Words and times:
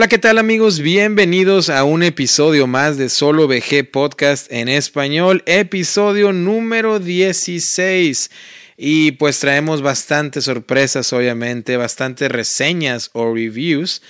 Hola, 0.00 0.08
¿qué 0.08 0.16
tal 0.16 0.38
amigos? 0.38 0.80
Bienvenidos 0.80 1.68
a 1.68 1.84
un 1.84 2.02
episodio 2.02 2.66
más 2.66 2.96
de 2.96 3.10
Solo 3.10 3.46
VG 3.46 3.90
Podcast 3.92 4.50
en 4.50 4.70
español, 4.70 5.42
episodio 5.44 6.32
número 6.32 6.98
16. 7.00 8.30
Y 8.78 9.10
pues 9.12 9.40
traemos 9.40 9.82
bastantes 9.82 10.44
sorpresas, 10.44 11.12
obviamente, 11.12 11.76
bastantes 11.76 12.30
reseñas 12.32 13.10
o 13.12 13.34
reviews 13.34 14.00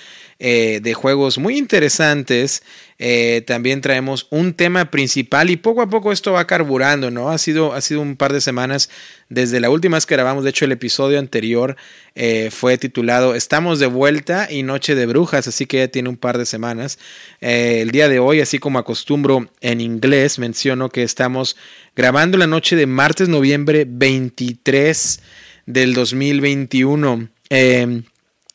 eh, 0.43 0.79
de 0.81 0.95
juegos 0.95 1.37
muy 1.37 1.55
interesantes. 1.55 2.63
Eh, 2.97 3.43
también 3.45 3.79
traemos 3.79 4.25
un 4.31 4.55
tema 4.55 4.89
principal 4.89 5.51
y 5.51 5.55
poco 5.55 5.83
a 5.83 5.89
poco 5.89 6.11
esto 6.11 6.31
va 6.31 6.47
carburando, 6.47 7.11
¿no? 7.11 7.29
Ha 7.29 7.37
sido, 7.37 7.73
ha 7.73 7.81
sido 7.81 8.01
un 8.01 8.15
par 8.15 8.33
de 8.33 8.41
semanas 8.41 8.89
desde 9.29 9.59
la 9.59 9.69
última 9.69 9.97
vez 9.97 10.07
que 10.07 10.15
grabamos. 10.15 10.43
De 10.43 10.49
hecho, 10.49 10.65
el 10.65 10.71
episodio 10.71 11.19
anterior 11.19 11.77
eh, 12.15 12.49
fue 12.49 12.79
titulado 12.79 13.35
Estamos 13.35 13.77
de 13.77 13.85
vuelta 13.85 14.47
y 14.49 14.63
Noche 14.63 14.95
de 14.95 15.05
Brujas, 15.05 15.47
así 15.47 15.67
que 15.67 15.77
ya 15.77 15.87
tiene 15.89 16.09
un 16.09 16.17
par 16.17 16.39
de 16.39 16.47
semanas. 16.47 16.97
el 17.39 17.91
día 17.91 18.09
de 18.09 18.17
hoy, 18.17 18.41
así 18.41 18.57
como 18.57 18.79
acostumbro 18.79 19.47
en 19.61 19.79
inglés, 19.79 20.39
menciono 20.39 20.89
que 20.89 21.03
estamos 21.03 21.55
grabando 21.95 22.39
la 22.39 22.47
noche 22.47 22.75
de 22.75 22.87
martes, 22.87 23.29
noviembre 23.29 23.85
23 23.87 25.19
del 25.67 25.93
2021. 25.93 27.29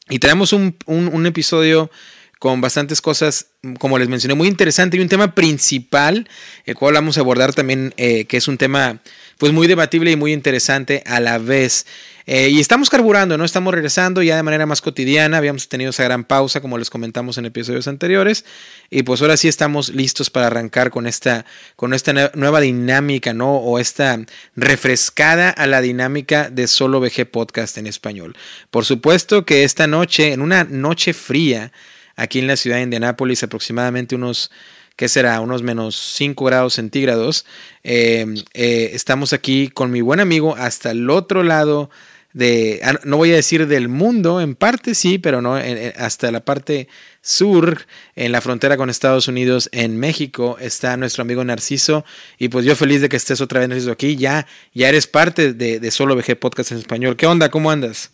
Y 0.08 0.18
tenemos 0.20 0.52
un, 0.52 0.76
un, 0.86 1.26
episodio 1.26 1.90
con 2.38 2.60
bastantes 2.60 3.00
cosas, 3.00 3.46
como 3.78 3.98
les 3.98 4.08
mencioné, 4.08 4.34
muy 4.34 4.48
interesante 4.48 4.96
y 4.96 5.00
un 5.00 5.08
tema 5.08 5.34
principal, 5.34 6.28
el 6.64 6.74
cual 6.74 6.94
vamos 6.94 7.16
a 7.16 7.20
abordar 7.20 7.54
también, 7.54 7.94
eh, 7.96 8.26
que 8.26 8.36
es 8.36 8.48
un 8.48 8.58
tema 8.58 9.00
pues 9.38 9.52
muy 9.52 9.66
debatible 9.66 10.10
y 10.10 10.16
muy 10.16 10.32
interesante 10.32 11.02
a 11.06 11.20
la 11.20 11.38
vez. 11.38 11.86
Eh, 12.28 12.48
y 12.48 12.58
estamos 12.58 12.90
carburando, 12.90 13.38
¿no? 13.38 13.44
Estamos 13.44 13.72
regresando 13.72 14.20
ya 14.20 14.34
de 14.34 14.42
manera 14.42 14.66
más 14.66 14.82
cotidiana. 14.82 15.36
Habíamos 15.38 15.68
tenido 15.68 15.90
esa 15.90 16.02
gran 16.02 16.24
pausa, 16.24 16.60
como 16.60 16.76
les 16.76 16.90
comentamos 16.90 17.38
en 17.38 17.46
episodios 17.46 17.86
anteriores. 17.86 18.44
Y 18.90 19.04
pues 19.04 19.22
ahora 19.22 19.36
sí 19.36 19.46
estamos 19.46 19.90
listos 19.90 20.28
para 20.28 20.48
arrancar 20.48 20.90
con 20.90 21.06
esta, 21.06 21.46
con 21.76 21.94
esta 21.94 22.32
nueva 22.34 22.60
dinámica, 22.60 23.32
¿no? 23.32 23.56
O 23.58 23.78
esta 23.78 24.18
refrescada 24.56 25.50
a 25.50 25.68
la 25.68 25.80
dinámica 25.80 26.50
de 26.50 26.66
Solo 26.66 27.00
VG 27.00 27.30
Podcast 27.30 27.78
en 27.78 27.86
español. 27.86 28.36
Por 28.70 28.84
supuesto 28.84 29.44
que 29.44 29.62
esta 29.62 29.86
noche, 29.86 30.32
en 30.32 30.40
una 30.40 30.64
noche 30.64 31.12
fría, 31.12 31.70
aquí 32.16 32.38
en 32.38 32.46
la 32.46 32.56
ciudad 32.56 32.76
de 32.78 32.82
Indianápolis, 32.82 33.42
aproximadamente 33.42 34.14
unos 34.14 34.50
¿qué 34.96 35.08
será? 35.08 35.40
Unos 35.40 35.62
menos 35.62 35.94
5 36.16 36.44
grados 36.44 36.74
centígrados. 36.74 37.44
Eh, 37.84 38.26
eh, 38.54 38.90
estamos 38.94 39.32
aquí 39.32 39.68
con 39.68 39.90
mi 39.90 40.00
buen 40.00 40.20
amigo 40.20 40.56
hasta 40.56 40.90
el 40.90 41.08
otro 41.10 41.42
lado 41.42 41.90
de, 42.32 42.80
ah, 42.84 42.98
no 43.04 43.16
voy 43.16 43.32
a 43.32 43.36
decir 43.36 43.66
del 43.66 43.88
mundo, 43.88 44.42
en 44.42 44.54
parte 44.54 44.94
sí, 44.94 45.16
pero 45.16 45.40
no, 45.40 45.58
hasta 45.96 46.30
la 46.30 46.44
parte 46.44 46.86
sur, 47.22 47.86
en 48.14 48.30
la 48.30 48.42
frontera 48.42 48.76
con 48.76 48.90
Estados 48.90 49.26
Unidos, 49.26 49.70
en 49.72 49.96
México, 49.98 50.58
está 50.60 50.98
nuestro 50.98 51.22
amigo 51.22 51.42
Narciso. 51.44 52.04
Y 52.38 52.48
pues 52.48 52.66
yo 52.66 52.76
feliz 52.76 53.00
de 53.00 53.08
que 53.08 53.16
estés 53.16 53.40
otra 53.40 53.60
vez, 53.60 53.70
Narciso, 53.70 53.92
aquí. 53.92 54.16
Ya, 54.16 54.46
ya 54.74 54.88
eres 54.88 55.06
parte 55.06 55.54
de, 55.54 55.80
de 55.80 55.90
Solo 55.90 56.14
VG 56.14 56.38
Podcast 56.38 56.72
en 56.72 56.78
español. 56.78 57.16
¿Qué 57.16 57.26
onda? 57.26 57.50
¿Cómo 57.50 57.70
andas? 57.70 58.10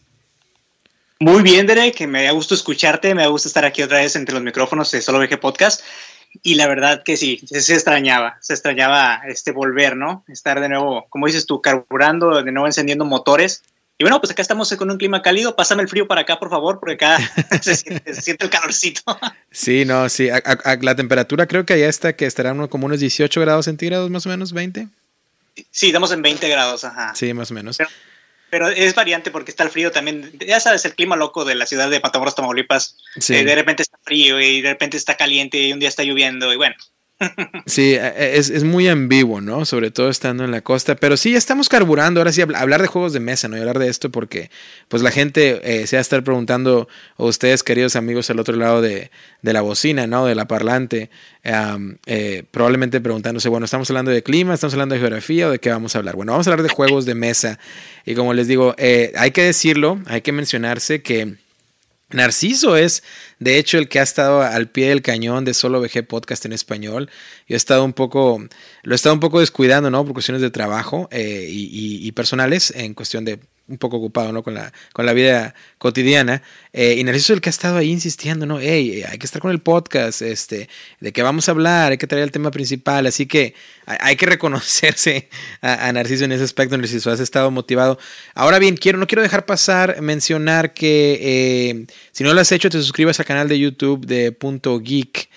Muy 1.23 1.43
bien, 1.43 1.69
Derek, 1.69 1.95
que 1.95 2.09
me 2.09 2.25
da 2.25 2.33
gusto 2.33 2.57
escucharte, 2.57 3.15
me 3.15 3.23
da 3.23 3.29
gusto 3.29 3.47
estar 3.47 3.65
aquí 3.65 3.81
otra 3.81 3.99
vez 3.99 4.17
entre 4.17 4.35
los 4.35 4.43
micrófonos 4.43 4.91
de 4.91 5.01
Solo 5.01 5.21
VG 5.21 5.39
Podcast. 5.39 5.83
Y 6.43 6.57
la 6.57 6.67
verdad 6.67 7.05
que 7.05 7.17
sí, 7.17 7.41
se, 7.47 7.75
extrañaba, 7.75 8.39
se 8.41 8.55
extrañaba 8.55 9.21
este 9.29 9.53
volver, 9.53 9.97
¿no? 9.97 10.25
Estar 10.27 10.61
de 10.61 10.69
nuevo, 10.69 11.07
como 11.11 11.27
dices 11.27 11.47
tú, 11.47 11.63
carburando, 11.63 12.43
de 12.43 12.51
nuevo 12.51 12.67
encendiendo 12.67 13.05
motores 13.05 13.63
y 13.99 14.05
bueno, 14.05 14.21
pues 14.21 14.33
acá 14.33 14.43
estamos 14.43 14.75
con 14.75 14.91
un 14.91 14.99
clima 14.99 15.23
cálido. 15.23 15.55
Pásame 15.55 15.85
el 15.85 15.89
frío 15.89 16.09
para 16.09 16.23
acá, 16.23 16.41
por 16.41 16.51
favor, 16.51 16.81
porque 16.81 16.95
acá 16.95 17.19
se, 17.63 17.77
siente, 17.77 18.45
el 18.45 18.51
calorcito. 18.51 19.01
Sí, 19.53 19.85
no, 19.85 20.09
sí. 20.09 20.29
la 20.81 20.97
temperatura 20.97 21.47
creo 21.47 21.65
que 21.65 21.75
allá 21.75 21.89
está, 21.89 22.15
que 22.15 22.27
estará 22.27 22.53
como 22.67 22.87
unos 22.87 22.99
18 22.99 23.41
grados 23.41 23.67
centígrados, 23.67 24.11
más 24.11 24.27
o 24.27 24.29
menos, 24.29 24.53
20. 24.53 24.89
Sí, 25.71 25.87
estamos 25.87 26.11
en 26.11 26.23
20 26.23 26.49
grados, 26.49 26.83
ajá. 26.83 27.15
Sí, 27.15 27.33
más 27.33 27.53
o 27.53 27.55
menos. 27.55 27.77
Pero, 27.77 27.91
es 28.53 28.95
variante 28.95 29.31
porque 29.31 29.51
está 29.51 29.65
el 29.65 29.71
frío 29.71 29.91
también. 29.91 30.33
Ya 30.47 30.61
sabes, 30.61 30.85
el 30.85 30.95
clima 30.95 31.17
loco 31.17 31.45
de 31.45 31.55
la 31.55 31.67
ciudad 31.67 31.89
de 31.89 32.01
Matamoros, 32.01 32.35
Tamaulipas. 32.35 32.99
Sí. 33.19 33.35
Eh, 33.35 33.45
de 33.45 33.55
repente 33.55 33.83
está 33.83 33.99
frío 34.03 34.41
y 34.41 34.61
de 34.61 34.71
repente 34.71 34.97
está 34.97 35.17
caliente 35.17 35.59
y 35.59 35.73
un 35.73 35.81
día 35.81 35.89
está 35.89 36.03
lloviendo 36.05 36.53
y 36.53 36.57
bueno. 36.57 36.77
Sí, 37.67 37.95
e, 37.95 38.07
e, 38.07 38.39
es, 38.39 38.51
es, 38.51 38.65
muy 38.65 38.89
ambiguo, 38.89 39.41
¿no? 39.41 39.65
Sobre 39.65 39.91
todo 39.91 40.09
estando 40.09 40.45
en 40.45 40.51
la 40.51 40.61
costa. 40.61 40.97
Pero 40.97 41.17
sí, 41.17 41.33
ya 41.33 41.39
estamos 41.39 41.69
carburando. 41.69 42.21
Ahora 42.21 42.33
sí, 42.33 42.43
hablar 42.43 42.83
de 42.83 42.89
juegos 42.89 43.13
de 43.13 43.21
mesa, 43.21 43.49
¿no? 43.49 43.57
Y 43.57 43.61
hablar 43.61 43.79
de 43.79 43.89
esto 43.89 44.11
porque, 44.11 44.51
pues, 44.89 45.03
la 45.03 45.11
gente 45.11 45.61
eh, 45.63 45.87
se 45.87 45.97
va 45.97 45.99
a 45.99 46.03
estar 46.03 46.23
preguntando, 46.25 46.89
o 47.17 47.27
ustedes, 47.29 47.63
queridos 47.63 47.97
amigos, 47.97 48.31
al 48.31 48.41
otro 48.41 48.57
lado 48.57 48.83
de, 48.83 49.11
de 49.43 49.53
la 49.53 49.61
bocina, 49.61 50.07
¿no? 50.07 50.27
De 50.27 50.35
la 50.35 50.47
parlante, 50.47 51.11
eh, 51.45 52.45
probablemente 52.51 53.01
preguntándose, 53.01 53.49
bueno, 53.49 53.65
¿estamos 53.65 53.91
hablando 53.91 54.11
de 54.11 54.23
clima? 54.23 54.55
¿Estamos 54.55 54.75
hablando 54.75 54.95
de 54.95 55.01
geografía 55.01 55.49
o 55.49 55.51
de 55.51 55.59
qué 55.59 55.71
vamos 55.71 55.95
a 55.95 55.99
hablar? 55.99 56.17
Bueno, 56.17 56.33
vamos 56.33 56.47
a 56.47 56.51
hablar 56.51 56.63
de 56.63 56.73
juegos 56.73 57.05
de 57.05 57.15
mesa. 57.15 57.59
Y 58.07 58.15
como 58.15 58.35
les 58.35 58.49
digo, 58.49 58.75
eh, 58.79 59.13
hay 59.17 59.33
que 59.33 59.43
decirlo, 59.43 60.01
hay 60.07 60.23
que 60.23 60.33
mencionarse 60.33 61.03
que 61.03 61.37
Narciso 62.13 62.77
es, 62.77 63.03
de 63.39 63.59
hecho, 63.59 63.79
el 63.79 63.89
que 63.89 63.99
ha 64.01 64.03
estado 64.03 64.43
al 64.43 64.69
pie 64.69 64.89
del 64.89 65.03
cañón 65.03 65.45
de 65.45 65.55
Solo 65.55 65.81
VG 65.81 66.07
Podcast 66.07 66.45
en 66.45 66.53
español. 66.53 67.11
Yo 67.49 67.55
he 67.55 67.57
estado 67.57 67.85
un 67.85 67.93
poco, 67.93 68.45
lo 68.83 68.93
he 68.93 68.97
estado 68.97 69.15
un 69.15 69.21
poco 69.21 69.41
descuidando, 69.41 69.91
¿no? 69.91 70.05
Por 70.05 70.13
cuestiones 70.13 70.43
de 70.43 70.51
trabajo 70.51 71.09
eh, 71.11 71.47
y, 71.51 72.11
personales, 72.13 72.73
en 72.77 72.95
cuestión 72.95 73.25
de 73.25 73.41
un 73.69 73.79
poco 73.79 73.97
ocupado, 73.97 74.33
¿no? 74.33 74.43
Con 74.43 74.55
la, 74.55 74.73
con 74.93 75.07
la 75.07 75.13
vida 75.13 75.55
cotidiana. 75.79 76.43
Eh, 76.73 76.97
y 76.99 77.05
Narciso 77.05 77.33
es 77.33 77.37
el 77.37 77.41
que 77.41 77.49
ha 77.49 77.51
estado 77.51 77.77
ahí 77.77 77.91
insistiendo, 77.91 78.45
¿no? 78.45 78.59
Hey, 78.61 79.03
hay 79.09 79.19
que 79.19 79.27
estar 79.27 79.41
con 79.41 79.51
el 79.51 79.61
podcast, 79.61 80.23
este, 80.23 80.69
de 81.01 81.13
qué 81.13 81.23
vamos 81.23 81.49
a 81.49 81.53
hablar, 81.53 81.93
hay 81.93 81.99
que 81.99 82.07
traer 82.07 82.25
el 82.25 82.33
tema 82.33 82.51
principal. 82.51 83.07
Así 83.07 83.27
que 83.27 83.55
hay, 83.87 84.17
que 84.17 84.27
reconocerse 84.35 85.29
a, 85.61 85.91
Narciso 85.93 86.25
en 86.25 86.33
ese 86.33 86.45
aspecto. 86.45 86.77
Narciso, 86.77 87.11
has 87.11 87.21
estado 87.21 87.51
motivado. 87.51 87.99
Ahora 88.35 88.59
bien, 88.59 88.77
quiero, 88.77 88.99
no 88.99 89.07
quiero 89.07 89.23
dejar 89.23 89.47
pasar 89.47 90.01
mencionar 90.03 90.75
que 90.75 91.19
eh, 91.23 91.87
si 92.13 92.25
no 92.25 92.35
lo 92.35 92.41
has 92.41 92.53
hecho, 92.53 92.71
te 92.71 92.79
suscribas 92.79 93.21
al 93.21 93.27
canal 93.27 93.49
de 93.49 93.59
YouTube 93.59 94.07
de 94.07 94.33
Punto 94.33 94.79
Geek, 94.81 95.29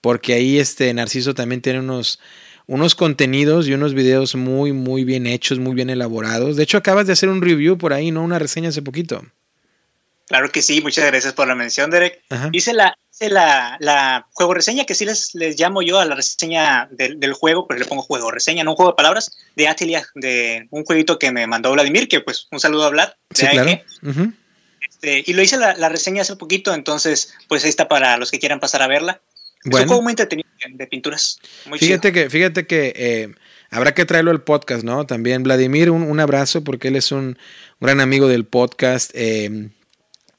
porque 0.00 0.34
ahí 0.34 0.58
este 0.58 0.92
Narciso 0.94 1.34
también 1.34 1.60
tiene 1.60 1.80
unos 1.80 2.20
unos 2.66 2.94
contenidos 2.94 3.66
y 3.68 3.74
unos 3.74 3.94
videos 3.94 4.34
muy, 4.34 4.72
muy 4.72 5.04
bien 5.04 5.26
hechos, 5.26 5.58
muy 5.58 5.74
bien 5.74 5.90
elaborados. 5.90 6.56
De 6.56 6.62
hecho, 6.62 6.78
acabas 6.78 7.06
de 7.06 7.12
hacer 7.12 7.28
un 7.28 7.42
review 7.42 7.78
por 7.78 7.92
ahí, 7.92 8.10
¿no? 8.10 8.22
Una 8.22 8.38
reseña 8.38 8.68
hace 8.68 8.82
poquito. 8.82 9.22
Claro 10.28 10.50
que 10.50 10.62
sí, 10.62 10.80
muchas 10.80 11.04
gracias 11.06 11.34
por 11.34 11.46
la 11.46 11.54
mención, 11.54 11.90
Derek. 11.90 12.22
Hice 12.52 12.72
la, 12.72 12.96
la, 13.20 13.76
la, 13.80 14.26
juego 14.32 14.54
reseña, 14.54 14.84
que 14.84 14.94
sí 14.94 15.04
les, 15.04 15.34
les 15.34 15.58
llamo 15.58 15.82
yo 15.82 15.98
a 15.98 16.04
la 16.04 16.14
reseña 16.14 16.88
del, 16.90 17.32
juego, 17.34 17.66
pero 17.66 17.78
le 17.78 17.86
pongo 17.86 18.02
juego 18.02 18.30
reseña, 18.30 18.64
no 18.64 18.70
un 18.70 18.76
juego 18.76 18.92
de 18.92 18.96
palabras, 18.96 19.36
de 19.56 19.68
Atilia, 19.68 20.06
de 20.14 20.68
un 20.70 20.84
jueguito 20.84 21.18
que 21.18 21.32
me 21.32 21.46
mandó 21.46 21.72
Vladimir, 21.72 22.08
que 22.08 22.20
pues 22.20 22.48
un 22.50 22.60
saludo 22.60 22.84
a 22.84 22.90
Vlad. 22.90 23.12
Sí, 23.34 23.46
claro. 23.46 23.70
este, 24.88 25.24
y 25.26 25.32
lo 25.34 25.42
hice 25.42 25.58
la, 25.58 25.74
la, 25.74 25.88
reseña 25.88 26.22
hace 26.22 26.36
poquito, 26.36 26.72
entonces 26.72 27.34
pues 27.48 27.64
ahí 27.64 27.70
está 27.70 27.88
para 27.88 28.16
los 28.16 28.30
que 28.30 28.38
quieran 28.38 28.60
pasar 28.60 28.82
a 28.82 28.86
verla. 28.86 29.20
Es 29.64 29.80
un 29.80 29.86
juego 29.86 30.02
muy 30.02 30.10
entretenido 30.12 30.48
de 30.70 30.86
pinturas. 30.86 31.38
fíjate 31.78 32.12
que, 32.12 32.30
fíjate 32.30 32.66
que 32.66 32.92
eh, 32.96 33.34
habrá 33.70 33.94
que 33.94 34.04
traerlo 34.04 34.30
al 34.30 34.42
podcast, 34.42 34.84
¿no? 34.84 35.06
También 35.06 35.42
Vladimir, 35.42 35.90
un, 35.90 36.20
abrazo 36.20 36.64
porque 36.64 36.88
él 36.88 36.96
es 36.96 37.12
un, 37.12 37.38
gran 37.80 38.00
amigo 38.00 38.28
del 38.28 38.44
podcast. 38.44 39.10
Eh, 39.14 39.70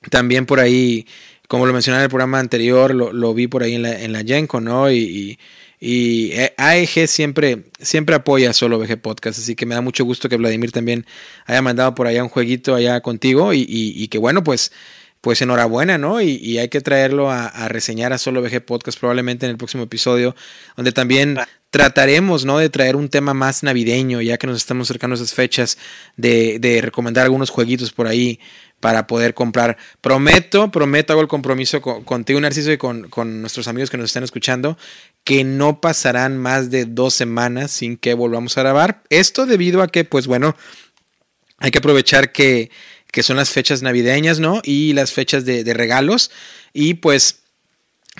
también 0.09 0.45
por 0.45 0.59
ahí, 0.59 1.07
como 1.47 1.65
lo 1.65 1.73
mencioné 1.73 1.99
en 1.99 2.03
el 2.03 2.09
programa 2.09 2.39
anterior, 2.39 2.93
lo, 2.93 3.33
vi 3.33 3.47
por 3.47 3.63
ahí 3.63 3.75
en 3.75 3.83
la, 3.83 4.01
en 4.01 4.11
la 4.11 4.23
Genco, 4.23 4.59
¿no? 4.59 4.91
Y, 4.91 5.39
y, 5.79 6.33
AEG 6.57 7.07
siempre, 7.07 7.63
siempre 7.79 8.15
apoya 8.15 8.53
Solo 8.53 8.79
VG 8.79 9.01
Podcast, 9.01 9.39
así 9.39 9.55
que 9.55 9.65
me 9.65 9.75
da 9.75 9.81
mucho 9.81 10.03
gusto 10.03 10.27
que 10.27 10.37
Vladimir 10.37 10.71
también 10.71 11.05
haya 11.45 11.61
mandado 11.61 11.95
por 11.95 12.07
allá 12.07 12.23
un 12.23 12.29
jueguito 12.29 12.75
allá 12.75 13.01
contigo 13.01 13.53
y, 13.53 13.65
y 13.67 14.07
que 14.09 14.17
bueno, 14.17 14.43
pues 14.43 14.71
pues 15.23 15.41
enhorabuena, 15.41 15.97
¿no? 15.97 16.21
Y, 16.21 16.57
hay 16.57 16.67
que 16.67 16.81
traerlo 16.81 17.31
a, 17.31 17.69
reseñar 17.69 18.11
a 18.11 18.17
Solo 18.17 18.41
VG 18.41 18.59
Podcast 18.65 18.99
probablemente 18.99 19.45
en 19.45 19.51
el 19.51 19.57
próximo 19.57 19.83
episodio, 19.83 20.35
donde 20.75 20.91
también 20.91 21.39
trataremos, 21.69 22.43
¿no? 22.43 22.57
De 22.57 22.67
traer 22.69 22.97
un 22.97 23.07
tema 23.07 23.33
más 23.33 23.63
navideño, 23.63 24.19
ya 24.19 24.37
que 24.37 24.47
nos 24.47 24.57
estamos 24.57 24.89
acercando 24.89 25.13
a 25.13 25.15
esas 25.15 25.33
fechas, 25.33 25.77
de, 26.17 26.79
recomendar 26.81 27.23
algunos 27.23 27.51
jueguitos 27.51 27.93
por 27.93 28.07
ahí 28.07 28.41
para 28.81 29.07
poder 29.07 29.33
comprar. 29.33 29.77
Prometo, 30.01 30.69
prometo, 30.71 31.13
hago 31.13 31.21
el 31.21 31.29
compromiso 31.29 31.79
contigo, 31.81 32.41
Narciso, 32.41 32.73
y 32.73 32.77
con, 32.77 33.07
con, 33.07 33.39
nuestros 33.39 33.69
amigos 33.69 33.89
que 33.89 33.95
nos 33.95 34.07
están 34.07 34.25
escuchando, 34.25 34.77
que 35.23 35.45
no 35.45 35.79
pasarán 35.79 36.37
más 36.37 36.69
de 36.69 36.83
dos 36.83 37.13
semanas 37.13 37.71
sin 37.71 37.95
que 37.95 38.13
volvamos 38.13 38.57
a 38.57 38.63
grabar. 38.63 39.03
Esto 39.09 39.45
debido 39.45 39.83
a 39.83 39.87
que, 39.87 40.03
pues 40.03 40.27
bueno, 40.27 40.53
hay 41.59 41.71
que 41.71 41.77
aprovechar 41.77 42.33
que 42.33 42.71
que 43.13 43.21
son 43.21 43.37
las 43.37 43.51
fechas 43.51 43.83
navideñas, 43.83 44.39
¿no? 44.39 44.59
Y 44.63 44.93
las 44.93 45.11
fechas 45.11 45.45
de, 45.45 45.71
regalos. 45.75 46.31
Y 46.73 46.95
pues 46.95 47.43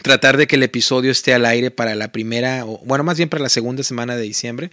tratar 0.03 0.37
de 0.37 0.45
que 0.45 0.55
el 0.55 0.61
episodio 0.61 1.09
esté 1.09 1.33
al 1.33 1.47
aire 1.47 1.71
para 1.71 1.95
la 1.95 2.11
primera, 2.11 2.63
o 2.63 2.77
bueno, 2.85 3.03
más 3.03 3.17
bien 3.17 3.27
para 3.27 3.41
la 3.41 3.49
segunda 3.49 3.81
semana 3.81 4.15
de 4.15 4.21
diciembre. 4.21 4.69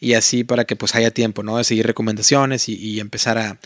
Y 0.00 0.14
así 0.14 0.42
para 0.42 0.64
que 0.64 0.74
pues 0.74 0.96
haya 0.96 1.12
tiempo, 1.12 1.44
¿no? 1.44 1.56
De 1.56 1.62
seguir 1.62 1.86
recomendaciones 1.86 2.68
y, 2.68 2.98
empezar 2.98 3.38
a, 3.38 3.60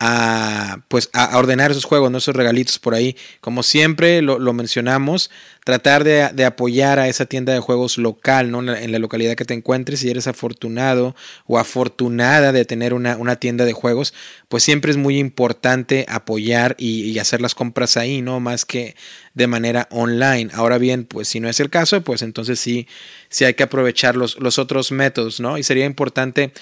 a, 0.00 0.80
pues, 0.88 1.08
a 1.12 1.38
ordenar 1.38 1.70
esos 1.70 1.84
juegos, 1.84 2.10
¿no? 2.10 2.18
esos 2.18 2.34
regalitos 2.34 2.78
por 2.78 2.94
ahí. 2.94 3.16
Como 3.40 3.62
siempre 3.62 4.22
lo, 4.22 4.52
mencionamos, 4.52 5.30
tratar 5.64 6.04
de, 6.04 6.44
apoyar 6.44 6.98
a 6.98 7.08
esa 7.08 7.26
tienda 7.26 7.52
de 7.52 7.60
juegos 7.60 7.96
local, 7.96 8.50
¿no? 8.50 8.60
En 8.74 8.92
la, 8.92 8.98
localidad 8.98 9.34
que 9.34 9.44
te 9.44 9.54
encuentres, 9.54 10.00
si 10.00 10.10
eres 10.10 10.26
afortunado 10.26 11.14
o 11.46 11.58
afortunada 11.58 12.52
de 12.52 12.64
tener 12.64 12.92
una, 12.92 13.16
una 13.16 13.36
tienda 13.36 13.64
de 13.64 13.72
juegos, 13.72 14.14
pues 14.48 14.62
siempre 14.62 14.90
es 14.90 14.96
muy 14.96 15.18
importante 15.18 16.06
apoyar 16.08 16.74
y, 16.78 17.18
hacer 17.18 17.40
las 17.40 17.54
compras 17.54 17.96
ahí, 17.96 18.20
¿no? 18.20 18.40
Más 18.40 18.64
que 18.64 18.96
de 19.34 19.46
manera 19.46 19.88
online. 19.90 20.50
Ahora 20.52 20.78
bien, 20.78 21.04
pues 21.04 21.28
si 21.28 21.40
no 21.40 21.48
es 21.48 21.60
el 21.60 21.70
caso, 21.70 22.02
pues 22.02 22.22
entonces 22.22 22.58
sí, 22.58 22.86
sí 23.28 23.44
hay 23.44 23.54
que 23.54 23.62
aprovechar 23.62 24.16
los, 24.16 24.38
los 24.40 24.58
otros 24.58 24.92
métodos, 24.92 25.40
¿no? 25.40 25.56
Y 25.56 25.62
sería 25.62 25.86
importante 25.86 26.52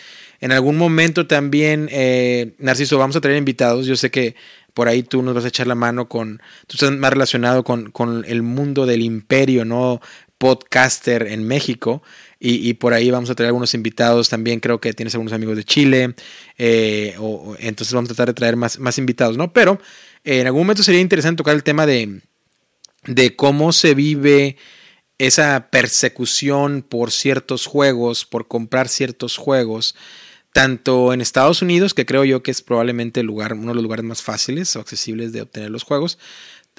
en 0.43 0.51
algún 0.51 0.77
momento 0.77 1.29
también, 1.29 1.89
eh, 1.93 2.57
Narciso, 2.59 2.99
vamos 2.99 3.15
a 3.15 3.21
traer 3.21 3.39
invitados. 3.39 3.87
Yo 3.87 3.95
sé 3.95 4.11
que 4.11 4.35
por 4.75 4.89
ahí 4.89 5.05
tú 5.05 5.23
nos 5.23 5.35
vas 5.35 5.45
a 5.45 5.49
echar 5.49 5.69
la 5.69 5.77
mano 5.77 6.09
con, 6.09 6.43
tú 6.67 6.75
estás 6.75 6.91
más 6.91 7.13
relacionado 7.13 7.63
con, 7.63 7.93
con 7.93 8.25
el 8.27 8.43
mundo 8.43 8.85
del 8.85 9.03
imperio, 9.03 9.65
¿no? 9.65 10.01
Podcaster 10.39 11.29
en 11.29 11.47
México. 11.47 12.03
Y, 12.41 12.75
por 12.75 12.93
ahí 12.93 13.09
vamos 13.09 13.31
a 13.31 13.37
traer 13.37 13.51
algunos 13.51 13.73
invitados 13.73 14.29
también. 14.29 14.59
Creo 14.59 14.81
que 14.81 14.93
tienes 14.93 15.15
algunos 15.15 15.33
amigos 15.33 15.57
de 15.57 15.63
Chile. 15.63 16.17
Eh, 16.59 17.15
entonces 17.61 17.95
vamos 17.95 18.11
a 18.11 18.15
tratar 18.15 18.35
de 18.35 18.35
traer 18.35 18.57
más, 18.57 18.81
más 18.81 18.99
invitados, 18.99 19.37
¿no? 19.37 19.53
Pero 19.53 19.81
eh, 20.25 20.41
en 20.41 20.49
algún 20.49 20.63
momento 20.63 20.83
sería 20.83 21.01
interesante 21.01 21.37
tocar 21.37 21.55
el 21.55 21.63
tema 21.63 21.87
de, 21.87 22.21
de 23.05 23.37
cómo 23.37 23.73
se 23.73 23.95
vive 23.95 24.57
esa 25.19 25.69
persecución 25.71 26.83
por 26.83 27.13
ciertos 27.13 27.67
juegos, 27.67 28.25
por 28.25 28.49
comprar 28.49 28.89
ciertos 28.89 29.37
juegos 29.37 29.95
tanto 30.53 31.13
en 31.13 31.21
Estados 31.21 31.63
Unidos, 31.63 31.95
que 31.95 32.07
creo 32.07 32.25
yo 32.25 32.43
que 32.43 32.51
es 32.51 32.63
probablemente 32.63 33.21
el 33.21 33.27
lugar, 33.27 33.55
uno 33.55 33.69
de 33.69 33.75
los 33.75 33.83
lugares 33.83 34.05
más 34.05 34.23
fáciles 34.23 34.75
o 34.77 34.81
accesibles 34.81 35.33
de 35.33 35.43
obtener 35.43 35.71
los 35.71 35.83
juegos, 35.83 36.19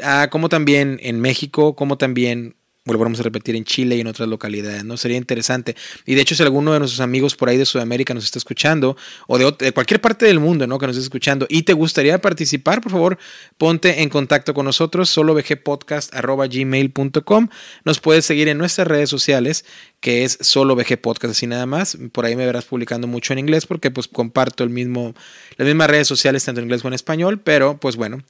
ah, 0.01 0.27
como 0.31 0.49
también 0.49 0.99
en 1.01 1.19
México, 1.19 1.75
como 1.75 1.97
también 1.97 2.55
volvemos 2.85 3.19
a 3.21 3.24
repetir 3.24 3.56
en 3.56 3.63
Chile 3.63 3.95
y 3.95 4.01
en 4.01 4.07
otras 4.07 4.27
localidades, 4.27 4.83
¿no? 4.83 4.97
Sería 4.97 5.15
interesante. 5.18 5.77
Y 6.06 6.15
de 6.15 6.21
hecho, 6.21 6.35
si 6.35 6.44
alguno 6.44 6.74
de 6.74 6.80
nuestros 6.80 7.00
amigos 7.00 7.33
por 7.35 7.47
ahí 7.50 7.57
de 7.57 7.65
Sudamérica 7.65 8.13
nos 8.13 8.25
está 8.25 8.38
escuchando, 8.39 8.97
o 9.27 9.38
de, 9.38 9.71
cualquier 9.71 10.01
parte 10.01 10.25
del 10.25 10.41
mundo, 10.41 10.68
¿no? 10.68 10.77
Que 10.80 10.88
nos 10.88 10.97
esté 10.97 11.06
escuchando, 11.06 11.47
y 11.50 11.62
te 11.63 11.71
gustaría 11.74 12.19
participar, 12.19 12.81
por 12.81 12.91
favor, 12.91 13.18
ponte 13.57 14.01
en 14.01 14.09
contacto 14.09 14.53
con 14.53 14.65
nosotros, 14.65 15.09
solovgpodcast.gmail.com. 15.09 17.47
Nos 17.85 18.01
puedes 18.01 18.25
seguir 18.25 18.50
en 18.50 18.57
nuestras 18.57 18.86
redes 18.88 19.09
sociales, 19.09 19.63
que 20.01 20.25
es 20.25 20.38
solo 20.41 20.74
Podcast, 21.01 21.31
así 21.31 21.47
nada 21.47 21.65
más. 21.65 21.97
Por 22.12 22.25
ahí 22.25 22.36
me 22.36 22.45
verás 22.45 22.65
publicando 22.65 23.07
mucho 23.07 23.31
en 23.31 23.39
inglés, 23.39 23.65
porque 23.65 23.91
pues 23.91 24.09
comparto 24.09 24.65
el 24.65 24.69
mismo, 24.69 25.15
las 25.56 25.65
mismas 25.65 25.89
redes 25.89 26.07
sociales, 26.07 26.44
tanto 26.44 26.59
en 26.59 26.65
inglés 26.65 26.81
como 26.81 26.89
en 26.89 26.95
español, 26.95 27.39
pero 27.39 27.79
pues 27.79 27.95
bueno, 27.95 28.21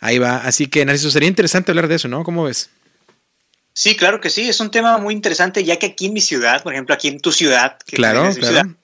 ahí 0.00 0.18
va. 0.18 0.36
Así 0.36 0.66
que, 0.66 0.84
Narciso, 0.84 1.10
sería 1.10 1.28
interesante 1.28 1.70
hablar 1.70 1.88
de 1.88 1.94
eso, 1.94 2.08
¿no? 2.08 2.24
¿Cómo 2.24 2.44
ves? 2.44 2.68
Sí, 3.74 3.96
claro 3.96 4.20
que 4.20 4.30
sí, 4.30 4.48
es 4.48 4.60
un 4.60 4.70
tema 4.70 4.98
muy 4.98 5.14
interesante, 5.14 5.64
ya 5.64 5.78
que 5.78 5.86
aquí 5.86 6.06
en 6.06 6.12
mi 6.12 6.20
ciudad, 6.20 6.62
por 6.62 6.72
ejemplo, 6.72 6.94
aquí 6.94 7.08
en 7.08 7.20
tu 7.20 7.32
ciudad, 7.32 7.78
que 7.86 7.96
claro, 7.96 8.30
claro. 8.34 8.76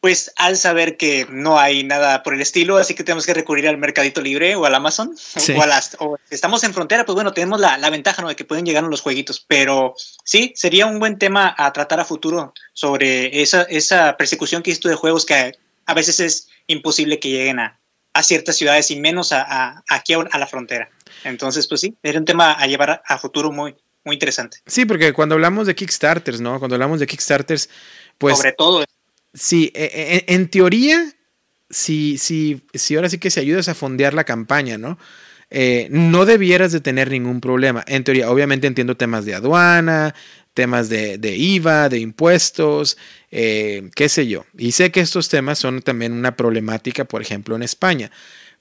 pues 0.00 0.30
al 0.36 0.56
saber 0.56 0.96
que 0.96 1.26
no 1.30 1.58
hay 1.58 1.84
nada 1.84 2.22
por 2.22 2.34
el 2.34 2.40
estilo, 2.40 2.76
así 2.76 2.94
que 2.94 3.02
tenemos 3.02 3.26
que 3.26 3.34
recurrir 3.34 3.66
al 3.66 3.78
Mercadito 3.78 4.20
Libre 4.20 4.54
o 4.56 4.64
al 4.66 4.74
Amazon, 4.74 5.16
o, 5.56 5.62
a 5.62 5.66
las, 5.66 5.96
o 6.00 6.18
estamos 6.30 6.62
en 6.64 6.74
frontera, 6.74 7.04
pues 7.04 7.14
bueno, 7.14 7.32
tenemos 7.32 7.60
la, 7.60 7.78
la 7.78 7.90
ventaja 7.90 8.22
¿no? 8.22 8.28
de 8.28 8.36
que 8.36 8.44
pueden 8.44 8.66
llegar 8.66 8.84
los 8.84 9.00
jueguitos, 9.00 9.44
pero 9.48 9.94
sí, 10.22 10.52
sería 10.54 10.86
un 10.86 10.98
buen 10.98 11.18
tema 11.18 11.54
a 11.56 11.72
tratar 11.72 11.98
a 11.98 12.04
futuro 12.04 12.52
sobre 12.74 13.42
esa, 13.42 13.62
esa 13.62 14.16
persecución 14.16 14.62
que 14.62 14.70
hiciste 14.70 14.88
de 14.88 14.94
juegos 14.94 15.24
que 15.24 15.58
a, 15.86 15.94
veces 15.94 16.20
es 16.20 16.48
imposible 16.66 17.18
que 17.18 17.30
lleguen 17.30 17.58
a, 17.58 17.80
a 18.12 18.22
ciertas 18.22 18.56
ciudades 18.56 18.90
y 18.90 19.00
menos 19.00 19.32
a, 19.32 19.42
a 19.42 19.84
aquí 19.88 20.12
a 20.12 20.38
la 20.38 20.46
frontera. 20.46 20.90
Entonces, 21.24 21.66
pues 21.66 21.80
sí, 21.80 21.96
era 22.02 22.18
un 22.18 22.24
tema 22.24 22.52
a 22.52 22.66
llevar 22.66 23.02
a, 23.04 23.18
futuro 23.18 23.50
muy, 23.52 23.74
muy 24.04 24.14
interesante. 24.14 24.58
Sí, 24.66 24.84
porque 24.84 25.12
cuando 25.12 25.34
hablamos 25.34 25.66
de 25.66 25.74
Kickstarters, 25.74 26.40
¿no? 26.40 26.58
Cuando 26.58 26.74
hablamos 26.74 27.00
de 27.00 27.06
Kickstarters, 27.06 27.68
pues... 28.18 28.36
Sobre 28.36 28.52
todo. 28.52 28.84
Sí, 29.34 29.70
e, 29.74 30.24
e, 30.26 30.34
en, 30.34 30.48
teoría, 30.48 31.14
si, 31.70 32.18
si, 32.18 32.62
si 32.74 32.96
ahora 32.96 33.08
sí 33.08 33.18
que 33.18 33.30
se 33.30 33.40
ayudas 33.40 33.68
a 33.68 33.74
fondear 33.74 34.14
la 34.14 34.24
campaña, 34.24 34.78
¿no? 34.78 34.98
Eh, 35.50 35.88
no 35.90 36.26
debieras 36.26 36.72
de 36.72 36.80
tener 36.80 37.10
ningún 37.10 37.40
problema. 37.40 37.84
En 37.86 38.04
teoría, 38.04 38.30
obviamente 38.30 38.66
entiendo 38.66 38.96
temas 38.96 39.24
de 39.24 39.34
aduana, 39.34 40.14
temas 40.58 40.88
de, 40.88 41.18
de 41.18 41.36
IVA, 41.36 41.88
de 41.88 42.00
impuestos, 42.00 42.98
eh, 43.30 43.90
qué 43.94 44.08
sé 44.08 44.26
yo. 44.26 44.44
Y 44.56 44.72
sé 44.72 44.90
que 44.90 45.00
estos 45.00 45.28
temas 45.28 45.58
son 45.58 45.82
también 45.82 46.12
una 46.12 46.36
problemática, 46.36 47.04
por 47.04 47.22
ejemplo, 47.22 47.56
en 47.56 47.62
España. 47.62 48.10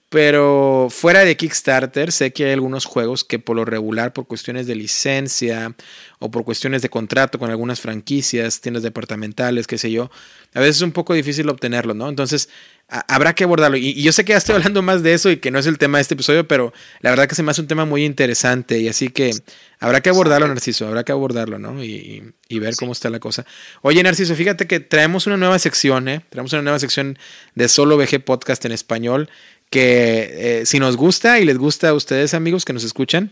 Pero 0.09 0.87
fuera 0.89 1.25
de 1.25 1.35
Kickstarter, 1.35 2.13
sé 2.13 2.31
que 2.31 2.45
hay 2.45 2.53
algunos 2.53 2.85
juegos 2.85 3.25
que 3.25 3.39
por 3.39 3.57
lo 3.57 3.65
regular, 3.65 4.13
por 4.13 4.25
cuestiones 4.25 4.65
de 4.65 4.75
licencia 4.75 5.75
o 6.19 6.31
por 6.31 6.45
cuestiones 6.45 6.81
de 6.81 6.89
contrato 6.89 7.37
con 7.37 7.49
algunas 7.49 7.81
franquicias, 7.81 8.61
tiendas 8.61 8.83
departamentales, 8.83 9.67
qué 9.67 9.77
sé 9.77 9.91
yo, 9.91 10.09
a 10.53 10.61
veces 10.61 10.77
es 10.77 10.81
un 10.81 10.93
poco 10.93 11.13
difícil 11.13 11.49
obtenerlo, 11.49 11.93
¿no? 11.93 12.07
Entonces, 12.07 12.47
habrá 12.87 13.35
que 13.35 13.43
abordarlo. 13.43 13.77
Y, 13.77 14.01
yo 14.01 14.11
sé 14.11 14.23
que 14.23 14.31
ya 14.31 14.37
estoy 14.37 14.55
hablando 14.57 14.81
más 14.81 15.03
de 15.03 15.13
eso 15.13 15.29
y 15.29 15.37
que 15.37 15.51
no 15.51 15.59
es 15.59 15.65
el 15.65 15.77
tema 15.77 15.97
de 15.97 16.03
este 16.03 16.13
episodio, 16.13 16.47
pero 16.47 16.73
la 17.01 17.09
verdad 17.09 17.27
que 17.27 17.35
se 17.35 17.43
me 17.43 17.51
hace 17.51 17.61
un 17.61 17.67
tema 17.67 17.85
muy 17.85 18.05
interesante 18.05 18.79
y 18.79 18.87
así 18.87 19.09
que 19.09 19.31
habrá 19.79 20.01
que 20.01 20.09
abordarlo, 20.09 20.47
Narciso, 20.47 20.87
habrá 20.87 21.03
que 21.03 21.11
abordarlo, 21.11 21.59
¿no? 21.59 21.83
Y, 21.83 22.33
ver 22.49 22.75
cómo 22.75 22.93
está 22.93 23.09
la 23.09 23.19
cosa. 23.19 23.45
Oye, 23.81 24.01
Narciso, 24.01 24.33
fíjate 24.35 24.67
que 24.67 24.79
traemos 24.79 25.27
una 25.27 25.37
nueva 25.37 25.59
sección, 25.59 26.07
¿eh? 26.07 26.25
Traemos 26.29 26.53
una 26.53 26.61
nueva 26.61 26.79
sección 26.79 27.19
de 27.55 27.67
Solo 27.67 27.97
VG 27.97 28.23
Podcast 28.23 28.63
en 28.65 28.71
español 28.71 29.29
que 29.69 30.59
eh, 30.61 30.65
si 30.65 30.79
nos 30.79 30.97
gusta 30.97 31.39
y 31.39 31.45
les 31.45 31.57
gusta 31.57 31.89
a 31.89 31.93
ustedes 31.93 32.33
amigos 32.33 32.65
que 32.65 32.73
nos 32.73 32.83
escuchan, 32.83 33.31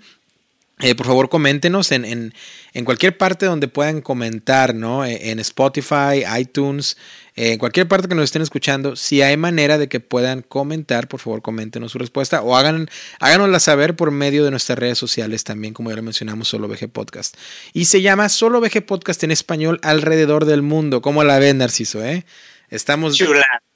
eh, 0.80 0.94
por 0.94 1.06
favor 1.06 1.30
coméntenos 1.30 1.94
en, 1.94 2.04
en, 2.04 2.34
en, 2.74 2.84
cualquier 2.84 3.18
parte 3.18 3.46
donde 3.46 3.70
puedan 3.70 4.02
comentar, 4.02 4.76
¿no? 4.76 5.06
E, 5.06 5.32
en 5.32 5.40
Spotify, 5.40 6.26
iTunes, 6.38 6.98
eh, 7.38 7.54
en 7.54 7.60
cualquier 7.60 7.88
parte 7.88 8.10
que 8.10 8.16
nos 8.16 8.26
estén 8.26 8.42
escuchando, 8.42 8.98
si 8.98 9.22
hay 9.22 9.38
manera 9.38 9.78
de 9.78 9.88
que 9.88 10.02
puedan 10.02 10.42
comentar, 10.42 11.08
por 11.08 11.22
favor 11.22 11.42
coméntenos 11.42 11.94
su 11.94 11.98
respuesta 11.98 12.42
o 12.42 12.58
hagan, 12.58 12.90
háganosla 13.22 13.62
saber 13.62 13.96
por 13.96 14.12
medio 14.12 14.44
de 14.44 14.52
nuestras 14.52 14.78
redes 14.78 14.98
sociales 14.98 15.46
también, 15.46 15.74
como 15.74 15.92
ya 15.92 15.96
lo 15.96 16.04
mencionamos, 16.04 16.50
Solo 16.50 16.68
VG 16.68 16.90
Podcast. 16.90 17.38
Y 17.72 17.86
se 17.86 18.02
llama 18.02 18.28
Solo 18.28 18.60
VG 18.60 18.86
Podcast 18.86 19.24
en 19.24 19.32
español 19.32 19.80
alrededor 19.82 20.44
del 20.44 20.62
mundo. 20.62 21.02
¿Cómo 21.02 21.24
la 21.24 21.40
ven, 21.40 21.60
Narciso? 21.60 22.04
Eh? 22.04 22.26
Estamos 22.70 23.18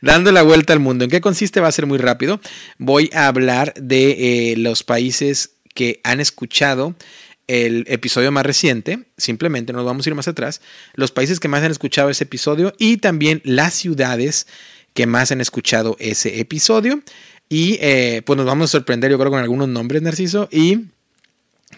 Dando, 0.00 0.32
la 0.32 0.42
vuelta 0.42 0.72
al 0.72 0.80
mundo. 0.80 1.04
¿En 1.04 1.10
qué 1.10 1.20
consiste? 1.20 1.60
Va 1.60 1.68
a 1.68 1.72
ser 1.72 1.86
muy 1.86 1.98
rápido. 1.98 2.40
Voy 2.78 3.10
a 3.14 3.26
hablar 3.26 3.74
de 3.74 4.52
eh, 4.52 4.56
los 4.56 4.82
países 4.82 5.56
que 5.74 6.00
han 6.04 6.20
escuchado 6.20 6.94
el 7.46 7.84
episodio 7.88 8.32
más 8.32 8.46
reciente, 8.46 9.00
simplemente 9.18 9.74
nos 9.74 9.84
vamos 9.84 10.06
a 10.06 10.08
ir 10.08 10.14
más 10.14 10.28
atrás, 10.28 10.62
los 10.94 11.12
países 11.12 11.40
que 11.40 11.48
más 11.48 11.62
han 11.62 11.70
escuchado 11.70 12.08
ese 12.08 12.24
episodio 12.24 12.72
y 12.78 12.96
también 12.96 13.42
las 13.44 13.74
ciudades 13.74 14.46
que 14.94 15.06
más 15.06 15.30
han 15.30 15.40
escuchado 15.40 15.96
ese 15.98 16.40
episodio. 16.40 17.02
Y 17.48 17.78
eh, 17.82 18.22
pues 18.24 18.36
nos 18.36 18.46
vamos 18.46 18.70
a 18.70 18.72
sorprender, 18.72 19.10
yo 19.10 19.18
creo, 19.18 19.30
con 19.30 19.40
algunos 19.40 19.68
nombres, 19.68 20.00
Narciso. 20.00 20.48
Y 20.50 20.86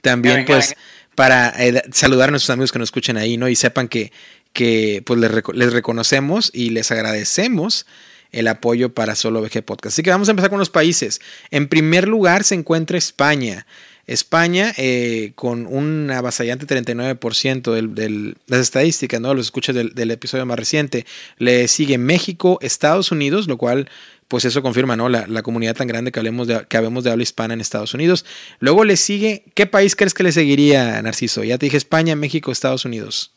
también, 0.02 0.44
pues, 0.44 0.76
para 1.16 1.52
eh, 1.58 1.82
saludar 1.92 2.28
a 2.28 2.30
nuestros 2.30 2.50
amigos 2.50 2.70
que 2.70 2.78
nos 2.78 2.86
escuchen 2.86 3.16
ahí, 3.16 3.36
¿no? 3.36 3.48
Y 3.48 3.56
sepan 3.56 3.88
que 3.88 4.12
que 4.56 5.02
pues 5.04 5.20
les, 5.20 5.72
reconocemos 5.72 6.50
y 6.54 6.70
les 6.70 6.90
agradecemos 6.90 7.84
el 8.32 8.48
apoyo 8.48 8.94
para 8.94 9.14
Solo 9.14 9.42
VG 9.42 9.62
Podcast. 9.62 9.94
Así 9.94 10.02
que 10.02 10.08
vamos 10.08 10.28
a 10.28 10.30
empezar 10.30 10.48
con 10.48 10.58
los 10.58 10.70
países. 10.70 11.20
En 11.50 11.68
primer 11.68 12.08
lugar 12.08 12.42
se 12.42 12.54
encuentra 12.54 12.96
España. 12.96 13.66
España, 14.06 14.72
eh, 14.78 15.32
con 15.34 15.66
un 15.66 16.10
avasallante 16.10 16.66
39% 16.66 17.92
de 17.92 18.34
las 18.46 18.60
estadísticas, 18.60 19.20
¿no? 19.20 19.34
los 19.34 19.46
escuchas 19.46 19.74
del, 19.74 20.10
episodio 20.10 20.46
más 20.46 20.58
reciente, 20.58 21.04
le 21.36 21.68
sigue 21.68 21.98
México, 21.98 22.58
Estados 22.62 23.12
Unidos, 23.12 23.48
lo 23.48 23.58
cual, 23.58 23.90
pues 24.26 24.46
eso 24.46 24.62
confirma 24.62 24.96
¿no? 24.96 25.10
la, 25.10 25.42
comunidad 25.42 25.76
tan 25.76 25.86
grande 25.86 26.12
que, 26.12 26.20
hablemos 26.20 26.46
de, 26.46 26.64
que 26.66 26.78
habemos 26.78 27.04
de 27.04 27.10
habla 27.10 27.24
hispana 27.24 27.52
en 27.52 27.60
Estados 27.60 27.92
Unidos. 27.92 28.24
Luego 28.58 28.84
le 28.84 28.96
sigue, 28.96 29.44
¿qué 29.52 29.66
país 29.66 29.96
crees 29.96 30.14
que 30.14 30.22
le 30.22 30.32
seguiría, 30.32 31.02
Narciso? 31.02 31.44
Ya 31.44 31.58
te 31.58 31.66
dije 31.66 31.76
España, 31.76 32.16
México, 32.16 32.52
Estados 32.52 32.86
Unidos 32.86 33.35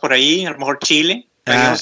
por 0.00 0.12
ahí, 0.12 0.44
a 0.46 0.50
lo 0.52 0.58
mejor 0.58 0.78
Chile. 0.80 1.26
Ah. 1.46 1.76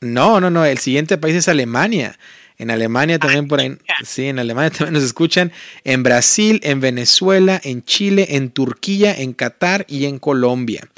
no, 0.00 0.40
no, 0.40 0.50
no, 0.50 0.64
el 0.64 0.78
siguiente 0.78 1.18
país 1.18 1.36
es 1.36 1.48
Alemania. 1.48 2.18
En 2.56 2.70
Alemania 2.70 3.18
también 3.18 3.48
por 3.48 3.60
ahí, 3.60 3.76
sí, 4.04 4.26
en 4.26 4.38
Alemania 4.38 4.70
también 4.76 4.94
nos 4.94 5.02
escuchan, 5.02 5.52
en 5.82 6.02
Brasil, 6.02 6.60
en 6.62 6.80
Venezuela, 6.80 7.60
en 7.64 7.84
Chile, 7.84 8.28
en 8.30 8.50
Turquía, 8.50 9.12
en 9.12 9.32
Qatar 9.32 9.84
y 9.88 10.04
en 10.04 10.18
Colombia. 10.18 10.88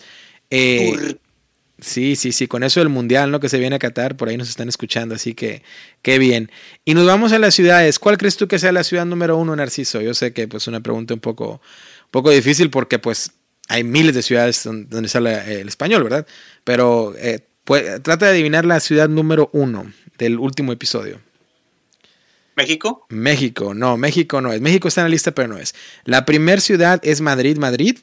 Eh, 0.51 1.17
sí, 1.81 2.15
sí, 2.15 2.33
sí, 2.33 2.47
con 2.47 2.63
eso 2.63 2.81
del 2.81 2.91
mundial, 2.91 3.31
¿no? 3.31 3.41
Que 3.41 3.49
se 3.49 3.59
viene 3.59 3.77
a 3.77 3.79
Qatar, 3.79 4.17
por 4.17 4.29
ahí 4.29 4.37
nos 4.37 4.51
están 4.51 4.69
escuchando, 4.69 5.15
así 5.15 5.35
que 5.35 5.63
qué 6.03 6.19
bien. 6.19 6.51
Y 6.85 6.93
nos 6.93 7.07
vamos 7.07 7.33
a 7.33 7.39
las 7.39 7.55
ciudades. 7.55 7.99
¿Cuál 7.99 8.19
crees 8.19 8.37
tú 8.37 8.49
que 8.49 8.59
sea 8.59 8.73
la 8.73 8.85
ciudad 8.85 9.07
número 9.07 9.39
uno, 9.39 9.57
Narciso? 9.57 10.03
Yo 10.03 10.13
sé 10.13 10.35
que 10.35 10.47
pues 10.49 10.65
es 10.65 10.69
una 10.69 10.81
pregunta 10.81 11.15
un 11.15 11.21
poco, 11.21 11.53
un 11.53 12.11
poco 12.11 12.31
difícil 12.31 12.69
porque 12.69 12.99
pues 12.99 13.33
hay 13.69 13.85
miles 13.85 14.15
de 14.15 14.23
ciudades 14.23 14.63
donde, 14.65 15.09
sale 15.09 15.61
el 15.61 15.69
español, 15.69 16.03
¿verdad? 16.05 16.27
Pero 16.65 17.15
eh, 17.19 17.41
Pues, 17.65 18.03
trata 18.03 18.27
de 18.27 18.33
adivinar 18.33 18.65
la 18.65 18.81
ciudad 18.81 19.09
número 19.09 19.51
uno 19.53 19.93
del 20.19 20.39
último 20.39 20.73
episodio. 20.73 21.21
¿México? 22.57 23.07
México, 23.11 23.75
no, 23.75 23.97
México 23.97 24.41
no 24.41 24.53
es. 24.53 24.61
México 24.61 24.89
está 24.89 25.03
en 25.03 25.07
la 25.07 25.11
lista, 25.11 25.33
pero 25.33 25.49
no 25.49 25.59
es. 25.59 25.75
La 26.05 26.25
primera 26.25 26.61
ciudad 26.61 27.01
es 27.03 27.21
Madrid, 27.21 27.59
Madrid. 27.59 27.99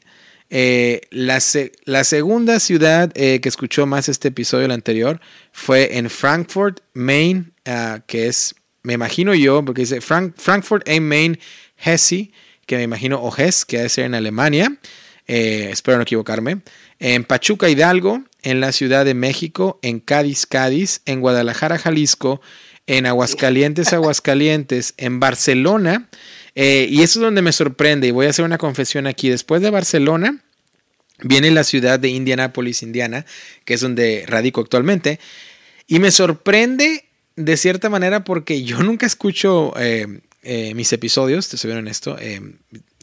Eh, 0.49 1.01
la, 1.09 1.39
la, 1.85 2.03
segunda 2.03 2.59
ciudad 2.59 3.11
eh, 3.15 3.39
que 3.41 3.49
escuchó 3.49 3.87
más 3.87 4.09
este 4.09 4.27
episodio, 4.27 4.65
el 4.65 4.71
anterior, 4.71 5.19
fue 5.51 5.97
en 5.97 6.09
Frankfurt, 6.11 6.81
Maine, 6.93 7.45
ah, 7.65 8.01
que 8.05 8.27
es, 8.27 8.53
me 8.83 8.93
imagino 8.93 9.33
yo, 9.33 9.65
porque 9.65 9.81
dice 9.81 10.01
Frankfurt 10.01 10.87
en 10.87 11.07
Maine, 11.07 11.39
Hesse, 11.83 12.31
que 12.67 12.75
me 12.75 12.83
imagino, 12.83 13.19
o 13.19 13.35
Hesse, 13.35 13.65
que 13.65 13.77
debe 13.77 13.89
ser 13.89 14.05
en 14.05 14.13
Alemania. 14.13 14.77
Eh, 15.27 15.69
espero 15.71 15.97
no 15.97 16.03
equivocarme. 16.03 16.61
En 16.99 17.23
Pachuca, 17.23 17.69
Hidalgo, 17.69 18.23
en 18.43 18.59
la 18.59 18.71
Ciudad 18.71 19.05
de 19.05 19.13
México, 19.13 19.79
en 19.81 19.99
Cádiz, 19.99 20.45
Cádiz, 20.45 21.01
en 21.05 21.21
Guadalajara, 21.21 21.77
Jalisco, 21.77 22.41
en 22.87 23.05
Aguascalientes, 23.05 23.93
Aguascalientes, 23.93 24.93
en 24.97 25.19
Barcelona. 25.19 26.09
Eh, 26.55 26.87
y 26.89 27.01
eso 27.01 27.19
es 27.19 27.23
donde 27.23 27.41
me 27.41 27.51
sorprende, 27.51 28.07
y 28.07 28.11
voy 28.11 28.27
a 28.27 28.29
hacer 28.29 28.45
una 28.45 28.57
confesión 28.57 29.07
aquí. 29.07 29.29
Después 29.29 29.61
de 29.61 29.69
Barcelona, 29.69 30.43
viene 31.21 31.51
la 31.51 31.63
ciudad 31.63 31.99
de 31.99 32.09
Indianápolis, 32.09 32.83
Indiana, 32.83 33.25
que 33.65 33.75
es 33.75 33.81
donde 33.81 34.25
radico 34.27 34.61
actualmente. 34.61 35.19
Y 35.87 35.99
me 35.99 36.11
sorprende 36.11 37.05
de 37.35 37.57
cierta 37.57 37.89
manera 37.89 38.23
porque 38.23 38.63
yo 38.63 38.83
nunca 38.83 39.05
escucho 39.05 39.73
eh, 39.79 40.21
eh, 40.43 40.73
mis 40.75 40.93
episodios, 40.93 41.49
te 41.49 41.57
soy 41.57 41.69
bien 41.69 41.79
honesto. 41.79 42.17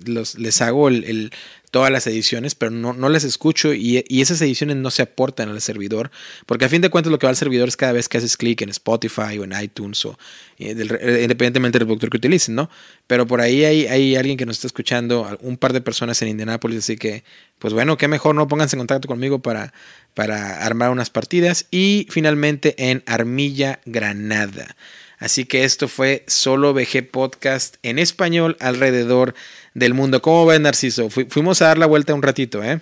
los, 0.04 0.38
les 0.38 0.60
hago 0.62 0.88
el, 0.88 1.32
todas 1.70 1.90
las 1.90 2.06
ediciones, 2.06 2.54
pero 2.54 2.70
no, 2.70 2.92
no 2.92 3.08
las 3.08 3.24
escucho 3.24 3.72
y, 3.72 4.04
esas 4.20 4.40
ediciones 4.42 4.76
no 4.76 4.90
se 4.90 5.02
aportan 5.02 5.48
al 5.48 5.60
servidor, 5.60 6.10
porque 6.46 6.64
a 6.64 6.68
fin 6.68 6.82
de 6.82 6.90
cuentas 6.90 7.10
lo 7.10 7.18
que 7.18 7.26
va 7.26 7.30
al 7.30 7.36
servidor 7.36 7.68
es 7.68 7.76
cada 7.76 7.92
vez 7.92 8.08
que 8.08 8.18
haces 8.18 8.36
clic 8.36 8.60
en 8.62 8.70
Spotify 8.70 9.38
o 9.38 9.44
en 9.44 9.52
iTunes 9.60 10.04
o 10.04 10.18
eh, 10.58 10.74
eh, 10.76 11.20
independientemente 11.22 11.78
del 11.78 11.86
reproductor 11.86 12.10
que 12.10 12.16
utilicen, 12.16 12.54
¿no? 12.54 12.68
Pero 13.06 13.26
por 13.26 13.40
ahí 13.40 13.64
hay, 13.64 13.86
hay 13.86 14.16
alguien 14.16 14.36
que 14.36 14.46
nos 14.46 14.56
está 14.56 14.66
escuchando, 14.66 15.38
un 15.40 15.56
par 15.56 15.72
de 15.72 15.80
personas 15.80 16.20
en 16.22 16.28
Indianapolis, 16.28 16.78
así 16.78 16.96
que, 16.96 17.24
pues 17.58 17.72
bueno, 17.72 17.96
qué 17.96 18.08
mejor 18.08 18.34
no 18.34 18.48
pónganse 18.48 18.76
en 18.76 18.80
contacto 18.80 19.08
conmigo 19.08 19.38
para, 19.38 19.72
para 20.14 20.64
armar 20.64 20.90
unas 20.90 21.10
partidas 21.10 21.66
y 21.70 22.06
finalmente 22.10 22.74
en 22.78 23.02
Armilla, 23.06 23.80
Granada. 23.84 24.76
Así 25.20 25.44
que 25.44 25.64
esto 25.64 25.86
fue 25.86 26.24
Solo 26.26 26.72
VG 26.72 27.10
Podcast 27.10 27.76
en 27.82 27.98
español 27.98 28.56
alrededor 28.58 29.34
del 29.74 29.94
mundo. 29.94 30.22
¿Cómo 30.22 30.46
ves, 30.46 30.60
Narciso? 30.60 31.10
fuimos 31.10 31.62
a 31.62 31.66
dar 31.66 31.78
la 31.78 31.86
vuelta 31.86 32.14
un 32.14 32.22
ratito, 32.22 32.62
¿eh? 32.62 32.80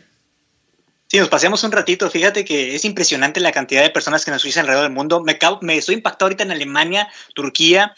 Sí, 1.08 1.18
nos 1.18 1.28
paseamos 1.28 1.64
un 1.64 1.72
ratito. 1.72 2.10
Fíjate 2.10 2.44
que 2.44 2.74
es 2.74 2.84
impresionante 2.84 3.40
la 3.40 3.52
cantidad 3.52 3.82
de 3.82 3.90
personas 3.90 4.24
que 4.24 4.30
nos 4.30 4.42
suicen 4.42 4.60
alrededor 4.60 4.84
del 4.84 4.92
mundo. 4.92 5.22
Me, 5.22 5.38
me 5.62 5.76
estoy 5.78 5.94
impactado 5.94 6.26
ahorita 6.26 6.44
en 6.44 6.50
Alemania, 6.50 7.08
Turquía. 7.34 7.94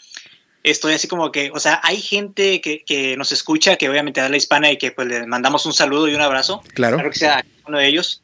Estoy 0.63 0.93
así 0.93 1.07
como 1.07 1.31
que, 1.31 1.51
o 1.53 1.59
sea, 1.59 1.81
hay 1.83 1.99
gente 1.99 2.61
que, 2.61 2.85
que 2.85 3.17
nos 3.17 3.31
escucha, 3.31 3.75
que 3.75 3.89
obviamente 3.89 4.21
da 4.21 4.29
la 4.29 4.37
hispana 4.37 4.71
y 4.71 4.77
que 4.77 4.91
pues 4.91 5.07
le 5.07 5.25
mandamos 5.25 5.65
un 5.65 5.73
saludo 5.73 6.07
y 6.07 6.15
un 6.15 6.21
abrazo. 6.21 6.61
Claro. 6.73 6.97
Claro 6.97 7.11
que 7.11 7.19
sea 7.19 7.45
uno 7.67 7.79
de 7.79 7.87
ellos 7.87 8.21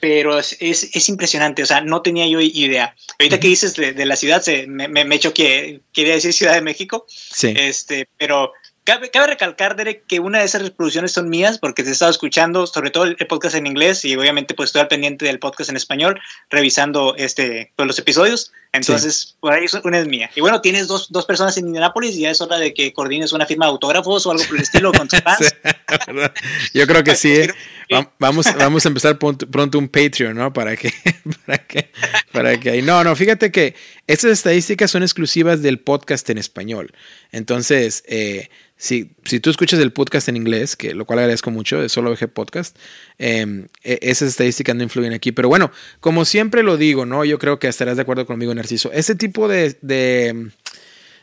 pero 0.00 0.38
es, 0.38 0.56
es, 0.60 1.08
impresionante, 1.08 1.62
o 1.62 1.66
sea, 1.66 1.80
no 1.80 2.02
tenía 2.02 2.26
yo 2.26 2.40
idea. 2.40 2.94
Ahorita 3.18 3.40
que 3.40 3.48
dices 3.48 3.74
de, 3.74 4.06
la 4.06 4.16
ciudad, 4.16 4.42
se, 4.42 4.66
me, 4.66 4.88
me, 4.88 5.14
hecho 5.14 5.34
que 5.34 5.80
quería 5.92 6.14
decir 6.14 6.32
Ciudad 6.32 6.54
de 6.54 6.60
México, 6.60 7.06
sí. 7.08 7.52
este, 7.56 8.08
pero 8.16 8.52
cabe, 8.88 9.10
cabe, 9.10 9.26
recalcar, 9.26 9.76
Derek, 9.76 10.06
que 10.06 10.18
una 10.18 10.38
de 10.38 10.46
esas 10.46 10.62
reproducciones 10.62 11.12
son 11.12 11.28
mías, 11.28 11.58
porque 11.58 11.82
te 11.82 11.90
he 11.90 11.92
estado 11.92 12.10
escuchando, 12.10 12.66
sobre 12.66 12.90
todo 12.90 13.04
el, 13.04 13.16
podcast 13.16 13.54
en 13.54 13.66
inglés, 13.66 14.02
y 14.06 14.16
obviamente 14.16 14.54
pues 14.54 14.68
estoy 14.68 14.80
al 14.80 14.88
pendiente 14.88 15.26
del 15.26 15.38
podcast 15.38 15.68
en 15.68 15.76
español, 15.76 16.18
revisando 16.48 17.14
este, 17.16 17.70
pues, 17.76 17.86
los 17.86 17.98
episodios, 17.98 18.50
entonces 18.72 19.36
por 19.40 19.52
ahí 19.52 19.66
una 19.84 19.98
es 19.98 20.06
mía. 20.06 20.30
Y 20.34 20.40
bueno, 20.40 20.62
tienes 20.62 20.86
dos, 20.86 21.12
dos 21.12 21.26
personas 21.26 21.58
en 21.58 21.66
Indianapolis 21.66 22.16
y 22.16 22.20
ya 22.20 22.30
es 22.30 22.40
hora 22.40 22.58
de 22.58 22.72
que 22.72 22.94
coordines 22.94 23.32
una 23.32 23.44
firma 23.44 23.66
de 23.66 23.72
autógrafos 23.72 24.24
o 24.24 24.30
algo 24.30 24.44
por 24.44 24.56
el 24.56 24.62
estilo 24.62 24.90
con 24.92 25.06
tus 25.06 25.20
fans. 25.22 25.54
yo 26.72 26.86
creo 26.86 27.04
que 27.04 27.14
sí. 27.14 27.32
¿eh? 27.32 27.54
Vamos, 28.18 28.46
vamos 28.58 28.84
a 28.84 28.88
empezar 28.88 29.18
pronto 29.18 29.78
un 29.78 29.88
Patreon, 29.88 30.34
¿no? 30.34 30.52
Para 30.52 30.76
que, 30.76 30.92
para 31.46 31.58
que, 31.58 31.90
para 32.32 32.60
que 32.60 32.82
No, 32.82 33.04
no, 33.04 33.14
fíjate 33.16 33.50
que 33.50 33.74
estas 34.08 34.32
estadísticas 34.32 34.90
son 34.90 35.02
exclusivas 35.02 35.60
del 35.62 35.78
podcast 35.78 36.28
en 36.30 36.38
español. 36.38 36.92
Entonces, 37.30 38.02
eh, 38.06 38.48
si, 38.78 39.10
si 39.24 39.38
tú 39.38 39.50
escuchas 39.50 39.78
el 39.80 39.92
podcast 39.92 40.30
en 40.30 40.36
inglés, 40.36 40.76
que 40.76 40.94
lo 40.94 41.04
cual 41.04 41.18
agradezco 41.18 41.50
mucho, 41.50 41.82
es 41.82 41.92
solo 41.92 42.10
VG 42.12 42.28
Podcast, 42.28 42.76
em, 43.18 43.66
e, 43.84 43.98
esas 44.00 44.30
estadísticas 44.30 44.74
no 44.76 44.82
influyen 44.82 45.12
aquí. 45.12 45.30
Pero 45.30 45.50
bueno, 45.50 45.70
como 46.00 46.24
siempre 46.24 46.62
lo 46.62 46.78
digo, 46.78 47.04
¿no? 47.04 47.24
Yo 47.26 47.38
creo 47.38 47.58
que 47.58 47.68
estarás 47.68 47.96
de 47.96 48.02
acuerdo 48.02 48.24
conmigo, 48.24 48.54
Narciso. 48.54 48.90
Ese 48.92 49.14
tipo 49.14 49.46
de, 49.46 49.76
de 49.82 50.52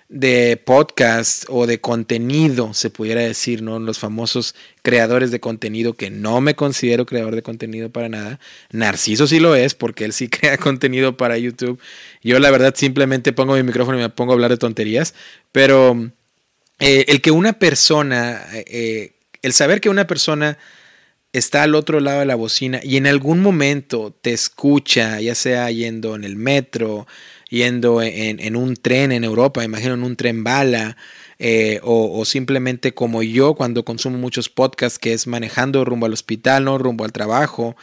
de 0.07 0.62
podcast 0.63 1.45
o 1.50 1.65
de 1.65 1.81
contenido, 1.81 2.74
se 2.74 2.91
pudiera 2.91 3.21
decir, 3.21 3.63
¿no? 3.63 3.79
Los 3.79 3.97
famosos 3.97 4.53
creadores 4.83 5.31
de 5.31 5.39
contenido, 5.39 5.93
que 5.93 6.12
no 6.12 6.41
me 6.41 6.55
considero 6.55 7.05
creador 7.05 7.35
de 7.35 7.41
contenido 7.41 7.89
para 7.89 8.09
nada. 8.09 8.39
Narciso 8.71 9.25
sí 9.25 9.39
lo 9.39 9.55
es, 9.55 9.74
porque 9.74 10.05
él 10.05 10.13
sí 10.13 10.27
crea 10.29 10.57
contenido 10.57 11.17
para 11.17 11.38
YouTube. 11.38 11.79
Yo 12.24 12.39
la 12.39 12.51
verdad 12.51 12.75
simplemente 12.75 13.33
pongo 13.33 13.55
mi 13.55 13.63
micrófono 13.63 13.97
y 13.97 14.01
me 14.01 14.09
pongo 14.09 14.33
a 14.33 14.35
hablar 14.35 14.51
de 14.51 14.57
tonterías, 14.57 15.15
pero 15.51 16.12
eh, 16.79 17.05
el 17.07 17.21
que 17.21 17.31
una 17.31 17.53
persona, 17.53 18.45
eh, 18.53 19.13
el 19.41 19.53
saber 19.53 19.81
que 19.81 19.89
una 19.89 20.05
persona 20.05 20.57
está 21.33 21.63
al 21.63 21.75
otro 21.75 22.00
lado 22.00 22.19
de 22.19 22.25
la 22.25 22.35
bocina 22.35 22.79
y 22.81 22.97
en 22.97 23.07
algún 23.07 23.41
momento 23.41 24.15
te 24.21 24.31
escucha, 24.31 25.19
ya 25.19 25.35
sea 25.35 25.69
yendo 25.69 26.15
en 26.15 26.24
el 26.24 26.35
metro, 26.38 27.07
yendo 27.49 28.01
en, 28.01 28.55
un 28.55 28.75
tren 28.75 29.11
en 29.11 29.23
Europa, 29.23 29.63
imagino 29.63 29.93
en 29.93 30.03
un 30.03 30.15
tren 30.15 30.43
bala, 30.43 30.97
eh, 31.37 31.79
o, 31.83 32.23
simplemente 32.25 32.93
como 32.93 33.23
yo 33.23 33.55
cuando 33.55 33.83
consumo 33.83 34.17
muchos 34.17 34.49
podcasts, 34.49 34.99
que 34.99 35.13
es 35.13 35.27
manejando 35.27 35.85
rumbo 35.85 36.05
al 36.05 36.13
hospital, 36.13 36.65
¿no? 36.65 36.77
rumbo 36.77 37.03
al 37.03 37.11
trabajo, 37.11 37.75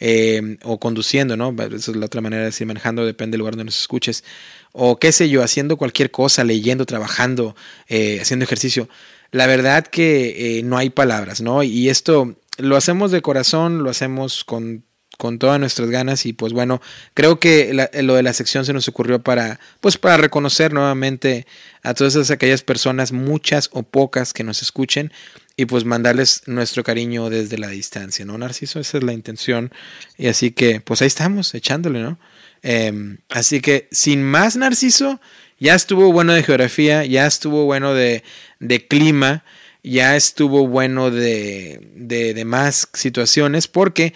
eh, 0.00 0.58
o 0.64 0.80
conduciendo, 0.80 1.36
¿no? 1.36 1.54
Esa 1.58 1.92
es 1.92 1.96
la 1.96 2.06
otra 2.06 2.20
manera 2.20 2.40
de 2.40 2.46
decir 2.46 2.66
manejando, 2.66 3.06
depende 3.06 3.32
del 3.32 3.40
lugar 3.40 3.54
donde 3.54 3.66
nos 3.66 3.80
escuches, 3.80 4.24
o 4.72 4.98
qué 4.98 5.12
sé 5.12 5.28
yo, 5.28 5.42
haciendo 5.42 5.76
cualquier 5.76 6.10
cosa, 6.10 6.42
leyendo, 6.42 6.84
trabajando, 6.84 7.54
eh, 7.88 8.18
haciendo 8.20 8.44
ejercicio. 8.44 8.88
La 9.30 9.46
verdad 9.46 9.86
que 9.86 10.62
no 10.64 10.76
hay 10.76 10.90
palabras, 10.90 11.40
¿no? 11.40 11.62
Y 11.62 11.88
esto 11.88 12.36
lo 12.58 12.76
hacemos 12.76 13.10
de 13.10 13.22
corazón, 13.22 13.82
lo 13.82 13.90
hacemos 13.90 14.44
con 14.44 14.84
con 15.24 15.38
todas 15.38 15.58
nuestras 15.58 15.88
ganas 15.88 16.26
y 16.26 16.34
pues 16.34 16.52
bueno, 16.52 16.82
creo 17.14 17.40
que 17.40 17.72
lo 18.02 18.14
de 18.14 18.22
la 18.22 18.34
sección 18.34 18.66
se 18.66 18.74
nos 18.74 18.88
ocurrió 18.88 19.22
para 19.22 19.58
pues 19.80 19.96
para 19.96 20.18
reconocer 20.18 20.74
nuevamente 20.74 21.46
a 21.82 21.94
todas 21.94 22.30
aquellas 22.30 22.60
personas, 22.60 23.10
muchas 23.10 23.70
o 23.72 23.84
pocas 23.84 24.34
que 24.34 24.44
nos 24.44 24.60
escuchen 24.60 25.14
y 25.56 25.64
pues 25.64 25.86
mandarles 25.86 26.42
nuestro 26.44 26.84
cariño 26.84 27.30
desde 27.30 27.56
la 27.56 27.68
distancia, 27.68 28.26
¿no, 28.26 28.36
Narciso? 28.36 28.80
Esa 28.80 28.98
es 28.98 29.02
la 29.02 29.14
intención 29.14 29.72
y 30.18 30.26
así 30.26 30.50
que 30.50 30.82
pues 30.82 31.00
ahí 31.00 31.06
estamos 31.06 31.54
echándole, 31.54 32.02
¿no? 32.02 32.18
Em, 32.60 33.16
así 33.30 33.62
que 33.62 33.88
sin 33.92 34.22
más, 34.22 34.56
Narciso, 34.56 35.22
ya 35.58 35.74
estuvo 35.74 36.12
bueno 36.12 36.34
de 36.34 36.42
geografía, 36.42 37.06
ya 37.06 37.26
estuvo 37.26 37.64
bueno 37.64 37.94
de, 37.94 38.24
de 38.60 38.86
clima, 38.86 39.42
ya 39.82 40.16
estuvo 40.16 40.68
bueno 40.68 41.10
de, 41.10 41.80
de, 41.94 42.34
de 42.34 42.44
más 42.44 42.90
situaciones 42.92 43.68
porque 43.68 44.12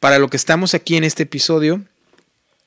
para 0.00 0.18
lo 0.18 0.28
que 0.28 0.36
estamos 0.36 0.74
aquí 0.74 0.96
en 0.96 1.04
este 1.04 1.22
episodio 1.22 1.82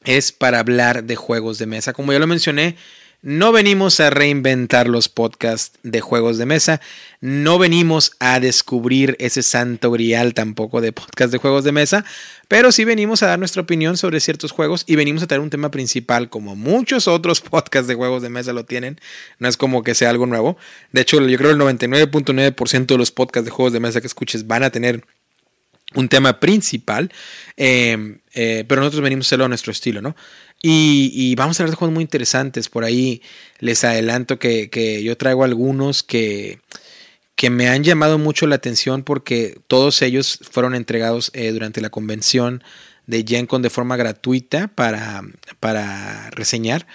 es 0.05 0.31
para 0.31 0.59
hablar 0.59 1.03
de 1.03 1.15
juegos 1.15 1.57
de 1.57 1.65
mesa. 1.65 1.93
Como 1.93 2.13
ya 2.13 2.19
lo 2.19 2.27
mencioné, 2.27 2.75
no 3.23 3.53
venimos 3.53 4.01
a 4.01 4.09
reinventar 4.09 4.89
los 4.89 5.07
podcasts 5.07 5.79
de 5.81 6.01
juegos 6.01 6.37
de 6.37 6.45
mesa, 6.45 6.81
no 7.21 7.57
venimos 7.57 8.11
a 8.19 8.41
descubrir 8.41 9.15
ese 9.17 9.43
santo 9.43 9.91
grial 9.91 10.33
tampoco 10.33 10.81
de 10.81 10.91
podcast 10.91 11.31
de 11.31 11.37
juegos 11.37 11.63
de 11.63 11.71
mesa, 11.71 12.03
pero 12.49 12.73
sí 12.73 12.83
venimos 12.83 13.23
a 13.23 13.27
dar 13.27 13.39
nuestra 13.39 13.61
opinión 13.61 13.95
sobre 13.95 14.19
ciertos 14.19 14.51
juegos 14.51 14.83
y 14.87 14.97
venimos 14.97 15.23
a 15.23 15.27
traer 15.27 15.39
un 15.39 15.49
tema 15.49 15.71
principal 15.71 16.29
como 16.29 16.57
muchos 16.57 17.07
otros 17.07 17.39
podcasts 17.49 17.87
de 17.87 17.95
juegos 17.95 18.21
de 18.23 18.29
mesa 18.29 18.51
lo 18.51 18.65
tienen, 18.65 18.99
no 19.39 19.47
es 19.47 19.55
como 19.55 19.83
que 19.83 19.95
sea 19.95 20.09
algo 20.09 20.25
nuevo. 20.25 20.57
De 20.91 20.99
hecho, 20.99 21.25
yo 21.25 21.37
creo 21.37 21.57
que 21.57 21.63
el 21.63 21.79
99.9% 21.79 22.87
de 22.87 22.97
los 22.97 23.11
podcasts 23.11 23.45
de 23.45 23.51
juegos 23.51 23.71
de 23.71 23.79
mesa 23.79 24.01
que 24.01 24.07
escuches 24.07 24.47
van 24.47 24.63
a 24.63 24.69
tener 24.69 25.05
un 25.95 26.09
tema 26.09 26.39
principal, 26.39 27.11
em, 27.57 28.19
eh, 28.33 28.65
pero 28.67 28.81
nosotros 28.81 29.03
venimos 29.03 29.25
a 29.25 29.27
hacerlo 29.29 29.45
a 29.45 29.49
nuestro 29.49 29.71
estilo, 29.71 30.01
¿no? 30.01 30.15
Y, 30.65 31.35
vamos 31.35 31.59
a 31.59 31.63
hablar 31.63 31.71
de 31.71 31.75
juegos 31.75 31.93
muy 31.93 32.03
interesantes. 32.03 32.69
Por 32.69 32.85
ahí 32.85 33.21
les 33.59 33.83
adelanto 33.83 34.39
que, 34.39 35.01
yo 35.03 35.17
traigo 35.17 35.43
algunos 35.43 36.03
que, 36.03 36.59
que, 37.35 37.49
me 37.49 37.67
han 37.67 37.83
llamado 37.83 38.17
mucho 38.17 38.47
la 38.47 38.55
atención 38.55 39.03
porque 39.03 39.59
todos 39.67 40.01
ellos 40.01 40.39
fueron 40.49 40.73
entregados 40.73 41.31
eh, 41.33 41.51
durante 41.51 41.81
la 41.81 41.89
convención 41.89 42.63
de 43.07 43.25
GenCon 43.27 43.61
de 43.61 43.69
forma 43.69 43.97
gratuita 43.97 44.69
para, 44.69 45.23
para 45.59 46.29
reseñar 46.29 46.87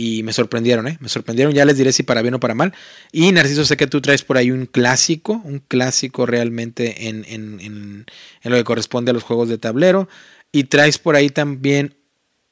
y 0.00 0.22
me 0.22 0.32
sorprendieron, 0.32 0.86
¿eh? 0.86 0.96
Me 1.00 1.08
sorprendieron, 1.08 1.52
ya 1.52 1.64
les 1.64 1.76
diré 1.76 1.92
si 1.92 2.04
para 2.04 2.22
bien 2.22 2.34
o 2.34 2.38
para 2.38 2.54
mal. 2.54 2.72
Y 3.10 3.32
Narciso, 3.32 3.64
sé 3.64 3.76
que 3.76 3.88
tú 3.88 4.00
traes 4.00 4.22
por 4.22 4.36
ahí 4.36 4.52
un 4.52 4.66
clásico, 4.66 5.42
un 5.44 5.58
clásico 5.58 6.24
realmente 6.24 7.08
en, 7.08 7.24
en, 7.26 7.60
en, 7.60 8.06
lo 8.44 8.56
que 8.56 8.62
corresponde 8.62 9.10
a 9.10 9.14
los 9.14 9.24
juegos 9.24 9.48
de 9.48 9.58
tablero. 9.58 10.08
Y 10.52 10.64
traes 10.64 10.98
por 10.98 11.16
ahí 11.16 11.30
también 11.30 11.96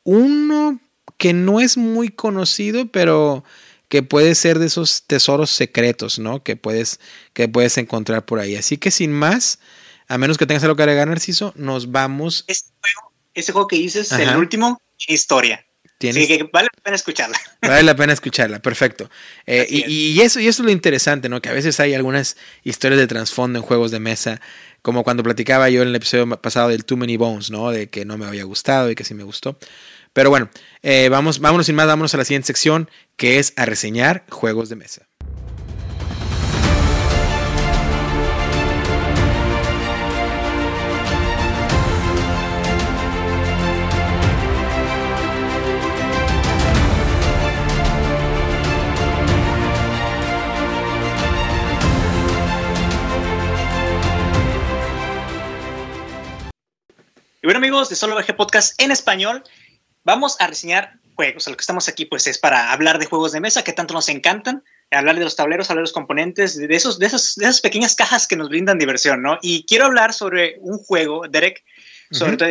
uno 0.02 0.80
que 1.18 1.34
no 1.34 1.60
es 1.60 1.76
muy 1.76 2.08
conocido, 2.08 2.88
pero 2.90 3.44
que 3.88 4.02
puede 4.02 4.34
ser 4.34 4.58
de 4.58 4.66
esos 4.66 5.04
tesoros 5.06 5.50
secretos, 5.50 6.18
¿no? 6.18 6.42
Que 6.42 6.56
puedes, 6.56 6.98
que 7.32 7.46
puedes 7.46 7.78
encontrar 7.78 8.24
por 8.26 8.40
ahí. 8.40 8.56
Así 8.56 8.76
que 8.76 8.90
sin 8.90 9.12
más, 9.12 9.60
a 10.08 10.18
menos 10.18 10.36
que 10.36 10.46
tengas 10.46 10.64
algo 10.64 10.74
que 10.74 10.82
agregar, 10.82 11.06
Narciso, 11.06 11.52
nos 11.54 11.92
vamos. 11.92 12.44
Este 12.48 12.72
juego, 12.80 13.12
ese 13.34 13.52
juego 13.52 13.68
que 13.68 13.76
dices, 13.76 14.10
el 14.10 14.36
último, 14.36 14.82
historia. 15.06 15.64
Sí, 15.98 16.28
que 16.28 16.48
vale 16.52 16.68
la 16.74 16.82
pena 16.82 16.96
escucharla. 16.96 17.38
Vale 17.62 17.82
la 17.82 17.96
pena 17.96 18.12
escucharla, 18.12 18.60
perfecto. 18.60 19.10
Eh, 19.46 19.66
y, 19.68 20.20
eso, 20.20 20.40
y 20.40 20.46
eso 20.46 20.62
es 20.62 20.66
lo 20.66 20.70
interesante, 20.70 21.28
¿no? 21.28 21.40
Que 21.40 21.48
a 21.48 21.52
veces 21.52 21.80
hay 21.80 21.94
algunas 21.94 22.36
historias 22.64 23.00
de 23.00 23.06
trasfondo 23.06 23.58
en 23.58 23.64
juegos 23.64 23.90
de 23.90 23.98
mesa, 23.98 24.40
como 24.82 25.04
cuando 25.04 25.22
platicaba 25.22 25.70
yo 25.70 25.82
en 25.82 25.88
el 25.88 25.96
episodio 25.96 26.28
pasado 26.40 26.68
del 26.68 26.84
Too 26.84 26.98
Many 26.98 27.16
Bones, 27.16 27.50
¿no? 27.50 27.70
De 27.70 27.88
que 27.88 28.04
no 28.04 28.18
me 28.18 28.26
había 28.26 28.44
gustado 28.44 28.90
y 28.90 28.94
que 28.94 29.04
sí 29.04 29.14
me 29.14 29.24
gustó. 29.24 29.58
Pero 30.12 30.28
bueno, 30.30 30.50
eh, 30.82 31.08
vamos, 31.08 31.40
vámonos 31.40 31.66
sin 31.66 31.74
más, 31.74 31.86
vámonos 31.86 32.14
a 32.14 32.18
la 32.18 32.24
siguiente 32.24 32.46
sección, 32.46 32.90
que 33.16 33.38
es 33.38 33.54
a 33.56 33.64
reseñar 33.64 34.24
juegos 34.28 34.68
de 34.68 34.76
mesa. 34.76 35.06
Amigos 57.66 57.88
de 57.88 57.96
Solo 57.96 58.14
VG 58.14 58.37
Podcast 58.37 58.80
en 58.80 58.92
español, 58.92 59.42
vamos 60.04 60.37
a 60.38 60.46
reseñar 60.46 61.00
juegos. 61.16 61.49
Lo 61.49 61.56
que 61.56 61.62
estamos 61.62 61.88
aquí 61.88 62.04
pues 62.04 62.28
es 62.28 62.38
para 62.38 62.70
hablar 62.70 63.00
de 63.00 63.06
juegos 63.06 63.32
de 63.32 63.40
mesa 63.40 63.64
que 63.64 63.73
tanto 63.73 63.92
nos 63.92 64.08
encantan, 64.08 64.62
hablar 64.92 65.18
de 65.18 65.25
los 65.25 65.35
tableros, 65.35 65.68
hablar 65.68 65.80
de 65.80 65.88
los 65.88 65.92
componentes, 65.92 66.56
de, 66.56 66.73
esos, 66.73 67.00
de, 67.00 67.06
esas, 67.06 67.35
de 67.35 67.44
esas 67.44 67.61
pequeñas 67.61 67.96
cajas 67.96 68.28
que 68.28 68.37
nos 68.37 68.50
brindan 68.50 68.78
diversión, 68.78 69.20
¿no? 69.20 69.40
Y 69.42 69.64
quiero 69.64 69.87
hablar 69.87 70.14
sobre 70.14 70.58
un 70.61 70.78
juego, 70.78 71.26
Derek, 71.28 71.64
sobre 72.12 72.37
todo 72.37 72.49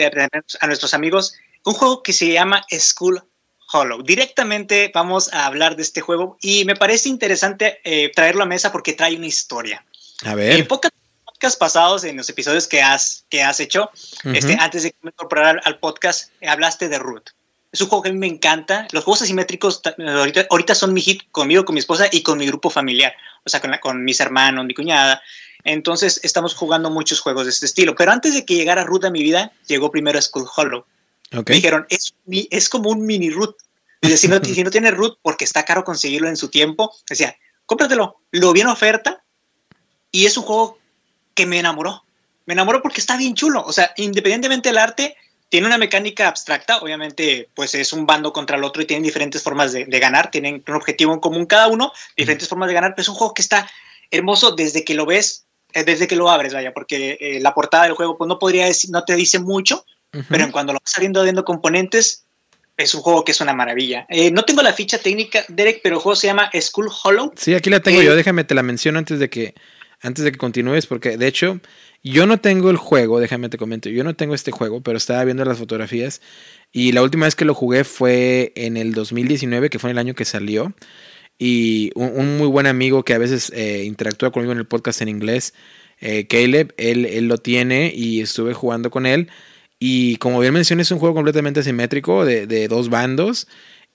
a 0.59 0.67
nuestros 0.67 0.93
amigos, 0.93 1.33
un 1.63 1.75
juego 1.75 2.03
que 2.03 2.11
se 2.11 2.33
llama 2.33 2.65
School 2.69 3.23
Hollow. 3.71 4.03
Directamente 4.03 4.91
vamos 4.93 5.31
a 5.31 5.45
hablar 5.45 5.77
de 5.77 5.83
este 5.83 6.01
juego 6.01 6.37
y 6.41 6.65
me 6.65 6.75
parece 6.75 7.07
interesante 7.07 7.79
eh, 7.85 8.11
traerlo 8.13 8.43
a 8.43 8.47
mesa 8.47 8.73
porque 8.73 8.91
trae 8.91 9.15
una 9.15 9.27
historia. 9.27 9.85
A 10.25 10.35
ver. 10.35 10.59
Eh, 10.59 10.67
pasados, 11.55 12.03
en 12.03 12.17
los 12.17 12.29
episodios 12.29 12.67
que 12.67 12.81
has, 12.81 13.25
que 13.29 13.43
has 13.43 13.59
hecho, 13.59 13.91
este, 14.23 14.57
antes 14.59 14.83
de 14.83 14.95
incorporar 15.03 15.61
al, 15.63 15.79
podcast, 15.79 16.31
hablaste 16.47 16.89
de 16.89 16.97
Root. 16.97 17.29
Es 17.71 17.81
un 17.81 17.89
juego 17.89 18.03
que 18.03 18.09
a 18.09 18.13
mí 18.13 18.17
me 18.17 18.27
encanta. 18.27 18.87
Los 18.91 19.03
juegos 19.03 19.21
asimétricos 19.23 19.81
ahorita, 19.99 20.47
ahorita 20.49 20.73
son 20.73 20.93
mi 20.93 21.01
hit 21.01 21.23
conmigo, 21.31 21.65
con 21.65 21.73
mi 21.73 21.79
esposa 21.79 22.07
y 22.11 22.23
con 22.23 22.37
mi 22.37 22.47
grupo 22.47 22.69
familiar. 22.69 23.13
O 23.43 23.49
sea, 23.49 23.59
con, 23.59 23.71
con 23.81 24.03
mis 24.03 24.19
hermanos, 24.21 24.65
mi 24.65 24.73
cuñada. 24.73 25.21
Entonces 25.65 26.21
estamos 26.23 26.53
jugando 26.53 26.89
muchos 26.89 27.19
juegos 27.19 27.45
de 27.45 27.49
este 27.49 27.65
estilo. 27.65 27.95
Pero 27.95 28.11
antes 28.11 28.33
de 28.33 28.45
que 28.45 28.55
llegara 28.55 28.83
Root 28.83 29.05
a 29.05 29.09
mi 29.09 29.21
vida, 29.21 29.51
llegó 29.67 29.91
primero 29.91 30.21
Skull 30.21 30.47
Hollow. 30.55 30.85
Me 31.31 31.55
dijeron, 31.55 31.85
es, 31.89 32.13
es 32.49 32.69
como 32.69 32.91
un 32.91 33.05
mini 33.05 33.29
Root. 33.29 33.57
si 34.01 34.27
no, 34.27 34.39
si 34.43 34.63
no 34.63 34.71
tiene 34.71 34.91
Root, 34.91 35.17
porque 35.21 35.43
está 35.43 35.65
caro 35.65 35.83
conseguirlo 35.83 36.29
en 36.29 36.37
su 36.37 36.49
tiempo, 36.49 36.95
decía, 37.09 37.35
cómpratelo. 37.65 38.21
Lo 38.31 38.53
vi 38.53 38.61
en 38.61 38.67
oferta 38.67 39.23
y 40.11 40.25
es 40.25 40.37
un 40.37 40.43
juego 40.43 40.79
que 41.35 41.45
me 41.45 41.59
enamoró. 41.59 42.03
Me 42.45 42.53
enamoró 42.53 42.81
porque 42.81 43.01
está 43.01 43.17
bien 43.17 43.35
chulo. 43.35 43.63
O 43.63 43.71
sea, 43.71 43.93
independientemente 43.97 44.69
del 44.69 44.77
arte, 44.77 45.15
tiene 45.49 45.67
una 45.67 45.77
mecánica 45.77 46.27
abstracta. 46.27 46.79
Obviamente, 46.79 47.49
pues 47.53 47.75
es 47.75 47.93
un 47.93 48.05
bando 48.05 48.33
contra 48.33 48.57
el 48.57 48.63
otro 48.63 48.81
y 48.81 48.85
tienen 48.85 49.03
diferentes 49.03 49.43
formas 49.43 49.71
de, 49.73 49.85
ganar. 49.85 50.31
Tienen 50.31 50.63
un 50.67 50.73
objetivo 50.73 51.13
en 51.13 51.19
común 51.19 51.45
cada 51.45 51.67
uno, 51.67 51.91
diferentes 52.17 52.47
formas 52.47 52.67
de 52.67 52.73
ganar. 52.73 52.93
Pero 52.95 53.03
es 53.03 53.09
un 53.09 53.15
juego 53.15 53.33
que 53.33 53.41
está 53.41 53.69
hermoso 54.09 54.51
desde 54.51 54.83
que 54.83 54.95
lo 54.95 55.05
ves, 55.05 55.45
eh, 55.73 55.83
desde 55.83 56.07
que 56.07 56.15
lo 56.15 56.29
abres, 56.29 56.53
vaya, 56.53 56.73
porque 56.73 57.17
eh, 57.19 57.39
la 57.41 57.53
portada 57.53 57.83
del 57.83 57.93
juego, 57.93 58.17
pues 58.17 58.27
no 58.27 58.39
podría 58.39 58.65
decir, 58.65 58.91
no 58.91 59.03
te 59.03 59.15
dice 59.15 59.39
mucho, 59.39 59.85
pero 60.29 60.45
en 60.45 60.51
cuando 60.51 60.71
lo 60.71 60.79
vas 60.79 60.91
saliendo 60.91 61.21
viendo 61.23 61.43
componentes, 61.43 62.25
es 62.77 62.93
un 62.93 63.01
juego 63.01 63.23
que 63.23 63.31
es 63.31 63.41
una 63.41 63.53
maravilla. 63.53 64.05
Eh, 64.09 64.31
no 64.31 64.43
tengo 64.43 64.61
la 64.61 64.73
ficha 64.73 64.97
técnica, 64.97 65.43
Derek, 65.47 65.81
pero 65.83 65.95
el 65.95 66.01
juego 66.01 66.15
se 66.15 66.27
llama 66.27 66.49
Skull 66.57 66.89
Hollow. 67.03 67.33
Sí, 67.35 67.53
aquí 67.53 67.69
la 67.69 67.81
tengo 67.81 68.01
yo. 68.01 68.15
Déjame, 68.15 68.43
te 68.43 68.55
la 68.55 68.63
menciono 68.63 68.99
antes 68.99 69.19
de 69.19 69.29
que 69.29 69.55
antes 70.01 70.23
de 70.23 70.31
que 70.31 70.37
continúes, 70.37 70.87
porque 70.87 71.17
de 71.17 71.27
hecho 71.27 71.59
yo 72.03 72.27
no 72.27 72.39
tengo 72.39 72.69
el 72.69 72.77
juego, 72.77 73.19
déjame 73.19 73.49
te 73.49 73.57
comento, 73.57 73.89
yo 73.89 74.03
no 74.03 74.15
tengo 74.15 74.35
este 74.35 74.51
juego, 74.51 74.81
pero 74.81 74.97
estaba 74.97 75.23
viendo 75.23 75.43
las 75.45 75.57
fotografías 75.57 76.21
y 76.71 76.91
la 76.91 77.01
última 77.03 77.25
vez 77.25 77.35
que 77.35 77.45
lo 77.45 77.53
jugué 77.53 77.85
fue 77.85 78.51
en 78.55 78.75
el 78.75 78.93
2019, 78.93 79.69
que 79.69 79.79
fue 79.79 79.91
el 79.91 79.97
año 79.97 80.13
que 80.13 80.25
salió. 80.25 80.73
Y 81.39 81.91
un, 81.95 82.37
muy 82.37 82.47
buen 82.47 82.67
amigo 82.67 83.03
que 83.03 83.13
a 83.13 83.17
veces 83.17 83.49
eh, 83.55 83.83
interactúa 83.85 84.31
conmigo 84.31 84.51
en 84.51 84.57
el 84.57 84.65
podcast 84.65 85.01
en 85.01 85.07
inglés, 85.07 85.53
eh, 86.01 86.27
Caleb, 86.27 86.73
él, 86.75 87.05
él, 87.05 87.27
lo 87.29 87.37
tiene 87.37 87.93
y 87.95 88.19
estuve 88.19 88.53
jugando 88.53 88.89
con 88.91 89.05
él. 89.05 89.29
Y 89.79 90.17
como 90.17 90.39
bien 90.41 90.53
mencioné, 90.53 90.81
es 90.81 90.91
un 90.91 90.99
juego 90.99 91.15
completamente 91.15 91.63
simétrico 91.63 92.25
de, 92.25 92.45
de 92.45 92.67
dos 92.67 92.89
bandos. 92.89 93.47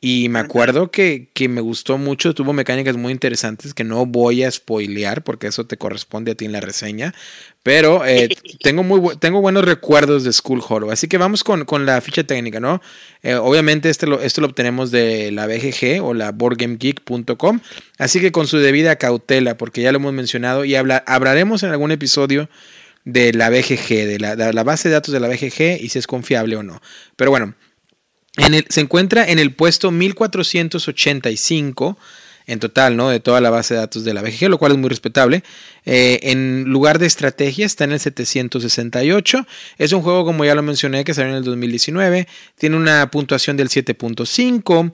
Y 0.02 0.30
me 0.30 0.38
acuerdo 0.38 0.90
que, 0.90 1.28
me 1.50 1.60
gustó 1.60 1.98
mucho, 1.98 2.32
tuvo 2.32 2.54
mecánicas 2.54 2.96
muy 2.96 3.12
interesantes 3.12 3.74
que 3.74 3.84
no 3.84 4.06
voy 4.06 4.44
a 4.44 4.50
spoilear 4.50 5.22
porque 5.22 5.48
eso 5.48 5.66
te 5.66 5.76
corresponde 5.76 6.32
a 6.32 6.34
ti 6.34 6.46
en 6.46 6.52
la 6.52 6.60
reseña. 6.60 7.14
Pero 7.62 8.06
eh, 8.06 8.30
tengo, 8.62 8.82
muy 8.82 9.14
tengo 9.18 9.42
buenos 9.42 9.62
recuerdos 9.62 10.24
de 10.24 10.32
School 10.32 10.62
Hollow. 10.66 10.90
Así 10.90 11.06
que 11.06 11.18
vamos 11.18 11.44
con, 11.44 11.66
la 11.84 12.00
ficha 12.00 12.24
técnica, 12.24 12.60
¿no? 12.60 12.80
Eh, 13.22 13.34
obviamente 13.34 13.90
este 13.90 14.06
lo, 14.06 14.22
esto 14.22 14.40
lo 14.40 14.46
obtenemos 14.46 14.90
de 14.90 15.32
la 15.32 15.46
BGG 15.46 16.02
o 16.02 16.14
la 16.14 16.32
boardgamegeek.com. 16.32 17.60
Así 17.98 18.20
que 18.20 18.32
con 18.32 18.46
su 18.46 18.56
debida 18.56 18.96
cautela, 18.96 19.58
porque 19.58 19.82
ya 19.82 19.92
lo 19.92 19.96
hemos 19.96 20.14
mencionado 20.14 20.64
y 20.64 20.76
hablaremos 20.76 21.62
en 21.62 21.72
algún 21.72 21.90
episodio 21.90 22.48
de 23.04 23.34
la 23.34 23.50
BGG, 23.50 23.88
de 24.06 24.18
la, 24.18 24.34
de 24.34 24.54
la 24.54 24.64
base 24.64 24.88
de 24.88 24.94
datos 24.94 25.12
de 25.12 25.20
la 25.20 25.28
BGG 25.28 25.78
y 25.82 25.90
si 25.90 25.98
es 25.98 26.06
confiable 26.06 26.56
o 26.56 26.62
no. 26.62 26.80
Pero 27.16 27.30
bueno 27.30 27.54
se 28.68 28.80
encuentra 28.80 29.28
en 29.28 29.38
el 29.38 29.54
puesto 29.54 29.90
1485 29.90 31.98
en 32.46 32.58
total, 32.58 32.96
¿no? 32.96 33.10
De 33.10 33.20
toda 33.20 33.40
la 33.40 33.50
base 33.50 33.74
de 33.74 33.80
datos 33.80 34.02
de 34.02 34.12
la 34.12 34.22
BGG, 34.22 34.48
lo 34.48 34.58
cual 34.58 34.72
es 34.72 34.78
muy 34.78 34.88
respetable. 34.88 35.44
Eh, 35.84 36.18
en 36.24 36.64
lugar 36.64 36.98
de 36.98 37.06
estrategia 37.06 37.64
está 37.64 37.84
en 37.84 37.92
el 37.92 38.00
768. 38.00 39.46
Es 39.78 39.92
un 39.92 40.02
juego, 40.02 40.24
como 40.24 40.44
ya 40.44 40.56
lo 40.56 40.62
mencioné, 40.62 41.04
que 41.04 41.14
salió 41.14 41.30
en 41.30 41.38
el 41.38 41.44
2019. 41.44 42.26
Tiene 42.56 42.76
una 42.76 43.08
puntuación 43.10 43.56
del 43.56 43.68
7.5 43.68 44.92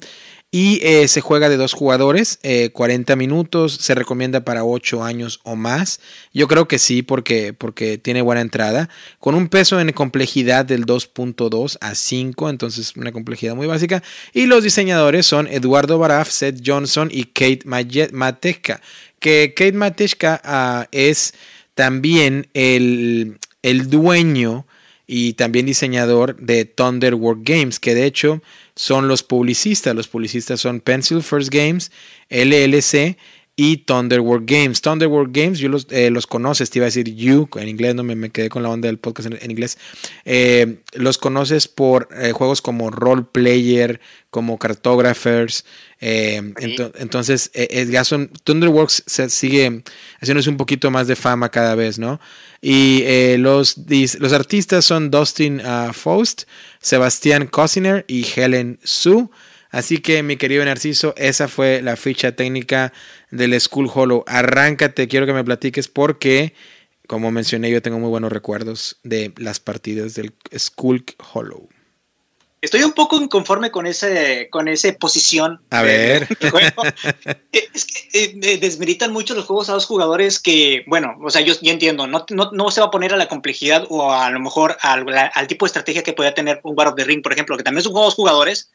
y 0.52 0.78
eh, 0.82 1.08
se 1.08 1.20
juega 1.20 1.48
de 1.48 1.56
dos 1.56 1.72
jugadores, 1.72 2.38
40 2.72 3.12
eh, 3.12 3.16
minutos, 3.16 3.74
se 3.80 3.94
recomienda 3.94 4.44
para 4.44 4.64
8 4.64 5.02
años 5.02 5.40
o 5.42 5.56
más. 5.56 6.00
Yo 6.32 6.46
creo 6.46 6.68
que 6.68 6.78
sí, 6.78 7.02
porque, 7.02 7.52
porque 7.52 7.98
tiene 7.98 8.22
buena 8.22 8.40
entrada. 8.40 8.88
Con 9.18 9.34
un 9.34 9.48
peso 9.48 9.80
en 9.80 9.92
complejidad 9.92 10.64
del 10.64 10.86
2.2 10.86 11.78
a 11.80 11.94
5, 11.94 12.48
entonces 12.48 12.96
una 12.96 13.12
complejidad 13.12 13.56
muy 13.56 13.66
básica. 13.66 14.02
Y 14.32 14.46
los 14.46 14.62
diseñadores 14.62 15.26
son 15.26 15.48
Eduardo 15.48 15.98
Baraf, 15.98 16.30
Seth 16.30 16.62
Johnson 16.64 17.10
y 17.12 17.24
Kate 17.24 17.62
Matejka. 17.64 18.80
Que 19.18 19.52
Kate 19.54 19.72
Matejka 19.72 20.40
ah, 20.44 20.86
es 20.92 21.34
también 21.74 22.48
el, 22.54 23.38
el 23.62 23.90
dueño 23.90 24.64
y 25.06 25.34
también 25.34 25.66
diseñador 25.66 26.36
de 26.36 26.64
Thunderworld 26.64 27.42
Games, 27.44 27.78
que 27.78 27.94
de 27.94 28.06
hecho 28.06 28.42
son 28.76 29.08
los 29.08 29.22
publicistas. 29.22 29.94
Los 29.96 30.06
publicistas 30.06 30.60
son 30.60 30.80
Pencil 30.80 31.22
First 31.22 31.52
Games, 31.52 31.90
LLC 32.28 33.16
y 33.56 33.78
Thunderworld 33.78 34.46
Games. 34.46 34.82
Thunderworld 34.82 35.34
Games, 35.34 35.58
yo 35.58 35.70
los, 35.70 35.86
eh, 35.90 36.10
los 36.10 36.26
conoces, 36.26 36.68
te 36.68 36.78
iba 36.78 36.84
a 36.84 36.88
decir 36.92 37.14
you, 37.14 37.48
en 37.56 37.68
inglés 37.68 37.94
no 37.94 38.04
me, 38.04 38.30
quedé 38.30 38.50
con 38.50 38.62
la 38.62 38.68
onda 38.68 38.86
del 38.86 38.98
podcast 38.98 39.30
en, 39.32 39.50
inglés. 39.50 39.78
Eh, 40.26 40.82
los 40.92 41.16
conoces 41.16 41.66
por 41.66 42.08
eh, 42.14 42.32
juegos 42.32 42.60
como 42.60 42.90
Role 42.90 43.24
Player, 43.32 43.98
como 44.30 44.58
Cartographers. 44.58 45.64
entonces, 45.98 47.50
Gason, 47.88 48.30
Thunderworks 48.44 49.04
se 49.06 49.30
sigue 49.30 49.82
haciéndose 50.20 50.50
un 50.50 50.58
poquito 50.58 50.90
más 50.90 51.06
de 51.06 51.16
fama 51.16 51.48
cada 51.48 51.74
vez, 51.74 51.98
¿no? 51.98 52.20
Y 52.60 53.36
los, 53.38 53.76
los 54.18 54.32
artistas 54.32 54.84
son 54.84 55.10
Dustin 55.10 55.60
uh, 55.60 55.92
Faust, 55.92 56.44
Sebastián 56.80 57.46
Cosiner 57.46 58.04
y 58.08 58.26
Helen 58.34 58.78
Su. 58.82 59.30
Así 59.70 59.98
que, 59.98 60.22
mi 60.22 60.36
querido 60.36 60.64
Narciso, 60.64 61.12
esa 61.16 61.48
fue 61.48 61.82
la 61.82 61.96
ficha 61.96 62.32
técnica 62.32 62.92
del 63.30 63.60
Skull 63.60 63.90
Hollow. 63.92 64.24
Arráncate, 64.26 65.08
quiero 65.08 65.26
que 65.26 65.32
me 65.32 65.44
platiques 65.44 65.88
porque, 65.88 66.54
como 67.06 67.30
mencioné, 67.30 67.70
yo 67.70 67.82
tengo 67.82 67.98
muy 67.98 68.08
buenos 68.08 68.32
recuerdos 68.32 68.98
de 69.02 69.32
las 69.36 69.60
partidas 69.60 70.14
del 70.14 70.32
Skull 70.56 71.04
Hollow. 71.32 71.68
Estoy 72.60 72.82
un 72.82 72.92
poco 72.92 73.20
inconforme 73.20 73.70
con 73.70 73.86
ese, 73.86 74.48
con 74.50 74.66
esa 74.66 74.92
posición. 74.94 75.60
A 75.70 75.82
ver. 75.82 76.26
Es 77.52 77.84
que 77.84 78.24
eh, 78.24 78.58
desmeritan 78.58 79.12
mucho 79.12 79.34
los 79.34 79.44
juegos 79.44 79.68
a 79.68 79.74
dos 79.74 79.86
jugadores 79.86 80.40
que, 80.40 80.84
bueno, 80.86 81.16
o 81.22 81.30
sea, 81.30 81.42
yo, 81.42 81.54
yo 81.60 81.72
entiendo, 81.72 82.06
no, 82.06 82.24
no, 82.30 82.50
no, 82.52 82.70
se 82.70 82.80
va 82.80 82.86
a 82.86 82.90
poner 82.90 83.12
a 83.12 83.16
la 83.18 83.28
complejidad 83.28 83.86
o 83.90 84.12
a 84.12 84.30
lo 84.30 84.40
mejor 84.40 84.78
al, 84.80 85.06
al 85.34 85.46
tipo 85.46 85.66
de 85.66 85.68
estrategia 85.68 86.02
que 86.02 86.14
podría 86.14 86.34
tener 86.34 86.60
un 86.62 86.74
War 86.76 86.88
of 86.88 86.94
the 86.96 87.04
Ring, 87.04 87.22
por 87.22 87.32
ejemplo, 87.32 87.56
que 87.56 87.62
también 87.62 87.80
es 87.80 87.86
un 87.86 87.92
juego 87.92 88.06
dos 88.06 88.14
jugadores, 88.14 88.70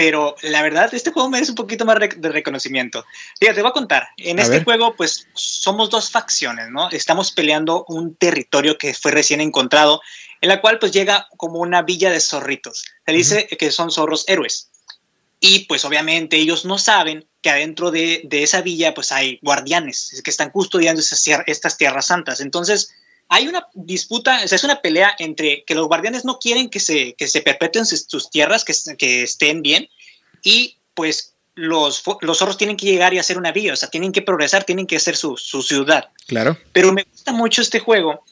pero 0.00 0.34
la 0.40 0.62
verdad, 0.62 0.88
este 0.94 1.10
juego 1.10 1.28
merece 1.28 1.52
un 1.52 1.56
poquito 1.56 1.84
más 1.84 1.98
de 1.98 2.28
reconocimiento. 2.30 3.04
Fíjate, 3.38 3.56
te 3.56 3.60
voy 3.60 3.68
a 3.68 3.74
contar. 3.74 4.08
En 4.16 4.38
este 4.38 4.64
juego, 4.64 4.96
pues 4.96 5.28
somos 5.34 5.90
dos 5.90 6.10
facciones, 6.10 6.70
¿no? 6.70 6.88
Estamos 6.88 7.32
peleando 7.32 7.84
un 7.86 8.14
territorio 8.14 8.78
que 8.78 8.94
fue 8.94 9.10
recién 9.10 9.42
encontrado, 9.42 10.00
en 10.40 10.48
la 10.48 10.62
cual 10.62 10.78
pues 10.78 10.92
llega 10.92 11.28
como 11.36 11.58
una 11.58 11.82
villa 11.82 12.10
de 12.10 12.18
zorritos. 12.20 12.86
Se 13.04 13.12
dice 13.12 13.46
que 13.46 13.70
son 13.70 13.90
zorros 13.90 14.24
héroes. 14.26 14.70
Y 15.38 15.66
pues 15.66 15.84
obviamente 15.84 16.38
ellos 16.38 16.64
no 16.64 16.78
saben 16.78 17.28
que 17.42 17.50
adentro 17.50 17.90
de, 17.90 18.22
de 18.24 18.42
esa 18.42 18.62
villa 18.62 18.94
pues 18.94 19.12
hay 19.12 19.38
guardianes 19.42 20.18
que 20.24 20.30
están 20.30 20.48
custodiando 20.48 21.02
esas, 21.02 21.22
estas 21.44 21.76
tierras 21.76 22.06
santas. 22.06 22.40
Entonces, 22.40 22.94
hay 23.30 23.46
una 23.46 23.66
disputa, 23.74 24.42
es 24.42 24.64
una 24.64 24.82
pelea 24.82 25.14
entre 25.18 25.64
que 25.64 25.76
los 25.76 25.86
guardianes 25.86 26.24
no 26.24 26.38
quieren 26.38 26.68
que 26.68 26.80
se, 26.80 27.14
que 27.14 27.28
se 27.28 27.40
perpetúen 27.40 27.86
sus 27.86 28.28
tierras, 28.28 28.64
que, 28.64 28.74
que 28.98 29.22
estén 29.22 29.62
bien, 29.62 29.88
y 30.42 30.78
pues 30.94 31.34
los, 31.54 32.02
los 32.22 32.38
zorros 32.38 32.58
tienen 32.58 32.76
que 32.76 32.86
llegar 32.86 33.14
y 33.14 33.18
hacer 33.18 33.38
una 33.38 33.52
vía, 33.52 33.72
o 33.72 33.76
sea, 33.76 33.88
tienen 33.88 34.10
que 34.10 34.22
progresar, 34.22 34.64
tienen 34.64 34.86
que 34.86 34.96
hacer 34.96 35.16
su, 35.16 35.36
su 35.36 35.62
ciudad. 35.62 36.08
Claro. 36.26 36.58
Pero 36.72 36.92
me 36.92 37.04
gusta 37.04 37.32
mucho 37.32 37.62
este 37.62 37.78
juego 37.78 38.24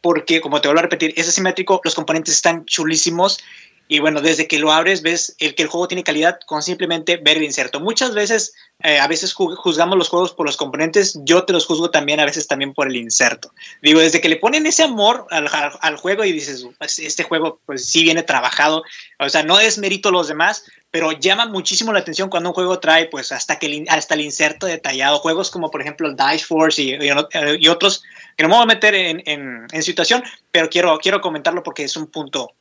porque, 0.00 0.40
como 0.40 0.60
te 0.60 0.68
vuelvo 0.68 0.78
a 0.78 0.82
repetir, 0.82 1.14
es 1.16 1.28
asimétrico, 1.28 1.80
los 1.82 1.96
componentes 1.96 2.34
están 2.34 2.64
chulísimos 2.64 3.40
y 3.88 4.00
bueno, 4.00 4.20
desde 4.20 4.46
que 4.46 4.58
lo 4.58 4.70
abres 4.70 5.00
ves 5.00 5.34
el 5.38 5.54
que 5.54 5.62
el 5.62 5.68
juego 5.68 5.88
tiene 5.88 6.04
calidad 6.04 6.38
con 6.44 6.62
simplemente 6.62 7.16
ver 7.16 7.38
el 7.38 7.44
inserto. 7.44 7.80
Muchas 7.80 8.14
veces, 8.14 8.52
eh, 8.82 8.98
a 8.98 9.08
veces 9.08 9.32
juzgamos 9.32 9.96
los 9.96 10.10
juegos 10.10 10.34
por 10.34 10.44
los 10.44 10.58
componentes, 10.58 11.18
yo 11.24 11.44
te 11.44 11.54
los 11.54 11.64
juzgo 11.64 11.90
también 11.90 12.20
a 12.20 12.26
veces 12.26 12.46
también 12.46 12.74
por 12.74 12.86
el 12.86 12.96
inserto. 12.96 13.52
Digo, 13.80 14.00
desde 14.00 14.20
que 14.20 14.28
le 14.28 14.36
ponen 14.36 14.66
ese 14.66 14.82
amor 14.82 15.26
al, 15.30 15.96
juego 15.96 16.22
y 16.24 16.32
dices, 16.32 16.66
pues, 16.76 16.98
este 16.98 17.22
juego 17.22 17.60
pues 17.64 17.86
sí 17.86 18.02
viene 18.02 18.22
trabajado, 18.22 18.82
o 19.18 19.28
sea, 19.30 19.42
no 19.42 19.58
es 19.58 19.78
mérito 19.78 20.10
los 20.10 20.28
demás, 20.28 20.64
pero 20.90 21.12
llama 21.12 21.46
muchísimo 21.46 21.92
la 21.92 22.00
atención 22.00 22.28
cuando 22.28 22.50
un 22.50 22.54
juego 22.54 22.78
trae 22.80 23.06
pues 23.06 23.32
hasta 23.32 23.58
que 23.58 23.66
el, 23.66 23.86
hasta 23.88 24.14
el 24.14 24.20
inserto 24.20 24.66
detallado, 24.66 25.18
juegos 25.18 25.50
como 25.50 25.70
por 25.70 25.80
ejemplo 25.80 26.08
el 26.08 26.16
Dice 26.16 26.44
Force 26.44 26.82
y, 26.82 26.94
y, 26.94 27.68
otros 27.68 28.02
que 28.36 28.42
no 28.42 28.48
me 28.50 28.54
voy 28.54 28.62
a 28.62 28.66
meter 28.66 28.94
en, 28.94 29.22
en, 29.26 29.66
en 29.70 29.82
situación, 29.82 30.22
pero 30.50 30.68
quiero, 30.68 30.98
quiero 30.98 31.20
comentarlo 31.20 31.62
porque 31.62 31.84
es 31.84 31.96
un 31.96 32.06
punto 32.06 32.54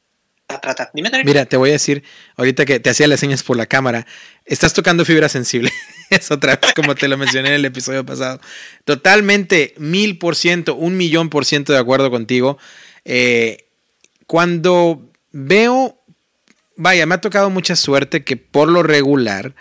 Mira, 1.26 1.46
te 1.46 1.58
voy 1.58 1.70
a 1.70 1.74
decir, 1.74 2.04
ahorita 2.38 2.66
que 2.66 2.80
te 2.80 2.90
hacía 2.90 3.08
las 3.08 3.20
señas 3.20 3.44
por 3.44 3.58
la 3.58 3.66
cámara, 3.66 4.08
estás 4.46 4.74
tocando 4.74 5.04
fibra 5.04 5.28
sensible. 5.28 5.72
es 6.10 6.32
otra 6.32 6.56
vez 6.56 6.74
como 6.74 6.96
te 6.96 7.08
lo 7.08 7.18
mencioné 7.18 7.50
en 7.50 7.56
el 7.56 7.66
episodio 7.66 8.06
pasado. 8.06 8.40
Totalmente, 8.86 9.74
mil 9.78 10.18
por 10.18 10.36
ciento, 10.36 10.76
un 10.76 10.96
millón 10.96 11.30
por 11.30 11.46
ciento 11.46 11.74
de 11.74 11.80
acuerdo 11.80 12.10
contigo. 12.10 12.58
Eh, 13.04 13.66
cuando 14.26 15.02
veo, 15.32 15.98
vaya, 16.78 17.06
me 17.06 17.16
ha 17.16 17.22
tocado 17.22 17.50
mucha 17.50 17.76
suerte 17.76 18.24
que 18.24 18.38
por 18.38 18.70
lo 18.70 18.84
regular, 18.84 19.54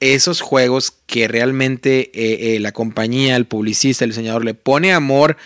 esos 0.00 0.40
juegos 0.40 0.92
que 1.06 1.28
realmente 1.28 2.10
eh, 2.12 2.56
eh, 2.56 2.60
la 2.60 2.72
compañía, 2.72 3.36
el 3.36 3.46
publicista, 3.46 4.04
el 4.04 4.10
diseñador 4.10 4.44
le 4.44 4.54
pone 4.54 4.92
amor 4.92 5.36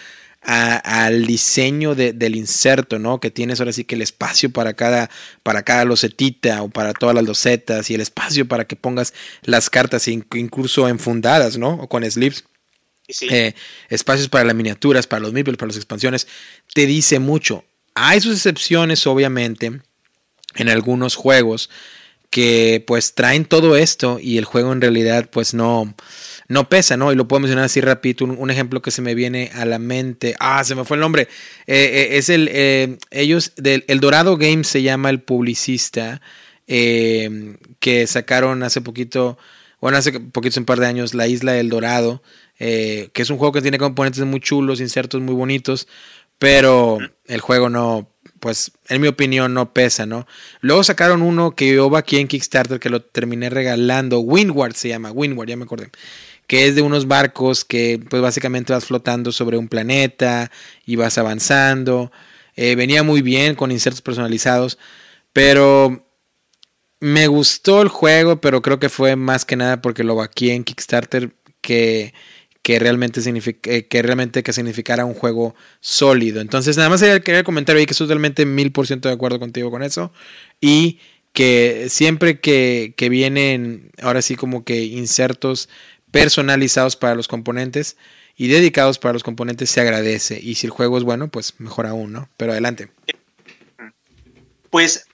al 0.45 1.27
diseño 1.27 1.95
del 1.95 2.37
inserto, 2.37 2.99
¿no? 2.99 3.21
Que 3.21 3.31
tienes 3.31 3.61
ahora 3.61 3.73
sí 3.73 3.85
que 3.85 3.95
el 3.95 4.03
espacio 4.03 4.51
para 4.51 4.75
cada, 4.75 5.09
para 5.43 5.63
cada 5.63 5.85
locetita 5.85 6.63
o 6.63 6.69
para 6.69 6.93
todas 6.93 7.15
las 7.15 7.25
losetas 7.25 7.91
y 7.91 7.95
el 7.95 8.01
espacio 8.01 8.47
para 8.49 8.65
que 8.65 8.75
pongas 8.75 9.15
las 9.43 9.71
cartas 9.71 10.09
incluso 10.09 10.89
enfundadas, 10.89 11.59
¿no? 11.59 11.75
O 11.75 11.89
con 11.89 12.09
slips. 12.09 12.45
Eh, 13.29 13.55
espacios 13.91 14.29
para 14.29 14.45
las 14.45 14.55
miniaturas, 14.55 15.07
para 15.07 15.21
los 15.21 15.33
meeples, 15.33 15.57
para 15.57 15.69
las 15.69 15.77
expansiones, 15.77 16.27
te 16.73 16.87
dice 16.87 17.19
mucho. 17.19 17.65
Hay 17.95 18.21
sus 18.21 18.37
excepciones, 18.37 19.07
obviamente, 19.07 19.81
en 20.55 20.69
algunos 20.69 21.15
juegos 21.15 21.69
que 22.31 22.83
pues 22.87 23.15
traen 23.15 23.45
todo 23.45 23.77
esto 23.77 24.19
y 24.19 24.39
el 24.39 24.47
juego 24.47 24.73
en 24.73 24.81
realidad 24.81 25.29
pues 25.31 25.53
no, 25.53 25.95
no 26.53 26.69
pesa, 26.69 26.99
¿no? 26.99 27.11
Y 27.11 27.17
lo 27.17 27.27
puedo 27.27 27.41
mencionar 27.41 27.65
así 27.65 27.81
rapidito, 27.81 28.27
un, 28.27 28.51
ejemplo 28.51 28.83
que 28.83 28.91
se 28.91 29.01
me 29.01 29.15
viene 29.15 29.51
a 29.55 29.65
la 29.65 29.79
mente, 29.79 30.37
ah, 30.39 30.63
se 30.65 30.75
me 30.75 30.85
fue 30.85 30.99
el 30.99 31.01
nombre, 31.01 31.23
eh, 31.67 31.91
eh, 32.13 32.19
es 32.19 32.29
el, 32.29 32.51
eh, 32.53 32.99
ellos, 33.11 33.53
del, 33.57 33.85
el 33.89 34.01
Dorado 34.01 34.37
Games 34.37 34.67
se 34.69 34.83
llama 34.83 35.09
el 35.09 35.23
publicista, 35.23 36.21
que 36.67 38.07
sacaron 38.07 38.63
hace 38.63 38.81
poquito, 38.81 39.37
bueno, 39.81 39.99
hace 39.99 40.13
poquito, 40.21 40.61
un 40.61 40.67
par 40.67 40.79
de 40.79 40.87
años, 40.87 41.13
La 41.13 41.27
Isla 41.27 41.53
del 41.53 41.69
Dorado, 41.69 42.23
que 42.59 43.11
es 43.15 43.31
un 43.31 43.37
juego 43.39 43.53
que 43.53 43.63
tiene 43.63 43.79
componentes 43.79 44.25
muy 44.25 44.41
chulos, 44.41 44.81
insertos 44.81 45.21
muy 45.21 45.35
bonitos, 45.35 45.89
pero 46.39 46.99
el 47.27 47.41
juego 47.41 47.69
no, 47.69 48.09
pues 48.41 48.73
en 48.89 49.03
mi 49.03 49.09
opinión 49.09 49.53
no 49.53 49.73
pesa, 49.75 50.07
¿no? 50.07 50.27
Luego 50.61 50.83
sacaron 50.83 51.21
uno 51.21 51.55
que 51.55 51.75
yo 51.75 51.91
va 51.91 51.99
aquí 51.99 52.19
en 52.19 52.29
Kickstarter 52.29 52.81
que 52.81 52.89
lo 52.89 53.03
terminé 53.03 53.51
regalando, 53.51 54.21
Windward 54.21 54.75
se 54.75 54.89
llama, 54.89 55.13
Windward, 55.13 55.49
ya 55.49 55.57
me 55.57 55.65
acordé 55.65 55.91
que 56.47 56.67
es 56.67 56.75
de 56.75 56.83
unos 56.83 57.07
barcos 57.07 57.65
que 57.65 58.01
pues 58.11 58.23
básicamente 58.23 58.73
vas 58.73 58.85
flotando 58.85 59.33
sobre 59.33 59.57
un 59.57 59.69
planeta 59.69 60.51
y 60.85 60.97
vas 60.97 61.19
avanzando. 61.19 62.13
Eh, 62.57 62.75
venía 62.75 63.03
muy 63.03 63.23
bien 63.23 63.55
con 63.55 63.73
insertos 63.73 64.03
personalizados, 64.03 64.79
pero 65.33 66.07
me 67.01 67.27
gustó 67.27 67.83
el 67.83 67.89
juego, 67.89 68.41
pero 68.41 68.63
creo 68.63 68.79
que 68.79 68.89
fue 68.89 69.17
más 69.17 69.45
que 69.45 69.57
nada 69.57 69.83
porque 69.83 70.05
lo 70.05 70.21
aquí 70.23 70.51
en 70.51 70.63
Kickstarter 70.63 71.35
que, 71.61 72.15
que 72.63 72.79
realmente 72.79 73.21
eh, 73.65 73.87
que 73.89 74.03
realmente 74.03 74.43
que 74.43 74.53
significara 74.53 75.05
un 75.05 75.15
juego 75.15 75.55
sólido. 75.81 76.41
Entonces, 76.41 76.77
nada 76.77 76.91
más 76.91 77.03
quería 77.03 77.43
comentar 77.45 77.77
ahí 77.77 77.87
que 77.87 77.93
estoy 77.93 78.07
totalmente 78.07 78.47
mil 78.47 78.71
por 78.71 78.87
ciento 78.87 79.09
de 79.09 79.15
acuerdo 79.15 79.41
contigo 79.41 79.71
con 79.71 79.83
eso. 79.83 80.13
Y 80.61 81.01
que 81.33 81.87
siempre 81.89 82.41
que, 82.41 82.95
que 82.97 83.09
vienen, 83.09 83.91
ahora 84.01 84.23
sí 84.23 84.37
como 84.37 84.65
que 84.65 84.85
insertos 84.85 85.69
personalizados 86.13 86.95
para 86.95 87.17
los 87.17 87.27
componentes 87.27 87.97
y 88.37 88.47
dedicados 88.47 88.99
para 88.99 89.15
los 89.15 89.25
componentes 89.25 89.71
se 89.71 89.81
agradece. 89.81 90.39
Y 90.41 90.55
si 90.55 90.67
el 90.67 90.71
juego 90.71 90.97
es 90.97 91.03
bueno, 91.03 91.29
pues 91.29 91.59
mejor 91.59 91.87
aún, 91.87 92.13
¿no? 92.13 92.29
Pero 92.37 92.53
adelante. 92.53 92.91
Pues 94.71 95.07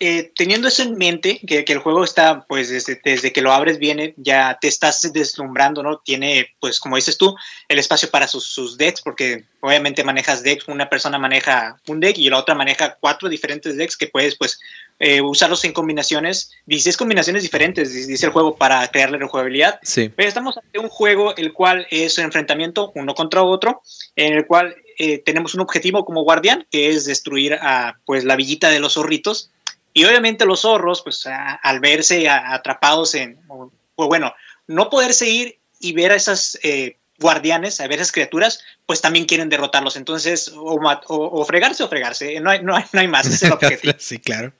eh, 0.00 0.32
teniendo 0.36 0.66
eso 0.66 0.82
en 0.82 0.98
mente, 0.98 1.40
que, 1.46 1.64
el 1.66 1.78
juego 1.78 2.02
está, 2.02 2.44
pues 2.48 2.68
desde, 2.68 3.00
desde, 3.04 3.32
que 3.32 3.40
lo 3.40 3.52
abres 3.52 3.78
viene, 3.78 4.12
ya 4.16 4.58
te 4.60 4.66
estás 4.66 5.12
deslumbrando, 5.12 5.82
¿no? 5.82 5.98
Tiene, 5.98 6.48
pues 6.58 6.80
como 6.80 6.96
dices 6.96 7.16
tú, 7.16 7.36
el 7.68 7.78
espacio 7.78 8.10
para 8.10 8.26
sus, 8.26 8.44
sus, 8.44 8.76
decks, 8.76 9.02
porque 9.02 9.44
obviamente 9.60 10.02
manejas 10.02 10.42
decks, 10.42 10.66
una 10.66 10.90
persona 10.90 11.18
maneja 11.18 11.80
un 11.86 12.00
deck 12.00 12.18
y 12.18 12.28
la 12.28 12.38
otra 12.38 12.56
maneja 12.56 12.96
cuatro 12.98 13.28
diferentes 13.28 13.76
decks 13.76 13.96
que 13.96 14.08
puedes, 14.08 14.36
pues, 14.36 14.58
eh, 14.98 15.20
usarlos 15.20 15.64
en 15.64 15.72
combinaciones, 15.72 16.50
16 16.66 16.96
combinaciones 16.96 17.42
diferentes, 17.42 17.92
dice 17.92 18.26
el 18.26 18.32
juego, 18.32 18.56
para 18.56 18.86
crearle 18.88 19.18
rejugabilidad. 19.18 19.78
Sí. 19.82 20.08
Pero 20.08 20.28
estamos 20.28 20.56
ante 20.56 20.78
un 20.80 20.88
juego 20.88 21.36
el 21.36 21.52
cual 21.52 21.86
es 21.90 22.18
un 22.18 22.24
enfrentamiento 22.24 22.90
uno 22.96 23.14
contra 23.14 23.42
otro, 23.42 23.80
en 24.16 24.34
el 24.34 24.46
cual 24.46 24.74
eh, 24.98 25.18
tenemos 25.18 25.54
un 25.54 25.60
objetivo 25.60 26.04
como 26.04 26.22
guardián, 26.22 26.66
que 26.70 26.90
es 26.90 27.04
destruir 27.04 27.54
a, 27.54 27.98
pues, 28.04 28.24
la 28.24 28.36
villita 28.36 28.70
de 28.70 28.80
los 28.80 28.94
zorritos 28.94 29.50
y 29.94 30.04
obviamente 30.04 30.44
los 30.44 30.62
zorros, 30.62 31.02
pues 31.02 31.24
al 31.26 31.80
verse 31.80 32.28
atrapados 32.28 33.14
en, 33.14 33.40
o, 33.48 33.70
bueno, 33.96 34.34
no 34.66 34.90
poder 34.90 35.14
seguir 35.14 35.58
y 35.78 35.92
ver 35.92 36.10
a 36.10 36.16
esas 36.16 36.58
eh, 36.64 36.96
guardianes, 37.20 37.80
a 37.80 37.86
ver 37.86 38.00
esas 38.00 38.10
criaturas, 38.10 38.58
pues 38.86 39.00
también 39.00 39.24
quieren 39.24 39.48
derrotarlos. 39.48 39.96
Entonces, 39.96 40.52
o, 40.56 41.44
fregarse 41.44 41.84
o 41.84 41.88
fregarse, 41.88 42.40
no 42.40 42.50
hay, 42.50 42.62
no 42.62 42.74
hay, 42.74 42.84
no 42.92 43.00
hay 43.00 43.08
más, 43.08 43.26
es 43.26 43.42
el 43.44 43.52
objetivo. 43.54 43.94
sí, 43.98 44.18
claro. 44.18 44.52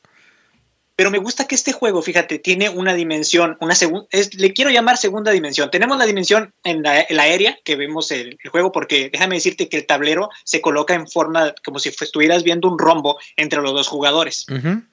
Pero 0.96 1.10
me 1.10 1.18
gusta 1.18 1.46
que 1.46 1.56
este 1.56 1.72
juego, 1.72 2.02
fíjate, 2.02 2.38
tiene 2.38 2.68
una 2.68 2.94
dimensión, 2.94 3.56
una 3.60 3.74
segunda, 3.74 4.06
le 4.36 4.52
quiero 4.52 4.70
llamar 4.70 4.96
segunda 4.96 5.32
dimensión. 5.32 5.70
Tenemos 5.70 5.98
la 5.98 6.06
dimensión 6.06 6.54
en 6.62 6.82
la, 6.82 6.92
aérea 6.92 7.58
que 7.64 7.74
vemos 7.74 8.12
el, 8.12 8.38
juego, 8.50 8.70
porque 8.70 9.10
déjame 9.12 9.34
decirte 9.34 9.68
que 9.68 9.78
el 9.78 9.86
tablero 9.86 10.30
se 10.44 10.60
coloca 10.60 10.94
en 10.94 11.08
forma 11.08 11.52
como 11.64 11.80
si 11.80 11.88
estuvieras 11.88 12.44
viendo 12.44 12.68
un 12.68 12.78
rombo 12.78 13.18
entre 13.36 13.60
los 13.60 13.72
dos 13.72 13.88
jugadores. 13.88 14.46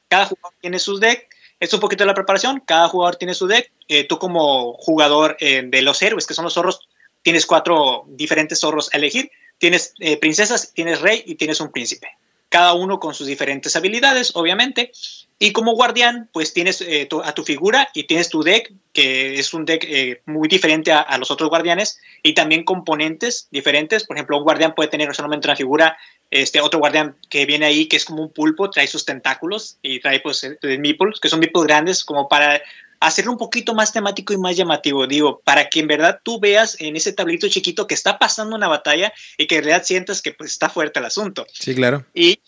Cada 0.08 0.26
jugador 0.26 0.54
tiene 0.60 0.80
su 0.80 0.98
deck, 0.98 1.28
es 1.60 1.72
un 1.72 1.80
poquito 1.80 2.04
de 2.04 2.08
la 2.08 2.16
preparación, 2.16 2.64
cada 2.66 2.88
jugador 2.88 3.18
tiene 3.18 3.36
su 3.36 3.46
deck. 3.46 3.72
Eh, 3.88 4.06
tú 4.06 4.18
como 4.18 4.74
jugador 4.74 5.38
eh, 5.40 5.62
de 5.64 5.82
los 5.84 6.02
héroes, 6.02 6.26
que 6.26 6.34
son 6.34 6.46
los 6.46 6.56
zorros, 6.56 6.80
tienes 7.22 7.46
cuatro 7.46 8.06
diferentes 8.08 8.60
zorros 8.60 8.90
a 8.92 8.98
elegir. 8.98 9.30
Tienes 9.60 9.94
eh, 10.00 10.18
princesas, 10.18 10.74
tienes 10.74 11.02
rey 11.02 11.22
y 11.28 11.36
tienes 11.36 11.62
un 11.62 11.72
príncipe 11.72 12.08
cada 12.52 12.74
uno 12.74 13.00
con 13.00 13.14
sus 13.14 13.28
diferentes 13.28 13.78
habilidades, 13.78 14.36
obviamente. 14.36 14.92
Y 15.40 15.54
como 15.54 15.74
guardián, 15.74 16.30
pues 16.34 16.54
tienes 16.54 16.82
eh, 16.82 17.08
a 17.24 17.34
tu 17.34 17.44
figura 17.44 17.88
y 17.94 18.04
tienes 18.04 18.30
tu 18.30 18.44
deck, 18.44 18.74
que 18.92 19.40
es 19.40 19.54
un 19.54 19.64
deck 19.64 19.86
eh, 19.88 20.22
muy 20.26 20.50
diferente 20.50 20.92
a, 20.92 21.18
los 21.18 21.32
otros 21.32 21.50
guardianes, 21.50 21.98
y 22.22 22.34
también 22.34 22.66
componentes 22.66 23.48
diferentes. 23.52 24.06
Por 24.06 24.18
ejemplo, 24.18 24.38
un 24.38 24.44
guardián 24.44 24.76
puede 24.76 24.90
tener 24.90 25.16
solamente 25.16 25.48
una 25.48 25.56
figura 25.56 25.98
este 26.30 26.60
otro 26.60 26.80
guardián 26.80 27.16
que 27.30 27.46
viene 27.46 27.68
ahí, 27.68 27.88
que 27.88 27.96
es 27.96 28.04
como 28.04 28.22
un 28.22 28.34
pulpo, 28.34 28.70
trae 28.70 28.88
sus 28.88 29.06
tentáculos 29.06 29.78
y 29.82 30.02
trae 30.02 30.20
pues 30.20 30.46
meeples, 30.62 31.22
que 31.22 31.30
son 31.30 31.40
meeples 31.40 31.64
grandes, 31.64 32.04
como 32.04 32.28
para 32.28 32.62
hacerlo 33.02 33.32
un 33.32 33.38
poquito 33.38 33.74
más 33.74 33.92
temático 33.92 34.32
y 34.32 34.38
más 34.38 34.56
llamativo, 34.56 35.08
digo, 35.08 35.42
para 35.44 35.70
que 35.70 35.80
en 35.80 35.88
verdad 35.88 36.20
tú 36.24 36.40
veas 36.40 36.80
en 36.80 36.96
ese 36.96 37.12
tablito 37.12 37.50
chiquito 37.50 37.88
que 37.88 37.96
está 37.96 38.20
pasando 38.20 38.56
una 38.56 38.68
batalla 38.68 39.12
y 39.38 39.48
que 39.48 39.58
en 39.58 39.64
realidad 39.64 39.84
sientas 39.86 40.22
que 40.22 40.32
pues 40.32 40.52
está 40.52 40.70
fuerte 40.70 41.00
el 41.00 41.06
asunto. 41.06 41.46
Sí, 41.52 41.74
claro. 41.74 42.06
Y, 42.14 42.40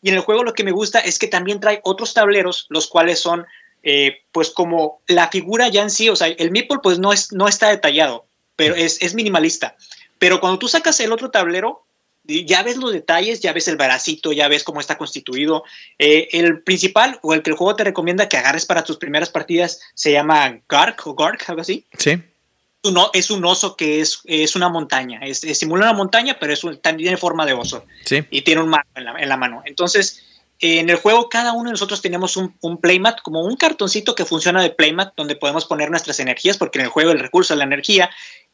y 0.00 0.08
en 0.08 0.14
el 0.14 0.20
juego 0.20 0.44
lo 0.44 0.54
que 0.54 0.64
me 0.64 0.70
gusta 0.70 1.00
es 1.00 1.18
que 1.18 1.26
también 1.26 1.60
trae 1.60 1.80
otros 1.82 2.14
tableros, 2.14 2.66
los 2.68 2.86
cuales 2.86 3.18
son 3.18 3.46
eh, 3.82 4.22
pues 4.32 4.50
como 4.50 5.00
la 5.06 5.28
figura 5.28 5.68
ya 5.68 5.82
en 5.82 5.90
sí, 5.90 6.08
o 6.08 6.16
sea, 6.16 6.28
el 6.28 6.50
meeple 6.50 6.78
pues 6.82 6.98
no, 6.98 7.12
es, 7.12 7.32
no 7.32 7.48
está 7.48 7.68
detallado, 7.68 8.26
pero 8.54 8.74
es, 8.74 9.02
es 9.02 9.14
minimalista. 9.14 9.76
Pero 10.18 10.40
cuando 10.40 10.58
tú 10.58 10.68
sacas 10.68 10.98
el 11.00 11.12
otro 11.12 11.30
tablero, 11.30 11.85
ya 12.26 12.62
ves 12.62 12.76
los 12.76 12.92
detalles, 12.92 13.40
ya 13.40 13.52
ves 13.52 13.68
el 13.68 13.76
bracito, 13.76 14.32
ya 14.32 14.48
ves 14.48 14.64
cómo 14.64 14.80
está 14.80 14.98
constituido. 14.98 15.64
Eh, 15.98 16.28
el 16.32 16.62
principal 16.62 17.18
o 17.22 17.34
el 17.34 17.42
que 17.42 17.50
el 17.50 17.56
juego 17.56 17.76
te 17.76 17.84
recomienda 17.84 18.28
que 18.28 18.36
agarres 18.36 18.66
para 18.66 18.84
tus 18.84 18.96
primeras 18.96 19.30
partidas 19.30 19.80
se 19.94 20.12
llama 20.12 20.60
Gark 20.68 21.06
o 21.06 21.14
Gark, 21.14 21.44
algo 21.48 21.62
así. 21.62 21.84
Sí. 21.98 22.22
Es 23.14 23.30
un 23.30 23.44
oso 23.44 23.76
que 23.76 24.00
es, 24.00 24.20
es 24.26 24.54
una 24.54 24.68
montaña, 24.68 25.20
es, 25.22 25.40
simula 25.40 25.86
una 25.86 25.92
montaña, 25.92 26.36
pero 26.38 26.52
es 26.52 26.60
también 26.60 26.98
tiene 26.98 27.16
forma 27.16 27.44
de 27.44 27.52
oso. 27.52 27.84
Sí. 28.04 28.24
Y 28.30 28.42
tiene 28.42 28.62
un 28.62 28.68
mapa 28.68 28.86
en 28.94 29.04
la, 29.04 29.16
en 29.18 29.28
la 29.28 29.36
mano. 29.36 29.62
Entonces, 29.64 30.22
en 30.60 30.88
el 30.88 30.96
juego 30.96 31.28
cada 31.28 31.52
uno 31.52 31.64
de 31.64 31.72
nosotros 31.72 32.00
tenemos 32.00 32.36
un, 32.36 32.54
un, 32.60 32.80
playmat, 32.80 33.20
como 33.22 33.42
un 33.42 33.56
cartoncito 33.56 34.14
que 34.14 34.24
funciona 34.24 34.62
de 34.62 34.70
playmat, 34.70 35.14
donde 35.16 35.34
podemos 35.34 35.64
poner 35.64 35.90
nuestras 35.90 36.20
energías, 36.20 36.58
porque 36.58 36.78
en 36.78 36.84
el 36.84 36.90
juego 36.90 37.10
el 37.10 37.18
recurso 37.18 37.54
es 37.54 37.58
la 37.58 37.64
energía, 37.64 38.08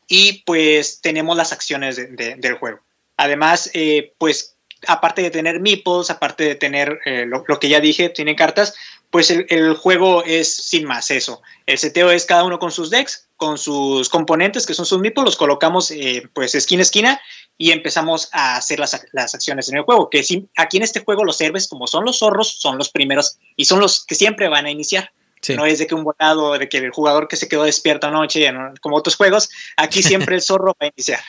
y 0.08 0.42
pues 0.44 1.00
tenemos 1.00 1.37
las 1.37 1.52
acciones 1.52 1.96
del 1.96 2.54
juego. 2.54 2.80
Además, 3.22 3.70
eh, 3.72 4.14
pues 4.18 4.56
aparte 4.88 5.22
de 5.22 5.30
tener 5.30 5.61
meeples, 5.61 6.11
aparte 6.11 6.42
de 6.42 6.54
tener 6.56 6.98
eh, 7.04 7.24
lo, 7.24 7.44
que 7.61 7.68
ya 7.68 7.78
dije, 7.78 8.08
tiene 8.08 8.35
cartas, 8.35 8.74
pues 9.11 9.30
el, 9.30 9.74
juego 9.74 10.24
es 10.24 10.52
sin 10.52 10.87
más 10.87 11.08
eso. 11.12 11.40
El 11.66 11.78
seteo 11.78 12.11
es 12.11 12.26
cada 12.26 12.42
uno 12.42 12.58
con 12.58 12.72
sus 12.72 12.90
decks, 12.90 13.28
con 13.37 13.58
sus 13.58 14.08
componentes, 14.08 14.66
que 14.66 14.74
son 14.74 14.87
sus 14.87 14.98
meeples, 14.98 15.24
los 15.24 15.37
colocamos 15.37 15.92
eh, 15.92 16.24
pues 16.35 16.56
esquina 16.56 16.80
a 16.80 16.82
esquina 16.82 17.20
y 17.56 17.70
empezamos 17.70 18.28
a 18.32 18.56
hacer 18.56 18.80
las, 18.80 18.94
acciones 19.14 19.68
en 19.68 19.76
el 19.76 19.85
juego. 19.85 20.11
Que 20.11 20.24
aquí 20.56 20.76
en 20.76 20.82
este 20.82 21.04
juego 21.04 21.22
los 21.22 21.40
héroes, 21.40 21.68
como 21.68 21.87
son 21.87 22.04
los 22.04 22.18
zorros, 22.18 22.58
son 22.58 22.76
los 22.76 22.90
primeros 22.90 23.38
y 23.54 23.66
son 23.66 23.78
los 23.78 24.04
que 24.04 24.16
siempre 24.16 24.48
van 24.48 24.66
a 24.66 24.70
iniciar. 24.72 25.12
No 25.50 25.64
es 25.64 25.78
de 25.78 25.87
que 25.87 25.94
un 25.94 26.02
volado, 26.02 26.58
de 26.58 26.68
que 26.68 26.78
el 26.78 26.90
jugador 26.90 27.28
que 27.28 27.37
se 27.37 27.46
quedó 27.46 27.62
despierto 27.62 28.08
anoche, 28.08 28.52
como 28.80 28.96
otros 28.96 29.14
juegos, 29.14 29.48
aquí 29.76 30.02
siempre 30.02 30.35
el 30.35 30.42
zorro 30.42 30.76
va 30.80 30.87
a 30.87 30.92
iniciar. 30.96 31.20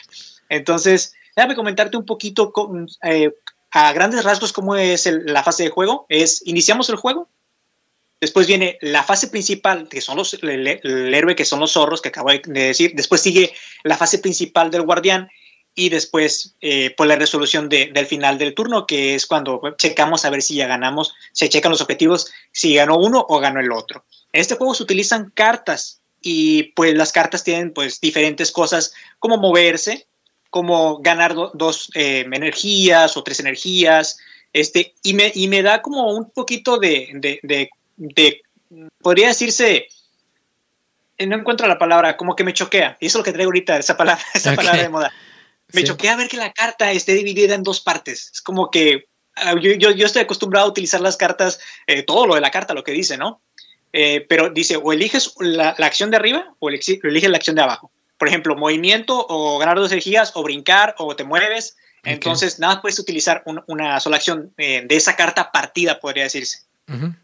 Entonces, 0.48 1.14
déjame 1.36 1.54
comentarte 1.54 1.96
un 1.96 2.06
poquito 2.06 2.52
eh, 3.02 3.32
a 3.70 3.92
grandes 3.92 4.24
rasgos 4.24 4.52
cómo 4.52 4.76
es 4.76 5.06
la 5.06 5.42
fase 5.42 5.64
de 5.64 5.70
juego. 5.70 6.06
Es, 6.08 6.42
iniciamos 6.46 6.88
el 6.90 6.96
juego, 6.96 7.28
después 8.20 8.46
viene 8.46 8.78
la 8.80 9.02
fase 9.02 9.28
principal, 9.28 9.88
que 9.88 10.00
son 10.00 10.16
los, 10.16 10.34
el, 10.34 10.66
héroe, 11.14 11.36
que 11.36 11.44
son 11.44 11.60
los 11.60 11.72
zorros, 11.72 12.00
que 12.00 12.08
acabo 12.08 12.30
de 12.30 12.40
decir, 12.46 12.92
después 12.94 13.20
sigue 13.20 13.52
la 13.82 13.96
fase 13.96 14.18
principal 14.18 14.70
del 14.70 14.82
guardián, 14.82 15.28
y 15.74 15.88
después 15.88 16.54
eh, 16.60 16.94
pues 16.96 17.08
la 17.08 17.16
resolución 17.16 17.68
del 17.68 18.06
final 18.06 18.38
del 18.38 18.54
turno, 18.54 18.86
que 18.86 19.14
es 19.14 19.26
cuando 19.26 19.60
checamos 19.76 20.24
a 20.24 20.30
ver 20.30 20.42
si 20.42 20.54
ya 20.54 20.66
ganamos, 20.66 21.14
se 21.32 21.48
checan 21.48 21.72
los 21.72 21.80
objetivos, 21.80 22.30
si 22.52 22.74
ganó 22.74 22.96
uno 22.96 23.24
o 23.28 23.40
ganó 23.40 23.60
el 23.60 23.72
otro. 23.72 24.04
En 24.32 24.40
este 24.40 24.54
juego 24.54 24.74
se 24.74 24.84
utilizan 24.84 25.32
cartas 25.34 26.00
y 26.20 26.64
pues 26.74 26.94
las 26.94 27.12
cartas 27.12 27.42
tienen 27.42 27.72
pues 27.72 28.00
diferentes 28.00 28.52
cosas 28.52 28.94
como 29.18 29.36
moverse, 29.36 30.06
como 30.54 30.98
ganar 30.98 31.34
dos 31.34 31.90
eh, 31.94 32.20
energías 32.20 33.16
o 33.16 33.24
tres 33.24 33.40
energías, 33.40 34.20
este, 34.52 34.94
y 35.02 35.12
me, 35.12 35.32
y 35.34 35.48
me 35.48 35.62
da 35.62 35.82
como 35.82 36.12
un 36.12 36.30
poquito 36.30 36.78
de, 36.78 37.08
de, 37.42 37.70
de, 37.96 38.42
podría 39.02 39.26
decirse, 39.26 39.88
eh, 41.18 41.26
no 41.26 41.34
encuentro 41.34 41.66
la 41.66 41.76
palabra, 41.76 42.16
como 42.16 42.36
que 42.36 42.44
me 42.44 42.52
choquea, 42.52 42.96
y 43.00 43.06
eso 43.06 43.18
es 43.18 43.20
lo 43.22 43.24
que 43.24 43.32
traigo 43.32 43.48
ahorita, 43.48 43.78
esa 43.78 43.96
palabra, 43.96 44.22
esa 44.32 44.54
palabra 44.54 44.80
de 44.80 44.88
moda. 44.88 45.12
Me 45.72 45.82
choquea 45.82 46.14
ver 46.14 46.28
que 46.28 46.36
la 46.36 46.52
carta 46.52 46.92
esté 46.92 47.14
dividida 47.14 47.56
en 47.56 47.64
dos 47.64 47.80
partes, 47.80 48.30
es 48.32 48.40
como 48.40 48.70
que 48.70 49.08
ah, 49.34 49.56
yo, 49.60 49.72
yo, 49.72 49.90
yo 49.90 50.06
estoy 50.06 50.22
acostumbrado 50.22 50.66
a 50.66 50.70
utilizar 50.70 51.00
las 51.00 51.16
cartas, 51.16 51.58
eh, 51.88 52.04
todo 52.04 52.28
lo 52.28 52.36
de 52.36 52.40
la 52.40 52.52
carta, 52.52 52.74
lo 52.74 52.84
que 52.84 52.92
dice, 52.92 53.18
¿no? 53.18 53.42
pero 54.28 54.50
dice, 54.50 54.76
o 54.76 54.92
eliges 54.92 55.34
la, 55.38 55.74
la, 55.78 55.86
acción 55.86 56.10
de 56.10 56.16
arriba 56.16 56.54
o 56.58 56.68
eliges 56.68 57.00
la 57.30 57.36
acción 57.36 57.54
de 57.54 57.62
abajo 57.62 57.92
por 58.24 58.30
ejemplo, 58.30 58.56
movimiento 58.56 59.26
o 59.28 59.58
ganar 59.58 59.76
dos 59.76 59.92
energías 59.92 60.32
o 60.34 60.42
brincar 60.42 60.94
o 60.96 61.14
te 61.14 61.24
mueves. 61.24 61.76
Entonces, 62.04 62.58
nada 62.58 62.80
puedes 62.80 62.98
utilizar 62.98 63.44
una 63.66 64.00
sola 64.00 64.16
acción 64.16 64.50
eh, 64.56 64.82
de 64.86 64.96
esa 64.96 65.14
carta 65.14 65.52
partida, 65.52 66.00
podría 66.00 66.22
decirse. 66.22 66.62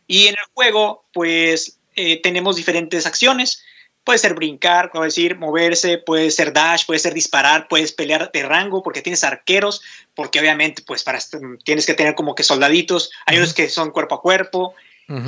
Y 0.07 0.27
en 0.27 0.35
el 0.35 0.45
juego, 0.53 1.07
pues 1.15 1.79
eh, 1.97 2.21
tenemos 2.21 2.57
diferentes 2.57 3.07
acciones. 3.07 3.63
Puede 4.05 4.19
ser 4.19 4.35
brincar, 4.35 4.91
puede 4.91 5.07
decir 5.07 5.39
moverse, 5.39 5.97
puede 5.97 6.31
ser 6.31 6.53
dash, 6.53 6.85
puede 6.85 7.01
ser 7.01 7.15
disparar, 7.15 7.67
puedes 7.67 7.93
pelear 7.93 8.31
de 8.31 8.43
rango 8.43 8.83
porque 8.83 9.01
tienes 9.01 9.25
arqueros, 9.25 9.81
porque 10.15 10.39
obviamente 10.39 10.83
pues 10.87 11.03
para 11.03 11.19
tienes 11.65 11.87
que 11.87 11.95
tener 11.95 12.15
como 12.15 12.35
que 12.35 12.43
soldaditos, 12.43 13.11
hay 13.25 13.39
unos 13.39 13.55
que 13.55 13.71
son 13.71 13.91
cuerpo 13.91 14.17
a 14.17 14.21
cuerpo, 14.21 14.75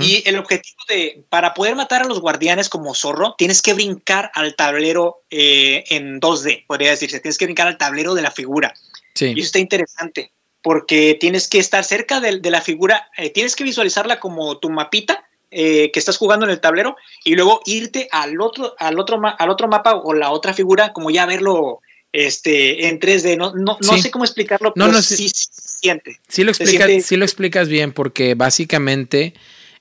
y 0.00 0.22
el 0.26 0.38
objetivo 0.38 0.78
de, 0.88 1.24
para 1.28 1.54
poder 1.54 1.74
matar 1.74 2.02
a 2.02 2.06
los 2.06 2.20
guardianes 2.20 2.68
como 2.68 2.94
zorro, 2.94 3.34
tienes 3.36 3.62
que 3.62 3.74
brincar 3.74 4.30
al 4.34 4.54
tablero 4.54 5.22
eh, 5.30 5.84
en 5.90 6.20
2D, 6.20 6.66
podría 6.66 6.90
decirse. 6.90 7.18
Tienes 7.18 7.36
que 7.36 7.46
brincar 7.46 7.66
al 7.66 7.78
tablero 7.78 8.14
de 8.14 8.22
la 8.22 8.30
figura. 8.30 8.74
Y 9.18 9.32
eso 9.32 9.40
está 9.40 9.58
interesante, 9.58 10.32
porque 10.62 11.16
tienes 11.18 11.48
que 11.48 11.58
estar 11.58 11.84
cerca 11.84 12.20
de, 12.20 12.38
la 12.50 12.60
figura, 12.60 13.10
eh, 13.16 13.30
tienes 13.30 13.56
que 13.56 13.64
visualizarla 13.64 14.20
como 14.20 14.58
tu 14.58 14.70
mapita 14.70 15.26
eh, 15.50 15.90
que 15.92 15.98
estás 15.98 16.16
jugando 16.16 16.46
en 16.46 16.52
el 16.52 16.60
tablero 16.60 16.96
y 17.24 17.34
luego 17.34 17.60
irte 17.66 18.08
al 18.10 18.40
otro, 18.40 18.74
al 18.78 18.98
otro, 18.98 19.20
al 19.38 19.50
otro 19.50 19.68
mapa 19.68 19.96
o 19.96 20.14
la 20.14 20.30
otra 20.30 20.54
figura, 20.54 20.92
como 20.92 21.10
ya 21.10 21.26
verlo 21.26 21.80
este, 22.12 22.88
en 22.88 23.00
3D. 23.00 23.36
No, 23.36 23.52
no, 23.54 23.78
no 23.80 23.98
sé 23.98 24.10
cómo 24.10 24.24
explicarlo, 24.24 24.72
pero 24.74 24.92
no, 24.92 25.02
sí, 25.02 25.28
sí, 25.28 25.48
siente. 25.52 26.20
Sí 26.28 26.44
lo, 26.44 26.52
explicas, 26.52 27.04
sí 27.04 27.16
lo 27.16 27.24
explicas 27.24 27.68
bien, 27.68 27.92
porque 27.92 28.34
básicamente 28.34 29.34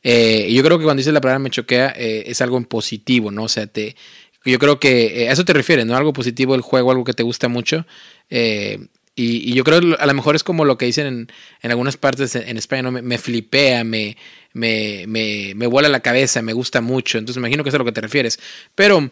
eh, 0.03 0.51
yo 0.51 0.63
creo 0.63 0.77
que 0.79 0.85
cuando 0.85 0.99
dices 0.99 1.13
la 1.13 1.21
palabra 1.21 1.39
me 1.39 1.49
choquea 1.49 1.93
eh, 1.95 2.23
es 2.27 2.41
algo 2.41 2.57
en 2.57 2.65
positivo, 2.65 3.31
¿no? 3.31 3.43
O 3.43 3.49
sea, 3.49 3.67
te, 3.67 3.95
yo 4.43 4.57
creo 4.59 4.79
que 4.79 5.23
eh, 5.23 5.29
a 5.29 5.33
eso 5.33 5.45
te 5.45 5.53
refieres, 5.53 5.85
¿no? 5.85 5.95
Algo 5.95 6.13
positivo 6.13 6.53
del 6.53 6.61
juego, 6.61 6.91
algo 6.91 7.03
que 7.03 7.13
te 7.13 7.23
gusta 7.23 7.47
mucho. 7.47 7.85
Y, 9.13 9.53
yo 9.53 9.63
creo 9.63 9.97
a 9.99 10.05
lo 10.05 10.13
mejor 10.13 10.35
es 10.35 10.43
como 10.43 10.65
lo 10.65 10.77
que 10.77 10.85
dicen 10.85 11.05
en, 11.05 11.31
en 11.61 11.71
algunas 11.71 11.97
partes 11.97 12.33
en, 12.35 12.57
España, 12.57 12.83
¿no? 12.83 12.91
Me, 12.91 13.01
me 13.01 13.17
flipea, 13.17 13.83
me, 13.83 14.17
me, 14.53 15.05
me, 15.05 15.53
me, 15.53 15.67
vuela 15.67 15.89
la 15.89 15.99
cabeza, 15.99 16.41
me 16.41 16.53
gusta 16.53 16.81
mucho. 16.81 17.17
Entonces 17.17 17.39
me 17.39 17.47
imagino 17.47 17.63
que 17.63 17.69
es 17.69 17.75
a 17.75 17.77
lo 17.77 17.85
que 17.85 17.91
te 17.91 18.01
refieres. 18.01 18.39
Pero 18.73 19.07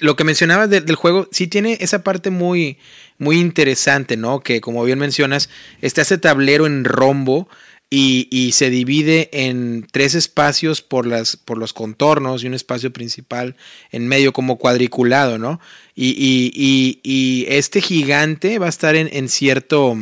lo 0.00 0.16
que 0.16 0.24
mencionabas 0.24 0.70
del 0.70 0.94
juego, 0.94 1.28
sí 1.32 1.48
tiene 1.48 1.78
esa 1.80 2.04
parte 2.04 2.30
muy, 2.30 2.78
muy 3.16 3.40
interesante, 3.40 4.16
¿no? 4.16 4.40
Que 4.40 4.60
como 4.60 4.84
bien 4.84 4.98
mencionas, 4.98 5.48
está 5.80 6.02
ese 6.02 6.18
tablero 6.18 6.66
en 6.66 6.84
rombo 6.84 7.48
y, 7.90 8.52
se 8.52 8.68
divide 8.70 9.30
en 9.32 9.86
tres 9.90 10.14
espacios 10.14 10.82
por, 10.82 11.06
las, 11.06 11.36
por 11.36 11.56
los 11.56 11.72
contornos 11.72 12.42
y 12.42 12.46
un 12.46 12.54
espacio 12.54 12.92
principal 12.92 13.56
en 13.90 14.06
medio 14.08 14.32
como 14.32 14.58
cuadriculado, 14.58 15.38
¿no? 15.38 15.60
Y, 15.94 17.00
y 17.02 17.46
este 17.48 17.80
gigante 17.80 18.58
va 18.58 18.66
a 18.66 18.70
estar 18.70 18.94
en, 18.94 19.28
cierto, 19.28 19.96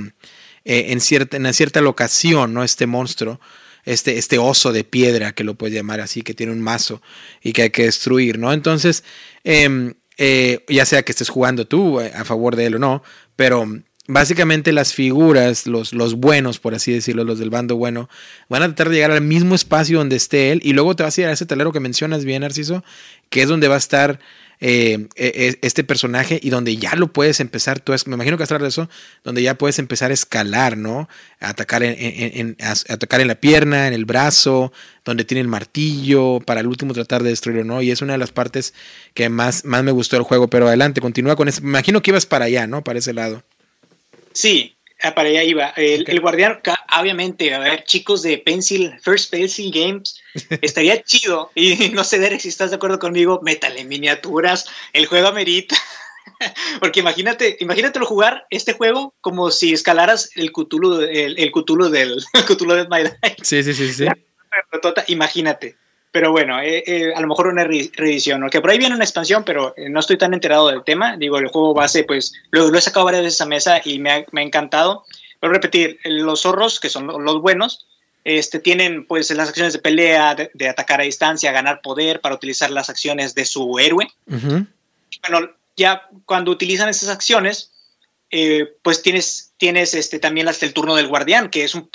eh, 0.65 0.87
en, 0.89 1.01
cierta, 1.01 1.37
en 1.37 1.55
cierta 1.55 1.81
locación, 1.81 2.55
¿no? 2.55 2.65
Este 2.65 2.87
monstruo, 2.87 3.41
este, 3.85 4.19
este 4.19 4.39
oso 4.39 4.73
de 4.73 4.83
piedra, 4.83 5.33
que 5.33 5.45
lo 5.45 5.55
puedes 5.55 5.77
llamar 5.77 6.01
así, 6.01 6.23
que 6.23 6.35
tiene 6.35 6.53
un 6.53 6.61
mazo 6.61 7.01
y 7.41 7.53
que 7.53 7.63
hay 7.63 7.71
que 7.71 7.85
destruir, 7.85 8.39
¿no? 8.39 8.53
Entonces, 8.53 9.05
em, 9.45 9.95
eh, 10.19 10.65
ya 10.69 10.87
sea 10.87 11.03
que 11.05 11.13
estés 11.13 11.29
jugando 11.29 11.67
tú 11.67 12.01
a 12.01 12.25
favor 12.25 12.57
de 12.57 12.67
él 12.67 12.77
o 12.77 12.79
no, 12.79 13.03
pero 13.37 13.69
básicamente 14.09 14.73
las 14.73 14.95
figuras, 14.95 15.67
los, 15.67 15.93
los 15.93 16.15
buenos, 16.15 16.59
por 16.59 16.75
así 16.75 16.93
decirlo, 16.93 17.25
los 17.25 17.39
del 17.39 17.51
bando 17.51 17.77
bueno, 17.77 18.09
van 18.49 18.63
a 18.63 18.67
tratar 18.67 18.89
de 18.89 18.97
llegar 18.97 19.11
al 19.11 19.23
mismo 19.23 19.55
espacio 19.55 19.99
donde 19.99 20.17
esté 20.17 20.53
él 20.53 20.61
y 20.63 20.73
luego 20.73 20.95
te 20.97 21.03
vas 21.03 21.17
a 21.19 21.21
ir 21.21 21.27
a 21.27 21.33
ese 21.33 21.47
talero 21.47 21.73
que 21.73 21.81
mencionas 21.81 22.25
bien, 22.25 22.43
Narciso, 22.43 22.85
que 23.31 23.43
es 23.43 23.49
donde 23.49 23.69
va 23.69 23.75
a 23.75 23.79
estar 23.79 24.21
eh, 24.59 25.09
e, 25.17 25.27
e, 25.27 25.59
este 25.61 25.85
personaje 25.85 26.41
y 26.43 26.49
donde 26.49 26.77
ya 26.79 26.95
lo 26.95 27.13
puedes 27.13 27.41
empezar, 27.41 27.81
tú 27.81 27.93
me 28.07 28.15
imagino 28.15 28.39
que 28.39 28.43
vas 28.43 28.53
a 28.53 28.59
de 28.59 28.69
eso, 28.69 28.89
donde 29.23 29.43
ya 29.43 29.59
puedes 29.59 29.79
empezar 29.79 30.11
a 30.11 30.15
escalar, 30.15 30.79
¿no? 30.79 31.09
A 31.41 31.51
atacar 31.51 31.83
en, 31.83 32.57
atacar 32.89 33.21
en 33.21 33.29
la 33.29 33.35
pierna, 33.35 33.87
en 33.87 33.93
el 33.93 34.07
brazo, 34.07 34.73
donde 35.05 35.25
tiene 35.25 35.43
el 35.43 35.49
martillo, 35.49 36.41
para 36.41 36.61
el 36.61 36.69
último 36.69 36.95
tratar 36.95 37.23
de 37.23 37.31
destruirlo, 37.31 37.65
¿no? 37.65 37.83
Y 37.83 37.91
es 37.91 38.01
una 38.01 38.15
de 38.15 38.19
las 38.19 38.33
partes 38.33 38.73
que 39.13 39.29
más, 39.29 39.67
más 39.67 39.85
me 39.85 39.93
gustó 39.93 40.17
del 40.17 40.25
juego, 40.25 40.49
pero 40.49 40.69
adelante, 40.69 41.03
continúa 41.03 41.37
con 41.37 41.49
eso. 41.49 41.61
Me 41.61 41.69
imagino 41.69 42.01
que 42.01 42.13
ibas 42.13 42.25
para 42.25 42.47
allá, 42.47 42.67
¿no? 42.67 42.83
Para 42.83 42.99
ese 42.99 43.13
lado. 43.13 43.43
Sí, 44.37 44.77
ah, 45.03 45.15
para 45.15 45.31
allá 45.31 45.43
iba. 45.45 45.69
El, 45.77 46.21
guardián, 46.21 46.61
obviamente, 47.01 47.55
a 47.55 47.59
ver, 47.59 47.85
chicos 47.85 48.21
de 48.21 48.37
Pencil, 48.37 48.93
First 49.03 49.31
Pencil 49.31 49.73
Games, 49.73 50.21
estaría 50.61 51.03
chido. 51.03 51.51
Y 51.55 51.89
no 51.95 52.05
sé, 52.05 52.19
Derek, 52.19 52.41
si 52.41 52.49
estás 52.49 52.69
de 52.69 52.77
acuerdo 52.77 52.99
conmigo, 52.99 53.41
métale 53.43 53.87
miniaturas. 53.87 54.67
El 54.93 55.07
juego 55.07 55.29
amerita. 55.29 55.75
Porque 56.81 57.01
imagínate, 57.01 57.57
imagínatelo 57.61 58.05
jugar 58.05 58.47
este 58.51 58.75
juego 58.75 59.15
como 59.23 59.51
si 59.51 59.73
escalaras 59.73 60.29
el 60.35 60.53
Cthulhu, 60.53 61.01
el, 61.01 61.39
el 61.39 61.51
Cthulhu 61.51 61.89
del 61.89 62.23
el 62.35 62.45
Cthulhu 62.45 62.75
de 62.75 62.89
My 62.89 63.05
Life. 63.05 63.37
Sí, 63.43 63.63
sí, 63.63 63.73
sí, 63.73 63.91
sí. 63.91 64.05
Imagínate. 65.07 65.79
Pero 66.17 66.33
bueno, 66.33 66.59
eh, 66.63 66.83
eh, 66.87 67.13
a 67.15 67.21
lo 67.21 67.27
mejor 67.27 67.49
una 67.49 67.65
reedición, 67.65 68.41
¿no? 68.41 68.49
que 68.49 68.63
por 68.63 68.71
ahí 68.71 68.79
viene 68.79 68.95
una 68.95 69.05
expansión, 69.05 69.45
pero 69.45 69.75
eh, 69.77 69.91
no 69.91 70.01
estoy 70.01 70.17
tan 70.17 70.33
enterado 70.33 70.69
del 70.69 70.83
tema. 70.83 71.19
Digo, 71.19 71.37
el 71.37 71.49
juego 71.49 71.75
base, 71.75 72.05
pues 72.05 72.33
lo, 72.53 72.75
he 72.75 72.81
sacado 72.81 73.05
varias 73.05 73.25
veces 73.25 73.43
a 73.43 73.45
mesa 73.45 73.83
y 73.85 73.99
me 73.99 74.11
ha, 74.11 74.25
me 74.33 74.41
ha 74.41 74.45
encantado. 74.45 75.05
A 75.43 75.49
repetir, 75.49 75.99
los 76.05 76.41
zorros, 76.41 76.81
que 76.81 76.89
son 76.89 77.07
los 77.07 77.43
buenos, 77.43 77.87
este, 78.25 78.61
tienen 78.61 79.07
pues 79.07 79.31
las 79.33 79.51
acciones 79.51 79.75
de 79.75 79.79
pelea, 79.79 80.35
de, 80.35 80.69
atacar 80.71 81.03
a 81.03 81.05
distancia, 81.05 81.53
ganar 81.53 81.83
poder 81.83 82.23
para 82.23 82.35
utilizar 82.35 82.71
las 82.71 82.89
acciones 82.89 83.35
de 83.35 83.45
su 83.45 83.79
héroe. 83.79 84.09
Bueno, 84.25 85.51
ya 85.77 86.09
cuando 86.25 86.51
utilizan 86.51 86.89
esas 86.89 87.11
acciones, 87.11 87.73
pues 88.81 89.03
tienes, 89.03 89.53
tienes 89.59 89.93
este, 89.93 90.19
también 90.19 90.49
hasta 90.49 90.65
el 90.65 90.73
turno 90.73 90.97
del 90.97 91.09
guardián, 91.09 91.51
que 91.51 91.65
es 91.65 91.75
un, 91.75 91.91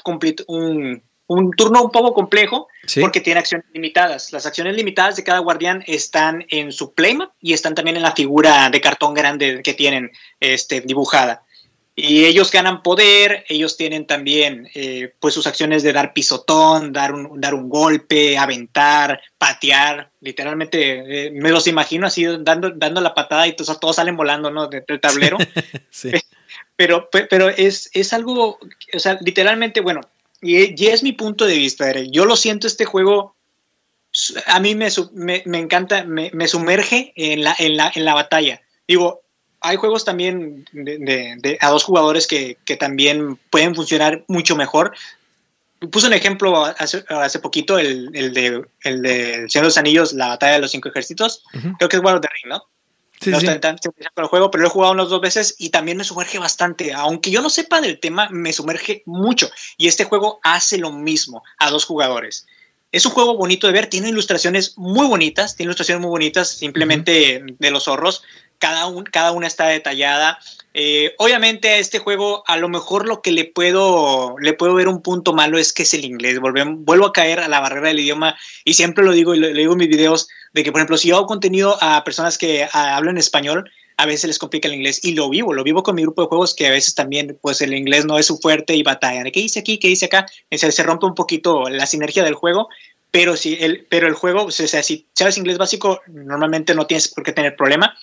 un, 0.46 1.02
un 1.32 1.52
turno 1.52 1.82
un 1.82 1.92
poco 1.92 2.14
complejo 2.14 2.68
porque 3.00 3.22
tiene 3.22 3.40
acciones 3.40 3.66
limitadas. 3.74 4.34
Las 4.34 4.46
acciones 4.46 4.76
limitadas 4.76 5.16
de 5.16 5.24
cada 5.24 5.40
guardián 5.40 5.84
están 5.88 6.46
en 6.50 6.72
su 6.72 6.94
playmat 6.94 7.30
y 7.42 7.54
están 7.54 7.74
también 7.74 7.96
en 7.96 8.04
la 8.04 8.14
figura 8.14 8.70
de 8.70 8.82
cartón 8.82 9.14
grande 9.14 9.62
que 9.64 9.74
tienen 9.74 10.12
este, 10.40 10.82
dibujada. 10.82 11.44
Y 11.96 12.26
ellos 12.26 12.52
ganan 12.52 12.84
poder, 12.84 13.46
ellos 13.48 13.78
tienen 13.78 14.08
también 14.08 14.70
eh, 14.74 15.14
pues 15.20 15.34
sus 15.34 15.46
acciones 15.46 15.84
de 15.84 15.94
dar 15.94 16.14
pisotón, 16.14 16.92
dar 16.92 17.14
un, 17.14 17.40
dar 17.40 17.54
un 17.54 17.70
golpe, 17.70 18.38
aventar, 18.38 19.22
patear. 19.38 20.10
Literalmente 20.22 21.28
eh, 21.28 21.32
me 21.32 21.52
los 21.52 21.68
imagino 21.68 22.08
así 22.08 22.26
dando, 22.40 22.72
dando 22.72 23.02
la 23.02 23.14
patada 23.14 23.48
y 23.48 23.56
todos, 23.56 23.80
todos 23.80 23.98
salen 23.98 24.18
volando 24.18 24.52
¿no? 24.52 24.68
del 24.68 25.00
tablero. 25.00 25.38
Pero, 26.76 27.10
pero 27.12 27.50
es, 27.50 27.92
es 27.94 28.12
algo, 28.12 28.58
o 28.94 29.00
sea, 29.00 29.20
literalmente, 29.22 29.82
bueno, 29.82 30.02
y, 30.42 30.88
es 30.88 31.04
mi 31.04 31.12
punto 31.12 31.46
de 31.46 31.58
vista, 31.58 31.92
Yo 32.12 32.26
lo 32.26 32.36
siento, 32.36 32.68
este 32.68 32.86
juego 32.86 33.36
a 34.48 34.60
mí 34.60 34.76
me, 34.76 34.90
me, 35.46 35.58
encanta, 35.58 36.04
me, 36.04 36.48
sumerge 36.48 37.14
en 37.16 37.44
la, 37.44 37.56
en, 37.58 37.78
la, 37.78 37.92
en 37.96 38.06
la 38.06 38.14
batalla. 38.14 38.62
Digo, 38.88 39.22
hay 39.62 39.78
juegos 39.78 40.04
también 40.04 40.66
de, 40.74 41.58
a 41.62 41.70
dos 41.70 41.84
jugadores 41.84 42.28
que, 42.28 42.58
también 42.80 43.38
pueden 43.50 43.76
funcionar 43.76 44.26
mucho 44.28 44.56
mejor. 44.56 44.94
Puse 45.92 46.08
un 46.08 46.14
ejemplo 46.14 46.66
hace, 46.66 47.06
hace 47.08 47.40
poquito, 47.40 47.80
el, 47.80 48.10
el, 48.14 48.34
de, 48.34 48.66
el 48.84 49.02
de 49.02 49.50
Señor 49.50 49.64
de 49.64 49.70
los 49.70 49.78
Anillos, 49.78 50.14
la 50.14 50.28
batalla 50.28 50.54
de 50.54 50.60
los 50.60 50.72
cinco 50.72 50.90
ejércitos. 50.90 51.44
Creo 51.78 51.90
que 51.90 51.96
es 51.96 52.04
War 52.04 52.16
of 52.16 52.22
the 52.22 52.28
Ring, 52.28 52.50
¿no? 52.50 52.64
No 53.26 53.40
sí. 53.40 53.46
tan, 53.60 53.78
con 53.78 54.24
el 54.24 54.28
juego, 54.28 54.50
pero 54.50 54.64
lo 54.64 54.68
he 54.68 54.72
jugado 54.72 54.94
unas 54.94 55.10
dos 55.10 55.22
veces 55.22 55.56
y 55.58 55.70
también 55.70 55.98
me 55.98 56.04
sumerge 56.04 56.40
bastante. 56.40 56.94
Aunque 56.94 57.32
yo 57.32 57.42
no 57.42 57.50
sepa 57.50 57.82
del 57.82 58.00
tema, 58.00 58.30
me 58.32 58.54
sumerge 58.54 59.04
mucho. 59.06 59.50
Y 59.78 59.88
este 59.88 60.06
juego 60.06 60.40
hace 60.44 60.78
lo 60.78 60.92
mismo 60.92 61.44
a 61.60 61.70
dos 61.70 61.86
jugadores. 61.86 62.48
Es 62.92 63.06
un 63.06 63.14
juego 63.14 63.38
bonito 63.38 63.68
de 63.68 63.74
ver, 63.74 63.88
tiene 63.88 64.10
ilustraciones 64.10 64.78
muy 64.78 65.08
bonitas, 65.08 65.56
tiene 65.56 65.70
ilustraciones 65.70 66.02
muy 66.02 66.10
bonitas 66.10 66.50
simplemente 66.50 67.44
de 67.58 67.72
los 67.72 67.84
zorros. 67.84 68.24
Cada, 68.62 68.86
un, 68.86 69.04
cada 69.06 69.32
una 69.32 69.48
está 69.48 69.68
detallada. 69.68 70.38
Eh, 70.74 71.16
obviamente 71.18 71.68
a 71.70 71.78
este 71.80 71.98
juego 72.00 72.44
a 72.48 72.58
lo 72.58 72.70
mejor 72.70 73.08
lo 73.08 73.22
que 73.22 73.32
le 73.32 73.44
puedo, 73.44 74.36
le 74.40 74.54
puedo 74.54 74.76
ver 74.76 74.88
un 74.88 75.02
punto 75.02 75.34
malo 75.34 75.58
es 75.58 75.74
que 75.74 75.84
es 75.84 75.94
el 75.96 76.06
inglés. 76.06 76.40
vuelvo 76.40 77.06
a 77.08 77.12
caer 77.12 77.40
a 77.40 77.48
la 77.48 77.60
barrera 77.60 77.88
del 77.88 78.00
idioma 78.00 78.38
y 78.64 78.76
siempre 78.76 79.04
lo 79.04 79.14
digo 79.14 79.34
y 79.34 79.40
lo, 79.40 79.48
digo 79.50 79.74
en 79.74 79.80
mis 79.80 79.90
videos 79.90 80.30
de 80.54 80.64
que, 80.64 80.72
por 80.72 80.80
ejemplo, 80.80 80.98
si 80.98 81.10
yo 81.10 81.18
hago 81.18 81.26
contenido 81.26 81.78
a 81.82 82.04
personas 82.04 82.38
que 82.38 82.70
hablan 82.72 83.18
español, 83.18 83.70
a 83.98 84.06
veces 84.06 84.28
les 84.28 84.40
complica 84.40 84.68
el 84.68 84.76
inglés 84.76 85.04
y 85.04 85.14
lo 85.14 85.28
vivo, 85.28 85.54
lo 85.54 85.64
vivo 85.64 85.82
con 85.82 85.96
mi 85.96 86.04
grupo 86.04 86.22
de 86.22 86.28
juegos 86.28 86.54
que 86.54 86.68
a 86.68 86.72
veces 86.72 86.94
también 86.94 87.38
pues 87.42 87.62
el 87.62 87.74
inglés 87.74 88.06
no 88.06 88.20
es 88.20 88.28
su 88.28 88.38
fuerte 88.38 88.76
y 88.76 88.84
batallan. 88.84 89.30
¿Qué 89.32 89.42
dice 89.42 89.60
aquí? 89.60 89.80
¿Qué 89.80 89.88
dice 89.88 90.06
acá? 90.06 90.28
Se, 90.52 90.72
se 90.72 90.84
rompe 90.84 91.08
un 91.08 91.16
poquito 91.16 91.68
la 91.70 91.88
sinergia 91.88 92.24
del 92.24 92.36
juego, 92.36 92.70
pero 93.12 93.36
si 93.36 93.58
el, 93.60 93.86
pero 93.90 94.08
el 94.08 94.14
juego, 94.14 94.46
o 94.46 94.52
sea, 94.52 94.82
si 94.84 95.08
sabes 95.14 95.38
inglés 95.38 95.58
básico, 95.58 96.02
normalmente 96.08 96.74
no 96.74 96.88
tienes 96.88 97.10
por 97.10 97.24
qué 97.24 97.34
tener 97.34 97.58
problema. 97.58 97.98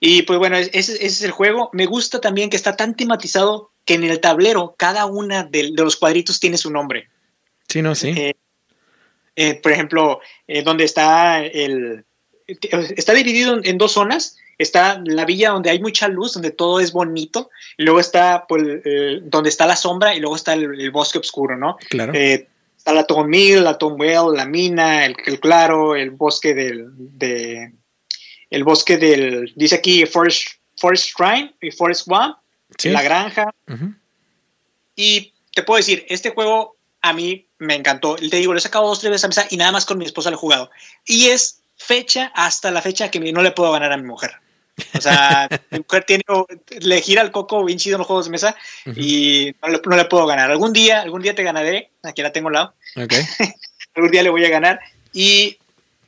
Y 0.00 0.22
pues 0.22 0.38
bueno, 0.38 0.56
ese, 0.56 1.04
es 1.04 1.22
el 1.22 1.30
juego. 1.30 1.68
Me 1.74 1.84
gusta 1.84 2.22
también 2.22 2.48
que 2.48 2.56
está 2.56 2.74
tan 2.74 2.96
tematizado 2.96 3.70
que 3.84 3.94
en 3.94 4.04
el 4.04 4.18
tablero 4.18 4.74
cada 4.78 5.04
una 5.04 5.44
de, 5.44 5.70
los 5.76 5.96
cuadritos 5.96 6.40
tiene 6.40 6.56
su 6.56 6.70
nombre. 6.70 7.08
Sí, 7.68 7.82
no, 7.82 7.94
sí. 7.94 8.08
Eh, 8.08 8.34
eh, 9.36 9.54
por 9.56 9.72
ejemplo, 9.72 10.20
eh, 10.48 10.62
donde 10.62 10.84
está 10.84 11.44
el... 11.44 12.04
Está 12.46 13.12
dividido 13.12 13.60
en, 13.62 13.78
dos 13.78 13.92
zonas. 13.92 14.38
Está 14.58 15.00
la 15.04 15.24
villa 15.24 15.50
donde 15.50 15.70
hay 15.70 15.80
mucha 15.80 16.08
luz, 16.08 16.32
donde 16.32 16.50
todo 16.50 16.80
es 16.80 16.92
bonito. 16.92 17.50
Y 17.76 17.84
luego 17.84 18.00
está 18.00 18.46
pues, 18.48 18.62
donde 19.22 19.50
está 19.50 19.66
la 19.66 19.76
sombra 19.76 20.16
y 20.16 20.20
luego 20.20 20.34
está 20.34 20.54
el, 20.54 20.90
bosque 20.90 21.18
oscuro, 21.18 21.56
¿no? 21.56 21.76
Claro. 21.90 22.12
está 22.12 22.92
la 22.92 23.04
Tom 23.04 23.28
Mill, 23.28 23.62
la 23.62 23.78
Tom 23.78 24.00
Well, 24.00 24.34
la 24.34 24.46
mina, 24.46 25.06
el, 25.06 25.14
claro, 25.38 25.94
el 25.94 26.10
bosque 26.10 26.54
del, 26.54 26.88
de, 26.96 27.72
el 28.50 28.64
bosque 28.64 28.96
del, 28.96 29.52
dice 29.56 29.76
aquí 29.76 30.04
Forest, 30.06 30.48
Forest 30.76 31.10
Shrine 31.16 31.54
y 31.60 31.70
Forest 31.70 32.04
Swamp, 32.04 32.36
la 32.84 33.02
granja. 33.02 33.54
Y 34.96 35.32
te 35.54 35.62
puedo 35.62 35.78
decir, 35.78 36.04
este 36.08 36.30
juego 36.30 36.76
a 37.00 37.12
mí 37.12 37.46
me 37.58 37.74
encantó. 37.74 38.16
Te 38.16 38.36
digo, 38.36 38.52
lo 38.52 38.58
he 38.58 38.62
sacado 38.62 38.86
dos, 38.86 39.00
tres 39.00 39.10
veces 39.10 39.24
a 39.24 39.28
mesa 39.28 39.46
y 39.50 39.56
nada 39.56 39.72
más 39.72 39.86
con 39.86 39.98
mi 39.98 40.04
esposa 40.04 40.30
lo 40.30 40.36
he 40.36 40.40
jugado. 40.40 40.70
Y 41.06 41.28
es 41.28 41.60
fecha 41.76 42.30
hasta 42.34 42.70
la 42.70 42.82
fecha 42.82 43.10
que 43.10 43.20
no 43.20 43.42
le 43.42 43.52
puedo 43.52 43.72
ganar 43.72 43.92
a 43.92 43.96
mi 43.96 44.04
mujer. 44.04 44.32
O 44.94 45.00
sea, 45.00 45.48
mi 45.70 45.78
mujer 45.78 46.04
tiene, 46.04 46.24
le 46.80 47.00
gira 47.00 47.22
el 47.22 47.30
coco 47.30 47.64
bien 47.64 47.78
chido 47.78 47.96
en 47.96 47.98
los 48.00 48.06
juegos 48.06 48.26
de 48.26 48.30
mesa 48.32 48.56
y 48.96 49.54
no 49.62 49.96
le, 49.96 50.04
puedo 50.06 50.26
ganar. 50.26 50.50
Algún 50.50 50.72
día, 50.72 51.00
algún 51.00 51.22
día 51.22 51.34
te 51.34 51.42
ganaré. 51.42 51.90
Aquí 52.02 52.22
la 52.22 52.32
tengo 52.32 52.48
al 52.48 52.54
lado. 52.54 52.74
Okay. 52.96 53.24
algún 53.94 54.10
día 54.10 54.22
le 54.22 54.30
voy 54.30 54.44
a 54.44 54.50
ganar. 54.50 54.80
Y 55.12 55.58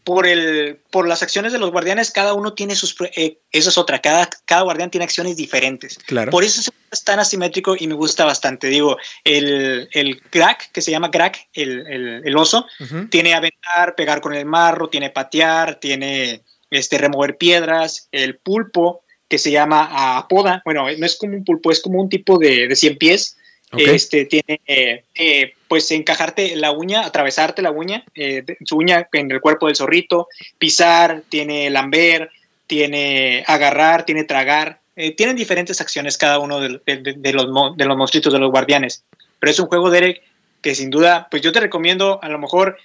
por, 0.05 0.27
el, 0.27 0.79
por 0.91 1.07
las 1.07 1.23
acciones 1.23 1.53
de 1.53 1.59
los 1.59 1.71
guardianes, 1.71 2.11
cada 2.11 2.35
uno 2.35 2.55
tiene 2.55 2.75
sus... 2.75 2.97
Eh, 3.17 3.39
eso 3.51 3.71
es 3.71 3.79
otra, 3.79 4.01
cada, 4.01 4.29
cada 4.45 4.63
guardián 4.63 4.91
tiene 4.91 5.05
acciones 5.05 5.37
diferentes. 5.37 5.99
Claro. 5.99 6.31
Por 6.31 6.45
eso 6.45 6.73
es 6.91 7.05
tan 7.05 7.21
asimétrico 7.21 7.77
y 7.79 7.87
me 7.87 7.95
gusta 7.95 8.25
bastante. 8.25 8.69
Digo, 8.69 8.97
el, 9.25 9.89
el 9.93 10.21
crack, 10.23 10.73
que 10.73 10.83
se 10.83 10.91
llama 10.91 11.11
crack, 11.11 11.49
el, 11.55 11.87
el, 11.87 12.23
el 12.25 12.37
oso, 12.37 12.67
tiene 13.11 13.35
aventar, 13.35 13.95
pegar 13.95 14.21
con 14.21 14.35
el 14.35 14.45
marro, 14.45 14.89
tiene 14.89 15.11
patear, 15.11 15.77
tiene 15.77 16.43
este, 16.71 16.99
remover 16.99 17.37
piedras, 17.37 18.09
el 18.13 18.37
pulpo, 18.39 19.05
que 19.29 19.39
se 19.39 19.51
llama 19.51 20.19
apoda, 20.19 20.61
bueno, 20.65 20.85
no 20.99 21.07
es 21.07 21.17
como 21.17 21.35
un 21.35 21.45
pulpo, 21.45 21.71
es 21.71 21.81
como 21.81 22.03
un 22.03 22.11
tipo 22.11 22.39
de, 22.39 22.69
de 22.69 22.77
100 22.77 22.99
pies, 22.99 23.39
este, 23.79 24.27
tiene, 24.27 24.61
eh, 24.67 25.05
eh, 25.15 25.55
pues, 25.69 25.91
encajarte 25.91 26.57
la 26.57 26.73
uña, 26.73 27.05
atravesarte 27.05 27.63
la 27.63 27.71
uña, 27.71 28.05
eh, 28.15 28.45
su 28.65 28.77
uña 28.77 29.09
en 29.13 29.31
el 29.31 29.41
cuerpo 29.41 29.67
del 29.67 29.77
zorrito, 29.77 30.29
pisar, 30.59 31.23
tiene 31.29 31.71
lamber, 31.71 32.31
tiene 32.67 33.45
agarrar, 33.47 34.05
tiene 34.05 34.25
tragar. 34.25 34.81
tienen 35.17 35.37
diferentes 35.37 35.81
acciones 35.81 36.19
cada 36.19 36.39
uno 36.39 36.61
de, 36.61 36.69
los, 36.69 36.77
de 36.85 37.85
los 37.85 37.97
monstruitos, 37.97 38.33
de 38.33 38.39
los 38.39 38.51
guardianes. 38.51 39.05
Pero 39.39 39.51
es 39.51 39.59
un 39.59 39.67
juego, 39.67 39.91
Derek, 39.91 40.23
que 40.61 40.75
sin 40.75 40.91
duda, 40.91 41.29
pues 41.31 41.43
yo 41.43 41.51
te 41.51 41.61
recomiendo, 41.61 42.23
a 42.23 42.29
lo 42.29 42.39
mejor 42.39 42.77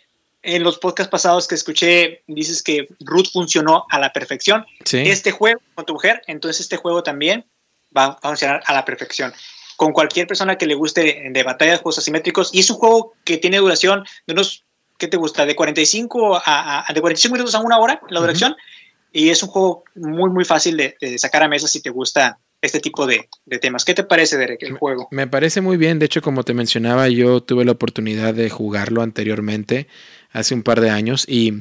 en 0.41 0.63
los 0.63 0.79
podcasts 0.79 1.11
pasados 1.11 1.47
que 1.47 1.55
escuché, 1.55 2.21
dices 2.27 2.63
que 2.63 2.87
Ruth 3.01 3.27
funcionó 3.33 3.85
a 3.89 3.99
la 3.99 4.13
perfección. 4.13 4.65
Este 4.91 5.31
juego 5.31 5.59
con 5.75 5.85
tu 5.85 5.93
mujer, 5.93 6.21
entonces 6.27 6.61
este 6.61 6.77
juego 6.77 7.03
también 7.03 7.45
va 7.95 8.17
a 8.21 8.29
funcionar 8.29 8.63
a 8.65 8.73
la 8.73 8.85
perfección 8.85 9.33
con 9.77 9.93
cualquier 9.93 10.27
persona 10.27 10.57
que 10.57 10.65
le 10.65 10.73
guste 10.73 11.29
de 11.31 11.43
batalla 11.43 11.73
de 11.73 11.77
juegos 11.77 11.99
asimétricos. 11.99 12.49
Y 12.51 12.59
es 12.59 12.69
un 12.69 12.77
juego 12.77 13.13
que 13.23 13.37
tiene 13.37 13.57
duración 13.57 14.03
de 14.25 14.33
unos, 14.33 14.65
¿qué 14.97 15.07
te 15.07 15.17
gusta? 15.17 15.45
De 15.45 15.55
45 15.55 16.41
a, 16.43 16.85
de 16.93 16.99
45 16.99 17.33
minutos 17.33 17.55
a 17.55 17.59
una 17.59 17.77
hora 17.77 18.01
la 18.09 18.19
duración. 18.19 18.55
Y 19.13 19.29
es 19.29 19.41
un 19.43 19.49
juego 19.49 19.83
muy, 19.95 20.31
muy 20.31 20.45
fácil 20.45 20.77
de, 20.77 20.95
sacar 21.19 21.43
a 21.43 21.47
mesa 21.47 21.67
si 21.67 21.79
te 21.81 21.91
gusta 21.91 22.39
este 22.59 22.79
tipo 22.79 23.05
de, 23.05 23.29
temas. 23.61 23.85
¿Qué 23.85 23.93
te 23.93 24.03
parece, 24.03 24.37
Derek, 24.37 24.63
el 24.63 24.77
juego? 24.77 25.07
Me 25.11 25.27
parece 25.27 25.61
muy 25.61 25.77
bien. 25.77 25.99
De 25.99 26.07
hecho, 26.07 26.23
como 26.23 26.43
te 26.43 26.55
mencionaba, 26.55 27.07
yo 27.07 27.41
tuve 27.41 27.63
la 27.63 27.73
oportunidad 27.73 28.33
de 28.33 28.49
jugarlo 28.49 29.03
anteriormente, 29.03 29.87
hace 30.31 30.55
un 30.55 30.63
par 30.63 30.81
de 30.81 30.89
años, 30.89 31.23
y, 31.29 31.53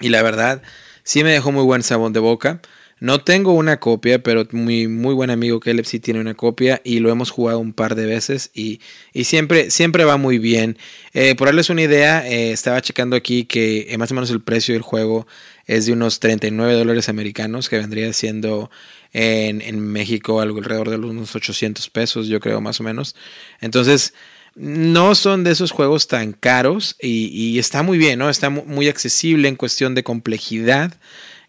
y 0.00 0.08
la 0.08 0.22
verdad, 0.22 0.62
sí 1.02 1.22
me 1.22 1.32
dejó 1.32 1.52
muy 1.52 1.64
buen 1.64 1.82
sabor 1.82 2.12
de 2.12 2.20
boca. 2.20 2.62
No 2.98 3.20
tengo 3.20 3.52
una 3.52 3.78
copia, 3.78 4.22
pero 4.22 4.46
mi 4.52 4.88
muy 4.88 5.12
buen 5.12 5.28
amigo 5.28 5.60
Caleb 5.60 5.84
sí 5.84 6.00
tiene 6.00 6.18
una 6.18 6.32
copia 6.34 6.80
y 6.82 7.00
lo 7.00 7.10
hemos 7.10 7.30
jugado 7.30 7.58
un 7.58 7.74
par 7.74 7.94
de 7.94 8.06
veces 8.06 8.50
y, 8.54 8.80
siempre, 9.24 9.70
siempre 9.70 10.04
va 10.04 10.16
muy 10.16 10.38
bien. 10.38 10.78
Eh, 11.12 11.34
por 11.34 11.48
darles 11.48 11.68
una 11.68 11.82
idea, 11.82 12.26
eh, 12.26 12.52
estaba 12.52 12.80
checando 12.80 13.14
aquí 13.14 13.44
que 13.44 13.88
eh, 13.90 13.98
más 13.98 14.10
o 14.12 14.14
menos 14.14 14.30
el 14.30 14.40
precio 14.40 14.72
del 14.72 14.80
juego 14.80 15.26
es 15.66 15.84
de 15.84 15.92
unos 15.92 16.20
39 16.20 16.72
dólares 16.74 17.10
americanos, 17.10 17.68
que 17.68 17.76
vendría 17.76 18.10
siendo 18.14 18.70
en, 19.12 19.60
en 19.60 19.78
México 19.78 20.40
algo 20.40 20.58
alrededor 20.58 20.88
de 20.88 20.96
unos 20.96 21.36
800 21.36 21.90
pesos, 21.90 22.28
yo 22.28 22.40
creo 22.40 22.62
más 22.62 22.80
o 22.80 22.84
menos. 22.84 23.14
Entonces, 23.60 24.14
no 24.54 25.14
son 25.14 25.44
de 25.44 25.50
esos 25.50 25.70
juegos 25.70 26.08
tan 26.08 26.32
caros 26.32 26.96
y, 26.98 27.26
y 27.26 27.58
está 27.58 27.82
muy 27.82 27.98
bien, 27.98 28.18
¿no? 28.18 28.30
Está 28.30 28.48
muy 28.48 28.88
accesible 28.88 29.48
en 29.48 29.56
cuestión 29.56 29.94
de 29.94 30.02
complejidad. 30.02 30.96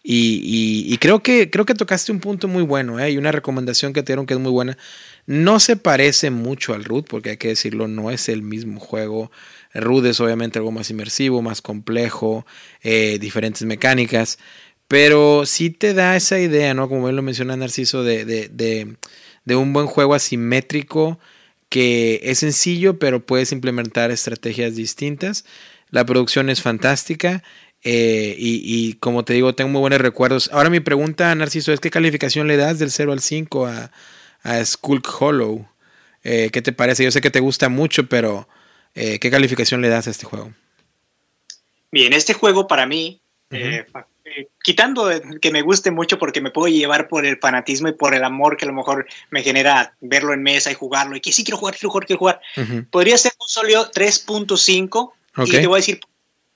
Y, 0.09 0.97
creo, 1.01 1.21
que, 1.21 1.49
creo 1.49 1.65
que 1.65 1.75
tocaste 1.75 2.13
un 2.13 2.21
punto 2.21 2.47
muy 2.47 2.63
bueno, 2.63 2.97
¿eh? 2.97 3.11
y 3.11 3.17
una 3.17 3.33
recomendación 3.33 3.91
que 3.91 4.03
te 4.03 4.13
dieron 4.13 4.25
que 4.25 4.35
es 4.35 4.39
muy 4.39 4.53
buena. 4.53 4.77
No 5.25 5.59
se 5.59 5.75
parece 5.75 6.29
mucho 6.29 6.73
al 6.73 6.85
Root, 6.85 7.07
porque 7.09 7.31
hay 7.31 7.37
que 7.37 7.49
decirlo, 7.49 7.89
no 7.89 8.09
es 8.09 8.29
el 8.29 8.41
mismo 8.41 8.79
juego. 8.79 9.31
Root 9.73 10.05
es 10.05 10.21
obviamente 10.21 10.59
algo 10.59 10.71
más 10.71 10.89
inmersivo, 10.89 11.41
más 11.41 11.61
complejo, 11.61 12.45
eh, 12.83 13.17
diferentes 13.19 13.63
mecánicas, 13.63 14.39
pero 14.87 15.45
sí 15.45 15.71
te 15.71 15.93
da 15.93 16.15
esa 16.15 16.39
idea, 16.39 16.73
¿no? 16.73 16.87
Como 16.87 17.09
él 17.09 17.17
lo 17.17 17.21
menciona 17.21 17.57
Narciso, 17.57 18.05
de, 18.05 18.23
de, 18.23 18.95
de 19.43 19.55
un 19.57 19.73
buen 19.73 19.87
juego 19.87 20.13
asimétrico 20.13 21.19
que 21.67 22.21
es 22.23 22.39
sencillo, 22.39 22.97
pero 22.97 23.25
puedes 23.25 23.51
implementar 23.51 24.09
estrategias 24.11 24.77
distintas. 24.77 25.43
La 25.89 26.05
producción 26.05 26.49
es 26.49 26.61
fantástica. 26.61 27.43
Eh, 27.83 28.35
y, 28.37 28.93
como 28.95 29.23
te 29.23 29.33
digo, 29.33 29.55
tengo 29.55 29.69
muy 29.69 29.81
buenos 29.81 30.01
recuerdos. 30.01 30.49
Ahora 30.51 30.69
mi 30.69 30.79
pregunta, 30.79 31.33
Narciso, 31.35 31.71
es 31.71 31.79
¿qué 31.79 31.89
calificación 31.89 32.47
le 32.47 32.57
das 32.57 32.79
del 32.79 32.91
0 32.91 33.13
al 33.13 33.21
5 33.21 33.67
a, 33.67 33.91
a 34.43 34.65
Skulk 34.65 35.07
Hollow? 35.21 35.67
Eh, 36.23 36.49
¿Qué 36.51 36.61
te 36.61 36.73
parece? 36.73 37.03
Yo 37.03 37.11
sé 37.11 37.21
que 37.21 37.29
te 37.29 37.39
gusta 37.39 37.69
mucho, 37.69 38.07
pero 38.09 38.47
eh, 38.95 39.19
¿qué 39.19 39.31
calificación 39.31 39.81
le 39.81 39.89
das 39.89 40.07
a 40.07 40.11
este 40.11 40.25
juego? 40.25 40.51
Bien, 41.91 42.11
este 42.11 42.33
juego 42.33 42.67
para 42.67 42.85
mí, 42.85 43.21
quitando 44.61 45.09
que 45.41 45.51
me 45.51 45.61
guste 45.61 45.89
mucho 45.89 46.19
porque 46.19 46.41
me 46.41 46.51
puedo 46.51 46.67
llevar 46.67 47.07
por 47.07 47.25
el 47.25 47.37
fanatismo 47.37 47.87
y 47.87 47.93
por 47.93 48.13
el 48.13 48.25
amor 48.25 48.57
que 48.57 48.65
a 48.65 48.67
lo 48.67 48.73
mejor 48.73 49.07
me 49.29 49.41
genera 49.41 49.95
verlo 50.01 50.33
en 50.33 50.43
mesa 50.43 50.69
y 50.69 50.73
jugarlo, 50.73 51.15
y 51.15 51.21
que 51.21 51.31
sí 51.31 51.45
quiero 51.45 51.57
jugar, 51.57 51.75
quiero 51.75 51.91
jugar, 51.91 52.05
quiero 52.05 52.19
jugar, 52.19 52.41
podría 52.91 53.17
ser 53.17 53.31
un 53.39 53.47
sólido 53.47 53.89
3.5. 53.89 55.13
Y 55.45 55.51
te 55.51 55.67
voy 55.67 55.75
a 55.77 55.77
decir 55.77 56.01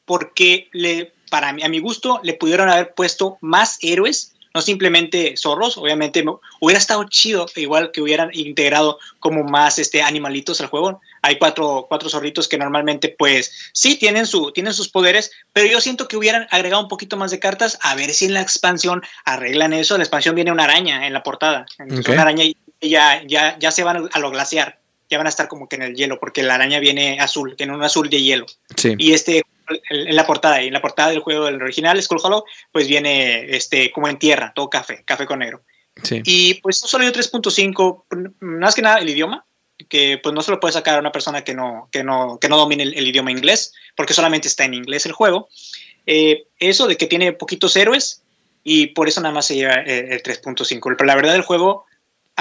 porque 0.05 0.69
le, 0.73 1.13
para 1.29 1.53
mí, 1.53 1.63
a 1.63 1.69
mi 1.69 1.79
gusto 1.79 2.19
le 2.23 2.33
pudieron 2.33 2.69
haber 2.69 2.93
puesto 2.93 3.37
más 3.41 3.77
héroes, 3.81 4.33
no 4.53 4.61
simplemente 4.61 5.35
zorros, 5.37 5.77
obviamente 5.77 6.25
hubiera 6.59 6.77
estado 6.77 7.05
chido 7.05 7.45
igual 7.55 7.91
que 7.91 8.01
hubieran 8.01 8.31
integrado 8.33 8.99
como 9.19 9.43
más 9.43 9.79
este 9.79 10.01
animalitos 10.01 10.59
al 10.59 10.67
juego. 10.67 10.99
Hay 11.21 11.37
cuatro, 11.37 11.85
cuatro 11.87 12.09
zorritos 12.09 12.49
que 12.49 12.57
normalmente 12.57 13.15
pues 13.17 13.71
sí 13.71 13.95
tienen, 13.95 14.25
su, 14.25 14.51
tienen 14.51 14.73
sus 14.73 14.89
poderes, 14.89 15.31
pero 15.53 15.71
yo 15.71 15.79
siento 15.79 16.07
que 16.07 16.17
hubieran 16.17 16.47
agregado 16.51 16.83
un 16.83 16.89
poquito 16.89 17.15
más 17.15 17.31
de 17.31 17.39
cartas 17.39 17.77
a 17.81 17.95
ver 17.95 18.11
si 18.11 18.25
en 18.25 18.33
la 18.33 18.41
expansión 18.41 19.01
arreglan 19.23 19.71
eso. 19.71 19.95
En 19.95 19.99
la 19.99 20.03
expansión 20.03 20.35
viene 20.35 20.51
una 20.51 20.65
araña 20.65 21.07
en 21.07 21.13
la 21.13 21.23
portada, 21.23 21.65
una 21.79 22.21
araña 22.21 22.43
y 22.43 22.57
ya, 22.81 23.23
ya, 23.25 23.57
ya 23.57 23.71
se 23.71 23.83
van 23.83 24.09
a 24.11 24.19
lo 24.19 24.31
glaciar 24.31 24.81
ya 25.11 25.17
van 25.17 25.27
a 25.27 25.29
estar 25.29 25.49
como 25.49 25.67
que 25.67 25.75
en 25.75 25.81
el 25.81 25.93
hielo, 25.93 26.19
porque 26.19 26.41
la 26.41 26.55
araña 26.55 26.79
viene 26.79 27.19
azul, 27.19 27.55
tiene 27.57 27.75
un 27.75 27.83
azul 27.83 28.09
de 28.09 28.21
hielo. 28.21 28.45
Y 28.97 29.11
este, 29.11 29.43
en 29.89 30.15
la 30.15 30.25
portada, 30.25 30.61
y 30.61 30.67
en 30.67 30.73
la 30.73 30.81
portada 30.81 31.09
del 31.09 31.19
juego 31.19 31.45
del 31.45 31.61
original, 31.61 32.01
Skull 32.01 32.19
Hollow, 32.23 32.43
pues 32.71 32.87
viene 32.87 33.55
este, 33.55 33.91
como 33.91 34.07
en 34.07 34.19
tierra, 34.19 34.53
todo 34.55 34.69
café, 34.69 35.03
café 35.05 35.25
con 35.25 35.39
negro. 35.39 35.63
Y 36.23 36.55
pues 36.55 36.77
solo 36.77 37.03
hay 37.03 37.11
3.5, 37.11 38.05
más 38.39 38.75
que 38.75 38.81
nada 38.81 38.99
el 38.99 39.09
idioma, 39.09 39.45
que 39.89 40.19
pues 40.21 40.33
no 40.33 40.41
se 40.41 40.51
lo 40.51 40.59
puede 40.59 40.73
sacar 40.73 40.95
a 40.95 40.99
una 40.99 41.11
persona 41.11 41.43
que 41.43 41.53
no, 41.53 41.89
que 41.91 42.03
no, 42.03 42.37
que 42.39 42.49
no 42.49 42.57
domine 42.57 42.83
el, 42.83 43.07
idioma 43.07 43.31
inglés, 43.31 43.73
porque 43.95 44.13
solamente 44.13 44.47
está 44.47 44.65
en 44.65 44.73
inglés 44.73 45.05
el 45.05 45.11
juego. 45.11 45.49
Eh, 46.05 46.47
eso 46.59 46.87
de 46.87 46.97
que 46.97 47.07
tiene 47.07 47.33
poquitos 47.33 47.75
héroes 47.75 48.23
y 48.63 48.87
por 48.87 49.07
eso 49.07 49.21
nada 49.21 49.33
más 49.33 49.47
se 49.47 49.55
lleva 49.55 49.75
eh, 49.75 50.13
el 50.13 50.23
3.5. 50.23 50.95
Pero 50.97 51.05
la 51.05 51.15
verdad 51.15 51.35
el 51.35 51.41
juego 51.41 51.85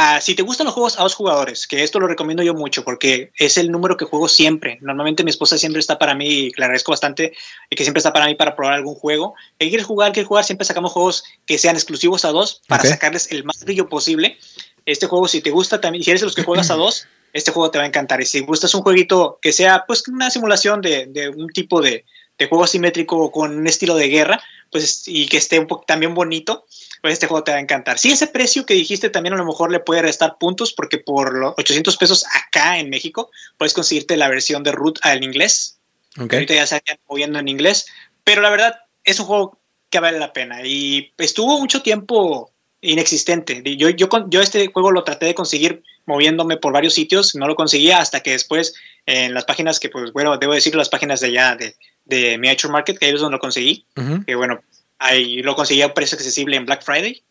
Ah, 0.03 0.19
si 0.19 0.35
te 0.35 0.43
gustan 0.43 0.65
los 0.65 0.73
juegos 0.73 0.99
a 0.99 1.03
dos 1.03 1.15
jugadores, 1.15 1.67
que 1.67 1.83
esto 1.83 2.01
lo 2.01 2.07
recomiendo 2.07 2.43
yo 2.43 2.55
mucho 2.55 2.85
porque 2.85 3.33
es 3.37 3.59
el 3.59 3.71
número 3.71 3.99
que 3.99 4.07
juego 4.07 4.29
siempre. 4.29 4.79
Normalmente 4.81 5.25
mi 5.25 5.29
esposa 5.29 5.59
siempre 5.59 5.79
está 5.79 5.99
para 5.99 6.15
mí, 6.15 6.27
y 6.27 6.53
le 6.57 6.65
agradezco 6.65 6.93
bastante, 6.93 7.35
y 7.69 7.77
que 7.77 7.85
siempre 7.85 7.99
está 7.99 8.11
para 8.11 8.25
mí 8.25 8.35
para 8.35 8.57
probar 8.57 8.73
algún 8.73 8.95
juego. 8.95 9.35
¿Qué 9.59 9.69
quieres 9.69 9.87
jugar? 9.87 10.13
¿Quieres 10.13 10.27
jugar? 10.27 10.45
Siempre 10.45 10.65
sacamos 10.65 10.93
juegos 10.93 11.25
que 11.45 11.59
sean 11.59 11.77
exclusivos 11.77 12.25
a 12.25 12.31
dos 12.31 12.63
para 12.67 12.83
sacarles 12.83 13.31
el 13.31 13.45
más 13.45 13.63
brillo 13.63 13.91
posible. 13.91 14.39
Este 14.87 15.05
juego, 15.05 15.29
si 15.29 15.43
te 15.43 15.51
gusta 15.51 15.83
también, 15.83 16.03
si 16.03 16.09
eres 16.09 16.23
de 16.23 16.29
los 16.29 16.35
que 16.35 16.45
juegas 16.45 16.71
a 16.71 16.77
dos, 16.77 17.07
este 17.35 17.51
juego 17.51 17.71
te 17.71 17.77
va 17.77 17.85
a 17.85 17.89
encantar. 17.89 18.23
Y 18.23 18.25
si 18.25 18.41
gustas 18.41 18.75
un 18.75 18.81
jueguito 18.81 19.39
que 19.43 19.53
sea 19.53 19.85
pues 19.87 20.09
una 20.09 20.31
simulación 20.31 20.81
de, 20.81 21.09
de 21.09 21.29
un 21.29 21.49
tipo 21.49 21.83
de, 21.83 22.07
de 22.39 22.49
juego 22.49 22.65
asimétrico 22.65 23.31
con 23.31 23.55
un 23.55 23.67
estilo 23.67 23.95
de 23.97 24.09
guerra, 24.09 24.43
pues 24.73 25.07
y 25.07 25.27
que 25.27 25.37
esté 25.37 25.59
un 25.59 25.67
poco 25.67 25.85
también 25.87 26.15
bonito, 26.15 26.65
pues 27.01 27.15
este 27.15 27.27
juego 27.27 27.45
te 27.45 27.53
va 27.53 27.59
a 27.59 27.61
encantar. 27.61 27.99
Sí, 27.99 28.11
ese 28.11 28.27
precio 28.27 28.67
que 28.67 28.75
dijiste 28.75 29.11
también 29.11 29.35
a 29.35 29.39
lo 29.39 29.45
mejor 29.45 29.71
le 29.71 29.81
puede 29.81 30.03
restar 30.03 30.37
puntos 30.39 30.73
porque 30.73 30.99
por 30.99 31.35
los 31.37 31.55
800 31.57 31.97
pesos 31.97 32.25
acá 32.35 32.79
en 32.79 32.91
México 32.91 33.31
puedes 33.59 33.75
conseguirte 33.75 34.17
la 34.17 34.29
versión 34.29 34.63
de 34.63 34.73
root 34.73 34.99
al 35.03 35.25
inglés. 35.25 35.79
Okay. 36.17 36.39
Ahorita 36.39 36.55
ya 36.55 36.67
se 36.67 36.77
están 36.77 36.99
moviendo 37.09 37.39
en 37.39 37.49
inglés, 37.49 37.87
pero 38.25 38.43
la 38.43 38.51
verdad 38.51 38.81
es 39.05 39.19
un 39.21 39.27
juego 39.27 39.59
que 39.89 40.01
vale 40.01 40.19
la 40.19 40.33
pena 40.33 40.65
y 40.65 41.13
estuvo 41.19 41.59
mucho 41.59 41.83
tiempo 41.83 42.51
inexistente. 42.81 43.63
Yo, 43.77 43.91
yo, 43.91 44.09
yo 44.29 44.41
este 44.41 44.69
juego 44.69 44.91
lo 44.91 45.05
traté 45.05 45.27
de 45.27 45.35
conseguir 45.35 45.83
moviéndome 46.07 46.57
por 46.57 46.73
varios 46.73 46.95
sitios, 46.95 47.35
no 47.35 47.47
lo 47.47 47.55
conseguía 47.55 47.99
hasta 47.99 48.21
que 48.21 48.33
después 48.33 48.75
en 49.07 49.35
las 49.35 49.45
páginas 49.45 49.79
que, 49.81 49.89
pues 49.89 50.13
bueno, 50.13 50.37
debo 50.39 50.55
decir 50.55 50.75
las 50.75 50.89
páginas 50.89 51.21
de 51.21 51.29
allá 51.29 51.57
de, 51.57 51.77
de 52.05 52.39
Miniature 52.39 52.73
Market, 52.73 52.99
que 52.99 53.07
ahí 53.07 53.15
es 53.15 53.21
donde 53.21 53.37
lo 53.37 53.41
conseguí, 53.41 53.85
que 54.27 54.35
bueno, 54.35 54.61
Ahí 55.01 55.43
lo 55.43 55.57
conseguí 55.57 55.83
a 55.83 55.89
un 55.89 55.95
precio 55.95 56.17
accesible 56.17 56.57
en 56.57 56.67
Black 56.67 56.85
Friday. 56.85 57.23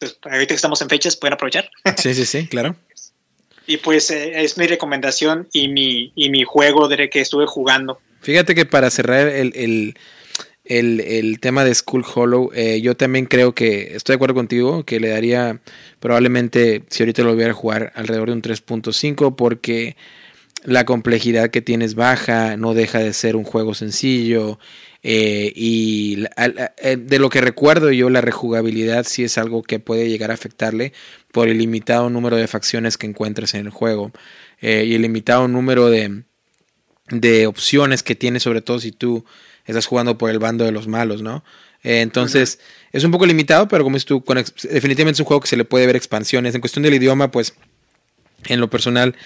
Pues 0.00 0.18
ahorita 0.22 0.48
que 0.48 0.54
estamos 0.54 0.80
en 0.82 0.88
fechas, 0.88 1.16
pueden 1.16 1.34
aprovechar. 1.34 1.70
Sí, 1.96 2.14
sí, 2.14 2.24
sí, 2.24 2.46
claro. 2.48 2.74
y 3.66 3.76
pues 3.76 4.10
eh, 4.10 4.42
es 4.42 4.56
mi 4.58 4.66
recomendación 4.66 5.46
y 5.52 5.68
mi, 5.68 6.12
y 6.16 6.30
mi 6.30 6.42
juego 6.44 6.88
de 6.88 7.08
que 7.10 7.20
estuve 7.20 7.46
jugando. 7.46 8.00
Fíjate 8.22 8.54
que 8.54 8.64
para 8.66 8.90
cerrar 8.90 9.28
el, 9.28 9.52
el, 9.54 9.94
el, 10.64 11.00
el 11.00 11.40
tema 11.40 11.64
de 11.64 11.74
Skull 11.74 12.04
Hollow, 12.14 12.50
eh, 12.54 12.80
yo 12.80 12.96
también 12.96 13.26
creo 13.26 13.54
que 13.54 13.94
estoy 13.94 14.14
de 14.14 14.16
acuerdo 14.16 14.34
contigo, 14.34 14.84
que 14.84 15.00
le 15.00 15.08
daría 15.08 15.60
probablemente, 16.00 16.82
si 16.88 17.02
ahorita 17.02 17.22
lo 17.22 17.30
volviera 17.30 17.52
a 17.52 17.54
jugar, 17.54 17.92
alrededor 17.94 18.28
de 18.28 18.34
un 18.34 18.42
3.5, 18.42 19.36
porque 19.36 19.96
la 20.64 20.84
complejidad 20.84 21.50
que 21.50 21.62
tienes 21.62 21.94
baja, 21.94 22.56
no 22.56 22.74
deja 22.74 22.98
de 22.98 23.12
ser 23.12 23.36
un 23.36 23.44
juego 23.44 23.74
sencillo. 23.74 24.58
Eh, 25.02 25.52
y 25.54 26.24
eh, 26.78 26.96
de 26.96 27.18
lo 27.18 27.30
que 27.30 27.40
recuerdo 27.40 27.92
yo, 27.92 28.10
la 28.10 28.20
rejugabilidad 28.20 29.06
sí 29.06 29.22
es 29.22 29.38
algo 29.38 29.62
que 29.62 29.78
puede 29.78 30.08
llegar 30.08 30.30
a 30.30 30.34
afectarle 30.34 30.92
por 31.32 31.48
el 31.48 31.58
limitado 31.58 32.10
número 32.10 32.36
de 32.36 32.48
facciones 32.48 32.98
que 32.98 33.06
encuentres 33.06 33.54
en 33.54 33.66
el 33.66 33.70
juego 33.70 34.10
eh, 34.60 34.84
y 34.86 34.94
el 34.94 35.02
limitado 35.02 35.46
número 35.46 35.88
de, 35.88 36.24
de 37.10 37.46
opciones 37.46 38.02
que 38.02 38.16
tienes, 38.16 38.42
sobre 38.42 38.60
todo 38.60 38.80
si 38.80 38.90
tú 38.90 39.24
estás 39.66 39.86
jugando 39.86 40.18
por 40.18 40.30
el 40.30 40.40
bando 40.40 40.64
de 40.64 40.72
los 40.72 40.88
malos, 40.88 41.22
¿no? 41.22 41.44
entonces, 41.84 42.58
es 42.90 43.04
un 43.04 43.12
poco 43.12 43.24
limitado, 43.24 43.68
pero 43.68 43.84
como 43.84 43.96
es 43.96 44.04
tú, 44.04 44.22
definitivamente 44.68 45.12
es 45.12 45.20
un 45.20 45.26
juego 45.26 45.40
que 45.40 45.46
se 45.46 45.56
le 45.56 45.64
puede 45.64 45.86
ver 45.86 45.94
expansiones. 45.94 46.52
En 46.54 46.60
cuestión 46.60 46.82
del 46.82 46.94
idioma, 46.94 47.30
pues 47.30 47.54
en 48.46 48.60
lo 48.60 48.70
personal, 48.70 49.16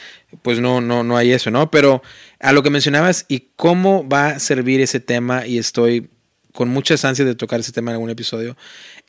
pues 0.42 0.60
no, 0.60 0.80
no, 0.80 1.04
no 1.04 1.16
hay 1.16 1.32
eso, 1.32 1.50
¿no? 1.50 1.70
Pero 1.70 2.02
a 2.40 2.52
lo 2.52 2.62
que 2.62 2.70
mencionabas 2.70 3.26
y 3.28 3.48
cómo 3.56 4.08
va 4.08 4.28
a 4.28 4.38
servir 4.38 4.80
ese 4.80 5.00
tema, 5.00 5.46
y 5.46 5.58
estoy 5.58 6.08
con 6.52 6.68
muchas 6.68 7.04
ansias 7.04 7.26
de 7.26 7.34
tocar 7.34 7.60
ese 7.60 7.72
tema 7.72 7.90
en 7.90 7.96
algún 7.96 8.10
episodio. 8.10 8.56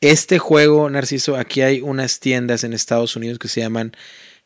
Este 0.01 0.39
juego, 0.39 0.89
Narciso, 0.89 1.35
aquí 1.35 1.61
hay 1.61 1.81
unas 1.81 2.19
tiendas 2.19 2.63
en 2.63 2.73
Estados 2.73 3.15
Unidos 3.15 3.39
que 3.39 3.47
se 3.47 3.61
llaman 3.61 3.95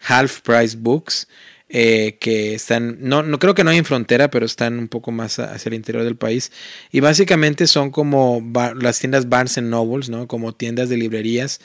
Half 0.08 0.42
Price 0.42 0.78
Books. 0.78 1.28
Eh, 1.70 2.18
que 2.22 2.56
están, 2.56 2.96
no, 3.02 3.24
no 3.24 3.40
creo 3.40 3.54
que 3.54 3.66
no 3.66 3.72
hay 3.72 3.78
en 3.78 3.84
frontera, 3.84 4.32
pero 4.32 4.46
están 4.46 4.80
un 4.80 4.88
poco 4.88 5.12
más 5.12 5.38
hacia 5.38 5.68
el 5.68 5.76
interior 5.76 6.06
del 6.06 6.16
país. 6.16 6.54
Y 6.94 7.02
básicamente 7.02 7.68
son 7.68 7.92
como 7.92 8.42
las 8.80 9.00
tiendas 9.00 9.28
Barnes 9.28 9.62
Nobles, 9.62 10.08
¿no? 10.08 10.28
Como 10.28 10.54
tiendas 10.54 10.88
de 10.88 10.96
librerías 10.96 11.60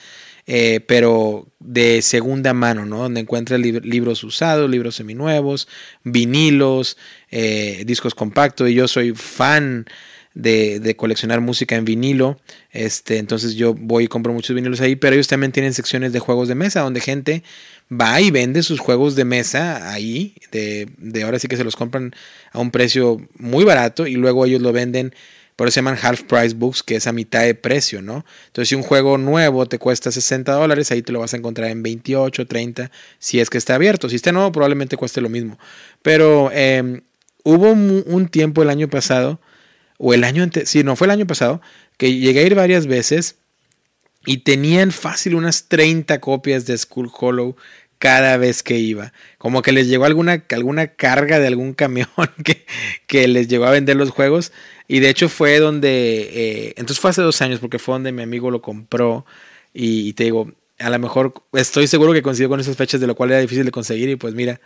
eh, 0.47 0.81
pero 0.87 1.47
de 1.61 2.03
segunda 2.03 2.53
mano, 2.53 2.85
¿no? 2.85 2.99
Donde 2.99 3.21
encuentras 3.21 3.61
libros 3.61 4.25
usados, 4.25 4.69
libros 4.69 4.97
seminuevos, 4.97 5.69
vinilos, 6.03 6.97
eh, 7.31 7.85
discos 7.87 8.15
compactos. 8.15 8.69
Y 8.69 8.75
yo 8.75 8.89
soy 8.89 9.13
fan 9.13 9.87
de, 10.35 10.81
de, 10.81 10.97
coleccionar 10.97 11.41
música 11.41 11.77
en 11.77 11.85
vinilo. 11.85 12.41
Este, 12.73 13.19
entonces 13.19 13.55
yo 13.55 13.75
voy 13.75 14.05
y 14.05 14.09
compro 14.09 14.33
muchos 14.33 14.57
vinilos 14.57 14.81
ahí, 14.81 14.97
pero 14.97 15.15
ellos 15.15 15.29
también 15.29 15.53
tienen 15.53 15.75
secciones 15.75 16.13
de 16.13 16.19
juegos 16.19 16.49
de 16.49 16.57
mesa, 16.57 16.81
donde 16.81 17.01
gente 17.01 17.45
va 17.91 18.21
y 18.21 18.31
vende 18.31 18.63
sus 18.63 18.81
juegos 18.81 19.15
de 19.15 19.25
mesa 19.25 19.93
ahí. 19.93 20.35
De, 20.51 20.89
de 20.99 21.23
ahora 21.23 21.39
sí 21.39 21.47
que 21.47 21.57
se 21.57 21.65
los 21.65 21.77
compran 21.77 22.15
a 22.51 22.59
un 22.59 22.73
precio 22.73 23.21
muy 23.39 23.65
barato 23.65 24.09
y 24.09 24.15
luego 24.17 24.45
ellos 24.45 24.63
lo 24.63 24.73
venden 24.73 25.15
por 25.63 25.69
eso 25.69 25.75
se 25.75 25.79
llaman 25.79 25.97
half 26.03 26.25
price 26.25 26.57
books, 26.57 26.83
que 26.83 26.97
es 26.97 27.07
a 27.07 27.13
mitad 27.13 27.43
de 27.45 27.55
precio, 27.55 28.03
¿no? 28.03 28.25
Entonces, 28.49 28.71
si 28.71 28.75
un 28.75 28.83
juego 28.83 29.17
nuevo 29.17 29.65
te 29.67 29.79
cuesta 29.79 30.11
60 30.11 30.51
dólares, 30.55 30.91
ahí 30.91 31.03
te 31.03 31.13
lo 31.13 31.21
vas 31.21 31.35
a 31.35 31.37
encontrar 31.37 31.71
en 31.71 31.85
28, 31.85 32.49
30, 32.49 32.91
si 33.21 33.39
es 33.39 33.49
que 33.49 33.59
está 33.59 33.77
abierto. 33.77 34.09
Si 34.09 34.17
está 34.17 34.33
nuevo, 34.33 34.51
probablemente 34.51 34.97
cueste 34.97 35.21
lo 35.21 35.29
mismo. 35.29 35.61
Pero 36.03 36.51
em, 36.51 37.03
hubo 37.45 37.71
un 37.71 38.27
tiempo 38.27 38.65
el 38.65 38.71
año 38.71 38.89
pasado, 38.89 39.41
o 39.99 40.13
el 40.13 40.25
año 40.25 40.43
antes, 40.43 40.69
sí, 40.69 40.83
no, 40.83 40.97
fue 40.97 41.07
el 41.07 41.13
año 41.13 41.29
pasado, 41.29 41.61
que 41.97 42.13
llegué 42.13 42.41
a 42.41 42.43
ir 42.43 42.57
varias 42.57 42.89
veces 42.89 43.37
y 44.27 44.39
tenían 44.39 44.91
fácil 44.91 45.37
unas 45.37 45.69
30 45.69 46.21
copias 46.21 46.67
de 46.67 46.77
Skull 46.77 47.09
Hollow 47.17 47.55
cada 48.03 48.37
vez 48.37 48.65
que 48.65 48.81
iba. 48.81 49.13
Como 49.39 49.63
que 49.63 49.71
les 49.71 49.87
llegó 49.87 50.07
alguna, 50.07 50.45
alguna 50.51 50.89
carga 50.89 51.39
de 51.39 51.47
algún 51.47 51.73
camión 51.73 52.09
que, 52.45 52.67
que 53.07 53.29
les 53.29 53.47
llegó 53.47 53.67
a 53.67 53.71
vender 53.71 53.95
los 53.95 54.11
juegos 54.11 54.51
Y 54.93 55.01
de 55.01 55.09
hecho 55.09 55.31
fue 55.31 55.59
donde, 55.59 55.89
eh, 56.35 56.75
entonces 56.77 57.01
fue 57.01 57.09
hace 57.09 57.23
dos 57.23 57.41
años 57.41 57.61
porque 57.61 57.79
fue 57.79 57.95
donde 57.95 58.13
mi 58.13 58.21
amigo 58.21 58.51
lo 58.51 58.61
compró 58.61 59.25
y, 59.73 60.13
te 60.13 60.25
digo, 60.25 60.53
a 60.79 60.91
lo 60.91 60.99
mejor 60.99 61.33
estoy 61.55 61.87
seguro 61.87 62.13
que 62.13 62.21
coincidió 62.21 62.51
con 62.51 62.61
esas 62.61 62.77
fechas 62.77 63.01
de 63.01 63.07
lo 63.07 63.15
cual 63.15 63.31
era 63.31 63.41
difícil 63.41 63.65
de 63.65 63.71
conseguir 63.71 64.11
y 64.11 64.17
pues 64.17 64.35
mira, 64.35 64.61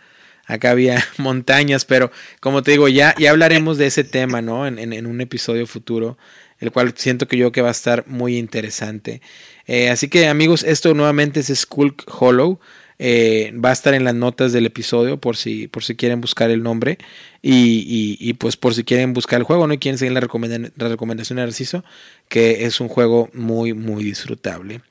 acá 0.45 0.71
había 0.71 1.01
montañas, 1.17 1.85
pero 1.85 2.11
como 2.41 2.61
te 2.61 2.71
digo, 2.71 2.89
ya, 2.89 3.15
ya 3.17 3.29
hablaremos 3.29 3.77
de 3.77 3.85
ese 3.85 4.03
tema, 4.03 4.41
¿no? 4.41 4.67
En, 4.67 4.91
en, 4.91 5.05
un 5.05 5.21
episodio 5.21 5.65
futuro, 5.65 6.17
el 6.59 6.73
cual 6.73 6.93
siento 6.97 7.29
que 7.29 7.37
yo 7.37 7.53
que 7.53 7.61
va 7.61 7.69
a 7.69 7.71
estar 7.71 8.05
muy 8.05 8.37
interesante. 8.37 9.21
Eh, 9.65 9.89
así 9.89 10.09
que 10.09 10.27
amigos, 10.27 10.63
esto 10.63 10.93
nuevamente 10.93 11.39
es 11.39 11.57
Skulk 11.57 12.03
Hollow. 12.05 12.59
Eh, 12.99 13.53
va 13.63 13.69
a 13.69 13.73
estar 13.73 13.93
en 13.93 14.03
las 14.03 14.15
notas 14.15 14.53
del 14.53 14.65
episodio 14.65 15.17
por 15.17 15.37
si, 15.37 15.67
por 15.67 15.83
si 15.83 15.95
quieren 15.95 16.19
buscar 16.19 16.49
el 16.49 16.63
nombre 16.63 16.97
y, 17.43 18.17
y, 18.19 18.33
pues 18.33 18.57
por 18.57 18.73
si 18.73 18.83
quieren 18.83 19.13
buscar 19.13 19.37
el 19.37 19.43
juego, 19.43 19.67
¿no? 19.67 19.73
Y 19.75 19.77
quieren 19.77 19.99
seguir 19.99 20.13
la, 20.13 20.21
la 20.21 20.87
recomendación 20.89 21.37
de 21.37 21.43
Narciso, 21.43 21.83
que 22.27 22.65
es 22.65 22.81
un 22.81 22.87
juego 22.87 23.29
muy, 23.33 23.73
muy 23.73 24.03
disfrutable. 24.03 24.81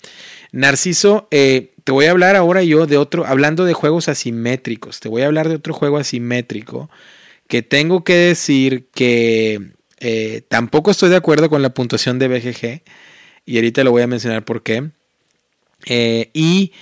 Narciso, 0.52 1.26
eh, 1.32 1.72
te 1.82 1.90
voy 1.90 2.04
a 2.04 2.12
hablar 2.12 2.36
ahora 2.36 2.62
yo 2.62 2.86
de 2.86 2.96
otro, 2.96 3.26
hablando 3.26 3.64
de 3.64 3.72
juegos 3.72 4.08
asimétricos, 4.08 5.00
te 5.00 5.08
voy 5.08 5.22
a 5.22 5.26
hablar 5.26 5.48
de 5.48 5.56
otro 5.56 5.74
juego 5.74 5.98
asimétrico 5.98 6.88
que 7.48 7.62
tengo 7.62 8.04
que 8.04 8.14
decir 8.14 8.86
que 8.94 9.72
eh, 9.98 10.42
tampoco 10.48 10.92
estoy 10.92 11.10
de 11.10 11.16
acuerdo 11.16 11.50
con 11.50 11.60
la 11.62 11.74
puntuación 11.74 12.20
de 12.20 12.28
BGG 12.28 12.82
y 13.46 13.56
ahorita 13.56 13.82
lo 13.82 13.90
voy 13.90 14.02
a 14.02 14.06
mencionar 14.06 14.44
por 14.44 14.62
qué. 14.62 14.90
y 16.32 16.72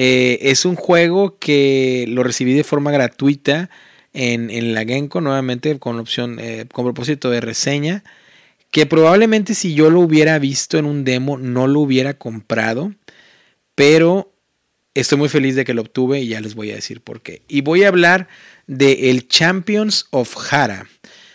eh, 0.00 0.52
es 0.52 0.64
un 0.64 0.76
juego 0.76 1.40
que 1.40 2.04
lo 2.06 2.22
recibí 2.22 2.52
de 2.52 2.62
forma 2.62 2.92
gratuita 2.92 3.68
en, 4.12 4.72
la 4.72 4.84
Genko, 4.84 5.20
nuevamente 5.20 5.76
con 5.80 5.98
opción, 5.98 6.38
eh, 6.38 6.66
con 6.72 6.84
propósito 6.84 7.30
de 7.30 7.40
reseña. 7.40 8.04
Que 8.70 8.86
probablemente 8.86 9.54
si 9.54 9.74
yo 9.74 9.90
lo 9.90 9.98
hubiera 9.98 10.38
visto 10.38 10.78
en 10.78 10.84
un 10.84 11.02
demo, 11.02 11.36
no 11.36 11.66
lo 11.66 11.80
hubiera 11.80 12.14
comprado. 12.14 12.94
Pero 13.74 14.32
estoy 14.94 15.18
muy 15.18 15.28
feliz 15.28 15.56
de 15.56 15.64
que 15.64 15.74
lo 15.74 15.82
obtuve 15.82 16.20
y 16.20 16.28
ya 16.28 16.40
les 16.40 16.54
voy 16.54 16.70
a 16.70 16.76
decir 16.76 17.00
por 17.00 17.20
qué. 17.20 17.42
Y 17.48 17.62
voy 17.62 17.82
a 17.82 17.88
hablar 17.88 18.28
de 18.68 19.10
el 19.10 19.26
Champions 19.26 20.06
of 20.12 20.36
Hara 20.52 20.86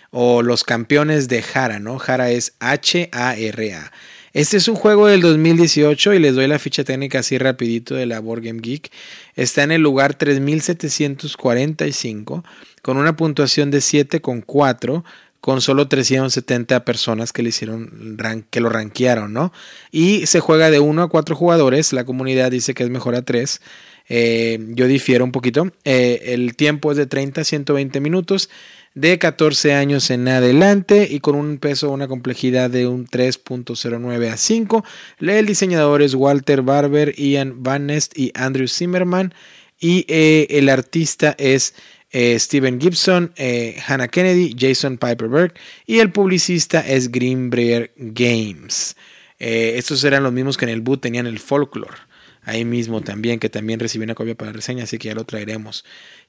o 0.10 0.42
los 0.42 0.64
campeones 0.64 1.28
de 1.28 1.44
Hara, 1.54 1.80
¿no? 1.80 2.00
Hara 2.00 2.32
es 2.32 2.54
H-A-R-A. 2.62 3.92
Este 4.34 4.58
es 4.58 4.68
un 4.68 4.76
juego 4.76 5.06
del 5.06 5.22
2018 5.22 6.16
y 6.16 6.20
les 6.20 6.34
doy 6.34 6.48
la 6.48 6.58
ficha 6.58 6.84
técnica 6.84 7.20
así 7.20 7.38
rapidito 7.38 7.94
de 7.94 8.08
la 8.08 8.20
Board 8.20 8.42
Game 8.42 8.62
Geek. 8.62 8.92
Está 9.36 9.62
en 9.62 9.72
el 9.72 9.84
lugar 9.84 10.16
3745 10.16 12.44
con 12.82 12.98
una 12.98 13.16
puntuación 13.16 13.70
de 13.70 13.78
7,4 13.78 15.04
con 15.40 15.62
solo 15.62 15.88
370 15.88 16.84
personas 16.84 17.32
que 17.32 17.44
le 17.44 17.50
hicieron 17.50 18.18
que 18.50 18.60
lo 18.60 18.70
rankearon, 18.70 19.34
¿no? 19.34 19.54
Y 19.92 20.26
se 20.26 20.40
juega 20.40 20.72
de 20.72 20.80
1 20.80 21.04
a 21.04 21.10
4 21.10 21.36
jugadores, 21.36 21.94
la 21.94 22.04
comunidad 22.04 22.50
dice 22.50 22.74
que 22.74 22.82
es 22.82 22.90
mejor 22.90 23.14
a 23.14 23.22
3. 23.22 23.62
Eh, 24.10 24.58
yo 24.70 24.88
difiero 24.88 25.24
un 25.26 25.32
poquito. 25.32 25.72
Eh, 25.84 26.34
el 26.34 26.56
tiempo 26.56 26.92
es 26.92 26.98
de 26.98 27.06
30 27.06 27.42
a 27.42 27.44
120 27.44 28.00
minutos 28.00 28.50
de 28.96 29.18
14 29.18 29.74
años 29.74 30.10
en 30.12 30.28
adelante 30.28 31.08
y 31.10 31.20
con 31.20 31.36
un 31.36 31.58
peso, 31.58 31.90
una 31.90 32.08
complejidad 32.08 32.70
de 32.70 32.88
un 32.88 33.08
3.09 33.08 34.32
a 34.32 34.38
5. 34.38 34.86
El 35.20 35.46
diseñador 35.46 36.02
es 36.02 36.14
Walter 36.14 36.62
Barber, 36.62 37.14
Ian 37.16 37.64
Van 37.64 37.88
Nest 37.88 38.18
y 38.18 38.32
Andrew 38.36 38.68
Zimmerman 38.68 39.34
y 39.80 40.06
eh, 40.08 40.48
el 40.52 40.70
artista 40.70 41.36
es 41.38 41.74
eh, 42.12 42.38
Steven 42.40 42.80
Gibson, 42.80 43.34
eh, 43.36 43.82
Hannah 43.88 44.08
Kennedy, 44.08 44.56
Jason 44.58 44.98
Piperberg 44.98 45.54
y 45.88 46.00
el 46.00 46.12
publicista 46.12 46.80
es 46.82 47.12
Greenbrier 47.12 47.92
Games. 47.98 48.96
estos 49.40 50.04
eran 50.04 50.24
los 50.24 50.32
mismos 50.32 50.56
que 50.56 50.66
en 50.66 50.72
el 50.72 50.82
boot 50.82 51.02
tenían 51.02 51.28
el 51.28 51.40
folklore 51.40 51.98
ahí 52.46 52.66
mismo 52.66 53.02
también, 53.02 53.40
que 53.40 53.50
también 53.50 53.80
recibí 53.80 54.04
una 54.04 54.16
copia 54.16 54.36
para 54.36 54.52
reseña, 54.52 54.84
así 54.84 54.98
que 54.98 55.10
ya 55.10 55.16
lo 55.16 55.26
traeremos. 55.26 55.86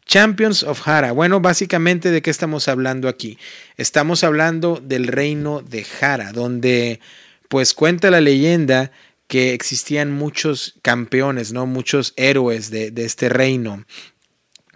Champions 0.06 0.62
of 0.62 0.86
Hara. 0.86 1.12
Bueno, 1.12 1.40
básicamente 1.40 2.10
de 2.10 2.22
qué 2.22 2.30
estamos 2.30 2.68
hablando 2.68 3.08
aquí. 3.08 3.38
Estamos 3.76 4.22
hablando 4.24 4.80
del 4.82 5.06
reino 5.06 5.62
de 5.62 5.86
Hara, 6.00 6.32
donde 6.32 7.00
pues 7.48 7.74
cuenta 7.74 8.10
la 8.10 8.20
leyenda 8.20 8.90
que 9.26 9.54
existían 9.54 10.12
muchos 10.12 10.74
campeones, 10.82 11.52
¿no? 11.52 11.66
Muchos 11.66 12.12
héroes 12.16 12.70
de, 12.70 12.92
este 12.96 13.28
reino 13.28 13.84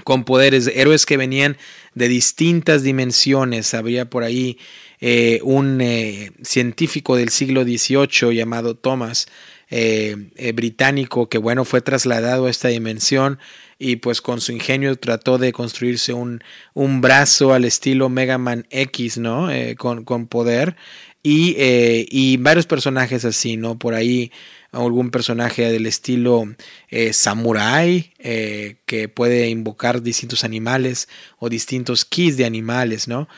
con 0.05 0.24
poderes, 0.24 0.68
héroes 0.74 1.05
que 1.05 1.16
venían 1.16 1.59
de 1.95 2.09
distintas 2.09 2.83
dimensiones. 2.83 3.74
Habría 3.74 4.09
por 4.09 4.22
ahí 4.22 4.59
eh, 5.01 5.41
un 5.43 5.81
eh, 5.81 6.33
científico 6.43 7.16
del 7.16 7.29
siglo 7.29 7.64
XVIII 7.64 8.35
llamado 8.35 8.74
Thomas, 8.74 9.26
eh, 9.70 10.16
británico, 10.55 11.29
que 11.29 11.37
bueno, 11.37 11.66
fue 11.66 11.83
trasladado 11.83 12.47
a 12.47 12.51
esta 12.51 12.68
dimensión 12.68 13.39
y 13.79 13.97
pues 13.97 14.20
con 14.20 14.41
su 14.41 14.53
ingenio 14.53 14.97
trató 14.97 15.39
de 15.39 15.53
construirse 15.53 16.12
un, 16.12 16.43
un 16.74 17.01
brazo 17.01 17.53
al 17.53 17.64
estilo 17.64 18.09
Mega 18.09 18.39
Man 18.39 18.66
X, 18.70 19.18
¿no? 19.18 19.51
Eh, 19.51 19.76
con, 19.76 20.05
con, 20.05 20.26
poder 20.26 20.76
y, 21.22 21.55
eh, 21.59 22.07
y, 22.11 22.37
varios 22.39 22.66
personajes 22.66 23.24
así, 23.24 23.57
¿no? 23.57 23.79
Por 23.79 23.95
ahí 23.95 24.33
algún 24.73 25.11
personaje 25.11 25.71
del 25.71 25.87
estilo 25.87 26.45
eh, 26.89 27.12
samurai 27.12 28.12
que 28.19 29.09
puede 29.09 29.49
invocar 29.49 30.03
distintos 30.03 30.45
animales 30.45 31.09
o 31.39 31.49
distintos 31.49 32.05
keys 32.05 32.37
de 32.37 32.45
animales, 32.45 33.09
¿no? 33.09 33.29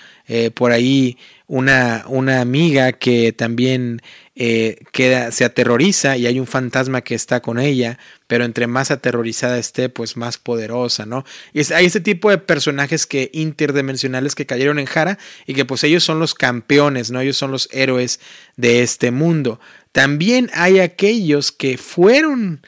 por 0.54 0.70
ahí 0.70 1.18
una, 1.50 2.04
una 2.06 2.40
amiga 2.40 2.92
que 2.92 3.32
también 3.32 4.00
eh, 4.36 4.78
queda, 4.92 5.32
se 5.32 5.44
aterroriza 5.44 6.16
y 6.16 6.28
hay 6.28 6.38
un 6.38 6.46
fantasma 6.46 7.02
que 7.02 7.16
está 7.16 7.42
con 7.42 7.58
ella, 7.58 7.98
pero 8.28 8.44
entre 8.44 8.68
más 8.68 8.92
aterrorizada 8.92 9.58
esté, 9.58 9.88
pues 9.88 10.16
más 10.16 10.38
poderosa, 10.38 11.04
¿no? 11.04 11.24
Y 11.52 11.60
hay 11.72 11.84
este 11.84 12.00
tipo 12.00 12.30
de 12.30 12.38
personajes 12.38 13.06
que 13.06 13.30
interdimensionales 13.34 14.36
que 14.36 14.46
cayeron 14.46 14.78
en 14.78 14.86
Jara 14.86 15.18
y 15.44 15.54
que 15.54 15.64
pues 15.64 15.82
ellos 15.82 16.04
son 16.04 16.20
los 16.20 16.34
campeones, 16.34 17.10
¿no? 17.10 17.20
Ellos 17.20 17.36
son 17.36 17.50
los 17.50 17.68
héroes 17.72 18.20
de 18.56 18.82
este 18.82 19.10
mundo. 19.10 19.58
También 19.92 20.50
hay 20.54 20.80
aquellos 20.80 21.52
que 21.52 21.78
fueron 21.78 22.62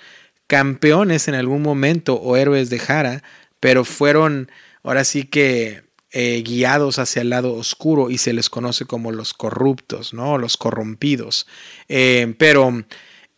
campeones 0.46 1.28
en 1.28 1.34
algún 1.34 1.62
momento 1.62 2.14
o 2.16 2.36
héroes 2.36 2.68
de 2.70 2.78
Jara, 2.78 3.22
pero 3.60 3.84
fueron 3.84 4.50
ahora 4.82 5.04
sí 5.04 5.24
que 5.24 5.82
eh, 6.10 6.42
guiados 6.44 6.98
hacia 6.98 7.22
el 7.22 7.30
lado 7.30 7.54
oscuro 7.54 8.10
y 8.10 8.18
se 8.18 8.32
les 8.34 8.50
conoce 8.50 8.84
como 8.84 9.12
los 9.12 9.32
corruptos, 9.32 10.12
¿no? 10.12 10.36
Los 10.36 10.56
corrompidos. 10.56 11.46
Eh, 11.88 12.34
pero 12.38 12.84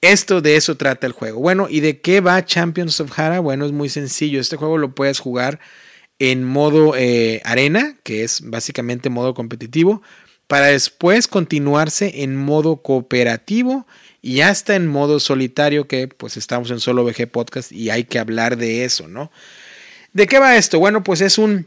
esto 0.00 0.40
de 0.40 0.56
eso 0.56 0.76
trata 0.76 1.06
el 1.06 1.12
juego. 1.12 1.40
Bueno, 1.40 1.68
¿y 1.70 1.80
de 1.80 2.00
qué 2.00 2.20
va 2.20 2.44
Champions 2.44 2.98
of 3.00 3.16
Hara? 3.16 3.40
Bueno, 3.40 3.64
es 3.64 3.72
muy 3.72 3.88
sencillo. 3.88 4.40
Este 4.40 4.56
juego 4.56 4.76
lo 4.76 4.94
puedes 4.94 5.20
jugar 5.20 5.60
en 6.18 6.44
modo 6.44 6.96
eh, 6.96 7.40
arena, 7.44 7.96
que 8.02 8.24
es 8.24 8.40
básicamente 8.42 9.08
modo 9.08 9.34
competitivo, 9.34 10.02
para 10.54 10.66
después 10.66 11.26
continuarse 11.26 12.22
en 12.22 12.36
modo 12.36 12.76
cooperativo 12.76 13.88
y 14.22 14.42
hasta 14.42 14.76
en 14.76 14.86
modo 14.86 15.18
solitario, 15.18 15.88
que 15.88 16.06
pues 16.06 16.36
estamos 16.36 16.70
en 16.70 16.78
Solo 16.78 17.02
VG 17.02 17.26
Podcast 17.26 17.72
y 17.72 17.90
hay 17.90 18.04
que 18.04 18.20
hablar 18.20 18.56
de 18.56 18.84
eso, 18.84 19.08
¿no? 19.08 19.32
¿De 20.12 20.28
qué 20.28 20.38
va 20.38 20.56
esto? 20.56 20.78
Bueno, 20.78 21.02
pues 21.02 21.22
es 21.22 21.38
un 21.38 21.66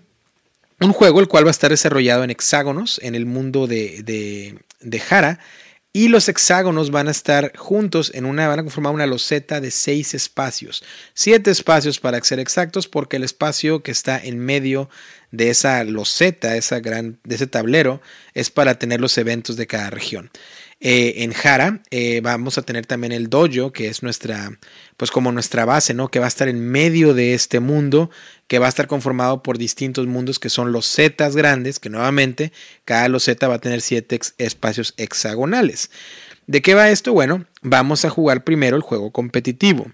un 0.80 0.94
juego 0.94 1.20
el 1.20 1.28
cual 1.28 1.44
va 1.44 1.50
a 1.50 1.52
estar 1.52 1.70
desarrollado 1.70 2.24
en 2.24 2.30
hexágonos 2.30 3.02
en 3.04 3.16
el 3.16 3.26
mundo 3.26 3.68
de, 3.68 4.04
de, 4.04 4.58
de 4.80 5.00
Jara. 5.02 5.42
Y 5.98 6.10
los 6.10 6.30
hexágonos 6.30 6.92
van 6.92 7.08
a 7.08 7.12
estar 7.12 7.58
juntos 7.58 8.12
en 8.14 8.26
una, 8.26 8.48
van 8.48 8.60
a 8.60 8.62
conformar 8.62 8.94
una 8.94 9.08
loseta 9.08 9.60
de 9.60 9.72
seis 9.72 10.14
espacios. 10.14 10.84
Siete 11.16 11.50
espacios 11.50 12.00
para 12.00 12.24
ser 12.24 12.40
exactos, 12.40 12.88
porque 12.88 13.16
el 13.16 13.24
espacio 13.24 13.82
que 13.82 13.90
está 13.90 14.20
en 14.24 14.38
medio 14.38 14.92
de 15.32 15.50
esa 15.50 15.84
loseta, 15.84 16.56
esa 16.56 16.82
gran, 16.82 17.18
de 17.24 17.34
ese 17.34 17.48
tablero, 17.48 18.00
es 18.36 18.52
para 18.52 18.78
tener 18.78 19.02
los 19.02 19.18
eventos 19.18 19.56
de 19.56 19.66
cada 19.66 19.90
región. 19.90 20.30
Eh, 20.80 21.24
en 21.24 21.34
Jara 21.34 21.82
eh, 21.90 22.22
vamos 22.22 22.60
a 22.60 22.62
tener 22.62 22.86
también 22.86 23.12
el 23.12 23.30
dojo, 23.30 23.74
que 23.74 23.88
es 23.88 24.04
nuestra, 24.04 24.52
pues 24.96 25.10
como 25.10 25.32
nuestra 25.32 25.66
base, 25.66 25.96
¿no? 25.96 26.10
Que 26.10 26.20
va 26.20 26.26
a 26.26 26.28
estar 26.28 26.48
en 26.48 26.60
medio 26.60 27.16
de 27.16 27.34
este 27.34 27.60
mundo, 27.60 28.12
que 28.48 28.60
va 28.60 28.68
a 28.68 28.70
estar 28.70 28.86
conformado 28.86 29.42
por 29.42 29.58
distintos 29.58 30.06
mundos 30.06 30.38
que 30.38 30.50
son 30.50 30.72
los 30.72 30.86
zetas 30.86 31.36
grandes, 31.36 31.80
que 31.80 31.90
nuevamente 31.90 32.52
cada 32.86 33.08
loseta 33.08 33.48
va 33.48 33.56
a 33.56 33.62
tener 33.62 33.82
siete 33.82 34.20
espacios 34.38 34.94
hexagonales. 34.98 35.90
¿De 36.46 36.62
qué 36.62 36.76
va 36.76 36.92
esto? 36.92 37.12
Bueno, 37.12 37.46
vamos 37.62 38.06
a 38.06 38.10
jugar 38.12 38.44
primero 38.44 38.78
el 38.78 38.84
juego 38.84 39.12
competitivo, 39.12 39.92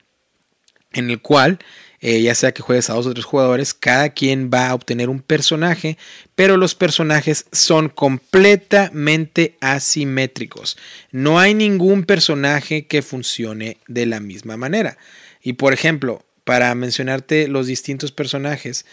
en 0.91 1.09
el 1.09 1.21
cual 1.21 1.59
eh, 2.05 2.21
ya 2.21 2.35
sea 2.35 2.51
que 2.51 2.61
juegues 2.61 2.89
a 2.89 2.95
dos 2.95 3.07
o 3.07 3.13
tres 3.13 3.23
jugadores, 3.23 3.73
cada 3.73 4.09
quien 4.09 4.51
va 4.53 4.67
a 4.67 4.75
obtener 4.75 5.07
un 5.07 5.21
personaje, 5.21 5.97
pero 6.35 6.57
los 6.57 6.75
personajes 6.75 7.45
son 7.53 7.87
completamente 7.87 9.55
asimétricos. 9.61 10.77
No 11.11 11.39
hay 11.39 11.53
ningún 11.53 12.03
personaje 12.03 12.87
que 12.87 13.03
funcione 13.03 13.77
de 13.87 14.05
la 14.05 14.19
misma 14.19 14.57
manera. 14.57 14.97
Y 15.41 15.53
por 15.53 15.71
ejemplo, 15.71 16.25
para 16.43 16.75
mencionarte 16.75 17.47
los 17.47 17.67
distintos 17.67 18.11
personajes, 18.11 18.85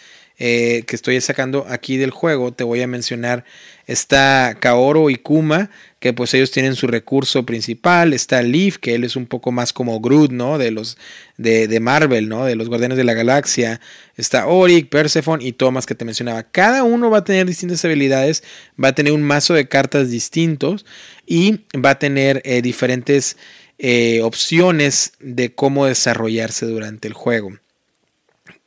eh, 0.43 0.85
que 0.87 0.95
estoy 0.95 1.21
sacando 1.21 1.67
aquí 1.69 1.97
del 1.97 2.09
juego, 2.09 2.51
te 2.51 2.63
voy 2.63 2.81
a 2.81 2.87
mencionar, 2.87 3.45
está 3.85 4.57
Kaoro 4.59 5.11
y 5.11 5.17
Kuma, 5.17 5.69
que 5.99 6.13
pues 6.13 6.33
ellos 6.33 6.49
tienen 6.49 6.73
su 6.73 6.87
recurso 6.87 7.45
principal, 7.45 8.11
está 8.11 8.41
Leaf, 8.41 8.77
que 8.77 8.95
él 8.95 9.03
es 9.03 9.15
un 9.15 9.27
poco 9.27 9.51
más 9.51 9.71
como 9.71 9.99
Groot, 9.99 10.31
¿no? 10.31 10.57
De 10.57 10.71
los 10.71 10.97
de, 11.37 11.79
Marvel, 11.79 12.27
¿no? 12.27 12.43
De 12.43 12.55
los 12.55 12.69
Guardianes 12.69 12.97
de 12.97 13.03
la 13.03 13.13
Galaxia, 13.13 13.81
está 14.17 14.47
Oric, 14.47 14.89
Persephone 14.89 15.45
y 15.45 15.51
Thomas 15.51 15.85
que 15.85 15.93
te 15.93 16.05
mencionaba. 16.05 16.41
Cada 16.41 16.81
uno 16.81 17.11
va 17.11 17.19
a 17.19 17.23
tener 17.23 17.45
distintas 17.45 17.85
habilidades, 17.85 18.43
va 18.83 18.87
a 18.87 18.95
tener 18.95 19.13
un 19.13 19.21
mazo 19.21 19.53
de 19.53 19.67
cartas 19.67 20.09
distintos 20.09 20.87
y 21.27 21.65
va 21.75 21.91
a 21.91 21.99
tener 21.99 22.41
eh, 22.45 22.63
diferentes 22.63 23.37
eh, 23.77 24.23
opciones 24.23 25.13
de 25.19 25.53
cómo 25.53 25.85
desarrollarse 25.85 26.65
durante 26.65 27.07
el 27.07 27.13
juego. 27.13 27.60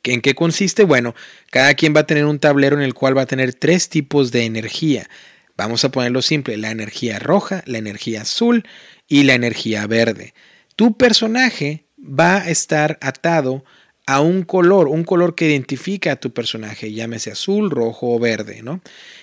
¿En 0.05 0.21
qué 0.21 0.35
consiste? 0.35 0.83
Bueno, 0.83 1.15
cada 1.51 1.73
quien 1.73 1.95
va 1.95 2.01
a 2.01 2.07
tener 2.07 2.25
un 2.25 2.39
tablero 2.39 2.75
en 2.75 2.83
el 2.83 2.93
cual 2.93 3.17
va 3.17 3.23
a 3.23 3.27
tener 3.27 3.53
tres 3.53 3.89
tipos 3.89 4.31
de 4.31 4.45
energía. 4.45 5.09
Vamos 5.57 5.85
a 5.85 5.89
ponerlo 5.89 6.21
simple, 6.21 6.57
la 6.57 6.71
energía 6.71 7.19
roja, 7.19 7.63
la 7.65 7.77
energía 7.77 8.21
azul 8.21 8.65
y 9.07 9.23
la 9.23 9.33
energía 9.33 9.87
verde. 9.87 10.33
Tu 10.75 10.97
personaje 10.97 11.85
va 11.97 12.37
a 12.37 12.49
estar 12.49 12.97
atado 13.01 13.63
a 14.07 14.21
un 14.21 14.43
color, 14.43 14.87
un 14.87 15.03
color 15.03 15.33
que 15.33 15.47
identifica 15.47 16.11
a 16.11 16.15
tu 16.17 16.31
personaje, 16.31 16.91
llámese 16.91 17.31
azul, 17.31 17.71
rojo 17.71 18.13
o 18.13 18.19
verde, 18.19 18.61
¿no? 18.61 18.81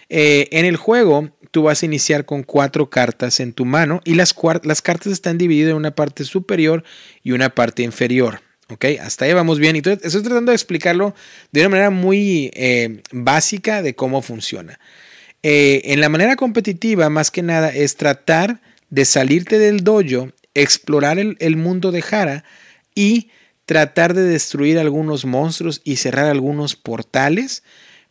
Eh, 0.09 0.49
en 0.51 0.65
el 0.65 0.77
juego, 0.77 1.31
tú 1.51 1.65
vas 1.65 1.83
a 1.83 1.87
iniciar 1.87 2.25
con 2.25 2.43
cuatro 2.43 2.91
cartas 2.91 3.39
en 3.39 3.53
tu 3.53 3.65
mano 3.65 4.01
y 4.05 4.15
las, 4.15 4.35
las 4.65 4.83
cartas 4.83 5.13
están 5.13 5.39
divididas 5.39 5.71
en 5.71 5.77
una 5.77 5.95
parte 5.95 6.25
superior 6.25 6.83
y 7.23 7.33
una 7.33 7.55
parte 7.55 7.83
inferior. 7.83 8.41
¿Ok? 8.73 8.87
Hasta 9.01 9.27
ahí 9.27 9.35
vamos 9.35 9.59
bien. 9.59 9.77
Y 9.77 9.81
estoy 9.81 10.23
tratando 10.23 10.51
de 10.51 10.57
explicarlo 10.57 11.15
de 11.51 11.61
una 11.61 11.69
manera 11.69 11.91
muy 11.91 12.51
eh, 12.55 13.03
básica 13.13 13.83
de 13.83 13.95
cómo 13.95 14.23
funciona. 14.23 14.81
Eh, 15.43 15.83
en 15.87 16.01
la 16.01 16.09
manera 16.09 16.37
competitiva, 16.37 17.11
más 17.11 17.31
que 17.31 17.43
nada, 17.43 17.71
es 17.71 17.97
tratar 17.97 18.61
de 18.91 19.05
salirte 19.05 19.59
del 19.59 19.85
dojo, 19.85 20.33
explorar 20.55 21.19
el, 21.19 21.37
el 21.41 21.57
mundo 21.57 21.93
de 21.93 22.03
Jara 22.03 22.45
y 22.95 23.31
tratar 23.67 24.15
de 24.15 24.23
destruir 24.23 24.79
algunos 24.79 25.25
monstruos 25.25 25.81
y 25.85 25.97
cerrar 25.97 26.27
algunos 26.27 26.77
portales. 26.77 27.63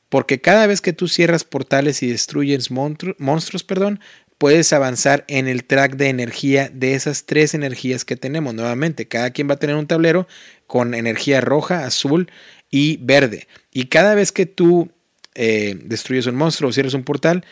Porque 0.09 0.41
cada 0.41 0.67
vez 0.67 0.81
que 0.81 0.93
tú 0.93 1.07
cierras 1.07 1.45
portales 1.45 2.03
y 2.03 2.07
destruyes 2.07 2.69
monstruos, 2.69 3.63
perdón, 3.63 4.01
puedes 4.41 4.73
avanzar 4.73 5.23
en 5.27 5.47
el 5.47 5.65
track 5.65 5.97
de 5.97 6.09
energía 6.09 6.67
de 6.73 6.95
esas 6.95 7.27
tres 7.27 7.53
energías 7.53 8.05
que 8.05 8.15
tenemos. 8.15 8.55
Nuevamente, 8.55 9.07
cada 9.07 9.29
quien 9.29 9.47
va 9.47 9.53
a 9.53 9.59
tener 9.59 9.75
un 9.75 9.85
tablero 9.85 10.27
con 10.65 10.95
energía 10.95 11.41
roja, 11.41 11.85
azul 11.85 12.31
y 12.71 12.97
verde. 12.97 13.47
Y 13.71 13.85
cada 13.85 14.15
vez 14.15 14.31
que 14.31 14.47
tú 14.47 14.89
eh, 15.35 15.77
destruyes 15.83 16.25
un 16.25 16.37
monstruo 16.37 16.71
o 16.71 16.73
cierres 16.73 16.95
un 16.95 17.03
portal, 17.03 17.45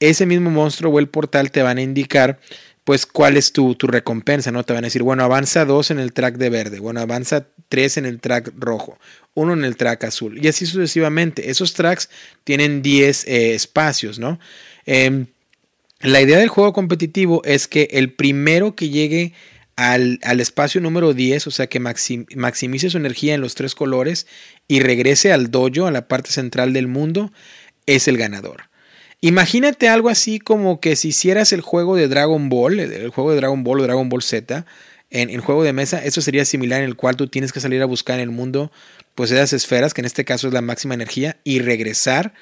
ese 0.00 0.26
mismo 0.26 0.50
monstruo 0.50 0.92
o 0.92 0.98
el 0.98 1.08
portal 1.08 1.52
te 1.52 1.62
van 1.62 1.78
a 1.78 1.82
indicar 1.82 2.40
pues 2.82 3.06
cuál 3.06 3.36
es 3.36 3.52
tu, 3.52 3.76
tu, 3.76 3.86
recompensa, 3.86 4.50
¿no? 4.50 4.64
Te 4.64 4.72
van 4.72 4.82
a 4.82 4.88
decir, 4.88 5.04
bueno, 5.04 5.22
avanza 5.22 5.64
dos 5.64 5.92
en 5.92 6.00
el 6.00 6.12
track 6.12 6.38
de 6.38 6.50
verde, 6.50 6.80
bueno, 6.80 6.98
avanza 6.98 7.46
tres 7.68 7.98
en 7.98 8.04
el 8.04 8.20
track 8.20 8.52
rojo, 8.58 8.98
uno 9.34 9.52
en 9.52 9.64
el 9.64 9.76
track 9.76 10.02
azul, 10.02 10.44
y 10.44 10.48
así 10.48 10.66
sucesivamente. 10.66 11.50
Esos 11.50 11.72
tracks 11.72 12.10
tienen 12.42 12.82
10 12.82 13.28
eh, 13.28 13.54
espacios, 13.54 14.18
¿no? 14.18 14.40
Em, 14.86 15.26
la 16.02 16.20
idea 16.20 16.38
del 16.38 16.48
juego 16.48 16.72
competitivo 16.72 17.42
es 17.44 17.68
que 17.68 17.88
el 17.92 18.12
primero 18.12 18.74
que 18.74 18.88
llegue 18.88 19.32
al, 19.76 20.18
espacio 20.40 20.80
número 20.80 21.14
10, 21.14 21.46
o 21.46 21.50
sea 21.50 21.66
que 21.66 21.80
maximice 21.80 22.90
su 22.90 22.96
energía 22.96 23.34
en 23.34 23.40
los 23.40 23.54
tres 23.54 23.74
colores 23.74 24.26
y 24.68 24.80
regrese 24.80 25.32
al 25.32 25.50
dojo, 25.50 25.86
a 25.86 25.90
la 25.90 26.08
parte 26.08 26.30
central 26.30 26.72
del 26.72 26.88
mundo, 26.88 27.32
es 27.86 28.08
el 28.08 28.18
ganador. 28.18 28.64
Imagínate 29.20 29.88
algo 29.88 30.08
así 30.08 30.40
como 30.40 30.80
que 30.80 30.96
si 30.96 31.08
hicieras 31.08 31.52
el 31.52 31.60
juego 31.60 31.94
de 31.94 32.08
Dragon 32.08 32.48
Ball, 32.48 32.80
el 32.80 33.10
juego 33.10 33.30
de 33.30 33.36
Dragon 33.36 33.62
Ball 33.62 33.80
o 33.80 33.82
Dragon 33.84 34.08
Ball 34.08 34.22
Z, 34.22 34.66
en 35.10 35.30
el 35.30 35.40
juego 35.40 35.62
de 35.62 35.72
mesa, 35.72 36.02
eso 36.04 36.20
sería 36.20 36.44
similar 36.44 36.80
en 36.80 36.88
el 36.88 36.96
cual 36.96 37.16
tú 37.16 37.28
tienes 37.28 37.52
que 37.52 37.60
salir 37.60 37.82
a 37.82 37.86
buscar 37.86 38.16
en 38.16 38.22
el 38.22 38.30
mundo 38.30 38.72
pues 39.14 39.30
esas 39.30 39.52
esferas, 39.52 39.94
que 39.94 40.00
en 40.00 40.06
este 40.06 40.24
caso 40.24 40.48
es 40.48 40.54
la 40.54 40.62
máxima 40.62 40.94
energía, 40.94 41.36
y 41.44 41.60
regresar 41.60 42.32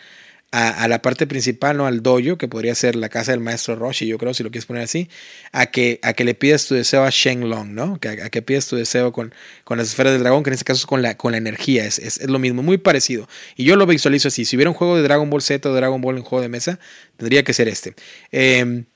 a, 0.53 0.88
la 0.88 1.01
parte 1.01 1.28
principal, 1.28 1.76
¿no? 1.76 1.86
Al 1.86 2.03
dojo, 2.03 2.36
que 2.36 2.48
podría 2.48 2.74
ser 2.74 2.96
la 2.96 3.09
casa 3.09 3.30
del 3.30 3.40
maestro 3.40 3.76
Roshi, 3.76 4.07
yo 4.07 4.18
creo, 4.18 4.34
si 4.34 4.42
lo 4.42 4.51
quieres 4.51 4.66
poner 4.66 4.82
así, 4.82 5.09
a 5.53 5.66
que, 5.66 6.01
a 6.03 6.12
que 6.12 6.24
le 6.24 6.34
pidas 6.34 6.66
tu 6.66 6.74
deseo 6.74 7.05
a 7.05 7.11
Shenlong, 7.11 7.72
¿no? 7.72 8.01
Que, 8.01 8.09
a, 8.09 8.30
que 8.30 8.42
pidas 8.42 8.66
tu 8.66 8.74
deseo 8.74 9.12
con, 9.12 9.32
con 9.62 9.78
las 9.78 9.88
esferas 9.88 10.12
del 10.12 10.22
dragón, 10.22 10.42
que 10.42 10.51
en 10.51 10.55
este 10.55 10.64
caso 10.64 10.78
es 10.78 10.86
con 10.86 11.03
la, 11.03 11.16
con 11.16 11.32
la 11.32 11.38
energía, 11.38 11.84
es, 11.84 11.98
es, 11.98 12.28
lo 12.28 12.40
mismo, 12.40 12.64
muy 12.64 12.78
parecido. 12.78 13.28
Y 13.57 13.64
yo 13.64 13.76
lo 13.76 13.86
visualizo 13.86 14.28
así, 14.28 14.44
si 14.44 14.57
hubiera 14.57 14.70
un 14.70 14.76
juego 14.76 14.96
de 14.96 15.03
Dragon 15.03 15.30
Ball 15.30 15.42
Z 15.42 15.68
o 15.68 15.72
Dragon 15.72 16.01
Ball 16.01 16.16
en 16.16 16.24
juego 16.24 16.42
de 16.42 16.48
mesa, 16.48 16.80
tendría 17.16 17.44
que 17.44 17.53
ser 17.53 17.68
este. 17.68 17.94
Em, 18.32 18.86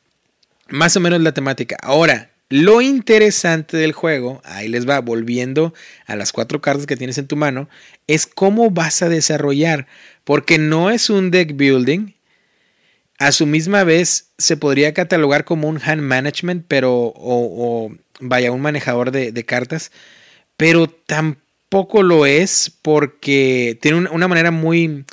más 0.68 0.96
o 0.96 1.00
menos 1.00 1.20
la 1.20 1.32
temática. 1.32 1.76
Ahora, 1.82 2.30
lo 2.50 2.82
interesante 2.82 3.76
del 3.76 3.92
juego, 3.92 4.42
ahí 4.44 4.68
les 4.68 4.88
va, 4.88 5.00
volviendo 5.00 5.72
a 6.06 6.14
las 6.14 6.30
cuatro 6.30 6.60
cartas 6.60 6.86
que 6.86 6.96
tienes 6.96 7.16
en 7.18 7.26
tu 7.26 7.36
mano, 7.36 7.68
es 8.06 8.26
cómo 8.26 8.70
vas 8.70 9.02
a 9.02 9.08
desarrollar 9.08 9.86
porque 10.24 10.58
no 10.58 10.90
es 10.90 11.10
un 11.10 11.30
deck 11.30 11.56
building. 11.56 12.14
A 13.18 13.30
su 13.30 13.46
misma 13.46 13.84
vez 13.84 14.32
se 14.38 14.56
podría 14.56 14.92
catalogar 14.92 15.44
como 15.44 15.68
un 15.68 15.80
hand 15.82 16.02
management, 16.02 16.64
pero 16.66 17.12
o, 17.14 17.92
vaya, 18.20 18.50
un 18.50 18.60
manejador 18.60 19.12
de, 19.12 19.44
cartas, 19.44 19.92
pero 20.56 20.88
tampoco 20.88 22.02
lo 22.02 22.26
es 22.26 22.72
porque 22.82 23.78
tiene 23.80 24.08
una 24.10 24.26
manera 24.26 24.50
muy, 24.50 25.04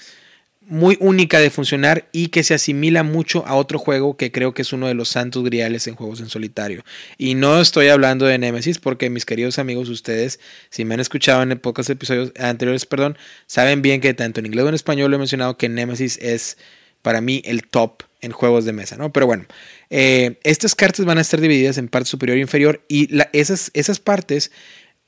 muy 0.67 0.95
única 0.99 1.39
de 1.39 1.49
funcionar 1.49 2.07
y 2.11 2.27
que 2.27 2.43
se 2.43 2.53
asimila 2.53 3.03
mucho 3.03 3.45
a 3.47 3.55
otro 3.55 3.79
juego 3.79 4.15
que 4.15 4.31
creo 4.31 4.53
que 4.53 4.61
es 4.61 4.71
uno 4.73 4.87
de 4.87 4.93
los 4.93 5.09
santos 5.09 5.43
griales 5.43 5.87
en 5.87 5.95
juegos 5.95 6.21
en 6.21 6.29
solitario. 6.29 6.83
Y 7.17 7.35
no 7.35 7.59
estoy 7.59 7.87
hablando 7.87 8.25
de 8.25 8.37
Nemesis 8.37 8.79
porque 8.79 9.09
mis 9.09 9.25
queridos 9.25 9.59
amigos, 9.59 9.89
ustedes, 9.89 10.39
si 10.69 10.85
me 10.85 10.93
han 10.93 10.99
escuchado 10.99 11.41
en 11.41 11.57
pocos 11.59 11.89
episodios 11.89 12.31
anteriores, 12.39 12.85
perdón, 12.85 13.17
saben 13.47 13.81
bien 13.81 14.01
que 14.01 14.13
tanto 14.13 14.39
en 14.39 14.45
inglés 14.45 14.61
como 14.61 14.69
en 14.69 14.75
español 14.75 15.13
he 15.13 15.17
mencionado 15.17 15.57
que 15.57 15.67
Nemesis 15.67 16.17
es 16.21 16.57
para 17.01 17.21
mí 17.21 17.41
el 17.45 17.63
top 17.67 18.03
en 18.21 18.31
juegos 18.31 18.63
de 18.65 18.73
mesa, 18.73 18.97
¿no? 18.97 19.11
Pero 19.11 19.25
bueno, 19.25 19.45
eh, 19.89 20.39
estas 20.43 20.75
cartas 20.75 21.05
van 21.05 21.17
a 21.17 21.21
estar 21.21 21.41
divididas 21.41 21.79
en 21.79 21.87
parte 21.87 22.07
superior 22.07 22.37
e 22.37 22.41
inferior 22.41 22.85
y 22.87 23.09
esas, 23.33 23.71
esas 23.73 23.99
partes 23.99 24.51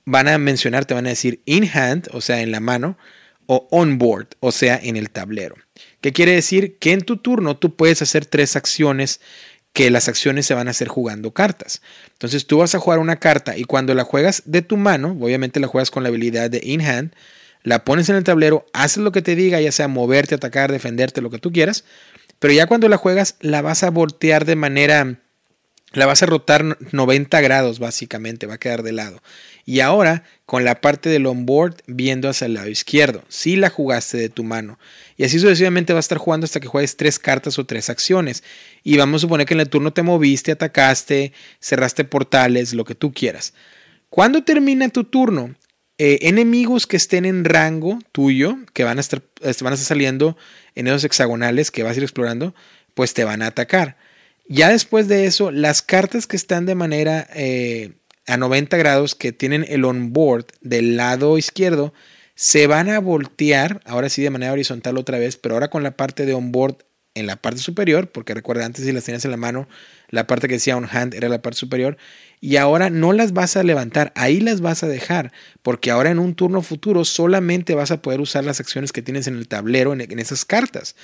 van 0.06 0.28
a 0.28 0.38
mencionar, 0.38 0.86
te 0.86 0.94
van 0.96 1.06
a 1.06 1.10
decir 1.10 1.42
in 1.46 1.70
hand, 1.72 2.10
o 2.12 2.22
sea, 2.22 2.42
en 2.42 2.52
la 2.52 2.60
mano, 2.60 2.98
o 3.48 3.68
on-board, 3.72 4.28
o 4.40 4.52
sea, 4.52 4.80
en 4.82 4.98
el 4.98 5.10
tablero. 5.10 5.56
¿Qué 6.02 6.12
quiere 6.12 6.34
decir? 6.34 6.78
Que 6.80 6.92
en 6.92 7.02
tu 7.02 7.18
turno 7.18 7.58
tú 7.58 7.76
puedes 7.76 8.02
hacer 8.02 8.26
tres 8.26 8.56
acciones 8.56 9.20
que 9.74 9.90
las 9.90 10.08
acciones 10.08 10.46
se 10.46 10.54
van 10.54 10.68
a 10.68 10.72
hacer 10.72 10.88
jugando 10.88 11.32
cartas. 11.32 11.82
Entonces 12.14 12.46
tú 12.46 12.60
vas 12.60 12.76
a 12.76 12.80
jugar 12.80 13.00
una 13.00 13.18
carta 13.18 13.58
y 13.58 13.64
cuando 13.64 13.94
la 13.96 14.04
juegas 14.04 14.44
de 14.46 14.62
tu 14.62 14.78
mano, 14.78 15.18
obviamente 15.20 15.60
la 15.60 15.68
juegas 15.68 15.92
con 15.92 16.04
la 16.04 16.10
habilidad 16.10 16.50
de 16.50 16.62
in-hand, 16.64 17.14
la 17.64 17.84
pones 17.84 18.10
en 18.10 18.16
el 18.16 18.24
tablero, 18.24 18.66
haces 18.74 18.98
lo 18.98 19.12
que 19.12 19.22
te 19.22 19.36
diga, 19.36 19.60
ya 19.60 19.72
sea 19.72 19.88
moverte, 19.88 20.36
atacar, 20.36 20.72
defenderte, 20.72 21.22
lo 21.22 21.32
que 21.32 21.40
tú 21.40 21.52
quieras, 21.52 21.86
pero 22.40 22.54
ya 22.54 22.68
cuando 22.68 22.88
la 22.90 22.98
juegas 22.98 23.36
la 23.40 23.62
vas 23.62 23.84
a 23.84 23.90
voltear 23.90 24.46
de 24.46 24.56
manera, 24.56 25.20
la 25.94 26.06
vas 26.06 26.24
a 26.24 26.26
rotar 26.26 26.78
90 26.92 27.42
grados 27.42 27.80
básicamente, 27.80 28.48
va 28.48 28.56
a 28.56 28.60
quedar 28.60 28.84
de 28.84 28.92
lado. 28.92 29.22
Y 29.66 29.80
ahora 29.80 30.24
con 30.46 30.66
la 30.66 30.82
parte 30.82 31.10
del 31.10 31.26
onboard 31.26 31.78
viendo 31.88 32.28
hacia 32.28 32.46
el 32.46 32.56
lado 32.56 32.68
izquierdo. 32.68 33.24
Si 33.30 33.56
la 33.56 33.70
jugaste 33.70 34.18
de 34.18 34.30
tu 34.30 34.44
mano. 34.44 34.78
Y 35.16 35.24
así 35.24 35.40
sucesivamente 35.40 35.94
vas 35.94 36.06
a 36.06 36.08
estar 36.08 36.18
jugando 36.18 36.46
hasta 36.46 36.60
que 36.60 36.68
juegues 36.68 36.98
tres 36.98 37.20
cartas 37.20 37.58
o 37.60 37.66
tres 37.66 37.90
acciones. 37.90 38.44
Y 38.84 38.98
vamos 38.98 39.20
a 39.20 39.22
suponer 39.22 39.46
que 39.46 39.54
en 39.54 39.62
el 39.62 39.70
turno 39.70 39.94
te 39.94 40.02
moviste, 40.02 40.52
atacaste, 40.52 41.32
cerraste 41.60 42.04
portales, 42.04 42.74
lo 42.74 42.84
que 42.84 42.96
tú 42.96 43.14
quieras. 43.14 43.54
Cuando 44.10 44.44
termina 44.44 44.90
tu 44.90 45.06
turno, 45.06 45.56
eh, 45.98 46.20
enemigos 46.24 46.88
que 46.88 46.98
estén 46.98 47.26
en 47.26 47.46
rango 47.46 48.00
tuyo, 48.12 48.58
que 48.74 48.84
van 48.84 48.98
a, 48.98 49.02
estar, 49.02 49.22
este, 49.42 49.64
van 49.64 49.74
a 49.74 49.76
estar 49.76 49.88
saliendo 49.88 50.36
en 50.76 50.88
esos 50.88 51.04
hexagonales 51.04 51.72
que 51.72 51.84
vas 51.84 51.94
a 51.94 51.98
ir 51.98 52.04
explorando, 52.04 52.54
pues 52.96 53.14
te 53.14 53.24
van 53.24 53.42
a 53.42 53.48
atacar. 53.48 53.96
Ya 54.46 54.70
después 54.70 55.08
de 55.08 55.26
eso, 55.26 55.52
las 55.52 55.82
cartas 55.82 56.28
que 56.28 56.36
están 56.36 56.66
de 56.66 56.76
manera 56.76 57.28
eh, 57.34 57.94
a 58.28 58.38
90 58.38 58.76
grados 58.78 59.16
que 59.16 59.32
tienen 59.32 59.66
el 59.68 59.86
onboard 59.86 60.46
del 60.62 60.98
lado 60.98 61.38
izquierdo 61.38 61.94
se 62.36 62.68
van 62.68 62.90
a 62.90 63.00
voltear, 63.00 63.82
ahora 63.86 64.10
sí 64.10 64.22
de 64.22 64.30
manera 64.30 64.52
horizontal 64.52 64.98
otra 64.98 65.20
vez, 65.20 65.38
pero 65.38 65.56
ahora 65.56 65.70
con 65.70 65.84
la 65.84 65.96
parte 65.96 66.26
de 66.26 66.34
onboard 66.34 66.78
en 67.16 67.28
la 67.28 67.36
parte 67.36 67.60
superior, 67.60 68.12
porque 68.12 68.34
recuerda 68.34 68.66
antes 68.66 68.86
si 68.86 68.92
las 68.92 69.04
tenías 69.04 69.24
en 69.26 69.32
la 69.32 69.38
mano, 69.38 69.68
la 70.10 70.26
parte 70.26 70.48
que 70.48 70.56
decía 70.56 70.76
on 70.76 70.88
hand 70.92 71.14
era 71.14 71.30
la 71.30 71.42
parte 71.42 71.60
superior, 71.60 71.98
y 72.40 72.58
ahora 72.58 72.90
no 72.90 73.14
las 73.14 73.34
vas 73.34 73.56
a 73.56 73.64
levantar, 73.64 74.12
ahí 74.16 74.40
las 74.40 74.62
vas 74.62 74.84
a 74.84 74.88
dejar, 74.88 75.32
porque 75.62 75.92
ahora 75.92 76.10
en 76.10 76.20
un 76.20 76.34
turno 76.34 76.62
futuro 76.62 77.06
solamente 77.06 77.76
vas 77.76 77.92
a 77.92 78.02
poder 78.02 78.20
usar 78.20 78.44
las 78.44 78.60
acciones 78.60 78.92
que 78.92 79.04
tienes 79.04 79.28
en 79.28 79.38
el 79.38 79.48
tablero, 79.48 79.94
en, 79.94 80.20
esas 80.20 80.44
cartas. 80.44 80.96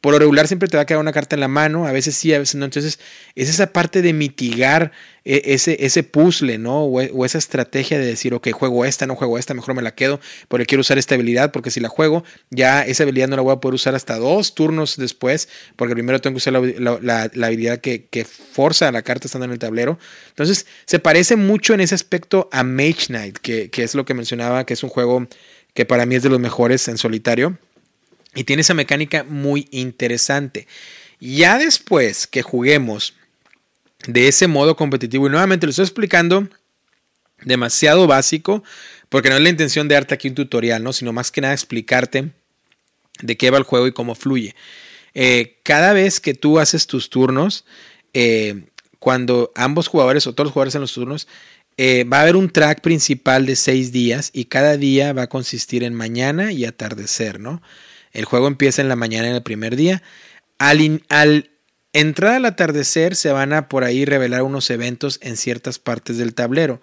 Por 0.00 0.12
lo 0.12 0.18
regular 0.18 0.46
siempre 0.46 0.68
te 0.68 0.76
va 0.76 0.82
a 0.82 0.86
quedar 0.86 1.00
una 1.00 1.12
carta 1.12 1.36
en 1.36 1.40
la 1.40 1.48
mano, 1.48 1.86
a 1.86 1.92
veces 1.92 2.16
sí, 2.16 2.32
a 2.34 2.38
veces 2.38 2.56
no. 2.56 2.64
Entonces 2.64 2.98
es 3.34 3.48
esa 3.48 3.72
parte 3.72 4.02
de 4.02 4.12
mitigar 4.12 4.92
e, 5.24 5.54
ese, 5.54 5.84
ese 5.84 6.02
puzzle, 6.02 6.58
¿no? 6.58 6.84
O, 6.84 7.24
esa 7.24 7.38
estrategia 7.38 7.98
de 7.98 8.06
decir, 8.06 8.32
ok, 8.34 8.50
juego 8.52 8.84
esta, 8.84 9.06
no 9.06 9.16
juego 9.16 9.38
esta, 9.38 9.54
mejor 9.54 9.74
me 9.74 9.82
la 9.82 9.94
quedo 9.94 10.20
porque 10.48 10.66
quiero 10.66 10.80
usar 10.80 10.98
esta 10.98 11.16
habilidad, 11.16 11.50
porque 11.50 11.70
si 11.70 11.80
la 11.80 11.88
juego, 11.88 12.24
ya 12.50 12.82
esa 12.82 13.02
habilidad 13.02 13.28
no 13.28 13.36
la 13.36 13.42
voy 13.42 13.52
a 13.52 13.56
poder 13.56 13.74
usar 13.74 13.94
hasta 13.94 14.16
dos 14.18 14.54
turnos 14.54 14.96
después, 14.96 15.48
porque 15.74 15.94
primero 15.94 16.20
tengo 16.20 16.34
que 16.34 16.38
usar 16.38 16.52
la, 16.52 17.30
habilidad 17.46 17.78
que, 17.78 18.06
que, 18.06 18.24
forza 18.24 18.88
a 18.88 18.92
la 18.92 19.02
carta 19.02 19.26
estando 19.26 19.46
en 19.46 19.52
el 19.52 19.58
tablero. 19.58 19.98
Entonces 20.28 20.66
se 20.84 20.98
parece 20.98 21.36
mucho 21.36 21.74
en 21.74 21.80
ese 21.80 21.94
aspecto 21.94 22.48
a 22.52 22.62
Mage 22.62 23.06
Knight, 23.08 23.38
que, 23.38 23.70
que 23.70 23.82
es 23.82 23.94
lo 23.94 24.04
que 24.04 24.14
mencionaba, 24.14 24.64
que 24.64 24.74
es 24.74 24.82
un 24.82 24.90
juego 24.90 25.26
que 25.74 25.84
para 25.84 26.06
mí 26.06 26.14
es 26.14 26.22
de 26.22 26.30
los 26.30 26.40
mejores 26.40 26.88
en 26.88 26.98
solitario. 26.98 27.58
Y 28.36 28.44
tiene 28.44 28.60
esa 28.60 28.74
mecánica 28.74 29.24
muy 29.24 29.66
interesante. 29.72 30.68
Ya 31.18 31.58
después 31.58 32.28
que 32.28 32.42
juguemos 32.42 33.14
de 34.06 34.28
ese 34.28 34.46
modo 34.46 34.76
competitivo, 34.76 35.26
y 35.26 35.30
nuevamente 35.30 35.66
lo 35.66 35.70
estoy 35.70 35.84
explicando 35.84 36.48
demasiado 37.42 38.06
básico, 38.06 38.62
porque 39.08 39.30
no 39.30 39.36
es 39.36 39.42
la 39.42 39.48
intención 39.48 39.88
de 39.88 39.94
darte 39.94 40.14
aquí 40.14 40.28
un 40.28 40.34
tutorial, 40.34 40.82
¿no? 40.82 40.92
sino 40.92 41.12
más 41.12 41.30
que 41.30 41.40
nada 41.40 41.54
explicarte 41.54 42.30
de 43.20 43.36
qué 43.36 43.50
va 43.50 43.58
el 43.58 43.64
juego 43.64 43.86
y 43.86 43.92
cómo 43.92 44.14
fluye. 44.14 44.54
Eh, 45.14 45.58
cada 45.62 45.92
vez 45.92 46.20
que 46.20 46.34
tú 46.34 46.58
haces 46.58 46.86
tus 46.86 47.08
turnos, 47.08 47.64
eh, 48.12 48.64
cuando 48.98 49.52
ambos 49.54 49.88
jugadores 49.88 50.26
o 50.26 50.34
todos 50.34 50.46
los 50.46 50.52
jugadores 50.52 50.74
en 50.74 50.82
los 50.82 50.92
turnos, 50.92 51.26
eh, 51.78 52.04
va 52.04 52.18
a 52.18 52.22
haber 52.22 52.36
un 52.36 52.50
track 52.50 52.80
principal 52.80 53.46
de 53.46 53.56
seis 53.56 53.92
días 53.92 54.30
y 54.32 54.46
cada 54.46 54.76
día 54.76 55.12
va 55.12 55.22
a 55.22 55.28
consistir 55.28 55.84
en 55.84 55.94
mañana 55.94 56.52
y 56.52 56.64
atardecer, 56.64 57.38
¿no? 57.38 57.62
El 58.16 58.24
juego 58.24 58.46
empieza 58.46 58.80
en 58.80 58.88
la 58.88 58.96
mañana 58.96 59.28
en 59.28 59.34
el 59.34 59.42
primer 59.42 59.76
día. 59.76 60.02
Al, 60.56 61.50
entrar 61.92 62.32
al 62.32 62.46
atardecer 62.46 63.14
se 63.14 63.30
van 63.30 63.52
a 63.52 63.68
por 63.68 63.84
ahí 63.84 64.06
revelar 64.06 64.40
unos 64.40 64.70
eventos 64.70 65.18
en 65.20 65.36
ciertas 65.36 65.78
partes 65.78 66.16
del 66.16 66.34
tablero. 66.34 66.80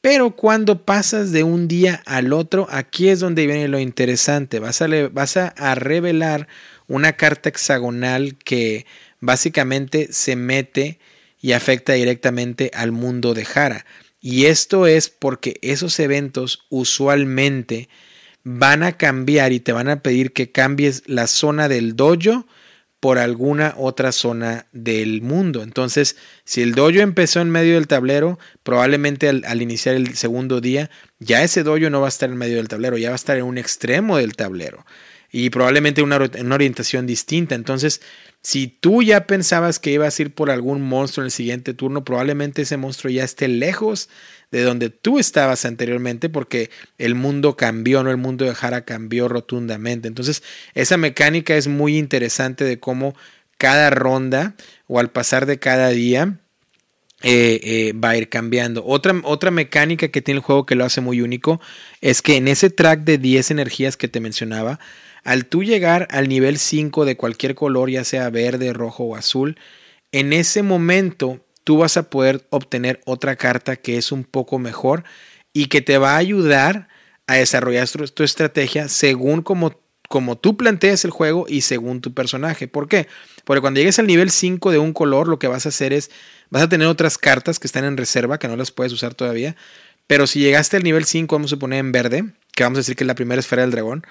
Pero 0.00 0.34
cuando 0.34 0.84
pasas 0.84 1.30
de 1.30 1.44
un 1.44 1.68
día 1.68 2.02
al 2.04 2.32
otro, 2.32 2.66
aquí 2.68 3.10
es 3.10 3.20
donde 3.20 3.46
viene 3.46 3.68
lo 3.68 3.78
interesante. 3.78 4.58
Vas 4.58 4.82
a, 4.82 4.88
vas 5.12 5.36
a, 5.36 5.74
revelar 5.76 6.48
una 6.88 7.12
carta 7.12 7.48
hexagonal 7.48 8.36
que 8.38 8.84
básicamente 9.20 10.08
se 10.10 10.34
mete 10.34 10.98
y 11.40 11.52
afecta 11.52 11.92
directamente 11.92 12.72
al 12.74 12.90
mundo 12.90 13.34
de 13.34 13.44
Jara. 13.44 13.86
Y 14.20 14.46
esto 14.46 14.88
es 14.88 15.10
porque 15.10 15.60
esos 15.62 16.00
eventos 16.00 16.66
usualmente 16.70 17.88
van 18.44 18.82
a 18.82 18.92
cambiar 18.92 19.52
y 19.52 19.60
te 19.60 19.72
van 19.72 19.88
a 19.88 20.00
pedir 20.02 20.32
que 20.32 20.50
cambies 20.50 21.02
la 21.06 21.26
zona 21.26 21.68
del 21.68 21.96
dojo 21.96 22.46
por 23.02 23.18
alguna 23.18 23.74
otra 23.78 24.12
zona 24.12 24.66
del 24.72 25.22
mundo. 25.22 25.64
Entonces, 25.64 26.16
si 26.44 26.62
el 26.62 26.72
dojo 26.72 27.00
empezó 27.00 27.40
en 27.40 27.50
medio 27.50 27.74
del 27.74 27.88
tablero, 27.88 28.38
probablemente 28.62 29.28
al, 29.28 29.60
iniciar 29.60 29.96
el 29.96 30.14
segundo 30.16 30.60
día, 30.60 30.88
ya 31.18 31.42
ese 31.42 31.64
dojo 31.64 31.90
no 31.90 32.00
va 32.00 32.06
a 32.06 32.10
estar 32.10 32.30
en 32.30 32.36
medio 32.36 32.58
del 32.58 32.68
tablero, 32.68 32.96
ya 32.96 33.08
va 33.08 33.14
a 33.14 33.16
estar 33.16 33.36
en 33.36 33.44
un 33.44 33.58
extremo 33.58 34.18
del 34.18 34.36
tablero 34.36 34.84
y 35.32 35.50
probablemente 35.50 36.02
una, 36.02 36.18
una 36.40 36.54
orientación 36.54 37.06
distinta. 37.06 37.54
Entonces, 37.54 38.02
si 38.42 38.68
tú 38.68 39.02
ya 39.02 39.26
pensabas 39.26 39.78
que 39.78 39.90
ibas 39.90 40.18
a 40.18 40.22
ir 40.22 40.34
por 40.34 40.50
algún 40.50 40.82
monstruo 40.82 41.24
en 41.24 41.26
el 41.26 41.32
siguiente 41.32 41.74
turno, 41.74 42.04
probablemente 42.04 42.62
ese 42.62 42.76
monstruo 42.76 43.10
ya 43.10 43.24
esté 43.24 43.48
lejos 43.48 44.10
de 44.52 44.62
donde 44.62 44.90
tú 44.90 45.18
estabas 45.18 45.64
anteriormente 45.64 46.28
porque 46.28 46.70
el 46.98 47.14
mundo 47.14 47.56
cambió, 47.56 48.04
no 48.04 48.10
el 48.10 48.18
mundo 48.18 48.44
de 48.44 48.54
Jara 48.54 48.84
cambió 48.84 49.26
rotundamente. 49.26 50.06
Entonces, 50.06 50.42
esa 50.74 50.98
mecánica 50.98 51.56
es 51.56 51.66
muy 51.66 51.96
interesante 51.96 52.64
de 52.64 52.78
cómo 52.78 53.14
cada 53.56 53.90
ronda 53.90 54.54
o 54.86 55.00
al 55.00 55.10
pasar 55.10 55.46
de 55.46 55.58
cada 55.58 55.88
día 55.88 56.38
eh, 57.22 57.60
eh, 57.62 57.92
va 57.94 58.10
a 58.10 58.16
ir 58.16 58.28
cambiando. 58.28 58.84
Otra, 58.84 59.14
otra 59.24 59.50
mecánica 59.50 60.08
que 60.08 60.20
tiene 60.20 60.38
el 60.38 60.44
juego 60.44 60.66
que 60.66 60.74
lo 60.74 60.84
hace 60.84 61.00
muy 61.00 61.22
único 61.22 61.60
es 62.02 62.20
que 62.20 62.36
en 62.36 62.46
ese 62.46 62.68
track 62.68 63.04
de 63.04 63.16
10 63.16 63.52
energías 63.52 63.96
que 63.96 64.08
te 64.08 64.20
mencionaba, 64.20 64.80
al 65.24 65.46
tú 65.46 65.62
llegar 65.62 66.08
al 66.10 66.28
nivel 66.28 66.58
5 66.58 67.06
de 67.06 67.16
cualquier 67.16 67.54
color, 67.54 67.88
ya 67.88 68.04
sea 68.04 68.28
verde, 68.28 68.72
rojo 68.74 69.04
o 69.04 69.16
azul, 69.16 69.56
en 70.10 70.34
ese 70.34 70.62
momento 70.62 71.40
tú 71.64 71.78
vas 71.78 71.96
a 71.96 72.10
poder 72.10 72.46
obtener 72.50 73.00
otra 73.04 73.36
carta 73.36 73.76
que 73.76 73.96
es 73.96 74.12
un 74.12 74.24
poco 74.24 74.58
mejor 74.58 75.04
y 75.52 75.66
que 75.66 75.80
te 75.80 75.98
va 75.98 76.14
a 76.14 76.18
ayudar 76.18 76.88
a 77.26 77.36
desarrollar 77.36 77.88
tu, 77.88 78.24
estrategia 78.24 78.88
según 78.88 79.42
como, 79.42 79.72
tú 80.36 80.56
planteas 80.56 81.04
el 81.04 81.10
juego 81.10 81.46
y 81.48 81.62
según 81.62 82.00
tu 82.00 82.12
personaje. 82.12 82.68
¿Por 82.68 82.88
qué? 82.88 83.06
Porque 83.44 83.60
cuando 83.60 83.78
llegues 83.78 83.98
al 83.98 84.06
nivel 84.06 84.30
5 84.30 84.70
de 84.70 84.78
un 84.78 84.92
color, 84.92 85.28
lo 85.28 85.38
que 85.38 85.48
vas 85.48 85.66
a 85.66 85.70
hacer 85.70 85.92
es, 85.92 86.10
vas 86.50 86.62
a 86.62 86.68
tener 86.68 86.88
otras 86.88 87.18
cartas 87.18 87.58
que 87.58 87.66
están 87.66 87.84
en 87.84 87.96
reserva, 87.96 88.38
que 88.38 88.48
no 88.48 88.56
las 88.56 88.70
puedes 88.70 88.92
usar 88.92 89.14
todavía. 89.14 89.56
Pero 90.06 90.26
si 90.26 90.40
llegaste 90.40 90.76
al 90.76 90.82
nivel 90.82 91.04
5, 91.04 91.34
vamos 91.34 91.52
a 91.52 91.56
poner 91.56 91.78
en 91.78 91.92
verde, 91.92 92.24
que 92.54 92.64
vamos 92.64 92.78
a 92.78 92.80
decir 92.80 92.96
que 92.96 93.04
es 93.04 93.08
la 93.08 93.14
primera 93.14 93.40
esfera 93.40 93.62
del 93.62 93.70
dragón, 93.70 94.04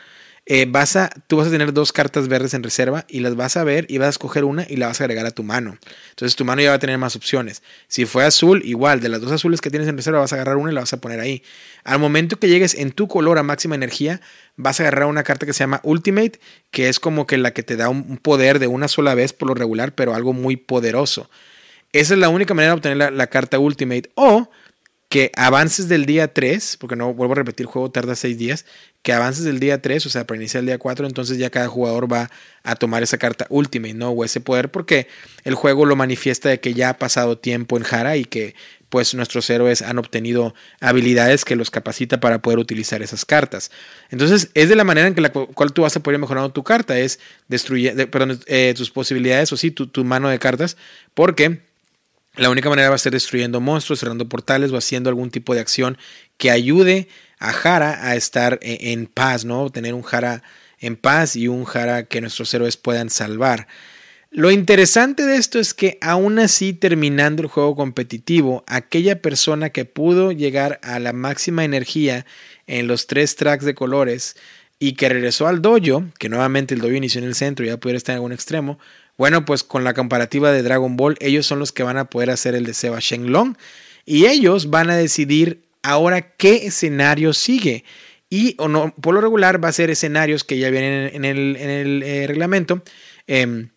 eh, 0.48 0.66
vas 0.68 0.96
a, 0.96 1.10
tú 1.28 1.38
vas 1.38 1.48
a 1.48 1.52
tener 1.52 1.72
dos 1.72 1.94
cartas 1.94 2.28
verdes 2.28 2.56
en 2.56 2.64
reserva 2.64 3.06
y 3.08 3.20
las 3.20 3.36
vas 3.36 3.58
a 3.58 3.64
ver 3.64 3.86
y 3.90 4.00
vas 4.00 4.08
a 4.08 4.10
escoger 4.10 4.44
una 4.44 4.66
y 4.68 4.76
la 4.76 4.88
vas 4.88 5.00
a 5.00 5.04
agregar 5.04 5.26
a 5.26 5.32
tu 5.32 5.44
mano. 5.44 5.78
Entonces 6.10 6.36
tu 6.36 6.46
mano 6.46 6.62
ya 6.62 6.70
va 6.70 6.76
a 6.76 6.80
tener 6.80 6.98
más 6.98 7.16
opciones. 7.16 7.62
Si 7.88 8.06
fue 8.06 8.26
azul, 8.26 8.62
igual, 8.66 9.02
de 9.02 9.10
las 9.10 9.22
dos 9.22 9.32
azules 9.32 9.62
que 9.62 9.70
tienes 9.70 9.88
en 9.88 9.98
reserva 9.98 10.20
vas 10.20 10.34
a 10.34 10.36
agarrar 10.36 10.58
una 10.58 10.72
y 10.72 10.74
la 10.74 10.82
vas 10.82 10.94
a 10.94 11.00
poner 11.00 11.20
ahí. 11.20 11.44
Al 11.84 12.00
momento 12.00 12.40
que 12.40 12.50
llegues 12.50 12.74
en 12.74 12.92
tu 12.92 13.08
color 13.08 13.38
a 13.38 13.44
máxima 13.44 13.76
energía, 13.76 14.20
vas 14.56 14.80
a 14.80 14.84
agarrar 14.84 15.08
una 15.08 15.24
carta 15.24 15.46
que 15.46 15.54
se 15.54 15.60
llama 15.60 15.80
Ultimate, 15.84 16.40
que 16.72 16.90
es 16.90 17.00
como 17.00 17.28
que 17.28 17.38
la 17.38 17.52
que 17.52 17.62
te 17.62 17.76
da 17.76 17.90
un 17.90 18.18
poder 18.18 18.58
de 18.58 18.68
una 18.68 18.88
sola 18.88 19.14
vez 19.14 19.34
por 19.34 19.48
lo 19.48 19.54
regular, 19.54 19.94
pero 19.94 20.16
algo 20.16 20.34
muy 20.34 20.58
poderoso. 20.58 21.30
Esa 21.94 22.14
es 22.16 22.20
la 22.20 22.30
única 22.30 22.54
manera 22.54 22.72
de 22.74 22.78
obtener 22.78 22.98
la, 22.98 23.12
la 23.12 23.28
carta 23.28 23.60
Ultimate. 23.60 24.12
O 24.16 24.50
que 25.12 25.30
avances 25.36 25.90
del 25.90 26.06
día 26.06 26.34
3, 26.34 26.78
porque 26.80 26.96
no 26.96 27.14
vuelvo 27.14 27.34
a 27.34 27.36
repetir, 27.36 27.66
el 27.66 27.72
juego 27.72 27.92
tarda 27.92 28.16
6 28.16 28.38
días, 28.38 28.66
que 29.02 29.12
avances 29.12 29.44
del 29.44 29.60
día 29.60 29.82
3, 29.82 30.06
o 30.06 30.10
sea, 30.10 30.26
para 30.26 30.38
iniciar 30.38 30.62
el 30.62 30.68
día 30.68 30.78
4, 30.78 31.06
entonces 31.06 31.38
ya 31.38 31.50
cada 31.50 31.68
jugador 31.68 32.12
va 32.12 32.32
a 32.64 32.76
tomar 32.76 33.04
esa 33.04 33.18
carta 33.18 33.46
Ultimate, 33.50 33.94
¿no? 33.94 34.12
O 34.12 34.24
ese 34.24 34.40
poder, 34.40 34.72
porque 34.72 35.10
el 35.44 35.56
juego 35.56 35.86
lo 35.86 35.98
manifiesta 35.98 36.48
de 36.48 36.62
que 36.62 36.74
ya 36.74 36.92
ha 36.92 36.98
pasado 36.98 37.38
tiempo 37.38 37.76
en 37.76 37.84
Jara 37.84 38.16
y 38.16 38.24
que 38.24 38.56
pues 38.88 39.14
nuestros 39.14 39.50
héroes 39.50 39.82
han 39.82 39.98
obtenido 39.98 40.56
habilidades 40.80 41.44
que 41.44 41.58
los 41.58 41.72
capacita 41.72 42.22
para 42.22 42.42
poder 42.42 42.60
utilizar 42.60 43.02
esas 43.02 43.26
cartas. 43.26 43.70
Entonces, 44.12 44.50
es 44.54 44.70
de 44.70 44.78
la 44.78 44.86
manera 44.86 45.08
en 45.08 45.14
que 45.14 45.22
la 45.22 45.32
cual 45.34 45.74
tú 45.74 45.82
vas 45.82 45.96
a 45.98 46.00
poder 46.00 46.22
mejorar 46.22 46.54
tu 46.54 46.64
carta, 46.64 46.98
es 46.98 47.20
destruir, 47.50 48.10
perdón, 48.10 48.40
eh, 48.46 48.74
tus 48.78 48.92
posibilidades, 48.92 49.52
o 49.52 49.58
sí, 49.58 49.72
tu, 49.72 49.88
tu 49.88 50.06
mano 50.06 50.30
de 50.30 50.40
cartas, 50.40 50.78
porque 51.14 51.60
la 52.36 52.50
única 52.50 52.70
manera 52.70 52.90
va 52.90 52.96
a 52.96 53.00
ser 53.00 53.12
destruyendo 53.12 53.60
monstruos, 53.60 54.00
cerrando 54.00 54.30
portales 54.30 54.72
o 54.72 54.78
haciendo 54.78 55.10
algún 55.10 55.32
tipo 55.32 55.54
de 55.54 55.60
acción 55.60 55.98
que 56.38 56.50
ayude 56.50 57.08
a 57.40 57.52
Jara 57.52 58.08
a 58.08 58.16
estar 58.16 58.60
e-, 58.62 58.92
en 58.94 59.08
paz, 59.08 59.44
¿no? 59.44 59.70
Tener 59.70 59.94
un 59.94 60.02
Jara 60.02 60.44
en 60.80 60.96
paz 60.96 61.36
y 61.36 61.48
un 61.48 61.66
Jara 61.66 62.04
que 62.06 62.22
nuestros 62.22 62.54
héroes 62.54 62.78
puedan 62.78 63.10
salvar. 63.10 63.68
Lo 64.34 64.50
interesante 64.50 65.26
de 65.26 65.36
esto 65.36 65.60
es 65.60 65.74
que 65.74 65.98
aún 66.00 66.40
así 66.40 66.72
terminando 66.72 67.42
el 67.42 67.50
juego 67.50 67.76
competitivo, 67.76 68.64
aquella 68.66 69.22
persona 69.22 69.72
que 69.72 69.84
pudo 69.84 70.32
llegar 70.32 70.80
a 70.84 71.00
la 71.00 71.12
máxima 71.12 71.66
energía 71.66 72.26
en 72.66 72.88
los 72.88 73.08
tres 73.08 73.36
tracks 73.36 73.66
de 73.66 73.76
colores 73.76 74.38
y 74.80 74.94
que 74.94 75.10
regresó 75.10 75.48
al 75.48 75.62
dojo, 75.62 76.06
que 76.18 76.30
nuevamente 76.30 76.74
el 76.74 76.80
dojo 76.80 76.94
inició 76.94 77.20
en 77.20 77.28
el 77.28 77.36
centro 77.36 77.66
y 77.66 77.68
ya 77.68 77.78
pudiera 77.78 77.98
estar 77.98 78.14
en 78.14 78.18
algún 78.18 78.32
extremo, 78.32 78.80
bueno, 79.18 79.46
pues 79.46 79.64
con 79.64 79.84
la 79.84 79.94
comparativa 79.94 80.52
de 80.52 80.64
Dragon 80.64 80.98
Ball, 80.98 81.18
ellos 81.20 81.46
son 81.46 81.60
los 81.60 81.72
que 81.72 81.84
van 81.84 81.98
a 81.98 82.06
poder 82.06 82.30
hacer 82.30 82.56
el 82.56 82.66
de 82.66 82.74
Seba 82.74 83.00
Shenlong 83.00 83.56
y 84.06 84.26
ellos 84.26 84.70
van 84.70 84.90
a 84.90 84.96
decidir 84.96 85.64
ahora 85.84 86.36
qué 86.36 86.66
escenario 86.68 87.34
sigue. 87.34 87.84
Y 88.30 88.56
o 88.58 88.68
no, 88.68 88.96
por 89.02 89.14
lo 89.14 89.22
regular 89.22 89.64
va 89.64 89.70
a 89.70 89.74
ser 89.74 89.90
escenarios 89.90 90.44
que 90.44 90.58
ya 90.58 90.70
vienen 90.70 91.12
en 91.14 91.26
el, 91.26 91.58
en 91.58 91.70
el 91.70 92.04
eh, 92.04 92.28
reglamento. 92.28 92.82
Em, 93.28 93.70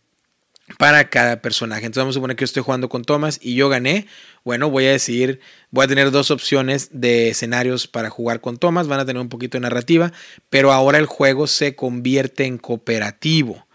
para 0.78 1.10
cada 1.10 1.42
personaje. 1.42 1.84
Entonces 1.84 2.02
vamos 2.02 2.14
a 2.14 2.18
suponer 2.18 2.36
que 2.36 2.42
yo 2.42 2.46
estoy 2.46 2.62
jugando 2.62 2.88
con 2.88 3.04
Thomas 3.04 3.38
y 3.42 3.54
yo 3.54 3.68
gané. 3.68 4.06
Bueno, 4.44 4.70
voy 4.70 4.86
a 4.86 4.92
decidir, 4.92 5.40
voy 5.70 5.84
a 5.84 5.88
tener 5.88 6.10
dos 6.10 6.30
opciones 6.30 6.88
de 6.92 7.28
escenarios 7.28 7.86
para 7.86 8.10
jugar 8.10 8.40
con 8.40 8.56
Thomas. 8.56 8.88
Van 8.88 9.00
a 9.00 9.06
tener 9.06 9.20
un 9.20 9.28
poquito 9.28 9.58
de 9.58 9.62
narrativa, 9.62 10.12
pero 10.50 10.72
ahora 10.72 10.98
el 10.98 11.06
juego 11.06 11.46
se 11.46 11.74
convierte 11.74 12.44
en 12.46 12.58
cooperativo. 12.58 13.66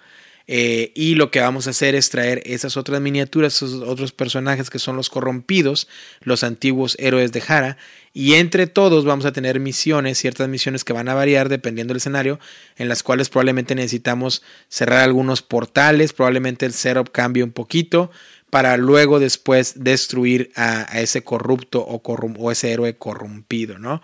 Eh, 0.52 0.92
y 0.96 1.14
lo 1.14 1.30
que 1.30 1.42
vamos 1.42 1.68
a 1.68 1.70
hacer 1.70 1.94
es 1.94 2.10
traer 2.10 2.42
esas 2.44 2.76
otras 2.76 3.00
miniaturas, 3.00 3.54
esos 3.54 3.84
otros 3.84 4.12
personajes 4.12 4.72
que 4.72 4.80
son 4.80 4.96
los 4.96 5.12
corrompidos, 5.12 5.88
los 6.22 6.44
antiguos 6.44 6.96
héroes 6.98 7.32
de 7.32 7.40
Jara. 7.40 7.78
Y 8.16 8.34
entre 8.34 8.66
todos 8.66 9.06
vamos 9.06 9.26
a 9.26 9.32
tener 9.32 9.60
misiones, 9.60 10.18
ciertas 10.18 10.50
misiones 10.50 10.84
que 10.84 10.92
van 10.92 11.08
a 11.08 11.14
variar 11.14 11.50
dependiendo 11.50 11.92
del 11.92 11.98
escenario, 11.98 12.40
en 12.78 12.90
las 12.90 13.04
cuales 13.04 13.30
probablemente 13.30 13.76
necesitamos 13.76 14.42
cerrar 14.70 15.04
algunos 15.04 15.44
portales, 15.44 16.14
probablemente 16.14 16.66
el 16.66 16.74
setup 16.74 17.12
cambie 17.12 17.44
un 17.44 17.52
poquito, 17.52 18.10
para 18.50 18.76
luego 18.78 19.20
después 19.20 19.84
destruir 19.84 20.52
a, 20.56 20.82
ese 21.00 21.24
corrupto 21.24 21.82
o, 21.82 22.02
o, 22.04 22.52
ese 22.52 22.72
héroe 22.72 22.96
corrompido, 22.98 23.78
¿no? 23.78 24.02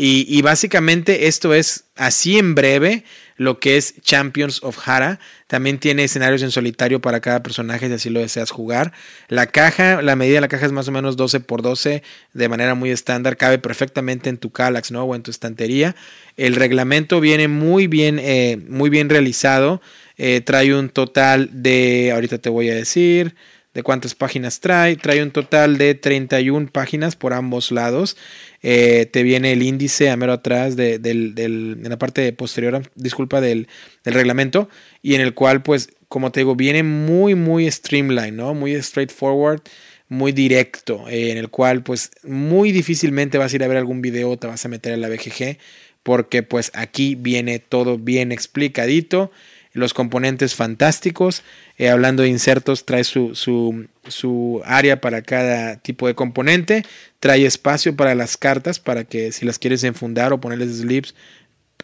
Y, 0.00 0.42
básicamente 0.42 1.26
esto 1.26 1.52
es 1.52 1.86
así 1.96 2.38
en 2.38 2.54
breve 2.54 3.02
lo 3.36 3.58
que 3.58 3.76
es 3.76 4.00
Champions 4.00 4.60
of 4.62 4.78
Hara. 4.86 5.18
También 5.48 5.78
tiene 5.78 6.04
escenarios 6.04 6.40
en 6.42 6.52
solitario 6.52 7.00
para 7.00 7.18
cada 7.18 7.42
personaje 7.42 7.88
si 7.88 7.94
así 7.94 8.10
lo 8.10 8.20
deseas 8.20 8.52
jugar. 8.52 8.92
La 9.26 9.48
caja, 9.48 10.00
la 10.00 10.14
medida 10.14 10.36
de 10.36 10.42
la 10.42 10.48
caja 10.48 10.66
es 10.66 10.72
más 10.72 10.86
o 10.86 10.92
menos 10.92 11.16
12 11.16 11.40
por 11.40 11.62
12 11.62 12.04
de 12.32 12.48
manera 12.48 12.76
muy 12.76 12.90
estándar. 12.90 13.36
Cabe 13.36 13.58
perfectamente 13.58 14.30
en 14.30 14.38
tu 14.38 14.50
Calax, 14.50 14.92
¿no? 14.92 15.02
O 15.02 15.16
en 15.16 15.24
tu 15.24 15.32
estantería. 15.32 15.96
El 16.36 16.54
reglamento 16.54 17.20
viene 17.20 17.48
muy 17.48 17.88
bien, 17.88 18.20
eh, 18.20 18.56
muy 18.68 18.90
bien 18.90 19.08
realizado. 19.08 19.82
Eh, 20.16 20.42
trae 20.42 20.72
un 20.76 20.90
total 20.90 21.50
de, 21.52 22.12
ahorita 22.12 22.38
te 22.38 22.50
voy 22.50 22.70
a 22.70 22.74
decir, 22.74 23.34
de 23.78 23.84
cuántas 23.84 24.16
páginas 24.16 24.58
trae. 24.58 24.96
Trae 24.96 25.22
un 25.22 25.30
total 25.30 25.78
de 25.78 25.94
31 25.94 26.66
páginas 26.72 27.14
por 27.14 27.32
ambos 27.32 27.70
lados. 27.70 28.16
Eh, 28.60 29.06
te 29.12 29.22
viene 29.22 29.52
el 29.52 29.62
índice 29.62 30.10
a 30.10 30.16
mero 30.16 30.32
atrás 30.32 30.74
de, 30.74 30.98
del, 30.98 31.34
en 31.38 31.88
la 31.88 31.96
parte 31.96 32.32
posterior, 32.32 32.82
disculpa, 32.96 33.40
del, 33.40 33.68
del, 34.02 34.14
reglamento. 34.14 34.68
Y 35.00 35.14
en 35.14 35.20
el 35.20 35.32
cual, 35.32 35.62
pues, 35.62 35.90
como 36.08 36.32
te 36.32 36.40
digo, 36.40 36.56
viene 36.56 36.82
muy, 36.82 37.36
muy 37.36 37.70
streamline, 37.70 38.34
¿no? 38.34 38.52
Muy 38.52 38.74
straightforward, 38.82 39.60
muy 40.08 40.32
directo. 40.32 41.08
Eh, 41.08 41.30
en 41.30 41.38
el 41.38 41.48
cual, 41.48 41.84
pues, 41.84 42.10
muy 42.24 42.72
difícilmente 42.72 43.38
vas 43.38 43.52
a 43.52 43.56
ir 43.56 43.62
a 43.62 43.68
ver 43.68 43.76
algún 43.76 44.02
video 44.02 44.36
te 44.36 44.48
vas 44.48 44.64
a 44.64 44.68
meter 44.68 44.92
en 44.92 45.02
la 45.02 45.08
BGG. 45.08 45.56
Porque, 46.02 46.42
pues, 46.42 46.72
aquí 46.74 47.14
viene 47.14 47.60
todo 47.60 47.96
bien 47.96 48.32
explicadito 48.32 49.30
los 49.72 49.94
componentes 49.94 50.54
fantásticos. 50.54 51.42
Eh, 51.78 51.88
hablando 51.88 52.24
de 52.24 52.28
insertos, 52.28 52.84
trae 52.84 53.04
su, 53.04 53.34
su, 53.34 54.62
área 54.64 55.00
para 55.00 55.22
cada 55.22 55.76
tipo 55.76 56.08
de 56.08 56.14
componente. 56.14 56.84
Trae 57.20 57.46
espacio 57.46 57.94
para 57.96 58.16
las 58.16 58.36
cartas 58.36 58.80
para 58.80 59.04
que 59.04 59.30
si 59.30 59.46
las 59.46 59.60
quieres 59.60 59.84
enfundar 59.84 60.32
o 60.32 60.40
ponerles 60.40 60.78
slips 60.78 61.14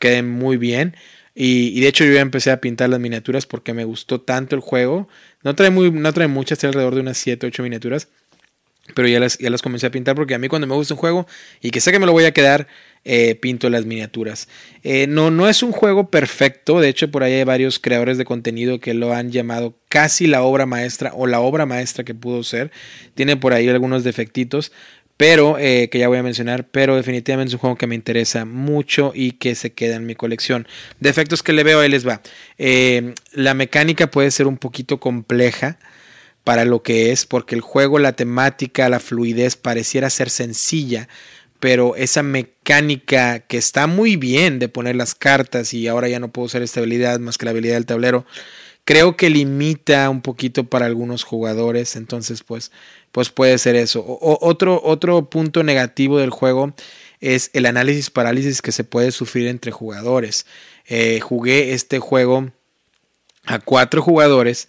queden 0.01 0.29
muy 0.29 0.57
bien. 0.57 0.97
Y, 1.35 1.81
de 1.81 1.89
hecho 1.89 2.05
yo 2.05 2.13
ya 2.13 2.21
empecé 2.21 2.51
a 2.51 2.61
pintar 2.61 2.89
las 2.91 3.01
miniaturas 3.01 3.47
porque 3.47 3.73
me 3.73 3.85
gustó 3.85 4.21
tanto 4.21 4.57
el 4.57 4.61
juego. 4.61 5.09
No 5.43 5.55
trae, 5.55 5.71
muy, 5.71 5.91
no 5.93 6.13
trae 6.13 6.29
muchas, 6.29 6.59
trae 6.59 6.71
alrededor 6.71 6.97
de 6.97 7.01
unas 7.01 7.19
7, 7.19 7.47
8 7.47 7.63
miniaturas. 7.63 8.09
Pero 8.95 9.09
ya 9.09 9.19
las, 9.21 9.39
ya 9.39 9.49
las 9.49 9.63
comencé 9.63 9.87
a 9.87 9.91
pintar 9.91 10.15
porque 10.15 10.35
a 10.35 10.39
mí 10.39 10.49
cuando 10.49 10.67
me 10.67 10.75
gusta 10.75 10.95
un 10.95 11.01
juego 11.01 11.27
y 11.61 11.71
que 11.71 11.81
sé 11.81 11.91
que 11.91 11.99
me 11.99 12.07
lo 12.07 12.13
voy 12.13 12.25
a 12.25 12.33
quedar, 12.33 12.67
eh, 13.05 13.35
pinto 13.35 13.69
las 13.69 13.85
miniaturas. 13.85 14.49
Eh, 14.83 15.07
no, 15.07 15.31
no 15.31 15.49
es 15.49 15.63
un 15.63 15.73
juego 15.73 16.11
perfecto, 16.11 16.81
de 16.81 16.89
hecho 16.89 17.11
por 17.11 17.23
ahí 17.23 17.35
hay 17.35 17.45
varios 17.45 17.79
creadores 17.79 18.17
de 18.17 18.25
contenido 18.25 18.81
que 18.81 18.95
lo 18.95 19.13
han 19.13 19.31
llamado 19.31 19.77
casi 19.89 20.27
la 20.27 20.43
obra 20.43 20.65
maestra 20.65 21.13
o 21.15 21.27
la 21.27 21.41
obra 21.41 21.67
maestra 21.67 22.05
que 22.05 22.15
pudo 22.15 22.43
ser. 22.43 22.71
Tiene 23.15 23.37
por 23.37 23.53
ahí 23.53 23.69
algunos 23.69 24.05
defectitos, 24.05 24.73
pero 25.17 25.59
eh, 25.59 25.91
que 25.91 25.99
ya 25.99 26.09
voy 26.09 26.19
a 26.19 26.23
mencionar, 26.23 26.67
pero 26.69 26.97
definitivamente 26.97 27.51
es 27.51 27.55
un 27.55 27.61
juego 27.61 27.77
que 27.77 27.87
me 27.87 27.95
interesa 27.95 28.47
mucho 28.47 29.13
y 29.15 29.33
que 29.33 29.55
se 29.55 29.73
queda 29.73 29.97
en 29.97 30.07
mi 30.07 30.15
colección. 30.15 30.67
Defectos 30.99 31.43
que 31.43 31.53
le 31.53 31.63
veo, 31.63 31.81
ahí 31.81 31.91
les 31.91 32.07
va. 32.09 32.23
la 33.33 33.55
mecánica 33.55 34.11
puede 34.11 34.31
ser 34.31 34.47
un 34.47 34.57
poquito 34.57 34.99
compleja 34.99 35.79
para 36.45 36.67
lo 36.67 36.83
que 36.83 37.11
es, 37.11 37.25
porque 37.27 37.55
el 37.55 37.63
juego, 37.63 37.99
la 37.99 38.13
temática, 38.13 38.89
la 38.89 39.01
fluidez 39.01 39.57
pareciera 39.57 40.11
ser 40.11 40.29
sencilla, 40.29 41.09
pero 41.65 41.97
esa 41.97 42.23
mecánica 42.23 43.41
que 43.41 43.57
está 43.57 43.87
muy 43.87 44.17
bien 44.17 44.59
de 44.59 44.69
poner 44.69 44.97
las 44.97 45.15
cartas 45.15 45.73
y 45.73 45.89
ahora 45.89 46.11
ya 46.11 46.21
no 46.21 46.31
puedo 46.31 46.45
usar 46.45 46.61
esta 46.61 46.81
habilidad 46.81 47.19
más 47.21 47.39
que 47.39 47.47
la 47.47 47.53
habilidad 47.53 47.77
del 47.77 47.87
tablero, 47.87 48.27
creo 48.85 49.17
que 49.17 49.31
limita 49.31 50.11
un 50.11 50.21
poquito 50.21 50.65
para 50.65 50.85
algunos 50.85 51.25
jugadores, 51.25 51.97
entonces 51.97 52.43
pues, 52.43 52.71
pues 53.13 53.31
puede 53.31 53.57
ser 53.57 53.77
eso. 53.77 54.05
otro, 54.07 54.79
otro 54.85 55.31
punto 55.31 55.63
negativo 55.63 56.19
del 56.19 56.29
juego 56.29 56.75
es 57.23 57.49
el 57.55 57.65
análisis 57.65 58.11
parálisis 58.11 58.61
que 58.61 58.71
se 58.71 58.85
puede 58.85 59.11
sufrir 59.11 59.47
entre 59.47 59.73
jugadores. 59.73 60.45
Eh, 60.87 61.21
jugué 61.21 61.73
este 61.73 61.99
juego 61.99 62.53
a 63.47 63.59
cuatro 63.59 64.03
jugadores 64.03 64.69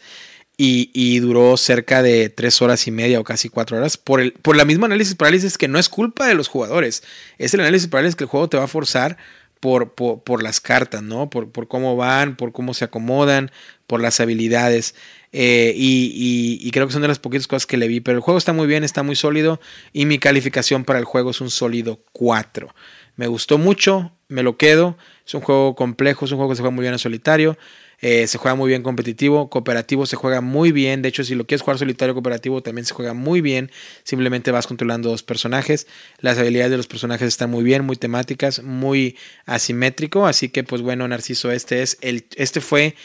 y, 0.58 1.20
duró 1.20 1.58
cerca 1.58 2.02
de 2.02 2.30
tres 2.30 2.62
horas 2.62 2.88
y 2.88 2.92
media 2.92 3.20
o 3.20 3.24
casi 3.24 3.50
cuatro 3.50 3.78
horas 3.78 3.98
por, 3.98 4.22
el, 4.22 4.34
por 4.34 4.56
la 4.56 4.66
misma 4.66 4.86
análisis 4.86 5.16
parálisis 5.16 5.58
que 5.58 5.68
no 5.68 5.80
es 5.80 5.90
culpa 5.90 6.28
de 6.28 6.36
los 6.36 6.48
jugadores. 6.48 7.04
Es 7.38 7.54
el 7.54 7.62
análisis 7.62 7.88
parálisis 7.88 8.16
que 8.16 8.24
el 8.24 8.30
juego 8.30 8.50
te 8.50 8.58
va 8.58 8.64
a 8.64 8.68
forzar 8.68 9.18
por, 9.60 9.94
por, 9.96 10.44
las 10.44 10.62
cartas, 10.62 11.02
¿no? 11.02 11.30
Por, 11.30 11.50
por, 11.50 11.68
cómo 11.68 11.96
van, 11.96 12.36
por 12.36 12.52
cómo 12.52 12.74
se 12.74 12.86
acomodan, 12.86 13.52
por 13.88 14.00
las 14.00 14.20
habilidades. 14.20 14.94
Eh, 15.32 15.74
y, 15.76 16.60
y, 16.62 16.72
creo 16.72 16.86
que 16.86 16.94
son 16.94 17.02
de 17.02 17.08
las 17.08 17.20
poquitas 17.20 17.48
cosas 17.48 17.66
que 17.66 17.78
le 17.78 17.88
vi. 17.88 18.00
Pero 18.00 18.18
el 18.18 18.22
juego 18.22 18.38
está 18.38 18.54
muy 18.54 18.68
bien, 18.68 18.84
está 18.84 19.02
muy 19.02 19.16
sólido. 19.16 19.60
Y 19.92 20.06
mi 20.06 20.20
calificación 20.20 20.86
para 20.86 21.00
el 21.00 21.06
juego 21.06 21.32
es 21.32 21.42
un 21.42 21.50
sólido 21.50 22.00
4. 22.12 22.74
Me 23.16 23.28
gustó 23.28 23.58
mucho, 23.58 24.12
me 24.28 24.44
lo 24.44 24.58
quedo. 24.58 24.98
Es 25.26 25.34
un 25.34 25.42
juego 25.42 25.76
complejo, 25.76 26.26
es 26.26 26.32
un 26.32 26.38
juego 26.38 26.52
que 26.52 26.58
se 26.58 26.62
juega 26.62 26.76
muy 26.76 26.84
bien 26.84 26.94
en 26.94 27.00
solitario. 27.00 27.58
Eh, 28.02 28.28
se 28.28 28.38
juega 28.38 28.56
muy 28.56 28.70
bien 28.70 28.84
competitivo, 28.84 29.50
cooperativo 29.50 30.06
se 30.06 30.16
juega 30.16 30.42
muy 30.42 30.72
bien. 30.72 31.02
De 31.02 31.10
hecho, 31.10 31.24
si 31.24 31.36
lo 31.36 31.46
quieres 31.46 31.62
jugar 31.62 31.78
solitario 31.78 32.14
cooperativo, 32.14 32.62
también 32.62 32.86
se 32.86 32.94
juega 32.94 33.14
muy 33.14 33.42
bien. 33.42 33.72
Simplemente 34.04 34.52
vas 34.52 34.68
controlando 34.68 35.10
dos 35.10 35.24
personajes. 35.24 35.88
Las 36.20 36.38
habilidades 36.38 36.72
de 36.72 36.78
los 36.78 36.88
personajes 36.88 37.28
están 37.28 37.50
muy 37.50 37.64
bien, 37.64 37.86
muy 37.86 37.96
temáticas, 37.96 38.64
muy 38.64 39.18
asimétrico. 39.46 40.28
Así 40.28 40.50
que, 40.50 40.64
pues 40.64 40.82
bueno, 40.82 41.08
Narciso, 41.08 41.52
este 41.52 41.82
es 41.82 41.98
el. 42.02 42.26
Este 42.36 42.62
fue 42.62 42.96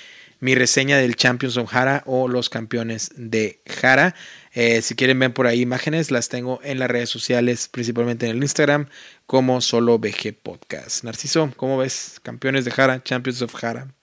mi 0.41 0.55
reseña 0.55 0.97
del 0.97 1.16
Champions 1.16 1.57
of 1.59 1.70
Jara 1.70 2.03
o 2.07 2.26
los 2.26 2.49
campeones 2.49 3.11
de 3.14 3.61
Jara. 3.66 4.14
Eh, 4.53 4.82
si 4.82 4.97
quieren 4.97 5.18
ver 5.18 5.32
por 5.32 5.47
ahí 5.47 5.61
imágenes, 5.61 6.11
las 6.11 6.28
tengo 6.28 6.61
en 6.64 6.78
las 6.78 6.91
redes 6.91 7.11
sociales, 7.11 7.68
principalmente 7.68 8.26
en 8.26 8.36
el 8.36 8.43
Instagram, 8.43 8.88
como 9.26 9.61
solo 9.61 9.99
BG 9.99 10.34
Podcast. 10.43 11.05
Narciso, 11.05 11.53
¿cómo 11.57 11.78
ves? 11.78 12.20
Campeones 12.22 12.64
de 12.64 12.70
Jara, 12.70 13.03
Champions 13.03 13.43
of 13.43 13.55
Jara. 13.55 13.95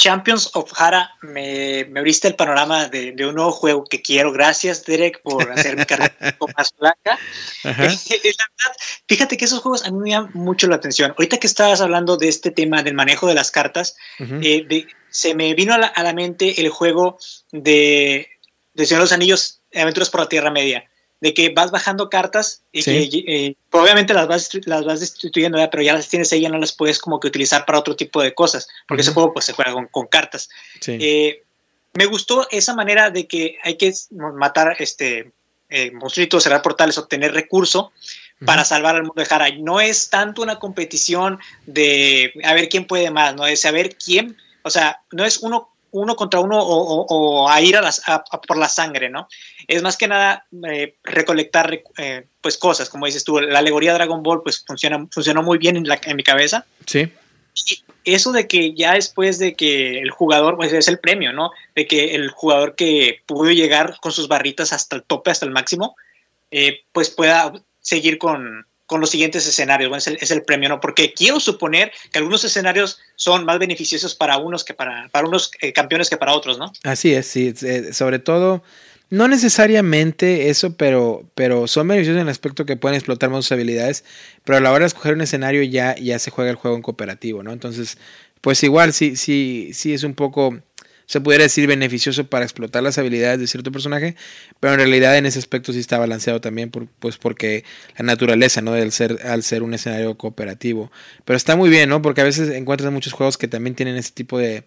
Champions 0.00 0.50
of 0.54 0.72
Hara 0.74 1.10
me, 1.20 1.84
me 1.90 2.00
abriste 2.00 2.26
el 2.26 2.34
panorama 2.34 2.88
de, 2.88 3.14
un 3.26 3.34
nuevo 3.34 3.52
juego 3.52 3.84
que 3.84 4.00
quiero. 4.00 4.32
Gracias, 4.32 4.82
Derek, 4.86 5.20
por 5.20 5.52
hacer 5.52 5.76
mi 5.76 5.84
carrera 5.84 6.16
un 6.18 6.32
poco 6.38 6.52
más 6.56 6.72
flaca. 6.74 7.18
fíjate 9.06 9.36
que 9.36 9.44
esos 9.44 9.60
juegos 9.60 9.84
a 9.84 9.90
mí 9.90 9.98
me 9.98 10.10
llaman 10.10 10.30
mucho 10.32 10.68
la 10.68 10.76
atención. 10.76 11.10
Ahorita 11.10 11.36
que 11.36 11.46
estabas 11.46 11.82
hablando 11.82 12.16
de 12.16 12.28
este 12.28 12.50
tema 12.50 12.82
del 12.82 12.94
manejo 12.94 13.26
de 13.26 13.34
las 13.34 13.50
cartas, 13.50 13.94
eh, 14.18 14.86
se 15.10 15.34
me 15.34 15.52
vino 15.52 15.74
a 15.74 16.02
la, 16.02 16.12
mente 16.14 16.62
el 16.62 16.70
juego 16.70 17.18
de, 17.52 18.26
de 18.72 18.86
Señor 18.86 19.00
de 19.00 19.04
los 19.04 19.12
Anillos, 19.12 19.60
Aventuras 19.74 20.08
por 20.08 20.20
la 20.20 20.30
Tierra 20.30 20.50
Media 20.50 20.89
de 21.20 21.34
que 21.34 21.50
vas 21.50 21.70
bajando 21.70 22.08
cartas 22.08 22.62
y 22.72 22.82
que 22.82 23.02
eh, 23.02 23.56
obviamente 23.70 24.14
las 24.14 24.26
vas, 24.26 24.50
las 24.64 24.84
vas 24.84 25.00
destituyendo, 25.00 25.58
pero 25.70 25.82
ya 25.82 25.92
las 25.92 26.08
tienes 26.08 26.32
ahí, 26.32 26.40
ya 26.40 26.48
no 26.48 26.58
las 26.58 26.72
puedes 26.72 26.98
como 26.98 27.20
que 27.20 27.28
utilizar 27.28 27.66
para 27.66 27.78
otro 27.78 27.94
tipo 27.94 28.22
de 28.22 28.34
cosas, 28.34 28.68
porque 28.88 29.02
ese 29.02 29.12
juego 29.12 29.32
pues 29.32 29.44
se 29.44 29.52
juega 29.52 29.74
con, 29.90 30.06
cartas. 30.06 30.48
Eh, 30.86 31.42
me 31.92 32.06
gustó 32.06 32.48
esa 32.50 32.74
manera 32.74 33.10
de 33.10 33.26
que 33.26 33.58
hay 33.62 33.76
que 33.76 33.92
matar 34.10 34.76
este 34.78 35.32
eh, 35.68 35.90
monstruitos, 35.92 36.42
cerrar 36.42 36.62
portales, 36.62 36.98
obtener 36.98 37.32
recurso 37.32 37.92
para 38.44 38.64
salvar 38.64 38.96
al 38.96 39.02
mundo 39.02 39.20
de 39.20 39.26
Jara. 39.26 39.48
No 39.58 39.80
es 39.80 40.10
tanto 40.10 40.42
una 40.42 40.58
competición 40.58 41.38
de 41.66 42.32
a 42.44 42.54
ver 42.54 42.68
quién 42.68 42.86
puede 42.86 43.10
más, 43.10 43.34
no 43.34 43.46
es 43.46 43.60
saber 43.60 43.96
quién, 43.96 44.36
o 44.62 44.70
sea, 44.70 45.02
no 45.12 45.24
es 45.24 45.38
uno 45.38 45.69
uno 45.92 46.16
contra 46.16 46.40
uno 46.40 46.58
o, 46.60 47.48
a 47.48 47.60
ir 47.60 47.76
a, 47.76 47.82
las, 47.82 48.02
por 48.46 48.56
la 48.56 48.68
sangre, 48.68 49.08
¿no? 49.08 49.28
Es 49.66 49.82
más 49.82 49.96
que 49.96 50.08
nada 50.08 50.46
eh, 50.68 50.96
recolectar 51.04 51.82
eh, 51.98 52.26
pues 52.40 52.58
cosas, 52.58 52.88
como 52.88 53.06
dices 53.06 53.24
tú, 53.24 53.40
la 53.40 53.58
alegoría 53.58 53.94
Dragon 53.94 54.22
Ball 54.22 54.42
pues 54.42 54.64
funciona, 54.66 55.06
funcionó 55.10 55.42
muy 55.42 55.58
bien 55.58 55.76
en, 55.76 55.86
la, 55.86 56.00
en 56.04 56.16
mi 56.16 56.22
cabeza. 56.22 56.66
Sí. 56.86 57.12
Y 58.04 58.14
eso 58.14 58.32
de 58.32 58.46
que 58.46 58.74
ya 58.74 58.94
después 58.94 59.38
de 59.38 59.54
que 59.54 59.98
el 59.98 60.10
jugador, 60.10 60.56
pues 60.56 60.72
es 60.72 60.88
el 60.88 60.98
premio, 60.98 61.32
¿no? 61.32 61.50
De 61.74 61.86
que 61.86 62.14
el 62.14 62.30
jugador 62.30 62.74
que 62.74 63.20
pudo 63.26 63.50
llegar 63.50 63.98
con 64.00 64.12
sus 64.12 64.28
barritas 64.28 64.72
hasta 64.72 64.96
el 64.96 65.02
tope, 65.02 65.30
hasta 65.30 65.46
el 65.46 65.52
máximo, 65.52 65.96
eh, 66.50 66.82
pues 66.92 67.10
pueda 67.10 67.52
seguir 67.80 68.18
con, 68.18 68.66
con 68.90 69.00
los 69.00 69.10
siguientes 69.10 69.46
escenarios. 69.46 70.08
es, 70.08 70.30
el, 70.32 70.42
premio, 70.42 70.68
¿no? 70.68 70.80
Porque 70.80 71.14
quiero 71.14 71.38
suponer 71.38 71.92
que 72.10 72.18
algunos 72.18 72.42
escenarios 72.42 72.98
son 73.14 73.44
más 73.44 73.60
beneficiosos 73.60 74.16
para 74.16 74.36
unos 74.36 74.64
que 74.64 74.74
para, 74.74 75.08
para 75.12 75.28
unos 75.28 75.52
eh, 75.60 75.72
campeones 75.72 76.10
que 76.10 76.16
para 76.16 76.34
otros, 76.34 76.58
¿no? 76.58 76.72
Así 76.82 77.14
es, 77.14 77.28
sí. 77.28 77.54
Eh, 77.62 77.92
sobre 77.92 78.18
todo, 78.18 78.64
no 79.08 79.28
necesariamente 79.28 80.50
eso, 80.50 80.74
pero, 80.74 81.22
pero 81.36 81.68
son 81.68 81.86
beneficiosos 81.86 82.20
en 82.20 82.26
el 82.26 82.32
aspecto 82.32 82.66
que 82.66 82.76
pueden 82.76 82.96
explotar 82.96 83.30
más 83.30 83.44
sus 83.44 83.52
habilidades, 83.52 84.02
pero 84.42 84.58
a 84.58 84.60
la 84.60 84.72
hora 84.72 84.80
de 84.80 84.88
escoger 84.88 85.14
un 85.14 85.20
escenario 85.20 85.62
ya, 85.62 85.94
ya 85.94 86.18
se 86.18 86.32
juega 86.32 86.50
el 86.50 86.56
juego 86.56 86.76
en 86.76 86.82
cooperativo, 86.82 87.44
¿no? 87.44 87.52
Entonces, 87.52 87.96
pues 88.40 88.60
igual 88.64 88.92
sí, 88.92 89.14
sí, 89.14 89.70
sí 89.72 89.94
es 89.94 90.02
un 90.02 90.14
poco 90.14 90.58
se 91.10 91.20
pudiera 91.20 91.42
decir 91.42 91.66
beneficioso 91.66 92.28
para 92.28 92.44
explotar 92.44 92.84
las 92.84 92.96
habilidades 92.96 93.40
de 93.40 93.48
cierto 93.48 93.72
personaje, 93.72 94.14
pero 94.60 94.74
en 94.74 94.78
realidad 94.78 95.18
en 95.18 95.26
ese 95.26 95.40
aspecto 95.40 95.72
sí 95.72 95.80
está 95.80 95.98
balanceado 95.98 96.40
también, 96.40 96.70
pues 96.70 97.18
porque 97.18 97.64
la 97.98 98.04
naturaleza, 98.04 98.62
¿no? 98.62 98.74
Del 98.74 98.92
ser, 98.92 99.18
al 99.26 99.42
ser 99.42 99.64
un 99.64 99.74
escenario 99.74 100.16
cooperativo. 100.16 100.92
Pero 101.24 101.36
está 101.36 101.56
muy 101.56 101.68
bien, 101.68 101.88
¿no? 101.88 102.00
Porque 102.00 102.20
a 102.20 102.24
veces 102.24 102.50
encuentras 102.50 102.92
muchos 102.92 103.12
juegos 103.12 103.38
que 103.38 103.48
también 103.48 103.74
tienen 103.74 103.96
ese 103.96 104.12
tipo 104.12 104.38
de, 104.38 104.62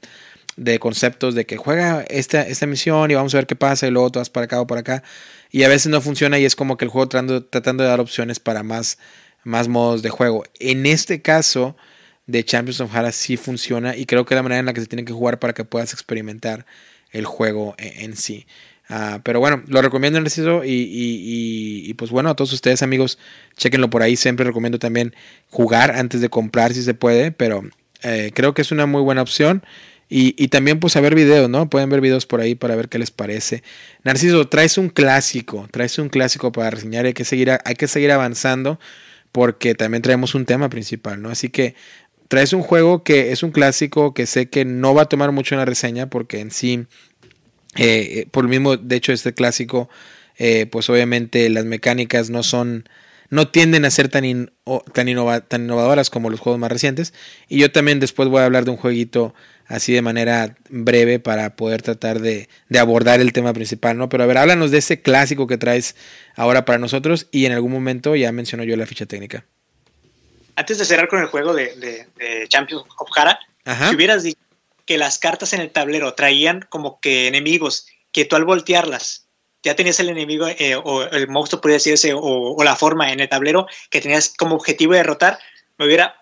de 0.57 0.79
conceptos 0.79 1.33
de 1.33 1.45
que 1.45 1.55
juega 1.55 2.01
esta, 2.09 2.41
esta 2.41 2.67
misión 2.67 3.09
y 3.09 3.13
vamos 3.13 3.33
a 3.33 3.37
ver 3.37 3.47
qué 3.47 3.55
pasa 3.55 3.87
y 3.87 3.91
luego 3.91 4.11
tú 4.11 4.19
vas 4.19 4.29
para 4.29 4.43
acá 4.43 4.59
o 4.59 4.67
para 4.67 4.81
acá. 4.81 5.01
Y 5.49 5.63
a 5.63 5.69
veces 5.69 5.87
no 5.87 6.01
funciona 6.01 6.39
y 6.39 6.43
es 6.43 6.57
como 6.57 6.75
que 6.75 6.83
el 6.83 6.91
juego 6.91 7.07
tratando, 7.07 7.45
tratando 7.45 7.83
de 7.83 7.89
dar 7.89 8.01
opciones 8.01 8.41
para 8.41 8.63
más, 8.63 8.97
más 9.45 9.69
modos 9.69 10.01
de 10.01 10.09
juego. 10.09 10.43
En 10.59 10.87
este 10.87 11.21
caso 11.21 11.77
de 12.25 12.43
Champions 12.43 12.79
of 12.79 12.95
Hara 12.95 13.11
sí 13.11 13.37
funciona 13.37 13.95
y 13.95 14.05
creo 14.05 14.25
que 14.25 14.33
es 14.33 14.37
la 14.37 14.43
manera 14.43 14.59
en 14.59 14.65
la 14.65 14.73
que 14.73 14.81
se 14.81 14.87
tiene 14.87 15.05
que 15.05 15.13
jugar 15.13 15.39
para 15.39 15.53
que 15.53 15.65
puedas 15.65 15.93
experimentar 15.93 16.65
el 17.11 17.25
juego 17.25 17.75
e, 17.77 18.03
en, 18.03 18.15
sí. 18.15 18.45
Ah, 18.89 19.21
pero 19.23 19.39
bueno, 19.39 19.63
lo 19.67 19.81
recomiendo 19.81 20.19
en 20.19 20.25
y, 20.25 20.69
y, 20.69 21.89
y, 21.89 21.93
pues 21.93 22.11
bueno, 22.11 22.29
a 22.29 22.35
todos 22.35 22.51
ustedes 22.51 22.83
amigos, 22.83 23.17
chequenlo 23.55 23.89
por 23.89 24.03
ahí. 24.03 24.17
Siempre 24.17 24.45
recomiendo 24.45 24.77
también 24.77 25.15
jugar 25.49 25.91
antes 25.91 26.19
de 26.19 26.29
comprar 26.29 26.73
si 26.73 26.83
se 26.83 26.93
puede, 26.93 27.31
pero 27.31 27.63
eh, 28.03 28.31
creo 28.33 28.53
que 28.53 28.61
es 28.61 28.71
una 28.71 28.85
muy 28.85 29.01
buena 29.01 29.21
opción. 29.21 29.63
Y, 30.15 30.49
también 30.49 30.79
pues 30.79 30.95
a 30.95 31.01
ver 31.01 31.15
videos, 31.15 31.49
¿no? 31.49 31.71
Pueden 31.71 31.89
ver 31.89 31.99
videos 31.99 32.27
por 32.27 32.39
ahí 32.39 32.53
para 32.53 32.75
ver 32.75 32.87
qué 32.87 32.99
les 32.99 33.09
parece. 33.09 33.63
Narciso, 34.03 34.47
traes 34.47 34.77
un 34.77 34.89
clásico, 34.89 35.67
traes 35.71 35.97
un 35.97 36.09
clásico 36.09 36.51
para 36.51 36.69
reseñar, 36.69 37.05
hay 37.07 37.13
que 37.13 37.25
seguir, 37.25 37.49
hay 37.49 37.73
que 37.73 37.87
seguir 37.87 38.11
avanzando 38.11 38.79
porque 39.31 39.73
también 39.73 40.03
traemos 40.03 40.35
un 40.35 40.45
tema 40.45 40.69
principal, 40.69 41.19
¿no? 41.19 41.31
Así 41.31 41.49
que 41.49 41.73
traes 42.33 42.51
un 42.53 42.63
juego 42.63 43.03
que 43.03 43.31
es 43.31 43.43
un 43.43 43.51
clásico 43.51 44.15
que 44.15 44.25
sé 44.25 44.49
que 44.49 44.65
no 44.65 44.95
va 44.95 45.03
a 45.03 45.05
tomar 45.05 45.31
mucho 45.31 45.53
en 45.53 45.59
la 45.59 45.65
reseña 45.65 46.09
porque 46.09 46.39
en 46.39 46.49
sí, 46.49 46.87
eh, 47.75 48.21
eh, 48.21 48.27
por 48.31 48.45
lo 48.45 48.49
mismo, 48.49 48.75
de 48.75 48.95
hecho 48.95 49.13
este 49.13 49.35
clásico, 49.35 49.87
eh, 50.39 50.65
pues 50.65 50.89
obviamente 50.89 51.47
las 51.51 51.65
mecánicas 51.65 52.31
no 52.31 52.41
son 52.41 52.89
no 53.29 53.49
tienden 53.49 53.85
a 53.85 53.91
ser 53.91 54.09
tan, 54.09 54.51
tan, 54.93 55.05
tan, 55.47 55.61
innovadoras 55.61 56.09
como 56.09 56.31
los 56.31 56.39
juegos 56.39 56.59
más 56.59 56.71
recientes. 56.71 57.13
Y 57.49 57.59
yo 57.59 57.71
también 57.71 57.99
después 57.99 58.29
voy 58.29 58.41
a 58.41 58.45
hablar 58.45 58.65
de 58.65 58.71
un 58.71 58.77
jueguito 58.77 59.35
así 59.67 59.93
de 59.93 60.01
manera 60.01 60.55
breve 60.71 61.19
para 61.19 61.55
poder 61.55 61.83
tratar 61.83 62.19
de, 62.19 62.49
abordar 62.79 63.21
el 63.21 63.31
tema 63.31 63.53
principal, 63.53 63.95
¿no? 63.95 64.09
Pero 64.09 64.23
a 64.23 64.27
ver, 64.27 64.39
háblanos 64.39 64.71
de 64.71 64.79
ese 64.79 65.03
clásico 65.03 65.45
que 65.45 65.59
traes 65.59 65.95
ahora 66.35 66.65
para 66.65 66.79
nosotros 66.79 67.27
y 67.31 67.45
en 67.45 67.51
algún 67.51 67.71
momento 67.71 68.15
ya 68.15 68.31
mencionó 68.31 68.63
yo 68.63 68.75
la 68.75 68.87
ficha 68.87 69.05
técnica. 69.05 69.45
Antes 70.55 70.77
de 70.77 70.85
cerrar 70.85 71.07
con 71.07 71.19
el 71.19 71.27
juego 71.27 71.53
de, 71.53 72.07
Champions 72.49 72.83
of 72.97 73.09
Hara, 73.15 73.39
si 73.89 73.95
hubieras 73.95 74.23
dicho 74.23 74.39
que 74.85 74.97
las 74.97 75.17
cartas 75.17 75.53
en 75.53 75.61
el 75.61 75.71
tablero 75.71 76.13
traían 76.13 76.65
como 76.69 76.99
que 76.99 77.27
enemigos, 77.27 77.87
que 78.11 78.25
tú 78.25 78.35
al 78.35 78.45
voltearlas 78.45 79.23
ya 79.63 79.75
tenías 79.75 79.99
el 80.01 80.09
enemigo 80.09 80.47
eh, 80.47 80.75
o 80.75 81.03
el 81.03 81.29
monstruo, 81.29 81.61
podría 81.61 81.77
decirse, 81.77 82.13
o, 82.13 82.19
o, 82.19 82.63
la 82.63 82.75
forma 82.75 83.11
en 83.11 83.21
el 83.21 83.29
tablero 83.29 83.65
que 83.89 84.01
tenías 84.01 84.33
como 84.37 84.55
objetivo 84.55 84.91
de 84.91 84.99
derrotar, 84.99 85.39
me 85.77 85.85
hubiera 85.85 86.21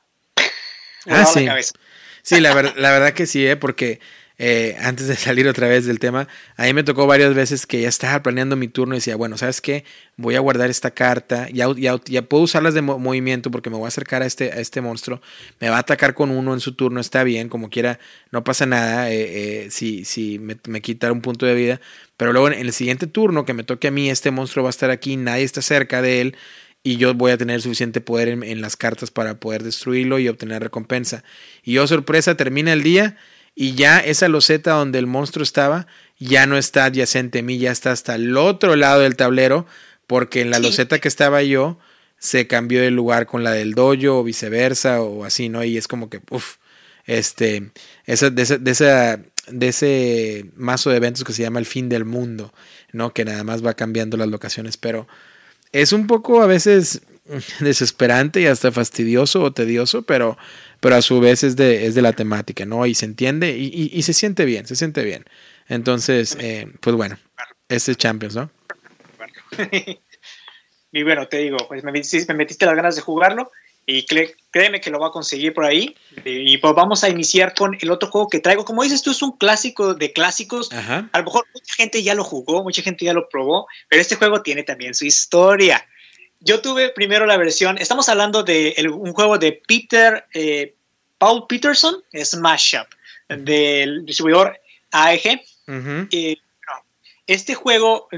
ah, 1.08 1.26
sí. 1.26 1.42
la 1.42 1.52
cabeza. 1.52 1.74
Sí, 2.22 2.40
la, 2.40 2.54
la 2.54 2.92
verdad 2.92 3.14
que 3.14 3.26
sí, 3.26 3.46
¿eh? 3.48 3.58
porque 3.58 4.00
eh, 4.44 4.76
antes 4.80 5.08
de 5.08 5.16
salir 5.18 5.48
otra 5.48 5.68
vez 5.68 5.86
del 5.86 6.00
tema, 6.00 6.28
a 6.58 6.64
mí 6.64 6.74
me 6.74 6.84
tocó 6.84 7.06
varias 7.06 7.36
veces 7.36 7.68
que 7.68 7.80
ya 7.80 7.88
estaba 7.88 8.24
planeando 8.24 8.56
mi 8.56 8.68
turno 8.68 8.96
y 8.96 8.98
decía, 8.98 9.16
bueno, 9.16 9.38
¿sabes 9.38 9.62
qué? 9.62 9.86
Voy 10.18 10.34
a 10.34 10.39
guardar 10.39 10.72
esta 10.72 10.89
carta, 10.89 11.48
ya, 11.54 11.68
ya, 11.78 12.22
puedo 12.24 12.44
usarlas 12.44 12.74
de 12.74 12.82
movimiento 12.82 13.52
porque 13.52 13.70
me 13.70 13.76
voy 13.76 13.86
a 13.86 13.89
acercar 13.89 14.24
a 14.24 14.26
este, 14.26 14.52
a 14.52 14.56
este 14.56 14.82
monstruo, 14.82 15.22
me 15.60 15.70
va 15.70 15.78
a 15.78 15.82
atacar 15.82 16.16
con 16.16 16.32
uno 16.32 16.56
en 16.56 16.60
su 16.60 16.74
turno, 16.74 17.00
está 17.00 17.24
bien, 17.24 17.50
como 17.50 17.70
quiera, 17.70 18.00
no 18.32 18.44
pasa 18.44 18.66
nada 18.66 19.12
eh, 19.12 19.66
eh, 19.66 19.68
si, 19.70 20.06
si 20.06 20.39
me, 20.39 20.58
me 20.68 20.82
quita 20.82 21.12
un 21.12 21.22
punto 21.22 21.46
de 21.46 21.54
vida, 21.54 21.80
pero 22.18 22.34
luego 22.34 22.48
en 22.48 22.54
el 22.54 22.74
siguiente 22.74 23.06
turno 23.06 23.46
que 23.46 23.54
me 23.54 23.64
toque 23.64 23.89
a 23.89 23.92
mí, 23.92 24.10
este 24.10 24.32
monstruo 24.32 24.64
va 24.64 24.70
a 24.70 24.72
estar 24.72 24.89
aquí, 24.89 25.18
nadie 25.18 25.44
está 25.44 25.62
cerca 25.62 26.02
de 26.02 26.20
él 26.20 26.36
y 26.82 26.98
yo 26.98 27.14
voy 27.14 27.32
a 27.32 27.38
tener 27.38 27.62
suficiente 27.62 28.02
poder 28.02 28.30
en, 28.30 28.42
en, 28.42 28.60
las 28.60 28.76
cartas 28.76 29.12
para 29.12 29.39
poder 29.39 29.62
destruirlo 29.62 30.18
y 30.18 30.28
obtener 30.28 30.64
recompensa. 30.64 31.24
Y 31.62 31.74
yo, 31.74 31.86
sorpresa, 31.86 32.36
termina 32.36 32.74
el 32.74 32.82
día 32.82 33.18
y 33.56 33.76
ya 33.76 33.99
esa 33.99 34.28
loseta 34.28 34.72
donde 34.72 34.99
el 34.99 35.08
monstruo 35.08 35.43
estaba 35.43 35.88
ya 36.22 36.45
no 36.45 36.58
está 36.58 36.86
adyacente 36.86 37.39
a 37.39 37.41
mí, 37.41 37.58
ya 37.58 37.72
está 37.72 37.91
hasta 37.91 38.14
el 38.14 38.38
otro 38.38 38.76
lado 38.76 39.02
del 39.02 39.16
tablero, 39.16 39.66
porque 40.06 40.41
en 40.41 40.52
la 40.52 40.60
loseta 40.60 40.99
que 40.99 41.08
estaba 41.08 41.41
yo 41.41 41.80
se 42.20 42.45
cambió 42.45 42.82
de 42.82 42.91
lugar 42.91 43.26
con 43.26 43.43
la 43.43 43.52
del 43.52 43.74
dojo 43.74 44.20
o 44.20 44.24
viceversa 44.24 45.02
o 45.02 45.26
así, 45.26 45.49
¿no? 45.49 45.64
Y 45.64 45.78
es 45.78 45.88
como 45.88 46.12
que, 46.12 46.22
uff, 46.30 46.58
este, 47.08 47.72
esa, 48.06 48.30
de, 48.30 48.41
esa, 48.43 48.58
de, 48.60 48.72
esa, 48.72 49.20
de 49.47 49.68
ese 49.68 50.45
mazo 50.56 50.91
de 50.91 50.97
eventos 50.97 51.24
que 51.24 51.34
se 51.34 51.41
llama 51.41 51.58
el 51.58 51.66
fin 51.66 51.89
del 51.89 52.06
mundo, 52.06 52.54
¿no? 52.91 53.12
Que 53.12 53.26
nada 53.26 53.43
más 53.43 53.66
va 53.66 53.74
cambiando 53.74 54.18
las 54.18 54.28
locaciones, 54.28 54.78
pero 54.78 55.08
es 55.72 55.91
un 55.91 56.06
poco 56.06 56.43
a 56.43 56.45
veces 56.45 57.02
desesperante 57.60 58.41
y 58.41 58.45
hasta 58.45 58.72
fastidioso 58.72 59.41
o 59.41 59.54
tedioso, 59.54 60.04
pero 60.04 60.38
pero 60.82 60.96
a 60.96 61.02
su 61.02 61.20
vez 61.20 61.44
es 61.44 61.56
de, 61.56 61.86
es 61.86 61.96
de 61.96 62.02
la 62.02 62.12
temática, 62.12 62.66
¿no? 62.66 62.86
Y 62.86 62.96
se 62.96 63.06
entiende 63.06 63.56
y, 63.58 64.02
se 64.02 64.14
siente 64.14 64.46
bien, 64.46 64.66
se 64.66 64.76
siente 64.76 65.04
bien. 65.04 65.26
Entonces, 65.70 66.36
eh, 66.42 66.68
pues 66.82 66.96
bueno, 66.96 67.18
este 67.70 67.92
es 67.92 67.98
Champions, 67.98 68.36
¿no? 68.36 68.52
y 70.92 71.04
bueno, 71.04 71.28
te 71.28 71.38
digo, 71.38 71.58
pues 71.68 71.84
me 71.84 71.92
metiste, 71.92 72.66
las 72.66 72.76
ganas 72.76 72.96
de 72.96 73.02
jugarlo 73.02 73.52
y 73.86 74.06
créeme 74.52 74.82
que 74.82 74.90
lo 74.90 75.00
va 75.00 75.08
a 75.08 75.12
conseguir 75.12 75.54
por 75.54 75.66
ahí. 75.66 75.96
Y, 76.26 76.58
pues 76.58 76.74
vamos 76.74 77.04
a 77.04 77.10
iniciar 77.10 77.54
con 77.54 77.78
el 77.80 77.92
otro 77.92 78.10
juego 78.10 78.28
que 78.28 78.40
traigo. 78.40 78.66
Como 78.66 78.82
dices, 78.82 79.04
tú 79.04 79.12
es 79.12 79.22
un 79.22 79.38
clásico 79.38 79.94
de 79.94 80.12
clásicos. 80.14 80.72
A 80.72 81.08
lo 81.14 81.24
mejor 81.24 81.46
mucha 81.54 81.76
gente 81.76 82.02
ya 82.02 82.16
lo 82.16 82.24
jugó, 82.24 82.64
mucha 82.64 82.82
gente 82.82 83.06
ya 83.06 83.14
lo 83.14 83.30
probó, 83.30 83.68
pero 83.88 84.02
este 84.02 84.16
juego 84.16 84.42
tiene 84.42 84.64
también 84.64 84.96
su 84.96 85.06
historia 85.06 85.86
yo 86.42 86.62
tuve 86.62 86.89
primero 86.89 87.26
la 87.26 87.38
versión, 87.38 87.78
estamos 87.78 88.10
hablando 88.10 88.44
de 88.44 88.76
un 88.92 89.14
juego 89.14 89.38
de 89.38 89.62
Peter, 89.68 90.26
eh, 90.34 90.74
Paul 91.18 91.46
Peterson, 91.48 92.04
Smash 92.14 92.76
Up, 92.76 92.88
del 93.30 94.06
distribuidor 94.06 94.60
AEG. 94.92 95.42
este 97.28 97.54
juego, 97.54 98.10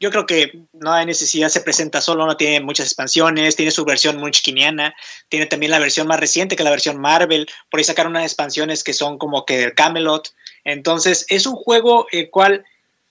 yo 0.00 0.10
creo 0.10 0.26
que 0.26 0.62
no 0.72 0.92
hay 0.92 1.04
necesidad, 1.04 1.50
se 1.50 1.60
presenta 1.60 2.00
solo, 2.00 2.26
no 2.26 2.36
tiene 2.36 2.60
muchas 2.60 2.86
expansiones, 2.86 3.54
tiene 3.54 3.70
su 3.70 3.84
versión 3.84 4.16
munchkiniana, 4.16 4.94
tiene 5.28 5.46
también 5.46 5.70
la 5.70 5.78
versión 5.78 6.08
más 6.08 6.18
reciente 6.18 6.56
que 6.56 6.64
la 6.64 6.70
versión 6.70 6.98
Marvel, 6.98 7.46
por 7.70 7.78
ahí 7.78 7.84
sacaron 7.84 8.12
unas 8.12 8.24
expansiones 8.24 8.82
que 8.82 8.94
son 8.94 9.18
como 9.18 9.44
que 9.44 9.58
del 9.58 9.74
Camelot. 9.74 10.34
Entonces, 10.64 11.26
es 11.28 11.46
un 11.46 11.54
juego 11.54 12.06
el 12.10 12.30
cual 12.30 12.64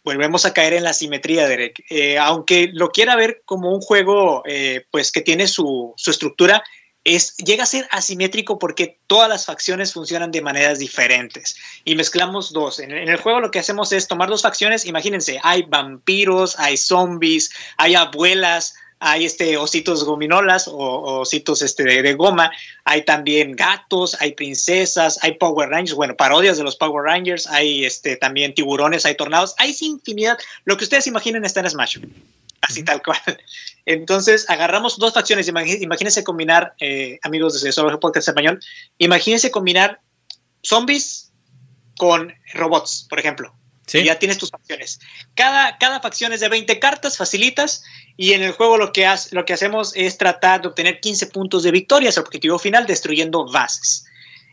volvemos 0.06 0.46
a 0.46 0.54
caer 0.54 0.74
en 0.74 0.84
la 0.84 0.94
simetría, 0.94 1.48
Derek. 1.48 1.84
Eh, 1.90 2.18
aunque 2.18 2.70
lo 2.72 2.92
quiera 2.92 3.16
ver 3.16 3.42
como 3.44 3.74
un 3.74 3.82
juego 3.82 4.44
eh, 4.46 4.86
pues 4.92 5.12
que 5.12 5.22
tiene 5.22 5.48
su, 5.48 5.94
estructura, 5.98 6.64
es, 7.04 7.36
llega 7.38 7.64
a 7.64 7.68
ser 7.68 7.88
asimétrico 7.92 8.58
porque 8.58 9.00
todas 9.08 9.28
las 9.28 9.46
facciones 9.46 9.94
funcionan 9.94 10.32
de 10.32 10.42
maneras 10.42 10.80
diferentes 10.80 11.56
y 11.84 11.96
mezclamos 11.96 12.54
dos. 12.54 12.80
En, 12.80 12.92
en, 12.92 13.10
el 13.10 13.18
juego 13.18 13.42
lo 13.42 13.52
que 13.52 13.60
hacemos 13.60 13.92
es 13.92 14.08
tomar 14.08 14.30
dos 14.30 14.44
facciones, 14.44 14.86
imagínense, 14.86 15.40
hay 15.44 15.64
vampiros, 15.64 16.58
hay 16.60 16.78
zombies, 16.78 17.52
hay 17.78 17.96
abuelas, 17.96 18.76
hay 19.06 19.26
este 19.26 19.56
ositos 19.56 20.04
gominolas 20.04 20.68
o 20.68 21.20
ositos 21.20 21.62
este 21.62 21.84
de, 21.84 22.14
goma, 22.16 22.52
hay 22.86 23.06
también 23.06 23.56
gatos, 23.56 24.18
hay 24.20 24.34
princesas, 24.34 25.20
hay 25.22 25.34
Power 25.34 25.70
Rangers, 25.70 25.94
bueno, 25.94 26.16
parodias 26.16 26.58
de 26.58 26.64
los 26.64 26.76
Power 26.76 27.04
Rangers, 27.04 27.46
hay 27.46 27.86
este 27.86 28.18
también 28.18 28.56
tiburones, 28.56 29.06
hay 29.06 29.16
tornados, 29.16 29.54
hay 29.60 29.76
infinidad, 29.82 30.40
lo 30.64 30.76
que 30.76 30.86
ustedes 30.86 31.06
imaginen 31.06 31.46
está 31.46 31.60
en 31.60 31.70
Smash. 31.70 32.00
Así 32.62 32.84
tal 32.84 33.04
cual. 33.04 33.20
Entonces, 33.86 34.50
agarramos 34.50 34.98
dos 34.98 35.14
facciones. 35.14 35.48
Imagínense 35.48 36.24
combinar, 36.24 36.74
eh, 36.80 37.20
amigos 37.22 37.62
de 37.62 37.72
Solo 37.72 38.00
Podcast 38.00 38.30
Español, 38.30 38.60
imagínense 38.98 39.52
combinar 39.52 40.02
zombies 40.64 41.32
con 41.96 42.34
robots, 42.56 43.06
por 43.08 43.20
ejemplo. 43.20 43.54
Y 43.94 44.04
ya 44.04 44.18
tienes 44.18 44.38
tus 44.38 44.50
facciones. 44.50 45.00
Cada, 45.36 45.78
cada 45.78 46.00
facción 46.00 46.34
es 46.34 46.40
de 46.40 46.50
20 46.50 46.80
cartas, 46.80 47.18
facilitas, 47.18 47.84
y 48.18 48.34
en 48.34 48.42
el 48.42 48.52
juego 48.52 48.78
lo 48.78 48.92
que, 48.92 49.08
lo 49.32 49.46
que 49.46 49.54
hacemos 49.54 49.94
es 49.96 50.18
tratar 50.18 50.62
de 50.62 50.70
obtener 50.70 51.00
15 51.00 51.28
puntos 51.28 51.64
de 51.64 51.72
victoria, 51.72 52.10
es 52.10 52.18
el 52.18 52.24
objetivo 52.24 52.58
final, 52.58 52.86
destruyendo 52.88 53.46
bases. 53.46 54.06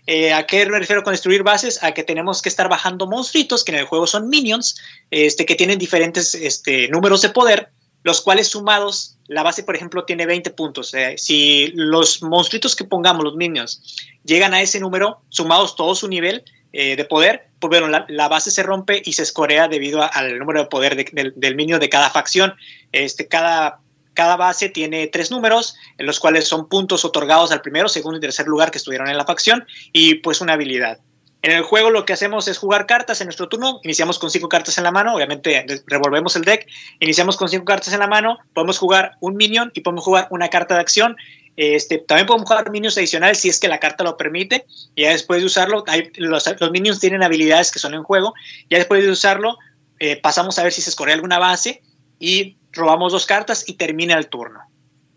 Eh, 0.06 0.32
¿A 0.32 0.46
qué 0.46 0.66
me 0.66 0.78
refiero 0.80 1.02
con 1.02 1.12
destruir 1.12 1.42
bases? 1.42 1.82
A 1.82 1.92
que 1.92 2.02
tenemos 2.02 2.42
que 2.42 2.48
estar 2.48 2.68
bajando 2.68 3.06
monstruitos, 3.06 3.64
que 3.64 3.72
en 3.72 3.78
el 3.78 3.84
juego 3.86 4.06
son 4.06 4.28
minions, 4.28 4.76
este, 5.10 5.46
que 5.46 5.54
tienen 5.54 5.78
diferentes 5.78 6.34
este, 6.34 6.88
números 6.88 7.22
de 7.22 7.30
poder, 7.30 7.70
los 8.02 8.20
cuales 8.20 8.48
sumados, 8.48 9.16
la 9.28 9.44
base, 9.44 9.62
por 9.62 9.76
ejemplo, 9.76 10.04
tiene 10.04 10.26
20 10.26 10.50
puntos. 10.50 10.92
Eh, 10.94 11.14
si 11.18 11.68
los 11.74 12.20
monstruitos 12.22 12.74
que 12.74 12.84
pongamos, 12.84 13.22
los 13.22 13.36
minions, 13.36 13.96
llegan 14.24 14.54
a 14.54 14.60
ese 14.60 14.80
número, 14.80 15.22
sumados 15.28 15.76
todo 15.76 15.94
su 15.94 16.08
nivel, 16.08 16.44
eh, 16.72 16.96
de 16.96 17.04
poder, 17.04 17.48
pues 17.60 17.80
bueno, 17.80 18.04
la, 18.08 18.28
base 18.28 18.50
se 18.50 18.62
rompe 18.62 19.02
y 19.04 19.12
se 19.12 19.22
escorea 19.22 19.68
debido 19.68 20.02
al 20.02 20.38
número 20.38 20.60
de 20.60 20.66
poder 20.66 20.96
del 21.12 21.54
minio 21.54 21.78
de 21.78 21.88
cada 21.88 22.10
facción. 22.10 22.54
Este, 22.92 23.28
cada, 23.28 23.80
cada 24.14 24.36
base 24.36 24.68
tiene 24.68 25.06
tres 25.06 25.30
números, 25.30 25.76
en 25.98 26.06
los 26.06 26.18
cuales 26.18 26.48
son 26.48 26.68
puntos 26.68 27.04
otorgados 27.04 27.52
al 27.52 27.60
primero, 27.60 27.88
segundo 27.88 28.18
y 28.18 28.20
tercer 28.20 28.46
lugar 28.46 28.70
que 28.70 28.78
estuvieron 28.78 29.08
en 29.08 29.16
la 29.16 29.24
facción, 29.24 29.66
y 29.92 30.16
pues 30.16 30.40
una 30.40 30.54
habilidad. 30.54 30.98
En 31.42 31.50
el 31.50 31.62
juego 31.62 31.90
lo 31.90 32.04
que 32.04 32.12
hacemos 32.12 32.46
es 32.46 32.56
jugar 32.56 32.86
cartas 32.86 33.20
en 33.20 33.26
nuestro 33.26 33.48
turno. 33.48 33.80
Iniciamos 33.82 34.20
con 34.20 34.30
cinco 34.30 34.48
cartas 34.48 34.78
en 34.78 34.84
la 34.84 34.92
mano. 34.92 35.16
Obviamente 35.16 35.66
revolvemos 35.88 36.36
el 36.36 36.42
deck. 36.42 36.68
Iniciamos 37.00 37.36
con 37.36 37.48
cinco 37.48 37.64
cartas 37.64 37.92
en 37.92 37.98
la 37.98 38.06
mano. 38.06 38.38
Podemos 38.54 38.78
jugar 38.78 39.16
un 39.20 39.36
minion 39.36 39.72
y 39.74 39.80
podemos 39.80 40.04
jugar 40.04 40.28
una 40.30 40.48
carta 40.48 40.76
de 40.76 40.80
acción. 40.80 41.16
Este, 41.56 41.98
también 41.98 42.28
podemos 42.28 42.48
jugar 42.48 42.70
minions 42.70 42.96
adicionales 42.96 43.38
si 43.38 43.48
es 43.48 43.58
que 43.58 43.66
la 43.66 43.80
carta 43.80 44.04
lo 44.04 44.16
permite. 44.16 44.66
Y 44.94 45.02
ya 45.02 45.10
después 45.10 45.40
de 45.40 45.46
usarlo, 45.46 45.84
los, 46.14 46.70
minions 46.70 47.00
tienen 47.00 47.24
habilidades 47.24 47.72
que 47.72 47.80
son 47.80 47.94
en 47.94 48.04
juego. 48.04 48.34
Ya 48.70 48.78
después 48.78 49.02
de 49.02 49.10
usarlo, 49.10 49.58
eh, 49.98 50.20
pasamos 50.20 50.60
a 50.60 50.62
ver 50.62 50.72
si 50.72 50.80
se 50.80 50.90
escorre 50.90 51.12
alguna 51.12 51.40
base 51.40 51.82
y 52.20 52.56
robamos 52.70 53.10
dos 53.10 53.26
cartas 53.26 53.64
y 53.66 53.74
termina 53.74 54.16
el 54.16 54.28
turno. 54.28 54.60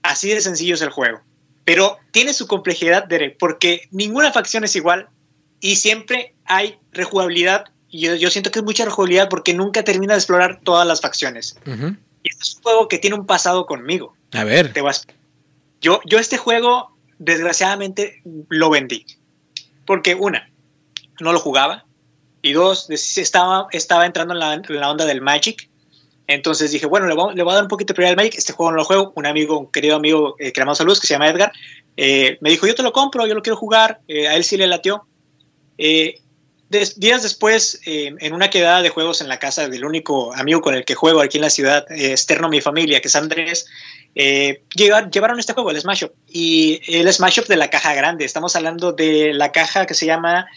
Así 0.01 0.29
de 0.29 0.41
sencillo 0.41 0.73
es 0.73 0.81
el 0.81 0.89
juego. 0.89 1.21
Pero 1.65 1.99
tiene 2.09 2.33
su 2.33 2.47
complejidad, 2.47 3.05
Derek, 3.05 3.37
porque 3.37 3.83
ninguna 3.91 4.31
facción 4.31 4.63
es 4.63 4.75
igual 4.75 5.09
y 5.59 5.75
siempre 5.75 6.35
hay 6.45 6.77
rejugabilidad. 6.91 7.65
Y 7.89 8.01
yo, 8.17 8.29
siento 8.29 8.51
que 8.51 8.59
es 8.59 8.65
mucha 8.65 8.85
rejugabilidad 8.85 9.29
porque 9.29 9.53
nunca 9.53 9.83
termina 9.83 10.13
de 10.13 10.19
explorar 10.19 10.59
todas 10.63 10.85
las 10.85 11.01
facciones. 11.01 11.57
Y 11.65 12.29
este 12.29 12.43
es 12.43 12.55
un 12.55 12.63
juego 12.63 12.87
que 12.87 12.97
tiene 12.97 13.15
un 13.15 13.25
pasado 13.25 13.65
conmigo. 13.65 14.15
A 14.33 14.43
ver. 14.43 14.73
Te 14.73 14.81
vas. 14.81 15.07
Yo, 15.81 16.01
yo 16.05 16.19
este 16.19 16.37
juego, 16.37 16.95
desgraciadamente, 17.19 18.21
lo 18.49 18.69
vendí. 18.69 19.05
Porque 19.85 20.15
una, 20.15 20.49
no 21.19 21.31
lo 21.31 21.39
jugaba. 21.39 21.85
Y 22.41 22.53
dos, 22.53 22.89
estaba, 22.89 23.67
estaba 23.71 24.05
entrando 24.05 24.33
en 24.33 24.39
la, 24.39 24.53
en 24.55 24.63
la 24.69 24.91
onda 24.91 25.05
del 25.05 25.21
Magic 25.21 25.69
entonces 26.27 26.71
dije, 26.71 26.87
bueno, 26.87 27.07
le 27.07 27.13
voy, 27.13 27.35
le 27.35 27.43
voy, 27.43 27.51
a 27.51 27.55
dar 27.55 27.63
un 27.63 27.69
poquito 27.69 27.93
de 27.93 27.95
prioridad 27.95 28.11
al 28.11 28.25
Magic. 28.25 28.37
Este 28.37 28.53
juego 28.53 28.71
no 28.71 28.77
lo 28.77 28.85
juego. 28.85 29.13
Un 29.15 29.25
amigo, 29.25 29.59
un 29.59 29.71
querido 29.71 29.95
amigo 29.95 30.35
eh, 30.39 30.51
que 30.51 30.63
le 30.63 30.75
saludos, 30.75 30.99
que 30.99 31.07
se 31.07 31.13
llama 31.13 31.29
Edgar, 31.29 31.51
eh, 31.97 32.37
me 32.41 32.49
dijo, 32.49 32.65
yo 32.67 32.75
te 32.75 32.83
lo 32.83 32.91
compro, 32.91 33.27
yo 33.27 33.35
lo 33.35 33.41
quiero 33.41 33.57
jugar. 33.57 34.01
Eh, 34.07 34.27
a 34.27 34.35
él 34.35 34.43
sí 34.43 34.57
le 34.57 34.67
latió. 34.67 35.05
Días 35.77 37.23
después, 37.23 37.79
en 37.85 38.33
una 38.33 38.49
quedada 38.49 38.81
de 38.81 38.89
juegos 38.89 39.21
en 39.21 39.29
la 39.29 39.39
casa 39.39 39.69
del 39.69 39.85
único 39.85 40.33
amigo 40.35 40.61
con 40.61 40.75
el 40.75 40.85
que 40.85 40.95
juego 40.95 41.21
aquí 41.21 41.37
en 41.37 41.43
la 41.43 41.49
ciudad, 41.49 41.85
externo 41.89 42.47
a 42.47 42.49
mi 42.49 42.61
familia, 42.61 43.01
que 43.01 43.07
es 43.07 43.15
Andrés, 43.15 43.67
llevaron 44.13 45.39
este 45.39 45.53
juego, 45.53 45.71
el 45.71 45.79
Smash 45.79 46.03
Up. 46.03 46.13
Y 46.27 46.81
el 46.87 47.11
Smash 47.11 47.39
Up 47.39 47.47
de 47.47 47.57
la 47.57 47.69
caja 47.69 47.93
grande. 47.93 48.25
Estamos 48.25 48.55
hablando 48.55 48.91
de 48.91 49.33
la 49.33 49.51
caja 49.51 49.85
que 49.85 49.93
se 49.93 50.05
llama... 50.05 50.47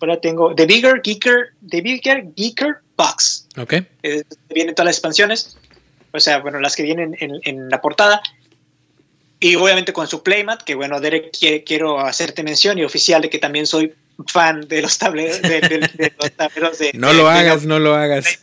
ahora 0.00 0.20
tengo 0.20 0.54
The 0.54 0.66
Bigger 0.66 1.00
Geeker, 1.02 1.54
The 1.68 1.80
Bigger 1.80 2.24
Geeker 2.36 2.78
Box. 2.98 3.46
Ok. 3.56 3.74
Eh, 4.02 4.24
vienen 4.50 4.74
todas 4.74 4.86
las 4.86 4.96
expansiones, 4.96 5.56
o 6.12 6.20
sea, 6.20 6.40
bueno, 6.40 6.60
las 6.60 6.74
que 6.74 6.82
vienen 6.82 7.16
en, 7.20 7.70
la 7.70 7.80
portada. 7.80 8.20
Y 9.40 9.54
obviamente 9.54 9.92
con 9.92 10.08
su 10.08 10.22
playmat, 10.22 10.62
que 10.62 10.74
bueno, 10.74 11.00
Derek, 11.00 11.30
quiero 11.64 12.00
hacerte 12.00 12.42
mención 12.42 12.78
y 12.78 12.84
oficial 12.84 13.22
de 13.22 13.30
que 13.30 13.38
también 13.38 13.66
soy 13.66 13.94
fan 14.26 14.66
de 14.66 14.82
los 14.82 14.98
tableros 14.98 15.40
de, 15.42 16.10
los 16.20 16.32
tableros 16.32 16.78
de... 16.78 16.90
No 16.94 17.12
lo 17.12 17.28
hagas, 17.28 17.64
no 17.64 17.78
lo 17.78 17.94
hagas. 17.94 18.40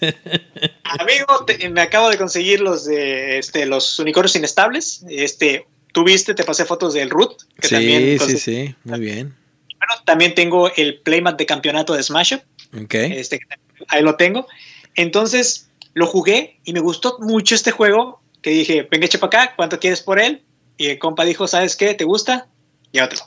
Amigo, 0.83 1.45
me 1.71 1.81
acabo 1.81 2.09
de 2.09 2.17
conseguir 2.17 2.61
los 2.61 2.85
de 2.85 3.39
este, 3.39 3.65
los 3.65 3.99
unicornios 3.99 4.35
inestables. 4.37 5.03
Este, 5.09 5.65
tuviste, 5.91 6.33
te 6.33 6.45
pasé 6.45 6.63
fotos 6.63 6.93
del 6.93 7.09
root. 7.09 7.41
Que 7.59 7.67
sí, 7.67 7.75
también 7.75 8.19
sí, 8.19 8.37
sí, 8.37 8.75
muy 8.85 8.99
bien. 8.99 9.35
Bueno, 9.77 10.01
también 10.05 10.33
tengo 10.33 10.73
el 10.75 11.01
playmat 11.01 11.37
de 11.37 11.45
campeonato 11.45 11.93
de 11.93 12.03
Smash 12.03 12.35
Up. 12.35 12.83
Okay. 12.85 13.11
Este, 13.11 13.41
ahí 13.89 14.01
lo 14.01 14.15
tengo. 14.15 14.47
Entonces 14.95 15.67
lo 15.93 16.07
jugué 16.07 16.57
y 16.63 16.71
me 16.71 16.79
gustó 16.79 17.17
mucho 17.19 17.53
este 17.53 17.71
juego. 17.71 18.21
Que 18.41 18.51
dije, 18.51 18.87
venga, 18.89 19.07
echa 19.07 19.19
para 19.19 19.43
acá, 19.43 19.53
¿cuánto 19.55 19.79
quieres 19.79 20.01
por 20.01 20.19
él? 20.19 20.41
Y 20.77 20.87
el 20.87 20.99
compa 20.99 21.25
dijo, 21.25 21.47
¿sabes 21.47 21.75
qué? 21.75 21.93
¿Te 21.93 22.03
gusta? 22.03 22.47
Y 22.91 22.99
otro. 22.99 23.19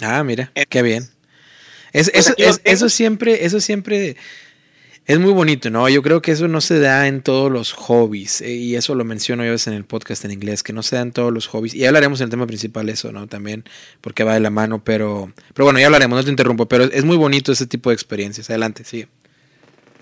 Ah, 0.00 0.22
mira, 0.24 0.52
qué 0.68 0.82
bien. 0.82 1.08
Es, 1.92 2.10
eso, 2.14 2.34
eso, 2.64 2.88
siempre, 2.88 3.44
eso 3.44 3.60
siempre 3.60 4.16
es 5.04 5.18
muy 5.18 5.32
bonito, 5.32 5.68
¿no? 5.68 5.88
Yo 5.88 6.02
creo 6.02 6.22
que 6.22 6.32
eso 6.32 6.48
no 6.48 6.60
se 6.60 6.78
da 6.78 7.06
en 7.06 7.22
todos 7.22 7.52
los 7.52 7.72
hobbies, 7.72 8.40
eh, 8.40 8.54
y 8.54 8.76
eso 8.76 8.94
lo 8.94 9.04
menciono 9.04 9.44
yo 9.44 9.54
en 9.66 9.74
el 9.74 9.84
podcast 9.84 10.24
en 10.24 10.30
inglés, 10.30 10.62
que 10.62 10.72
no 10.72 10.82
se 10.82 10.96
da 10.96 11.02
en 11.02 11.12
todos 11.12 11.32
los 11.32 11.48
hobbies, 11.48 11.74
y 11.74 11.84
hablaremos 11.84 12.20
en 12.20 12.24
el 12.24 12.30
tema 12.30 12.46
principal 12.46 12.88
eso, 12.88 13.12
¿no? 13.12 13.26
También, 13.26 13.64
porque 14.00 14.24
va 14.24 14.34
de 14.34 14.40
la 14.40 14.50
mano, 14.50 14.82
pero, 14.82 15.32
pero 15.54 15.66
bueno, 15.66 15.80
ya 15.80 15.86
hablaremos, 15.86 16.16
no 16.16 16.24
te 16.24 16.30
interrumpo, 16.30 16.66
pero 16.66 16.84
es 16.84 17.04
muy 17.04 17.16
bonito 17.16 17.52
ese 17.52 17.66
tipo 17.66 17.90
de 17.90 17.94
experiencias. 17.94 18.48
Adelante, 18.48 18.84
sí. 18.84 19.06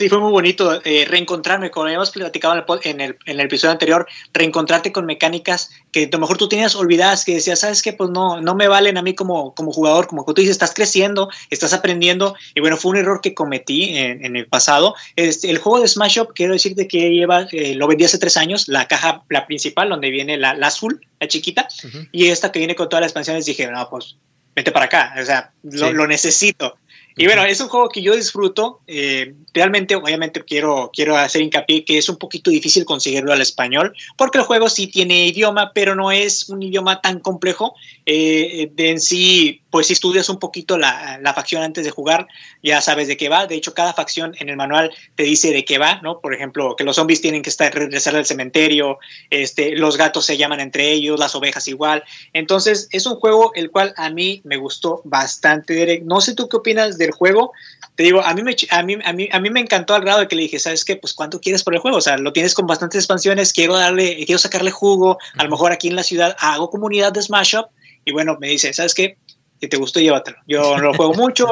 Sí, 0.00 0.08
fue 0.08 0.18
muy 0.18 0.30
bonito 0.30 0.80
eh, 0.82 1.04
reencontrarme, 1.06 1.70
como 1.70 1.84
habíamos 1.84 2.10
platicado 2.10 2.54
en 2.84 3.02
el, 3.02 3.18
en, 3.26 3.38
el, 3.38 3.40
episodio 3.40 3.72
anterior, 3.72 4.08
reencontrarte 4.32 4.92
con 4.92 5.04
mecánicas 5.04 5.72
que 5.92 6.04
a 6.04 6.08
lo 6.10 6.20
mejor 6.20 6.38
tú 6.38 6.48
tenías 6.48 6.74
olvidadas, 6.74 7.26
que 7.26 7.34
decías, 7.34 7.60
sabes 7.60 7.82
que 7.82 7.92
pues 7.92 8.08
no, 8.08 8.40
no 8.40 8.54
me 8.54 8.66
valen 8.66 8.96
a 8.96 9.02
mí 9.02 9.14
como, 9.14 9.54
como 9.54 9.72
jugador, 9.72 10.06
como 10.06 10.24
tú 10.24 10.40
dices, 10.40 10.52
estás 10.52 10.72
creciendo, 10.72 11.28
estás 11.50 11.74
aprendiendo, 11.74 12.34
y 12.54 12.60
bueno, 12.60 12.78
fue 12.78 12.92
un 12.92 12.96
error 12.96 13.20
que 13.20 13.34
cometí 13.34 13.94
en, 13.94 14.36
el 14.36 14.46
pasado. 14.46 14.94
Este, 15.16 15.50
el 15.50 15.58
juego 15.58 15.80
de 15.80 15.88
Smash 15.88 16.18
Up, 16.20 16.32
quiero 16.34 16.54
decirte 16.54 16.88
que 16.88 17.10
lleva, 17.10 17.46
eh, 17.52 17.74
lo 17.74 17.86
vendí 17.86 18.04
hace 18.04 18.16
tres 18.16 18.38
años, 18.38 18.68
la 18.68 18.88
caja, 18.88 19.24
la 19.28 19.46
principal, 19.46 19.90
donde 19.90 20.08
viene 20.08 20.38
la, 20.38 20.52
azul, 20.62 21.06
la 21.20 21.28
chiquita, 21.28 21.68
y 22.10 22.28
esta 22.28 22.50
que 22.50 22.58
viene 22.58 22.74
con 22.74 22.88
todas 22.88 23.02
las 23.02 23.10
expansiones, 23.10 23.44
dije, 23.44 23.70
no, 23.70 23.86
pues 23.90 24.16
vete 24.56 24.72
para 24.72 24.86
acá, 24.86 25.14
o 25.20 25.24
sea, 25.26 25.52
lo, 25.62 25.92
lo 25.92 26.06
necesito. 26.06 26.78
Y 27.16 27.26
bueno, 27.26 27.44
es 27.44 27.60
un 27.60 27.68
juego 27.68 27.88
que 27.88 28.02
yo 28.02 28.14
disfruto. 28.16 28.80
Eh, 28.86 29.34
realmente, 29.52 29.94
obviamente, 29.94 30.42
quiero, 30.44 30.90
quiero 30.92 31.16
hacer 31.16 31.42
hincapié 31.42 31.84
que 31.84 31.98
es 31.98 32.08
un 32.08 32.16
poquito 32.16 32.50
difícil 32.50 32.84
conseguirlo 32.84 33.32
al 33.32 33.40
español, 33.40 33.94
porque 34.16 34.38
el 34.38 34.44
juego 34.44 34.68
sí 34.68 34.86
tiene 34.86 35.26
idioma, 35.26 35.72
pero 35.74 35.94
no 35.94 36.10
es 36.12 36.48
un 36.48 36.62
idioma 36.62 37.00
tan 37.00 37.20
complejo. 37.20 37.74
Eh, 38.06 38.70
de 38.72 38.90
en 38.90 39.00
sí, 39.00 39.62
pues 39.70 39.86
si 39.86 39.92
estudias 39.92 40.28
un 40.28 40.38
poquito 40.38 40.76
la, 40.76 41.18
la, 41.22 41.32
facción 41.32 41.62
antes 41.62 41.84
de 41.84 41.90
jugar, 41.90 42.26
ya 42.62 42.80
sabes 42.80 43.08
de 43.08 43.16
qué 43.16 43.28
va. 43.28 43.46
De 43.46 43.54
hecho, 43.54 43.72
cada 43.72 43.92
facción 43.92 44.34
en 44.38 44.48
el 44.48 44.56
manual 44.56 44.90
te 45.14 45.22
dice 45.22 45.52
de 45.52 45.64
qué 45.64 45.78
va, 45.78 46.00
¿no? 46.02 46.20
Por 46.20 46.34
ejemplo, 46.34 46.74
que 46.76 46.84
los 46.84 46.96
zombies 46.96 47.20
tienen 47.20 47.42
que 47.42 47.50
estar 47.50 47.72
regresar 47.72 48.16
al 48.16 48.26
cementerio, 48.26 48.98
este, 49.30 49.76
los 49.76 49.96
gatos 49.96 50.26
se 50.26 50.36
llaman 50.36 50.60
entre 50.60 50.90
ellos, 50.90 51.20
las 51.20 51.34
ovejas 51.34 51.68
igual. 51.68 52.02
Entonces, 52.32 52.88
es 52.90 53.06
un 53.06 53.16
juego 53.16 53.52
el 53.54 53.70
cual 53.70 53.94
a 53.96 54.10
mí 54.10 54.40
me 54.44 54.56
gustó 54.56 55.02
bastante. 55.04 56.00
No 56.04 56.20
sé 56.20 56.34
tú 56.34 56.48
qué 56.48 56.56
opinas 56.56 56.98
del 56.98 57.12
juego. 57.12 57.52
Te 57.96 58.04
digo, 58.04 58.24
a 58.24 58.32
mí 58.34 58.42
me, 58.42 58.56
a 58.70 58.82
mí, 58.82 58.96
a 59.04 59.12
mí, 59.12 59.28
a 59.30 59.40
mí 59.40 59.50
me 59.50 59.60
encantó 59.60 59.94
al 59.94 60.02
grado 60.02 60.20
de 60.20 60.28
que 60.28 60.36
le 60.36 60.42
dije, 60.42 60.58
¿sabes 60.58 60.84
qué? 60.84 60.96
Pues 60.96 61.12
cuánto 61.12 61.40
quieres 61.40 61.62
por 61.62 61.74
el 61.74 61.80
juego. 61.80 61.98
O 61.98 62.00
sea, 62.00 62.16
lo 62.16 62.32
tienes 62.32 62.54
con 62.54 62.66
bastantes 62.66 63.00
expansiones, 63.00 63.52
quiero 63.52 63.76
darle, 63.76 64.24
quiero 64.24 64.38
sacarle 64.38 64.70
jugo. 64.70 65.18
A 65.36 65.44
lo 65.44 65.50
mejor 65.50 65.72
aquí 65.72 65.88
en 65.88 65.96
la 65.96 66.02
ciudad 66.02 66.36
hago 66.38 66.70
comunidad 66.70 67.12
de 67.12 67.22
Smash 67.22 67.56
Up. 67.56 67.66
Y 68.04 68.12
bueno, 68.12 68.38
me 68.40 68.48
dice, 68.48 68.72
¿sabes 68.72 68.94
qué? 68.94 69.16
Si 69.60 69.68
te 69.68 69.76
gustó, 69.76 70.00
llévatelo. 70.00 70.38
Yo 70.46 70.76
no 70.76 70.84
lo 70.84 70.94
juego 70.94 71.14
mucho. 71.14 71.46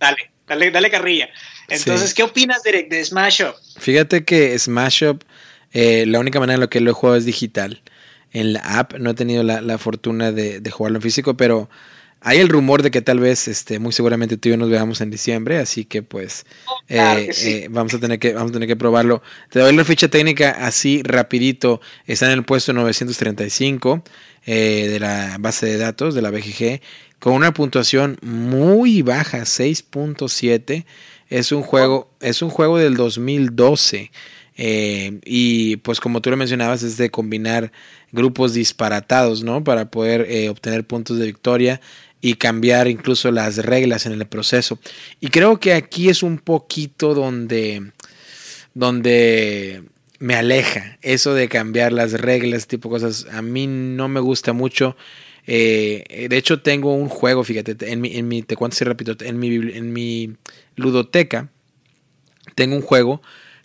dale, 0.00 0.32
dale, 0.48 0.70
dale 0.70 0.90
carrilla. 0.90 1.28
Entonces, 1.68 2.12
¿qué 2.14 2.22
opinas 2.22 2.62
de, 2.62 2.84
de, 2.84 3.04
Smash 3.04 3.42
Up? 3.42 3.54
Fíjate 3.78 4.24
que 4.24 4.58
Smash 4.58 5.04
Up, 5.04 5.24
eh, 5.72 6.04
la 6.06 6.18
única 6.18 6.40
manera 6.40 6.54
en 6.54 6.60
la 6.60 6.66
que 6.66 6.80
lo 6.80 6.90
he 6.90 6.94
jugado 6.94 7.16
es 7.16 7.24
digital. 7.24 7.82
En 8.32 8.52
la 8.52 8.60
app 8.60 8.94
no 8.94 9.10
he 9.10 9.14
tenido 9.14 9.42
la, 9.42 9.60
la 9.60 9.78
fortuna 9.78 10.32
de, 10.32 10.60
de, 10.60 10.70
jugarlo 10.70 10.98
en 10.98 11.02
físico, 11.02 11.36
pero 11.36 11.68
hay 12.24 12.38
el 12.38 12.48
rumor 12.48 12.82
de 12.82 12.90
que 12.90 13.02
tal 13.02 13.18
vez, 13.18 13.48
este, 13.48 13.78
muy 13.78 13.92
seguramente 13.92 14.36
tú 14.36 14.48
y 14.48 14.52
yo 14.52 14.56
nos 14.56 14.70
veamos 14.70 15.00
en 15.00 15.10
diciembre, 15.10 15.58
así 15.58 15.84
que 15.84 16.02
pues 16.02 16.46
oh, 16.66 16.78
eh, 16.88 17.30
eh, 17.42 17.68
vamos 17.68 17.92
a 17.94 17.98
tener 17.98 18.18
que, 18.20 18.32
vamos 18.32 18.50
a 18.50 18.54
tener 18.54 18.68
que 18.68 18.76
probarlo. 18.76 19.22
Te 19.50 19.58
doy 19.58 19.74
la 19.74 19.84
ficha 19.84 20.08
técnica 20.08 20.50
así 20.50 21.02
rapidito. 21.02 21.80
Está 22.06 22.26
en 22.26 22.32
el 22.32 22.44
puesto 22.44 22.72
935 22.72 24.04
eh, 24.46 24.88
de 24.88 25.00
la 25.00 25.36
base 25.40 25.66
de 25.66 25.78
datos 25.78 26.14
de 26.14 26.22
la 26.22 26.30
BGG 26.30 26.80
con 27.18 27.34
una 27.34 27.52
puntuación 27.52 28.18
muy 28.22 29.02
baja, 29.02 29.40
6.7. 29.40 30.84
Es 31.28 31.50
un 31.50 31.62
juego, 31.62 32.10
es 32.20 32.40
un 32.42 32.50
juego 32.50 32.78
del 32.78 32.96
2012. 32.96 34.12
y 34.56 35.76
pues 35.78 35.98
como 35.98 36.20
tú 36.20 36.30
lo 36.30 36.36
mencionabas, 36.36 36.84
es 36.84 36.96
de 36.98 37.10
combinar 37.10 37.72
grupos 38.12 38.54
disparatados, 38.54 39.42
¿no? 39.42 39.64
Para 39.64 39.90
poder 39.90 40.48
obtener 40.50 40.86
puntos 40.86 41.18
de 41.18 41.26
victoria 41.26 41.80
y 42.24 42.34
cambiar 42.34 42.86
incluso 42.86 43.30
las 43.32 43.58
reglas 43.58 44.06
en 44.06 44.12
el 44.12 44.26
proceso. 44.26 44.78
Y 45.20 45.28
creo 45.28 45.58
que 45.58 45.74
aquí 45.74 46.08
es 46.08 46.22
un 46.22 46.38
poquito 46.38 47.14
donde, 47.14 47.90
donde 48.72 49.82
me 50.20 50.36
aleja 50.36 50.98
eso 51.02 51.34
de 51.34 51.48
cambiar 51.48 51.92
las 51.92 52.12
reglas, 52.12 52.68
tipo 52.68 52.88
cosas. 52.88 53.26
A 53.32 53.42
mí 53.42 53.66
no 53.66 54.08
me 54.08 54.20
gusta 54.20 54.52
mucho. 54.52 54.96
Eh, 55.48 56.28
de 56.30 56.36
hecho, 56.36 56.62
tengo 56.62 56.94
un 56.94 57.08
juego, 57.08 57.42
fíjate, 57.42 57.76
en 57.90 58.00
mi, 58.00 58.16
en 58.16 58.28
mi 58.28 58.42
te 58.42 58.54
cuento 58.54 58.76
si 58.76 58.84
repito, 58.84 59.16
en 59.24 59.40
mi, 59.40 59.56
en 59.56 59.92
mi 59.92 60.36
ludoteca 60.76 61.48
tengo 62.54 62.76
un 62.76 62.82
juego 62.82 63.20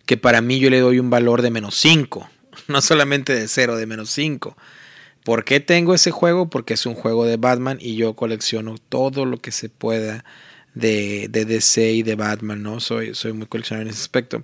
que 0.07 0.17
para 0.17 0.41
mí 0.41 0.59
yo 0.59 0.71
le 0.71 0.79
doy 0.79 0.97
un 0.97 1.11
valor 1.11 1.43
de 1.43 1.51
menos 1.51 1.75
5, 1.75 2.27
no 2.67 2.81
solamente 2.81 3.35
de 3.35 3.47
0, 3.47 3.77
de 3.77 3.85
menos 3.85 4.09
5. 4.09 4.57
¿Por 5.27 5.43
qué 5.43 5.59
tengo 5.59 5.93
ese 5.93 6.09
juego? 6.09 6.49
Porque 6.49 6.75
es 6.75 6.85
un 6.85 6.95
juego 6.95 7.25
de 7.25 7.35
Batman 7.35 7.79
y 7.81 7.97
yo 7.97 8.13
colecciono 8.13 8.77
todo 8.77 9.25
lo 9.25 9.41
que 9.41 9.51
se 9.51 9.67
pueda 9.67 10.23
de, 10.73 11.27
de 11.29 11.43
DC 11.43 11.91
y 11.91 12.01
de 12.01 12.15
Batman, 12.15 12.63
¿no? 12.63 12.79
Soy, 12.79 13.13
soy 13.13 13.33
muy 13.33 13.45
coleccionador 13.45 13.87
en 13.87 13.91
ese 13.91 14.03
aspecto. 14.03 14.41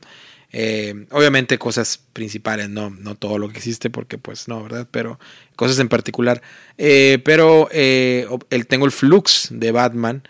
Eh, 0.52 1.06
obviamente 1.12 1.58
cosas 1.58 2.02
principales, 2.12 2.68
no, 2.68 2.90
no 2.90 3.16
todo 3.16 3.38
lo 3.38 3.48
que 3.48 3.60
existe, 3.60 3.90
porque 3.90 4.18
pues 4.18 4.50
no, 4.50 4.62
¿verdad? 4.62 4.86
Pero 4.92 5.22
cosas 5.56 5.80
en 5.80 5.88
particular. 5.88 6.42
Eh, 6.78 7.22
pero 7.24 7.70
eh, 7.72 8.28
tengo 8.68 8.86
el 8.86 8.92
Flux 8.92 9.48
de 9.52 9.72
Batman 9.72 10.22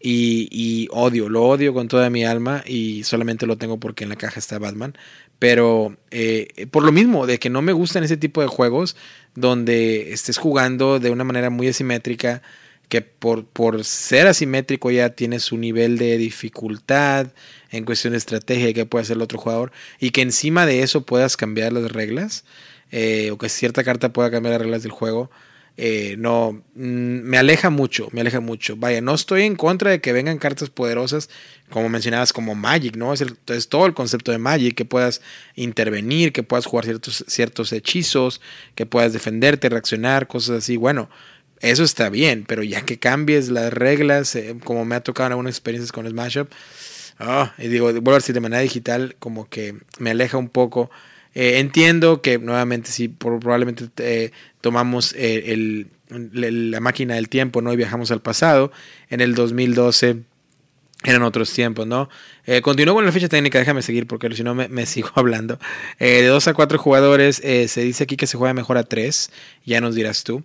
y, 0.00 0.88
odio, 0.90 1.28
lo 1.28 1.44
odio 1.44 1.72
con 1.72 1.86
toda 1.86 2.10
mi 2.10 2.24
alma 2.24 2.64
y 2.66 3.04
solamente 3.04 3.46
lo 3.46 3.58
tengo 3.58 3.78
porque 3.78 4.02
en 4.02 4.10
la 4.10 4.16
caja 4.16 4.40
está 4.40 4.58
Batman 4.58 4.96
Pero 5.40 5.96
eh, 6.10 6.66
por 6.70 6.84
lo 6.84 6.92
mismo, 6.92 7.26
de 7.26 7.38
que 7.38 7.50
no 7.50 7.62
me 7.62 7.72
gustan 7.72 8.04
ese 8.04 8.18
tipo 8.18 8.42
de 8.42 8.46
juegos 8.46 8.94
donde 9.34 10.12
estés 10.12 10.36
jugando 10.36 11.00
de 11.00 11.10
una 11.10 11.24
manera 11.24 11.48
muy 11.48 11.66
asimétrica, 11.66 12.42
que 12.90 13.00
por, 13.00 13.46
por 13.46 13.82
ser 13.84 14.26
asimétrico 14.26 14.90
ya 14.90 15.10
tiene 15.10 15.40
su 15.40 15.56
nivel 15.56 15.96
de 15.96 16.18
dificultad 16.18 17.32
en 17.70 17.86
cuestión 17.86 18.12
de 18.12 18.18
estrategia 18.18 18.74
que 18.74 18.84
puede 18.84 19.04
hacer 19.04 19.16
el 19.16 19.22
otro 19.22 19.38
jugador, 19.38 19.72
y 19.98 20.10
que 20.10 20.20
encima 20.20 20.66
de 20.66 20.82
eso 20.82 21.06
puedas 21.06 21.38
cambiar 21.38 21.72
las 21.72 21.90
reglas, 21.90 22.44
eh, 22.90 23.30
o 23.30 23.38
que 23.38 23.48
cierta 23.48 23.82
carta 23.82 24.12
pueda 24.12 24.30
cambiar 24.30 24.52
las 24.52 24.62
reglas 24.62 24.82
del 24.82 24.92
juego. 24.92 25.30
Eh, 25.82 26.16
no, 26.18 26.62
mm, 26.74 27.22
me 27.22 27.38
aleja 27.38 27.70
mucho, 27.70 28.10
me 28.12 28.20
aleja 28.20 28.40
mucho. 28.40 28.76
Vaya, 28.76 29.00
no 29.00 29.14
estoy 29.14 29.44
en 29.44 29.56
contra 29.56 29.90
de 29.90 30.02
que 30.02 30.12
vengan 30.12 30.36
cartas 30.36 30.68
poderosas, 30.68 31.30
como 31.70 31.88
mencionabas, 31.88 32.34
como 32.34 32.54
Magic, 32.54 32.96
¿no? 32.96 33.14
Es, 33.14 33.24
es 33.46 33.68
todo 33.70 33.86
el 33.86 33.94
concepto 33.94 34.30
de 34.30 34.36
Magic, 34.36 34.74
que 34.74 34.84
puedas 34.84 35.22
intervenir, 35.54 36.34
que 36.34 36.42
puedas 36.42 36.66
jugar 36.66 36.84
ciertos, 36.84 37.24
ciertos 37.28 37.72
hechizos, 37.72 38.42
que 38.74 38.84
puedas 38.84 39.14
defenderte, 39.14 39.70
reaccionar, 39.70 40.26
cosas 40.26 40.58
así. 40.58 40.76
Bueno, 40.76 41.08
eso 41.60 41.82
está 41.82 42.10
bien, 42.10 42.44
pero 42.46 42.62
ya 42.62 42.82
que 42.82 42.98
cambies 42.98 43.48
las 43.48 43.72
reglas, 43.72 44.36
eh, 44.36 44.56
como 44.62 44.84
me 44.84 44.96
ha 44.96 45.00
tocado 45.00 45.28
en 45.28 45.32
algunas 45.32 45.54
experiencias 45.54 45.92
con 45.92 46.06
Smash 46.06 46.40
Up, 46.40 46.50
oh, 47.20 47.48
y 47.56 47.68
digo, 47.68 47.86
vuelvo 47.86 48.12
a 48.12 48.14
decir 48.16 48.34
de 48.34 48.40
manera 48.40 48.60
digital, 48.60 49.16
como 49.18 49.48
que 49.48 49.76
me 49.98 50.10
aleja 50.10 50.36
un 50.36 50.50
poco 50.50 50.90
eh, 51.34 51.60
entiendo 51.60 52.22
que 52.22 52.38
nuevamente 52.38 52.90
si 52.90 53.06
probablemente 53.08 53.88
eh, 53.98 54.32
tomamos 54.60 55.14
eh, 55.16 55.86
la 56.08 56.80
máquina 56.80 57.14
del 57.14 57.28
tiempo 57.28 57.62
¿no? 57.62 57.72
y 57.72 57.76
viajamos 57.76 58.10
al 58.10 58.20
pasado, 58.20 58.72
en 59.08 59.20
el 59.20 59.34
2012 59.34 60.24
eran 61.02 61.22
otros 61.22 61.50
tiempos, 61.52 61.86
¿no? 61.86 62.10
Eh, 62.44 62.60
continúo 62.60 62.94
con 62.94 63.06
la 63.06 63.12
ficha 63.12 63.28
técnica, 63.28 63.58
déjame 63.58 63.80
seguir 63.80 64.06
porque 64.06 64.30
si 64.34 64.42
no 64.42 64.54
me, 64.54 64.68
sigo 64.86 65.10
hablando. 65.14 65.58
Eh, 65.98 66.20
de 66.22 66.26
2 66.26 66.48
a 66.48 66.54
4 66.54 66.78
jugadores, 66.78 67.40
eh, 67.42 67.68
se 67.68 67.80
dice 67.80 68.04
aquí 68.04 68.16
que 68.16 68.26
se 68.26 68.36
juega 68.36 68.52
mejor 68.52 68.76
a 68.76 68.82
3, 68.84 69.30
ya 69.64 69.80
nos 69.80 69.94
dirás 69.94 70.24
tú. 70.24 70.42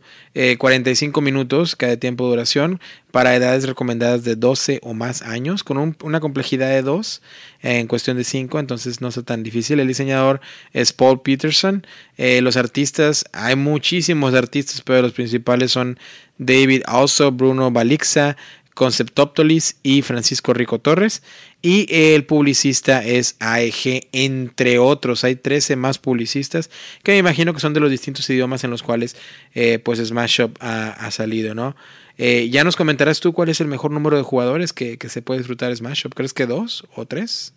45 0.58 1.22
minutos 1.22 1.76
cada 1.76 1.98
tiempo 1.98 2.26
de 2.26 2.30
duración 2.32 2.82
para 3.12 3.36
edades 3.36 3.66
recomendadas 3.66 4.24
de 4.26 4.36
12 4.36 4.80
o 4.84 4.94
más 4.94 5.22
años, 5.22 5.64
con 5.64 5.96
una 6.04 6.20
complejidad 6.20 6.70
de 6.70 6.82
2 6.82 7.22
en 7.62 7.88
cuestión 7.88 8.18
de 8.18 8.26
5, 8.26 8.60
entonces 8.60 9.00
no 9.00 9.08
está 9.08 9.24
tan 9.24 9.44
difícil. 9.44 9.80
El 9.80 9.88
diseñador 9.88 10.42
es 10.74 10.92
Paul 10.92 11.22
Peterson. 11.22 11.88
los 12.18 12.58
artistas, 12.58 13.26
hay 13.32 13.56
muchísimos 13.56 14.34
artistas, 14.34 14.82
pero 14.82 15.02
los 15.02 15.14
principales 15.14 15.72
son 15.72 15.98
David 16.38 16.84
Also, 16.86 17.32
Bruno 17.32 17.72
Balixa, 17.72 18.36
Conceptoptolis 18.76 19.78
y 19.82 20.04
Francisco 20.04 20.54
Rico 20.54 20.80
Torres. 20.80 21.24
Y 21.64 21.88
el 21.90 22.26
publicista 22.26 23.04
es 23.04 23.38
AEG, 23.40 24.10
entre 24.12 24.78
otros. 24.78 25.24
Hay 25.24 25.36
13 25.36 25.78
más 25.78 25.98
publicistas 25.98 26.70
que 27.02 27.14
me 27.14 27.18
imagino 27.18 27.54
que 27.54 27.60
son 27.60 27.74
de 27.74 27.80
los 27.80 27.90
distintos 27.90 28.30
idiomas 28.30 28.64
en 28.64 28.70
los 28.70 28.84
cuales 28.84 29.18
eh, 29.56 29.80
pues 29.80 30.00
Smash 30.00 30.42
Up 30.42 30.58
ha, 30.60 31.10
salido, 31.10 31.56
¿no? 31.56 31.76
Eh, 32.18 32.50
ya 32.52 32.64
nos 32.64 32.76
comentarás 32.76 33.20
tú 33.20 33.34
cuál 33.34 33.50
es 33.50 33.60
el 33.62 33.68
mejor 33.68 33.92
número 33.92 34.18
de 34.18 34.24
jugadores 34.24 34.74
que, 34.74 34.98
se 35.10 35.22
puede 35.22 35.40
disfrutar 35.40 35.76
Smash 35.76 36.06
Up. 36.06 36.14
¿Crees 36.14 36.34
que 36.34 36.46
dos 36.46 36.86
o 36.96 37.06
tres? 37.06 37.56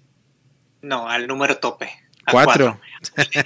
No, 0.81 1.09
al 1.09 1.27
número 1.27 1.59
tope. 1.59 1.91
Cuatro. 2.31 2.81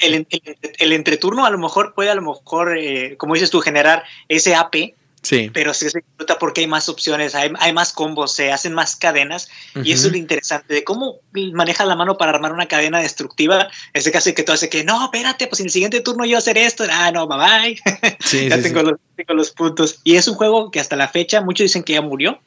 El, 0.00 0.92
entreturno 0.92 1.46
a 1.46 1.50
lo 1.50 1.58
mejor 1.58 1.94
puede, 1.94 2.10
a 2.10 2.14
lo 2.14 2.22
mejor, 2.22 2.76
eh, 2.76 3.16
como 3.16 3.34
dices 3.34 3.50
tú, 3.50 3.60
generar 3.60 4.04
ese 4.28 4.54
AP 4.54 4.94
Sí. 5.22 5.50
Pero 5.54 5.72
sí 5.72 5.88
se 5.88 6.00
disfruta 6.00 6.38
porque 6.38 6.62
hay 6.62 6.66
más 6.66 6.88
opciones, 6.88 7.36
hay, 7.36 7.72
más 7.72 7.92
combos, 7.92 8.34
se 8.34 8.50
hacen 8.50 8.74
más 8.74 8.96
cadenas. 8.96 9.48
Y 9.84 9.92
eso 9.92 10.08
es 10.08 10.12
lo 10.12 10.18
interesante 10.18 10.74
de 10.74 10.84
cómo 10.84 11.20
maneja 11.52 11.84
la 11.84 11.94
mano 11.94 12.18
para 12.18 12.32
armar 12.32 12.52
una 12.52 12.66
cadena 12.66 13.00
destructiva. 13.00 13.68
Ese 13.92 14.10
caso 14.10 14.34
que 14.34 14.42
tú 14.42 14.52
haces 14.52 14.68
que 14.68 14.82
no, 14.82 15.04
espérate, 15.04 15.46
pues 15.46 15.60
en 15.60 15.66
el 15.66 15.72
siguiente 15.72 16.00
turno 16.00 16.24
yo 16.24 16.38
hacer 16.38 16.58
esto. 16.58 16.84
Ah, 16.90 17.12
no, 17.12 17.28
bye 17.28 17.38
bye. 17.38 17.80
ya 18.48 18.60
tengo, 18.60 18.82
Los, 18.82 18.98
tengo, 19.14 19.34
Los, 19.34 19.52
puntos. 19.52 20.00
Y 20.02 20.16
es 20.16 20.26
un 20.26 20.34
juego 20.34 20.72
que 20.72 20.80
hasta 20.80 20.96
la 20.96 21.06
fecha 21.06 21.40
muchos 21.40 21.66
dicen 21.66 21.84
que 21.84 21.92
ya 21.92 22.02
murió, 22.02 22.40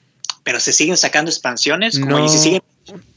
pero 0.43 0.60
se 0.60 0.73
siguen 0.73 0.97
sacando 0.97 1.31
expansiones 1.31 1.97
como 1.97 2.26
y 2.26 2.27
se 2.27 2.39
siguen 2.39 2.61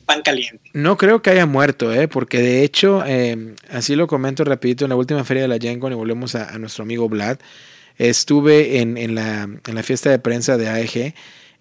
pan 0.06 0.22
caliente. 0.22 0.70
No 0.72 0.96
creo 0.96 1.20
que 1.20 1.30
haya 1.30 1.46
muerto, 1.46 1.92
¿eh? 1.92 2.06
porque 2.06 2.38
de 2.38 2.62
hecho, 2.62 3.02
eh, 3.04 3.54
así 3.70 3.96
lo 3.96 4.06
comento 4.06 4.44
rapidito, 4.44 4.84
en 4.84 4.90
la 4.90 4.96
última 4.96 5.24
feria 5.24 5.42
de 5.42 5.48
la 5.48 5.58
Gen 5.58 5.78
y 5.82 5.94
volvemos 5.94 6.36
a, 6.36 6.48
a 6.48 6.58
nuestro 6.58 6.84
amigo 6.84 7.08
Vlad 7.08 7.38
estuve 7.98 8.80
en, 8.80 8.96
en, 8.96 9.14
la, 9.14 9.42
en 9.42 9.74
la 9.74 9.82
fiesta 9.82 10.10
de 10.10 10.18
prensa 10.18 10.56
de 10.56 10.68
AEG 10.68 11.14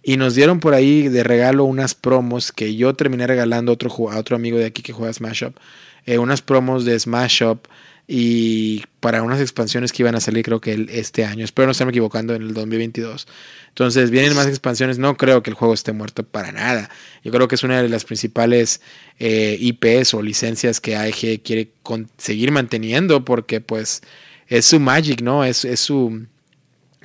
y 0.03 0.15
nos 0.15 0.35
dieron 0.35 0.61
por 0.61 0.73
ahí 0.73 1.09
de 1.09 1.23
regalo 1.23 1.65
unas 1.65 1.93
promos 1.93 2.53
que 2.53 2.75
yo 2.75 2.93
terminé 2.93 3.27
regalando 3.27 3.71
a 3.71 3.73
otro, 3.73 4.09
a 4.09 4.17
otro 4.17 4.35
amigo 4.35 4.57
de 4.57 4.65
aquí 4.65 4.81
que 4.81 4.93
juega 4.93 5.11
Smash 5.11 5.43
Up. 5.43 5.59
Eh, 6.05 6.17
unas 6.17 6.41
promos 6.41 6.85
de 6.85 6.97
Smash 6.97 7.43
Up 7.43 7.67
y 8.07 8.85
para 9.01 9.21
unas 9.21 9.41
expansiones 9.41 9.91
que 9.91 10.03
iban 10.03 10.15
a 10.15 10.21
salir 10.21 10.45
creo 10.45 10.61
que 10.61 10.87
este 10.91 11.25
año. 11.25 11.43
Espero 11.43 11.65
no 11.65 11.73
estarme 11.73 11.91
equivocando 11.91 12.35
en 12.35 12.41
el 12.41 12.53
2022. 12.53 13.27
Entonces 13.67 14.09
vienen 14.09 14.33
más 14.33 14.47
expansiones. 14.47 14.97
No 14.97 15.17
creo 15.17 15.43
que 15.43 15.49
el 15.49 15.55
juego 15.55 15.73
esté 15.73 15.91
muerto 15.91 16.23
para 16.23 16.53
nada. 16.53 16.89
Yo 17.21 17.31
creo 17.33 17.49
que 17.49 17.55
es 17.55 17.63
una 17.63 17.81
de 17.81 17.89
las 17.89 18.05
principales 18.05 18.79
eh, 19.19 19.57
IPs 19.59 20.13
o 20.13 20.21
licencias 20.21 20.79
que 20.79 20.95
AEG 20.95 21.41
quiere 21.43 21.69
seguir 22.17 22.51
manteniendo 22.51 23.25
porque 23.25 23.59
pues 23.59 24.01
es 24.47 24.65
su 24.65 24.79
Magic, 24.79 25.21
¿no? 25.21 25.43
Es, 25.43 25.65
es 25.65 25.79
su. 25.79 26.25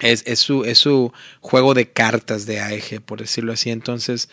Es, 0.00 0.40
su, 0.40 0.64
es 0.64 0.78
su 0.78 1.12
juego 1.40 1.74
de 1.74 1.88
cartas 1.88 2.44
de 2.44 2.60
AEG, 2.60 3.02
por 3.02 3.20
decirlo 3.20 3.52
así. 3.52 3.70
Entonces, 3.70 4.28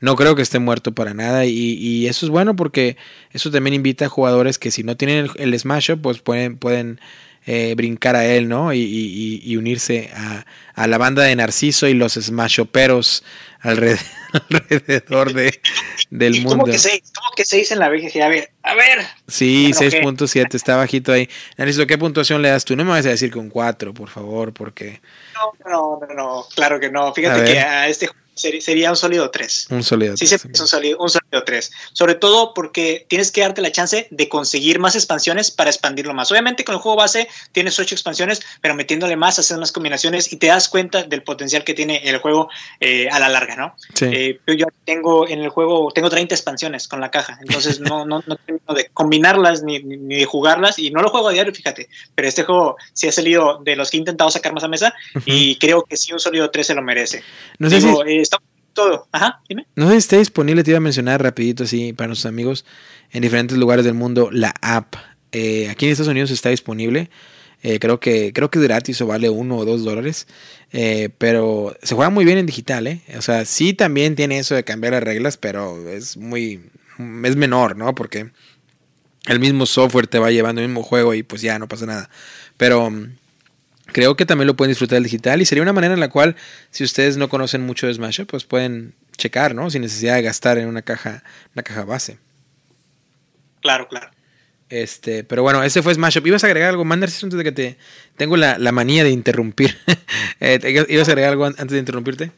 no 0.00 0.16
creo 0.16 0.34
que 0.34 0.42
esté 0.42 0.58
muerto 0.58 0.92
para 0.92 1.14
nada. 1.14 1.44
Y, 1.44 2.08
eso 2.08 2.26
es 2.26 2.30
bueno 2.30 2.56
porque 2.56 2.96
eso 3.30 3.50
también 3.50 3.74
invita 3.74 4.06
a 4.06 4.08
jugadores 4.08 4.58
que 4.58 4.72
si 4.72 4.82
no 4.82 4.96
tienen 4.96 5.28
el, 5.36 5.58
Smash 5.58 5.92
Up, 5.92 6.02
pues 6.02 6.18
pueden, 6.18 6.56
pueden 6.56 7.00
eh, 7.44 7.74
brincar 7.76 8.14
a 8.14 8.24
él, 8.24 8.48
¿no? 8.48 8.72
Y, 8.72 9.56
unirse 9.56 10.10
a, 10.14 10.44
a, 10.74 10.86
la 10.86 10.98
banda 10.98 11.24
de 11.24 11.34
Narciso 11.34 11.88
y 11.88 11.94
los 11.94 12.14
Smashoperos 12.14 13.24
alrededor, 13.60 15.32
de, 15.34 15.60
del 16.10 16.34
mundo. 16.36 16.50
¿Cómo 16.50 16.64
que 16.64 16.78
6? 16.78 17.02
¿Cómo 17.14 17.30
que 17.36 17.44
6 17.44 17.72
en 17.72 17.78
la 17.80 17.88
BGG? 17.88 18.22
A 18.22 18.28
ver, 18.28 18.50
a 18.62 18.74
ver. 18.74 19.06
Sí, 19.26 19.72
6.7, 19.72 20.54
está 20.54 20.76
bajito 20.76 21.12
ahí. 21.12 21.28
Narciso, 21.56 21.86
¿qué 21.86 21.98
puntuación 21.98 22.42
le 22.42 22.48
das 22.48 22.64
tú? 22.64 22.76
No 22.76 22.84
me 22.84 22.90
vas 22.90 23.06
a 23.06 23.10
decir 23.10 23.32
con 23.32 23.50
4, 23.50 23.92
por 23.92 24.08
favor, 24.08 24.52
porque... 24.52 25.00
No, 25.34 25.70
no, 25.70 26.00
no, 26.06 26.14
no, 26.14 26.46
claro 26.54 26.78
que 26.78 26.90
no. 26.90 27.12
Fíjate 27.12 27.44
que 27.44 27.58
a 27.58 27.88
este 27.88 28.08
Sería 28.34 28.90
un 28.90 28.96
sólido 28.96 29.30
3. 29.30 29.66
Un 29.70 29.82
sólido 29.82 30.14
3. 30.14 30.28
Sí, 30.28 30.34
es 30.34 30.60
un 30.60 30.66
sólido, 30.66 30.98
un 30.98 31.10
sólido 31.10 31.44
3. 31.44 31.72
Sobre 31.92 32.14
todo 32.14 32.54
porque 32.54 33.04
tienes 33.08 33.30
que 33.30 33.42
darte 33.42 33.60
la 33.60 33.70
chance 33.70 34.08
de 34.10 34.28
conseguir 34.28 34.78
más 34.78 34.94
expansiones 34.94 35.50
para 35.50 35.68
expandirlo 35.70 36.14
más. 36.14 36.30
Obviamente 36.32 36.64
con 36.64 36.74
el 36.74 36.80
juego 36.80 36.96
base 36.96 37.28
tienes 37.52 37.78
8 37.78 37.94
expansiones, 37.94 38.40
pero 38.60 38.74
metiéndole 38.74 39.16
más, 39.16 39.38
haces 39.38 39.58
más 39.58 39.70
combinaciones 39.70 40.32
y 40.32 40.36
te 40.36 40.46
das 40.46 40.68
cuenta 40.68 41.02
del 41.02 41.22
potencial 41.22 41.62
que 41.62 41.74
tiene 41.74 42.08
el 42.08 42.18
juego 42.18 42.48
eh, 42.80 43.08
a 43.10 43.18
la 43.18 43.28
larga, 43.28 43.56
¿no? 43.56 43.76
Sí. 43.94 44.06
Eh, 44.06 44.40
yo 44.46 44.66
tengo 44.84 45.28
en 45.28 45.40
el 45.40 45.50
juego, 45.50 45.90
tengo 45.92 46.08
30 46.08 46.34
expansiones 46.34 46.88
con 46.88 47.00
la 47.00 47.10
caja, 47.10 47.38
entonces 47.40 47.80
no, 47.80 48.06
no, 48.06 48.22
no 48.26 48.36
tengo 48.36 48.74
de 48.74 48.88
combinarlas 48.92 49.62
ni, 49.62 49.80
ni, 49.82 50.16
de 50.16 50.24
jugarlas 50.24 50.78
y 50.78 50.90
no 50.90 51.02
lo 51.02 51.10
juego 51.10 51.28
a 51.28 51.32
diario, 51.32 51.54
fíjate, 51.54 51.88
pero 52.14 52.28
este 52.28 52.44
juego 52.44 52.76
sí 52.92 53.08
ha 53.08 53.12
salido 53.12 53.60
de 53.62 53.76
los 53.76 53.90
que 53.90 53.98
he 53.98 54.00
intentado 54.00 54.30
sacar 54.30 54.52
más 54.52 54.64
a 54.64 54.68
mesa 54.68 54.94
y 55.26 55.56
creo 55.56 55.84
que 55.84 55.96
sí 55.96 56.12
un 56.12 56.20
sólido 56.20 56.50
3 56.50 56.66
se 56.66 56.74
lo 56.74 56.82
merece. 56.82 57.22
No 57.58 57.68
sé 57.68 57.80
si 57.80 57.86
todo. 58.30 59.08
Ajá, 59.12 59.40
dime. 59.48 59.66
No 59.76 59.86
sé 59.86 59.92
si 59.92 59.98
está 59.98 60.18
disponible, 60.18 60.64
te 60.64 60.70
iba 60.70 60.78
a 60.78 60.80
mencionar 60.80 61.22
rapidito 61.22 61.64
así 61.64 61.92
para 61.92 62.08
nuestros 62.08 62.30
amigos 62.30 62.64
en 63.10 63.22
diferentes 63.22 63.58
lugares 63.58 63.84
del 63.84 63.94
mundo, 63.94 64.30
la 64.32 64.54
app. 64.60 64.94
Eh, 65.32 65.68
aquí 65.70 65.86
en 65.86 65.92
Estados 65.92 66.10
Unidos 66.10 66.30
está 66.30 66.50
disponible. 66.50 67.10
Eh, 67.64 67.78
creo 67.78 68.00
que 68.00 68.32
creo 68.32 68.50
que 68.50 68.58
es 68.58 68.64
gratis 68.64 69.00
o 69.02 69.06
vale 69.06 69.30
uno 69.30 69.56
o 69.58 69.64
dos 69.64 69.84
dólares. 69.84 70.26
Eh, 70.72 71.10
pero 71.18 71.76
se 71.82 71.94
juega 71.94 72.10
muy 72.10 72.24
bien 72.24 72.38
en 72.38 72.46
digital, 72.46 72.86
¿eh? 72.86 73.02
O 73.16 73.22
sea, 73.22 73.44
sí 73.44 73.72
también 73.72 74.16
tiene 74.16 74.38
eso 74.38 74.54
de 74.54 74.64
cambiar 74.64 74.94
las 74.94 75.02
reglas, 75.02 75.36
pero 75.36 75.88
es 75.88 76.16
muy. 76.16 76.62
es 77.24 77.36
menor, 77.36 77.76
¿no? 77.76 77.94
Porque 77.94 78.30
el 79.26 79.38
mismo 79.38 79.66
software 79.66 80.08
te 80.08 80.18
va 80.18 80.30
llevando 80.30 80.60
el 80.60 80.68
mismo 80.68 80.82
juego 80.82 81.14
y 81.14 81.22
pues 81.22 81.42
ya 81.42 81.58
no 81.58 81.68
pasa 81.68 81.86
nada. 81.86 82.10
Pero 82.56 82.90
creo 83.92 84.16
que 84.16 84.26
también 84.26 84.46
lo 84.46 84.56
pueden 84.56 84.70
disfrutar 84.70 84.96
del 84.96 85.04
digital 85.04 85.40
y 85.40 85.44
sería 85.44 85.62
una 85.62 85.72
manera 85.72 85.94
en 85.94 86.00
la 86.00 86.08
cual, 86.08 86.36
si 86.70 86.84
ustedes 86.84 87.16
no 87.16 87.28
conocen 87.28 87.62
mucho 87.62 87.86
de 87.86 87.94
Smash, 87.94 88.22
pues 88.26 88.44
pueden 88.44 88.94
checar, 89.16 89.54
¿no? 89.54 89.70
Sin 89.70 89.82
necesidad 89.82 90.16
de 90.16 90.22
gastar 90.22 90.58
en 90.58 90.68
una 90.68 90.82
caja, 90.82 91.22
una 91.54 91.62
caja 91.62 91.84
base. 91.84 92.18
Claro, 93.60 93.88
claro. 93.88 94.10
Este, 94.68 95.22
pero 95.22 95.42
bueno, 95.42 95.62
ese 95.62 95.82
fue 95.82 95.94
Smash 95.94 96.18
Up. 96.18 96.26
¿Ibas 96.26 96.44
a 96.44 96.46
agregar 96.46 96.70
algo, 96.70 96.84
Mander? 96.84 97.10
Antes 97.22 97.36
de 97.36 97.44
que 97.44 97.52
te. 97.52 97.76
Tengo 98.16 98.38
la, 98.38 98.56
manía 98.72 99.04
de 99.04 99.10
interrumpir. 99.10 99.78
Eh, 100.44 100.86
¿Ibas 100.88 101.06
a 101.06 101.12
agregar 101.12 101.30
algo 101.30 101.44
antes 101.44 101.70
de 101.70 101.78
interrumpirte? 101.78 102.32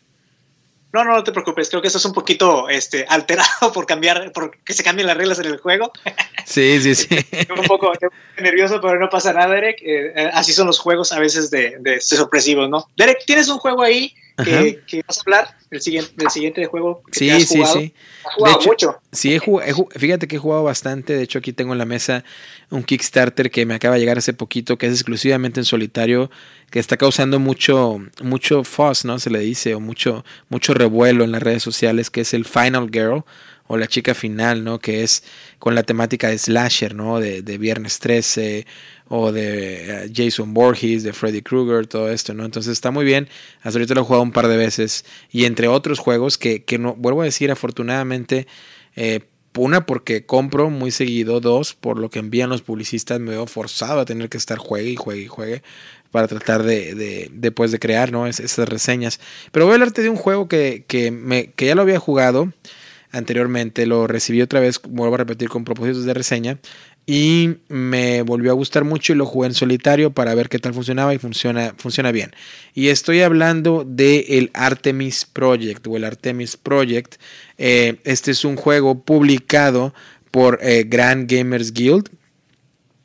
No, 0.94 1.02
no, 1.02 1.12
no 1.14 1.24
te 1.24 1.32
preocupes. 1.32 1.68
Creo 1.68 1.82
que 1.82 1.88
estás 1.88 2.04
un 2.04 2.12
poquito 2.12 2.68
este, 2.68 3.04
alterado 3.08 3.72
por 3.74 3.84
cambiar, 3.84 4.30
por 4.30 4.56
que 4.58 4.72
se 4.72 4.84
cambien 4.84 5.08
las 5.08 5.16
reglas 5.16 5.40
en 5.40 5.46
el 5.46 5.58
juego. 5.58 5.92
Sí, 6.46 6.78
sí, 6.78 6.94
sí. 6.94 7.08
un 7.56 7.64
poco 7.64 7.90
nervioso, 8.36 8.78
pero 8.78 9.00
no 9.00 9.08
pasa 9.08 9.32
nada, 9.32 9.54
Derek. 9.54 9.80
Eh, 9.80 10.12
eh, 10.14 10.30
así 10.34 10.52
son 10.52 10.66
los 10.66 10.78
juegos 10.78 11.10
a 11.10 11.18
veces 11.18 11.50
de, 11.50 11.78
de, 11.80 12.02
sorpresivos, 12.02 12.68
¿no? 12.68 12.86
Derek, 12.98 13.24
tienes 13.24 13.48
un 13.48 13.56
juego 13.56 13.82
ahí 13.82 14.14
que, 14.36 15.02
vas 15.06 15.18
a 15.18 15.20
hablar 15.20 15.56
del 15.70 15.80
siguiente, 15.80 16.12
del 16.16 16.30
siguiente 16.30 16.66
juego. 16.66 17.02
Que 17.12 17.18
sí, 17.18 17.30
has 17.30 17.44
sí, 17.44 17.58
jugado. 17.58 17.74
sí. 17.74 17.94
Has 18.24 18.34
jugado 18.34 18.54
De 18.54 18.60
hecho, 18.60 18.68
mucho. 18.68 19.00
Sí, 19.12 19.34
he 19.34 19.38
jugado, 19.38 19.88
he 19.94 19.98
fíjate 19.98 20.26
que 20.26 20.36
he 20.36 20.38
jugado 20.38 20.64
bastante. 20.64 21.14
De 21.14 21.22
hecho, 21.22 21.38
aquí 21.38 21.52
tengo 21.52 21.72
en 21.72 21.78
la 21.78 21.84
mesa 21.84 22.24
un 22.70 22.82
Kickstarter 22.82 23.50
que 23.50 23.64
me 23.66 23.74
acaba 23.74 23.94
de 23.94 24.00
llegar 24.00 24.18
hace 24.18 24.32
poquito, 24.32 24.76
que 24.76 24.86
es 24.86 24.92
exclusivamente 24.92 25.60
en 25.60 25.64
solitario, 25.64 26.30
que 26.70 26.80
está 26.80 26.96
causando 26.96 27.38
mucho, 27.38 28.00
mucho 28.22 28.64
fuss, 28.64 29.04
¿no? 29.04 29.18
Se 29.18 29.30
le 29.30 29.38
dice, 29.38 29.74
o 29.74 29.80
mucho, 29.80 30.24
mucho 30.48 30.74
revuelo 30.74 31.24
en 31.24 31.32
las 31.32 31.42
redes 31.42 31.62
sociales, 31.62 32.10
que 32.10 32.22
es 32.22 32.34
el 32.34 32.44
Final 32.44 32.90
Girl, 32.92 33.24
o 33.66 33.76
la 33.76 33.86
chica 33.86 34.14
final, 34.14 34.64
¿no? 34.64 34.78
Que 34.78 35.02
es 35.02 35.22
con 35.58 35.74
la 35.74 35.82
temática 35.82 36.28
de 36.28 36.38
slasher, 36.38 36.94
¿no? 36.94 37.20
De, 37.20 37.42
de 37.42 37.58
Viernes 37.58 37.98
13 37.98 38.66
o 39.08 39.32
de 39.32 40.04
eh, 40.04 40.12
Jason 40.14 40.54
Voorhees, 40.54 41.02
de 41.02 41.12
Freddy 41.12 41.42
Krueger, 41.42 41.86
todo 41.86 42.10
esto, 42.10 42.34
¿no? 42.34 42.44
Entonces 42.44 42.72
está 42.72 42.90
muy 42.90 43.04
bien. 43.04 43.28
Hasta 43.62 43.78
ahorita 43.78 43.94
lo 43.94 44.02
he 44.02 44.04
jugado 44.04 44.22
un 44.22 44.32
par 44.32 44.48
de 44.48 44.56
veces. 44.56 45.04
Y 45.30 45.44
entre 45.44 45.68
otros 45.68 45.98
juegos 45.98 46.38
que, 46.38 46.64
que 46.64 46.78
no, 46.78 46.94
vuelvo 46.94 47.22
a 47.22 47.24
decir, 47.24 47.50
afortunadamente, 47.50 48.46
eh, 48.96 49.20
una 49.56 49.86
porque 49.86 50.26
compro 50.26 50.68
muy 50.68 50.90
seguido, 50.90 51.40
dos 51.40 51.74
por 51.74 51.98
lo 51.98 52.10
que 52.10 52.18
envían 52.18 52.50
los 52.50 52.62
publicistas, 52.62 53.20
me 53.20 53.30
veo 53.30 53.46
forzado 53.46 54.00
a 54.00 54.04
tener 54.04 54.28
que 54.28 54.36
estar 54.36 54.58
juegue 54.58 54.90
y 54.90 54.96
juegue 54.96 55.22
y 55.22 55.28
juegue 55.28 55.62
para 56.10 56.28
tratar 56.28 56.62
de, 56.62 56.94
de, 56.94 57.30
de, 57.32 57.50
de 57.50 57.78
crear 57.78 58.12
¿no? 58.12 58.26
Es, 58.26 58.40
esas 58.40 58.68
reseñas. 58.68 59.20
Pero 59.52 59.66
voy 59.66 59.72
a 59.72 59.74
hablarte 59.76 60.02
de 60.02 60.10
un 60.10 60.16
juego 60.16 60.48
que, 60.48 60.84
que, 60.86 61.10
me, 61.10 61.50
que 61.52 61.66
ya 61.66 61.74
lo 61.74 61.82
había 61.82 61.98
jugado 61.98 62.52
anteriormente, 63.14 63.86
lo 63.86 64.06
recibí 64.06 64.42
otra 64.42 64.60
vez, 64.60 64.80
vuelvo 64.88 65.14
a 65.14 65.18
repetir 65.18 65.48
con 65.48 65.64
propósitos 65.64 66.04
de 66.04 66.14
reseña, 66.14 66.58
y 67.06 67.56
me 67.68 68.22
volvió 68.22 68.50
a 68.50 68.54
gustar 68.54 68.84
mucho 68.84 69.12
y 69.12 69.16
lo 69.16 69.26
jugué 69.26 69.48
en 69.48 69.54
solitario 69.54 70.12
para 70.12 70.34
ver 70.34 70.48
qué 70.48 70.58
tal 70.58 70.72
funcionaba 70.72 71.14
y 71.14 71.18
funciona, 71.18 71.74
funciona 71.76 72.12
bien. 72.12 72.32
Y 72.74 72.88
estoy 72.88 73.20
hablando 73.20 73.84
del 73.86 74.24
el 74.28 74.50
Artemis 74.54 75.26
Project 75.26 75.86
o 75.86 75.96
el 75.96 76.04
Artemis 76.04 76.56
Project. 76.56 77.16
Eh, 77.58 77.96
este 78.04 78.30
es 78.30 78.44
un 78.44 78.56
juego 78.56 79.02
publicado 79.02 79.94
por 80.30 80.58
eh, 80.62 80.84
Grand 80.88 81.30
Gamers 81.30 81.72
Guild 81.74 82.08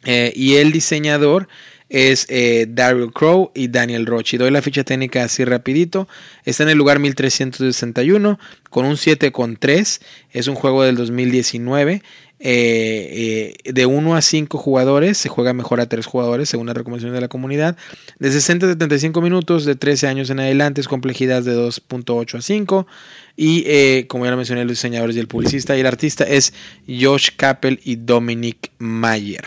eh, 0.05 0.31
y 0.33 0.55
el 0.55 0.71
diseñador 0.71 1.49
es 1.89 2.27
eh, 2.29 2.67
Daryl 2.69 3.11
Crow 3.11 3.51
y 3.53 3.67
Daniel 3.67 4.05
Roche. 4.05 4.37
Doy 4.37 4.51
la 4.51 4.61
ficha 4.61 4.83
técnica 4.83 5.23
así 5.23 5.43
rapidito. 5.43 6.07
Está 6.45 6.63
en 6.63 6.69
el 6.69 6.77
lugar 6.77 6.99
1361 6.99 8.39
con 8.69 8.85
un 8.85 8.95
7,3. 8.95 9.99
Es 10.31 10.47
un 10.47 10.55
juego 10.55 10.83
del 10.83 10.95
2019. 10.95 12.01
Eh, 12.41 13.53
eh, 13.65 13.73
de 13.73 13.85
1 13.85 14.15
a 14.15 14.21
5 14.21 14.57
jugadores, 14.57 15.17
se 15.17 15.27
juega 15.27 15.51
mejor 15.51 15.81
a 15.81 15.89
3 15.89 16.05
jugadores 16.05 16.47
según 16.47 16.67
la 16.67 16.73
recomendación 16.73 17.13
de 17.13 17.19
la 17.19 17.27
comunidad. 17.27 17.75
De 18.17 18.31
60 18.31 18.65
a 18.65 18.69
75 18.69 19.21
minutos, 19.21 19.65
de 19.65 19.75
13 19.75 20.07
años 20.07 20.29
en 20.29 20.39
adelante, 20.39 20.79
es 20.79 20.87
complejidad 20.87 21.43
de 21.43 21.53
2.8 21.53 22.37
a 22.37 22.41
5. 22.41 22.87
Y 23.35 23.63
eh, 23.67 24.05
como 24.07 24.25
ya 24.25 24.31
lo 24.31 24.37
mencioné, 24.37 24.63
los 24.63 24.71
diseñadores 24.71 25.17
y 25.17 25.19
el 25.19 25.27
publicista 25.27 25.75
y 25.75 25.81
el 25.81 25.85
artista 25.85 26.23
es 26.23 26.53
Josh 26.87 27.29
Kappel 27.35 27.79
y 27.83 27.97
Dominic 27.97 28.71
Mayer. 28.77 29.43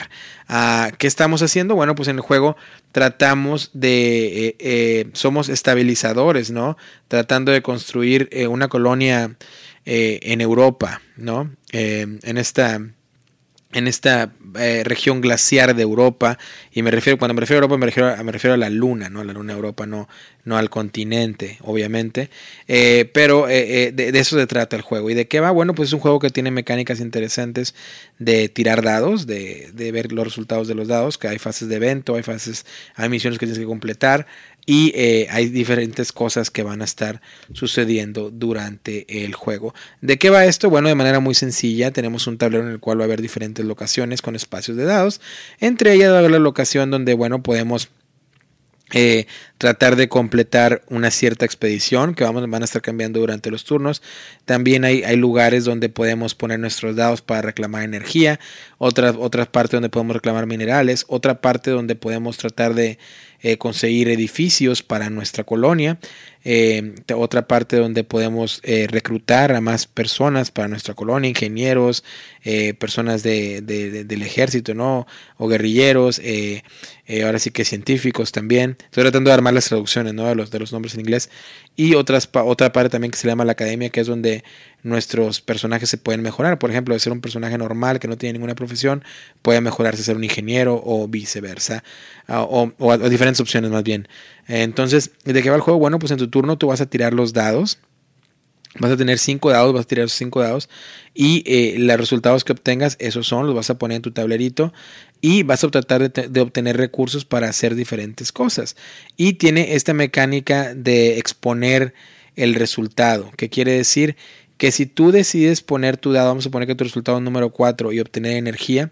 Uh, 0.48 0.94
¿Qué 0.98 1.06
estamos 1.06 1.43
haciendo? 1.43 1.74
Bueno, 1.74 1.94
pues 1.94 2.09
en 2.09 2.16
el 2.16 2.23
juego 2.23 2.56
tratamos 2.93 3.70
de, 3.73 4.48
eh, 4.48 4.56
eh, 4.59 5.10
somos 5.12 5.48
estabilizadores, 5.48 6.51
¿no? 6.51 6.77
Tratando 7.09 7.52
de 7.52 7.62
construir 7.62 8.28
eh, 8.32 8.47
una 8.47 8.69
colonia 8.69 9.36
en 9.85 10.40
Europa, 10.40 11.02
¿no? 11.16 11.51
en 11.73 12.39
esta 12.39 12.81
en 13.73 13.89
esta 13.89 14.32
eh, 14.59 14.82
región 14.85 15.20
glaciar 15.20 15.74
de 15.74 15.82
Europa 15.82 16.39
y 16.73 16.82
me 16.82 16.90
refiero 16.90 17.19
cuando 17.19 17.35
me 17.35 17.40
refiero 17.40 17.59
a 17.59 17.62
Europa 17.62 17.78
me 17.78 17.86
refiero, 17.86 18.24
me 18.24 18.32
refiero 18.32 18.55
a 18.55 18.57
la 18.59 18.70
luna 18.70 19.09
no 19.09 19.20
a 19.20 19.24
la 19.24 19.32
luna 19.32 19.55
Europa 19.55 19.86
no 19.86 20.09
no 20.44 20.57
al 20.59 20.70
continente 20.70 21.59
obviamente. 21.62 22.31
Eh, 22.69 23.11
pero 23.12 23.49
eh, 23.49 23.93
de, 23.94 24.12
de, 24.12 24.19
eso 24.19 24.39
se 24.39 24.47
trata 24.47 24.77
el 24.77 24.82
juego. 24.82 25.09
Y 25.09 25.15
de 25.15 25.28
qué 25.28 25.40
va 25.40 25.51
bueno 25.51 25.74
pues 25.74 25.89
es 25.89 25.93
un 25.93 26.01
juego 26.01 26.19
que 26.19 26.31
tiene 26.31 26.51
mecánicas 26.51 27.01
interesantes 27.01 27.74
de 28.19 28.49
tirar 28.49 28.82
dados 28.82 29.27
de, 29.27 29.70
de 29.73 29.93
ver 29.93 30.12
los 30.12 30.24
resultados 30.24 30.69
de 30.69 30.74
los 30.74 30.89
dados 30.89 31.19
que 31.19 31.28
hay 31.28 31.39
fases 31.39 31.69
de 31.69 31.77
evento 31.77 32.15
hay 32.15 32.23
fases 32.23 32.66
hay 32.94 33.09
misiones 33.09 33.39
que 33.39 33.47
tienes 33.47 33.59
que 33.59 33.66
completar 33.66 34.27
y 34.64 34.93
eh, 34.94 35.26
hay 35.30 35.48
diferentes 35.48 36.12
cosas 36.12 36.51
que 36.51 36.62
van 36.62 36.82
a 36.82 36.84
estar 36.84 37.20
sucediendo 37.52 38.30
durante 38.30 39.24
el 39.24 39.34
juego. 39.34 39.74
¿De 40.01 40.18
qué 40.18 40.30
va 40.30 40.44
esto? 40.44 40.70
Bueno, 40.70 40.89
de 40.89 40.94
manera 40.94 41.20
muy 41.20 41.34
sencilla, 41.34 41.90
tenemos 41.90 42.26
un 42.26 42.39
tablero 42.39 42.64
en 42.64 42.72
el 42.72 42.78
cual 42.78 42.98
va 42.98 43.05
a 43.05 43.06
haber 43.06 43.22
diferentes 43.22 43.64
locaciones 43.64 44.22
con 44.22 44.36
espacios 44.36 44.76
de 44.76 44.84
dados. 44.84 45.20
Entre 45.59 45.93
ellas 45.93 46.12
va 46.12 46.16
a 46.16 46.18
haber 46.20 46.30
la 46.30 46.39
locación 46.39 46.90
donde, 46.90 47.14
bueno, 47.14 47.43
podemos 47.43 47.90
eh, 48.94 49.26
tratar 49.56 49.97
de 49.97 50.09
completar 50.09 50.82
una 50.89 51.10
cierta 51.10 51.47
expedición 51.47 52.14
que 52.14 52.24
vamos, 52.24 52.48
van 52.51 52.60
a 52.60 52.64
estar 52.66 52.82
cambiando 52.82 53.20
durante 53.20 53.51
los 53.51 53.64
turnos. 53.64 54.02
También 54.44 54.84
hay, 54.84 55.02
hay 55.02 55.16
lugares 55.16 55.64
donde 55.64 55.89
podemos 55.89 56.34
poner 56.34 56.60
nuestros 56.60 56.94
dados 56.94 57.22
para 57.22 57.43
reclamar 57.43 57.84
energía, 57.84 58.39
otra, 58.78 59.12
otra 59.12 59.47
parte 59.47 59.76
donde 59.76 59.89
podemos 59.89 60.14
reclamar 60.14 60.47
minerales, 60.47 61.06
otra 61.09 61.40
parte 61.40 61.70
donde 61.70 61.94
podemos 61.94 62.36
tratar 62.36 62.74
de 62.74 62.98
eh, 63.43 63.59
conseguir 63.59 64.09
edificios 64.09 64.82
para 64.82 65.10
nuestra 65.10 65.44
colonia, 65.44 65.98
eh, 66.44 66.94
otra 67.14 67.47
parte 67.47 67.77
donde 67.77 68.05
podemos 68.05 68.60
eh, 68.62 68.86
reclutar 68.90 69.52
a 69.52 69.60
más 69.60 69.86
personas 69.86 70.51
para 70.51 70.69
nuestra 70.69 70.94
colonia, 70.94 71.28
ingenieros, 71.28 72.05
eh, 72.44 72.74
personas 72.74 73.23
de, 73.23 73.60
de, 73.60 73.90
de, 73.90 74.05
del 74.05 74.23
ejército, 74.23 74.74
¿no? 74.74 75.06
O 75.36 75.48
guerrilleros, 75.48 76.19
eh, 76.19 76.62
ahora 77.24 77.39
sí 77.39 77.51
que 77.51 77.64
científicos 77.64 78.32
también. 78.32 78.77
Estoy 78.85 79.05
tratando 79.05 79.28
de 79.31 79.35
armar 79.35 79.55
las 79.55 79.66
traducciones, 79.66 80.14
¿no? 80.14 80.27
De 80.27 80.35
los, 80.35 80.51
de 80.51 80.59
los 80.59 80.73
nombres 80.73 80.94
en 80.94 81.01
inglés. 81.01 81.31
Y 81.77 81.94
otras, 81.94 82.28
otra 82.32 82.73
parte 82.73 82.90
también 82.90 83.10
que 83.10 83.19
se 83.19 83.28
llama 83.28 83.44
la 83.44 83.52
academia, 83.52 83.90
que 83.90 84.01
es 84.01 84.06
donde 84.06 84.44
nuestros 84.82 85.40
personajes 85.40 85.89
se 85.89 85.97
pueden 85.97 86.23
mejorar. 86.23 86.59
Por 86.59 86.70
ejemplo, 86.70 86.94
de 86.94 87.01
ser 87.01 87.12
un 87.12 87.20
personaje 87.20 87.56
normal 87.56 87.98
que 87.98 88.09
no 88.09 88.19
tiene 88.19 88.35
ninguna 88.35 88.55
profesión, 88.55 89.05
puede 89.43 89.60
mejorarse 89.60 90.02
a 90.02 90.05
ser 90.05 90.16
un 90.16 90.24
ingeniero 90.24 90.81
o 90.85 91.06
viceversa. 91.09 91.85
O, 92.28 92.73
o, 92.78 92.89
o 92.89 93.09
diferentes 93.09 93.40
opciones 93.40 93.70
más 93.70 93.85
bien. 93.85 94.09
Entonces, 94.48 95.12
¿de 95.24 95.43
qué 95.43 95.51
va 95.51 95.56
el 95.56 95.62
juego? 95.62 95.78
Bueno, 95.78 95.98
pues 95.98 96.10
en 96.12 96.19
tu 96.19 96.28
turno 96.33 96.59
tú 96.59 96.67
vas 96.67 96.81
a 96.81 96.87
tirar 96.87 97.15
los 97.15 97.33
dados. 97.33 97.79
Vas 98.81 98.91
a 98.91 98.97
tener 98.97 99.19
5 99.19 99.51
dados, 99.51 99.75
vas 99.75 99.85
a 99.85 99.89
tirar 99.89 100.09
5 100.09 100.41
dados 100.41 100.71
y 101.13 101.45
eh, 101.45 101.75
los 101.79 101.97
resultados 101.99 102.43
que 102.43 102.53
obtengas, 102.53 102.97
esos 103.01 103.27
son, 103.27 103.45
los 103.47 103.55
vas 103.55 103.69
a 103.69 103.77
poner 103.77 103.97
en 103.97 104.03
tu 104.03 104.13
tablerito 104.13 104.73
y 105.21 105.43
vas 105.43 105.63
a 105.63 105.71
tratar 105.71 106.11
de, 106.11 106.29
de, 106.29 106.41
obtener 106.41 106.79
recursos 106.79 107.27
para 107.27 107.51
hacer 107.51 107.75
diferentes 107.75 108.33
cosas. 108.33 108.77
Y 109.19 109.35
tiene 109.35 109.75
esta 109.75 109.93
mecánica 109.93 110.75
de 110.75 111.19
exponer 111.19 111.93
el 112.35 112.55
resultado, 112.55 113.31
que 113.37 113.51
quiere 113.51 113.73
decir 113.73 114.17
que 114.57 114.73
si 114.73 114.87
tú 114.87 115.13
decides 115.13 115.61
poner 115.61 115.97
tu 115.97 116.13
dado, 116.13 116.29
vamos 116.29 116.47
a 116.47 116.51
poner 116.51 116.69
que 116.69 116.75
tu 116.75 116.85
resultado 116.85 117.19
es 117.19 117.25
número 117.25 117.51
4 117.51 117.93
y 117.93 118.01
obtener 118.01 118.37
energía, 118.37 118.91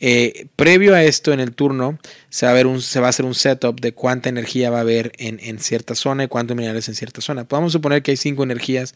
eh, 0.00 0.46
previo 0.54 0.94
a 0.94 1.02
esto, 1.02 1.32
en 1.32 1.40
el 1.40 1.52
turno, 1.52 1.98
se 2.28 2.46
va, 2.46 2.52
a 2.52 2.54
ver 2.54 2.66
un, 2.66 2.80
se 2.80 3.00
va 3.00 3.06
a 3.06 3.10
hacer 3.10 3.24
un 3.24 3.34
setup 3.34 3.80
de 3.80 3.92
cuánta 3.92 4.28
energía 4.28 4.70
va 4.70 4.78
a 4.78 4.82
haber 4.82 5.12
en, 5.18 5.58
cierta 5.58 5.94
zona 5.96 6.24
y 6.24 6.28
cuántos 6.28 6.56
minerales 6.56 6.88
en 6.88 6.94
cierta 6.94 7.20
zona. 7.20 7.46
A 7.48 7.70
suponer 7.70 8.02
que 8.02 8.12
hay 8.12 8.16
5 8.16 8.42
energías 8.42 8.94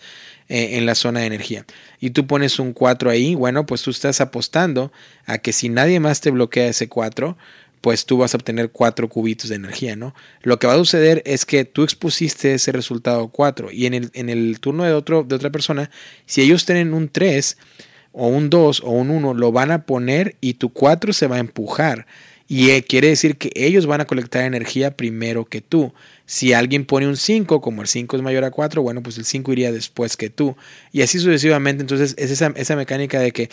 eh, 0.49 0.79
en 0.79 0.87
la 0.87 0.95
zona 0.95 1.21
de 1.21 1.27
energía 1.27 1.67
y 2.01 2.11
tú 2.11 2.27
pones 2.27 2.59
un 2.59 2.73
4 2.73 3.11
ahí. 3.11 3.35
Bueno, 3.35 3.67
pues 3.67 3.83
tú 3.83 3.91
estás 3.91 4.21
apostando 4.21 4.93
a 5.27 5.39
que 5.39 5.53
si 5.53 5.69
nadie 5.69 5.99
más 5.99 6.21
te 6.21 6.31
bloquea 6.31 6.69
ese 6.69 6.89
4, 6.89 7.37
pues 7.81 8.07
tú 8.07 8.19
vas 8.19 8.33
a 8.33 8.37
obtener 8.37 8.71
4 8.71 9.09
cubitos 9.09 9.51
de 9.51 9.57
energía, 9.57 9.97
¿no? 9.97 10.15
Lo 10.43 10.61
que 10.61 10.69
va 10.69 10.75
a 10.75 10.77
suceder 10.77 11.21
es 11.27 11.45
que 11.45 11.65
tú 11.65 11.83
expusiste 11.83 12.55
ese 12.55 12.71
resultado 12.71 13.29
4 13.29 13.73
y 13.73 13.87
en 13.87 13.95
el, 13.95 14.11
en 14.15 14.29
el 14.29 14.61
turno 14.61 14.85
de, 14.85 14.93
otro, 14.93 15.25
de 15.25 15.35
otra 15.35 15.51
persona, 15.51 15.91
si 16.27 16.43
ellos 16.43 16.65
tienen 16.65 16.95
un 16.95 17.09
3, 17.09 17.57
o 18.13 18.29
un 18.29 18.51
2 18.51 18.83
o 18.85 18.91
un 18.91 19.11
1 19.11 19.35
lo 19.35 19.53
van 19.53 19.71
a 19.71 19.85
poner 19.85 20.37
y 20.41 20.55
tu 20.55 20.71
4 20.71 21.13
se 21.13 21.27
va 21.27 21.37
a 21.37 21.41
empujar. 21.41 22.07
Y 22.49 22.71
eh, 22.71 22.85
quiere 22.85 23.09
decir 23.09 23.39
que 23.39 23.51
ellos 23.55 23.87
van 23.87 24.03
a 24.03 24.05
colectar 24.05 24.45
energía 24.45 24.95
primero 24.95 25.47
que 25.47 25.63
tú. 25.63 25.95
Si 26.27 26.53
alguien 26.53 26.85
pone 26.85 27.09
un 27.09 27.17
5, 27.17 27.63
como 27.63 27.81
el 27.81 27.89
5 27.89 28.17
es 28.17 28.23
mayor 28.23 28.45
a 28.45 28.51
4, 28.51 28.83
bueno, 28.83 29.03
pues 29.03 29.17
el 29.17 29.25
5 29.25 29.53
iría 29.53 29.73
después 29.73 30.19
que 30.19 30.29
tú. 30.29 30.55
Y 30.93 31.01
así 31.01 31.19
sucesivamente. 31.19 31.81
Entonces 31.81 32.15
es 32.19 32.31
esa, 32.31 32.53
esa 32.57 32.77
mecánica 32.77 33.21
de 33.21 33.33
que, 33.33 33.49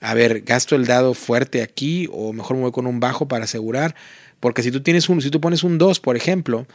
a 0.00 0.14
ver, 0.14 0.42
gasto 0.42 0.76
el 0.76 0.86
dado 0.86 1.14
fuerte 1.14 1.62
aquí 1.62 2.08
o 2.12 2.32
mejor 2.32 2.56
me 2.56 2.62
voy 2.62 2.72
con 2.72 2.86
un 2.86 3.00
bajo 3.00 3.26
para 3.26 3.44
asegurar. 3.44 3.96
Porque 4.38 4.62
si 4.62 4.70
tú, 4.70 4.82
tienes 4.82 5.08
un, 5.08 5.20
si 5.20 5.30
tú 5.30 5.40
pones 5.40 5.64
un 5.64 5.78
2, 5.78 5.98
por 5.98 6.16
ejemplo, 6.16 6.66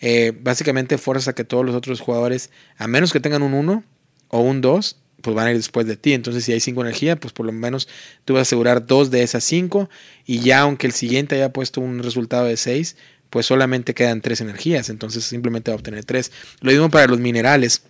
eh, 0.00 0.32
básicamente 0.40 0.96
fuerzas 0.96 1.28
a 1.28 1.34
que 1.34 1.44
todos 1.44 1.66
los 1.66 1.74
otros 1.74 2.00
jugadores, 2.00 2.50
a 2.78 2.86
menos 2.86 3.12
que 3.12 3.20
tengan 3.20 3.42
un 3.42 3.52
1 3.52 3.84
o 4.28 4.40
un 4.40 4.60
2, 4.60 4.96
pues 5.22 5.34
van 5.34 5.48
a 5.48 5.50
ir 5.50 5.56
después 5.56 5.86
de 5.86 5.96
ti. 5.96 6.12
Entonces, 6.12 6.44
si 6.44 6.52
hay 6.52 6.60
5 6.60 6.80
energía, 6.80 7.16
pues 7.16 7.32
por 7.32 7.46
lo 7.46 7.52
menos 7.52 7.88
tú 8.24 8.34
vas 8.34 8.40
a 8.40 8.42
asegurar 8.42 8.86
dos 8.86 9.10
de 9.10 9.22
esas 9.22 9.44
5. 9.44 9.88
Y 10.24 10.40
ya 10.40 10.60
aunque 10.60 10.86
el 10.86 10.92
siguiente 10.92 11.34
haya 11.36 11.52
puesto 11.52 11.80
un 11.80 12.02
resultado 12.02 12.44
de 12.46 12.56
6, 12.56 12.96
pues 13.30 13.46
solamente 13.46 13.94
quedan 13.94 14.20
3 14.20 14.40
energías. 14.42 14.88
Entonces 14.88 15.24
simplemente 15.24 15.70
va 15.70 15.74
a 15.74 15.78
obtener 15.78 16.04
3. 16.04 16.32
Lo 16.60 16.70
mismo 16.70 16.90
para 16.90 17.06
los 17.06 17.18
minerales. 17.18 17.82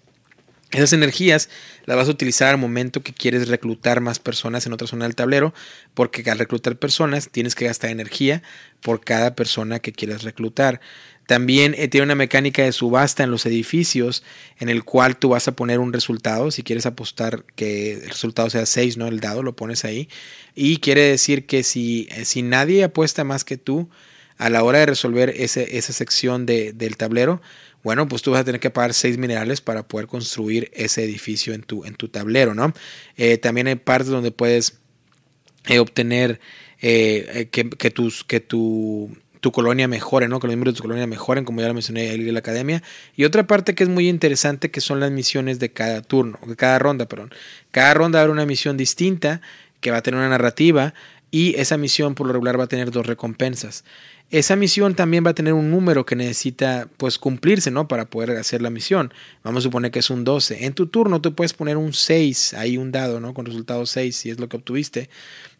Esas 0.73 0.93
energías 0.93 1.48
las 1.85 1.97
vas 1.97 2.09
a 2.09 2.11
utilizar 2.11 2.48
al 2.48 2.59
momento 2.59 3.03
que 3.03 3.15
quieres 3.15 3.47
reclutar 3.47 4.01
más 4.01 4.19
personas 4.19 4.66
en 4.66 4.73
otra 4.73 4.89
zona 4.89 5.05
del 5.05 5.15
tablero, 5.15 5.55
porque 5.94 6.28
al 6.28 6.40
reclutar 6.40 6.77
personas 6.77 7.28
tienes 7.31 7.55
que 7.55 7.66
gastar 7.66 7.90
energía 7.90 8.43
por 8.82 9.01
cada 9.01 9.36
persona 9.36 9.78
que 9.78 9.93
quieras 9.93 10.24
reclutar. 10.24 10.81
También 11.27 11.74
eh, 11.77 11.89
tiene 11.89 12.05
una 12.05 12.15
mecánica 12.15 12.62
de 12.62 12.73
subasta 12.73 13.24
en 13.24 13.32
los 13.32 13.47
edificios 13.47 14.23
en 14.59 14.69
el 14.69 14.85
cual 14.85 15.16
tú 15.16 15.31
vas 15.31 15.48
a 15.48 15.53
poner 15.53 15.81
un 15.81 15.93
resultado. 15.93 16.51
Si 16.53 16.62
quieres 16.62 16.86
apostar 16.86 17.44
que 17.57 17.94
el 17.94 18.09
resultado 18.09 18.48
sea 18.48 18.65
6, 18.65 18.97
¿no? 18.97 19.09
El 19.09 19.20
dado 19.20 19.43
lo 19.43 19.57
pones 19.57 19.85
ahí. 19.85 20.09
Y 20.55 20.78
quiere 20.78 21.03
decir 21.03 21.47
que 21.47 21.65
si, 21.65 22.09
eh, 22.12 22.24
si 22.24 22.43
nadie 22.43 22.85
apuesta 22.85 23.24
más 23.24 23.44
que 23.44 23.57
tú 23.57 23.90
a 24.39 24.51
la 24.51 24.62
hora 24.62 24.78
de 24.81 24.86
resolver 24.86 25.35
ese, 25.36 25.77
esa 25.78 25.93
sección 25.93 26.47
de, 26.47 26.73
del 26.73 26.97
tablero, 26.97 27.43
bueno, 27.82 28.07
pues 28.07 28.23
tú 28.23 28.31
vas 28.31 28.40
a 28.40 28.44
tener 28.44 28.61
que 28.61 28.70
pagar 28.70 28.94
6 28.94 29.19
minerales 29.19 29.61
para 29.61 29.86
poder 29.86 30.07
construir 30.07 30.70
ese 30.74 31.03
edificio 31.03 31.55
en 31.55 31.62
tu, 31.62 31.85
en 31.85 31.94
tu 31.94 32.09
tablero, 32.09 32.55
¿no? 32.55 32.73
Eh, 33.16 33.39
también 33.39 33.66
hay 33.66 33.77
partes 33.77 34.09
donde 34.09 34.31
puedes 34.31 34.78
obtener 35.81 36.39
que, 36.78 37.48
que, 37.51 37.90
tus, 37.90 38.23
que 38.23 38.39
tu 38.39 39.16
tu 39.41 39.53
colonia 39.53 39.89
mejore, 39.89 40.29
¿no? 40.29 40.41
Que 40.41 40.47
los 40.47 40.53
miembros 40.53 40.75
de 40.75 40.79
tu 40.79 40.83
colonia 40.83 41.07
mejoren, 41.07 41.45
como 41.45 41.61
ya 41.61 41.69
lo 41.69 41.75
mencioné 41.75 42.15
en 42.15 42.33
la 42.33 42.39
academia. 42.39 42.83
Y 43.17 43.25
otra 43.25 43.47
parte 43.47 43.75
que 43.75 43.85
es 43.85 43.89
muy 43.89 44.09
interesante 44.09 44.71
que 44.71 44.81
son 44.81 45.01
las 45.01 45.11
misiones 45.11 45.59
de 45.59 45.73
cada 45.73 46.03
turno, 46.03 46.39
de 46.47 46.57
cada 46.57 46.79
ronda, 46.79 47.07
perdón. 47.07 47.33
Cada 47.71 47.95
ronda 47.95 48.21
haber 48.21 48.31
una 48.31 48.47
misión 48.47 48.77
distinta 48.77 49.41
que 49.81 49.91
va 49.91 49.99
a 49.99 50.03
tener 50.03 50.19
una 50.19 50.29
narrativa 50.29 50.95
y 51.31 51.55
esa 51.59 51.77
misión 51.77 52.15
por 52.15 52.27
lo 52.27 52.33
regular 52.33 52.59
va 52.59 52.65
a 52.65 52.69
tener 52.69 52.91
dos 52.91 53.07
recompensas. 53.07 53.85
Esa 54.31 54.57
misión 54.57 54.97
también 54.97 55.24
va 55.24 55.31
a 55.31 55.35
tener 55.35 55.53
un 55.53 55.70
número 55.70 56.05
que 56.05 56.16
necesita 56.16 56.89
pues 56.97 57.16
cumplirse, 57.16 57.70
¿no? 57.70 57.86
Para 57.86 58.07
poder 58.07 58.32
hacer 58.32 58.61
la 58.61 58.70
misión. 58.70 59.15
Vamos 59.44 59.62
a 59.62 59.62
suponer 59.62 59.93
que 59.93 60.01
es 60.01 60.11
un 60.11 60.24
12. 60.24 60.65
En 60.65 60.73
tu 60.73 60.89
turno 60.89 61.20
tú 61.20 61.36
puedes 61.36 61.53
poner 61.53 61.77
un 61.77 61.93
6, 61.93 62.55
ahí 62.55 62.77
un 62.77 62.90
dado, 62.90 63.20
¿no? 63.20 63.35
Con 63.35 63.47
resultado 63.47 63.86
6, 63.86 64.16
si 64.16 64.31
es 64.31 64.40
lo 64.40 64.48
que 64.48 64.57
obtuviste. 64.57 65.11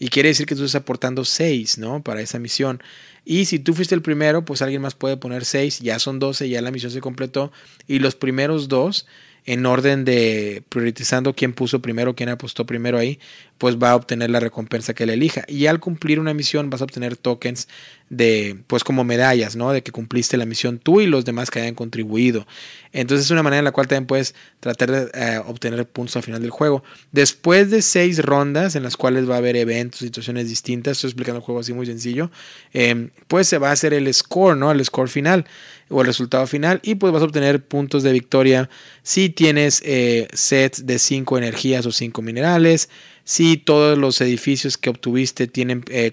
Y 0.01 0.09
quiere 0.09 0.30
decir 0.30 0.47
que 0.47 0.56
tú 0.56 0.64
estás 0.64 0.82
aportando 0.82 1.24
6, 1.24 1.78
¿no? 1.78 2.02
Para 2.02 2.20
esa 2.20 2.40
misión. 2.40 2.82
Y 3.24 3.44
si 3.44 3.60
tú 3.60 3.72
fuiste 3.72 3.94
el 3.94 4.02
primero, 4.02 4.44
pues 4.44 4.62
alguien 4.62 4.82
más 4.82 4.94
puede 4.94 5.16
poner 5.16 5.44
6, 5.44 5.80
ya 5.80 6.01
son 6.01 6.18
12, 6.18 6.48
ya 6.48 6.60
la 6.60 6.72
misión 6.72 6.90
se 6.90 7.01
completó. 7.01 7.52
Y 7.86 8.01
los 8.01 8.16
primeros 8.16 8.66
dos, 8.66 9.06
en 9.47 9.64
orden 9.64 10.05
de 10.05 10.64
priorizando 10.68 11.34
quién 11.34 11.52
puso 11.52 11.80
primero, 11.80 12.16
quién 12.16 12.28
apostó 12.28 12.66
primero 12.66 12.98
ahí, 12.98 13.20
pues 13.58 13.76
va 13.76 13.92
a 13.92 13.96
obtener 13.96 14.30
la 14.30 14.40
recompensa 14.40 14.94
que 14.94 15.06
le 15.06 15.14
elija. 15.14 15.44
Y 15.48 15.66
al 15.66 15.80
cumplir 15.80 16.20
una 16.20 16.34
misión 16.34 16.68
vas 16.68 16.80
a 16.82 16.84
obtener 16.84 17.16
tokens 17.16 17.68
de, 18.10 18.58
pues 18.66 18.84
como 18.84 19.02
medallas, 19.02 19.56
¿no? 19.56 19.72
De 19.72 19.82
que 19.82 19.92
cumpliste 19.92 20.36
la 20.36 20.46
misión 20.46 20.78
tú 20.78 21.00
y 21.00 21.06
los 21.06 21.24
demás 21.24 21.50
que 21.50 21.60
hayan 21.60 21.74
contribuido. 21.74 22.46
Entonces 22.92 23.26
es 23.26 23.30
una 23.30 23.42
manera 23.42 23.60
en 23.60 23.64
la 23.64 23.72
cual 23.72 23.88
también 23.88 24.06
puedes 24.06 24.34
tratar 24.60 24.90
de 24.90 25.10
eh, 25.14 25.40
obtener 25.46 25.86
puntos 25.88 26.16
al 26.16 26.22
final 26.22 26.40
del 26.40 26.50
juego. 26.50 26.84
Después 27.12 27.70
de 27.70 27.82
seis 27.82 28.18
rondas 28.18 28.76
en 28.76 28.82
las 28.82 28.96
cuales 28.96 29.28
va 29.28 29.34
a 29.34 29.38
haber 29.38 29.56
eventos, 29.56 30.00
situaciones 30.00 30.48
distintas, 30.48 30.98
estoy 30.98 31.08
explicando 31.08 31.38
el 31.38 31.44
juego 31.44 31.60
así 31.60 31.72
muy 31.72 31.86
sencillo, 31.86 32.30
em, 32.72 33.10
pues 33.26 33.48
se 33.48 33.58
va 33.58 33.70
a 33.70 33.72
hacer 33.72 33.92
el 33.94 34.12
score, 34.12 34.56
¿no? 34.56 34.70
El 34.70 34.84
score 34.84 35.08
final 35.08 35.46
o 35.88 36.00
el 36.00 36.06
resultado 36.06 36.46
final 36.46 36.80
y 36.82 36.96
pues 36.96 37.12
vas 37.12 37.22
a 37.22 37.26
obtener 37.26 37.62
puntos 37.64 38.02
de 38.02 38.12
victoria 38.12 38.68
si 39.02 39.30
tienes 39.30 39.82
eh, 39.84 40.26
sets 40.32 40.86
de 40.86 40.98
cinco 40.98 41.38
energías 41.38 41.86
o 41.86 41.92
cinco 41.92 42.22
minerales 42.22 42.88
si 43.27 43.57
todos 43.57 43.98
los 43.98 44.20
edificios 44.20 44.78
que 44.78 44.89
obtuviste 44.89 45.48
tienen 45.48 45.82
eh, 45.90 46.12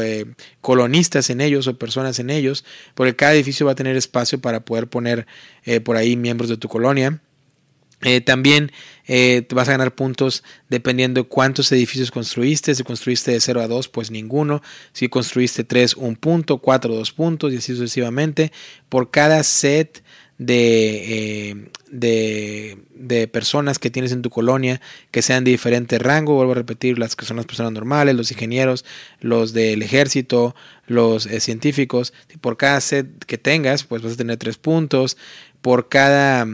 eh, 0.00 0.26
colonistas 0.60 1.28
en 1.28 1.40
ellos 1.40 1.66
o 1.66 1.76
personas 1.76 2.20
en 2.20 2.30
ellos, 2.30 2.64
porque 2.94 3.16
cada 3.16 3.34
edificio 3.34 3.66
va 3.66 3.72
a 3.72 3.74
tener 3.74 3.96
espacio 3.96 4.40
para 4.40 4.64
poder 4.64 4.86
poner 4.86 5.26
eh, 5.64 5.80
por 5.80 5.96
ahí 5.96 6.16
miembros 6.16 6.48
de 6.48 6.56
tu 6.56 6.68
colonia. 6.68 7.20
también 8.24 8.70
vas 9.50 9.68
a 9.68 9.72
ganar 9.72 9.94
puntos 9.96 10.44
dependiendo 10.68 11.22
de 11.22 11.28
cuántos 11.28 11.72
edificios 11.72 12.12
construiste. 12.12 12.76
Si 12.76 12.84
construiste 12.84 13.32
de 13.32 13.40
0 13.40 13.60
a 13.60 13.66
2, 13.66 13.88
pues 13.88 14.12
ninguno. 14.12 14.62
Si 14.92 15.08
construiste 15.08 15.64
3, 15.64 15.96
un 15.96 16.14
punto. 16.14 16.58
4, 16.58 16.94
dos 16.94 17.12
puntos. 17.12 17.52
Y 17.52 17.56
así 17.56 17.74
sucesivamente. 17.74 18.52
Por 18.88 19.10
cada 19.10 19.42
set 19.44 20.02
de, 20.46 21.50
eh, 21.50 21.68
de, 21.90 22.78
de, 22.94 23.28
personas 23.28 23.78
que 23.78 23.90
tienes 23.90 24.12
en 24.12 24.22
tu 24.22 24.30
colonia 24.30 24.80
que 25.10 25.22
sean 25.22 25.44
de 25.44 25.50
diferente 25.50 25.98
rango, 25.98 26.34
vuelvo 26.34 26.52
a 26.52 26.56
repetir, 26.56 26.98
las 26.98 27.16
que 27.16 27.24
son 27.24 27.36
las 27.36 27.46
personas 27.46 27.72
normales, 27.72 28.14
los 28.14 28.30
ingenieros, 28.32 28.84
los 29.20 29.52
del 29.52 29.82
ejército, 29.82 30.54
los 30.86 31.26
eh, 31.26 31.40
científicos, 31.40 32.12
por 32.40 32.56
cada 32.56 32.80
set 32.80 33.24
que 33.24 33.38
tengas, 33.38 33.84
pues 33.84 34.02
vas 34.02 34.14
a 34.14 34.16
tener 34.16 34.36
tres 34.36 34.58
puntos, 34.58 35.16
por 35.60 35.88
cada 35.88 36.46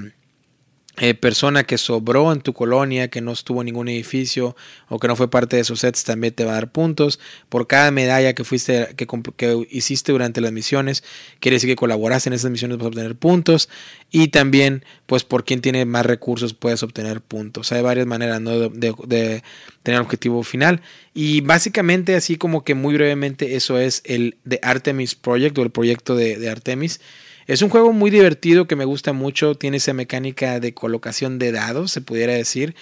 eh, 1.00 1.14
persona 1.14 1.62
que 1.62 1.78
sobró 1.78 2.32
en 2.32 2.40
tu 2.40 2.52
colonia, 2.52 3.08
que 3.08 3.20
no 3.20 3.30
estuvo 3.30 3.60
en 3.60 3.66
ningún 3.66 3.88
edificio 3.88 4.56
o 4.88 4.98
que 4.98 5.06
no 5.06 5.14
fue 5.14 5.30
parte 5.30 5.54
de 5.54 5.62
esos 5.62 5.80
sets, 5.80 6.02
también 6.02 6.34
te 6.34 6.44
va 6.44 6.52
a 6.52 6.54
dar 6.54 6.72
puntos. 6.72 7.20
Por 7.48 7.68
cada 7.68 7.90
medalla 7.92 8.34
que 8.34 8.42
fuiste, 8.42 8.94
que, 8.96 9.66
hiciste 9.70 10.10
durante 10.10 10.40
las 10.40 10.50
misiones, 10.50 11.04
quiere 11.38 11.56
decir 11.56 11.70
que 11.70 11.76
colaboraste 11.76 12.30
en 12.30 12.32
esas 12.32 12.50
misiones, 12.50 12.78
vas 12.78 12.86
a 12.86 12.88
obtener 12.88 13.14
puntos. 13.14 13.68
Y 14.10 14.28
también, 14.28 14.84
pues 15.06 15.22
por 15.22 15.44
quien 15.44 15.60
tiene 15.60 15.84
más 15.84 16.04
recursos, 16.04 16.52
puedes 16.52 16.82
obtener 16.82 17.20
puntos. 17.20 17.70
Hay 17.70 17.82
varias 17.82 18.06
maneras 18.06 18.40
¿no? 18.40 18.68
de, 18.68 19.42
tener 19.84 20.00
objetivo 20.00 20.42
final. 20.42 20.82
Y 21.14 21.42
básicamente, 21.42 22.16
así 22.16 22.36
como 22.36 22.64
que 22.64 22.74
muy 22.74 22.94
brevemente, 22.94 23.54
eso 23.54 23.78
es 23.78 24.02
el 24.04 24.36
de 24.44 24.58
Artemis 24.62 25.14
Project 25.14 25.56
o 25.58 25.62
el 25.62 25.70
proyecto 25.70 26.16
de 26.16 26.50
Artemis. 26.50 27.00
Es 27.48 27.62
un 27.62 27.70
juego 27.70 27.94
muy 27.94 28.10
divertido 28.10 28.68
que 28.68 28.76
me 28.76 28.84
gusta 28.84 29.14
mucho, 29.14 29.54
tiene 29.54 29.78
esa 29.78 29.94
mecánica 29.94 30.60
de 30.60 30.74
colocación 30.74 31.38
de 31.38 31.50
dados, 31.50 31.90
se 31.90 32.02
pudiera 32.02 32.34
decir, 32.34 32.76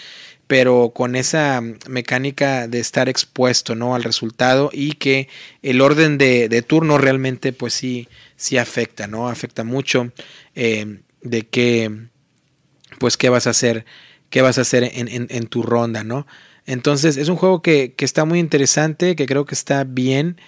pero 0.48 0.90
con 0.93 1.14
esa 1.14 1.62
mecánica 1.88 2.66
de 2.66 2.80
estar 2.80 3.09
expuesto 3.09 3.76
¿no? 3.76 3.94
al 3.94 4.02
resultado 4.02 4.70
y 4.72 4.94
que 4.94 5.28
el 5.62 5.80
orden 5.80 6.18
de, 6.18 6.64
turno 6.66 6.98
realmente 6.98 7.52
pues 7.52 7.74
sí, 7.74 8.09
sí 8.34 8.59
afecta, 8.59 9.06
¿no? 9.06 9.28
Afecta 9.28 9.62
mucho 9.62 10.10
eh, 10.56 10.98
de 11.22 11.47
qué, 11.47 12.09
pues 12.98 13.16
qué 13.16 13.28
vas 13.28 13.47
a 13.47 13.51
hacer, 13.51 13.84
qué 14.30 14.43
vas 14.43 14.59
a 14.59 14.62
hacer 14.62 14.90
en, 14.93 15.47
tu 15.47 15.62
ronda, 15.62 16.02
¿no? 16.02 16.26
Entonces 16.66 17.16
es 17.16 17.28
un 17.28 17.36
juego 17.36 17.62
que, 17.62 17.94
está 17.98 18.24
muy 18.24 18.40
interesante, 18.40 19.14
que 19.14 19.26
creo 19.26 19.44
que 19.44 19.55
está 19.55 19.84
bien, 19.84 20.40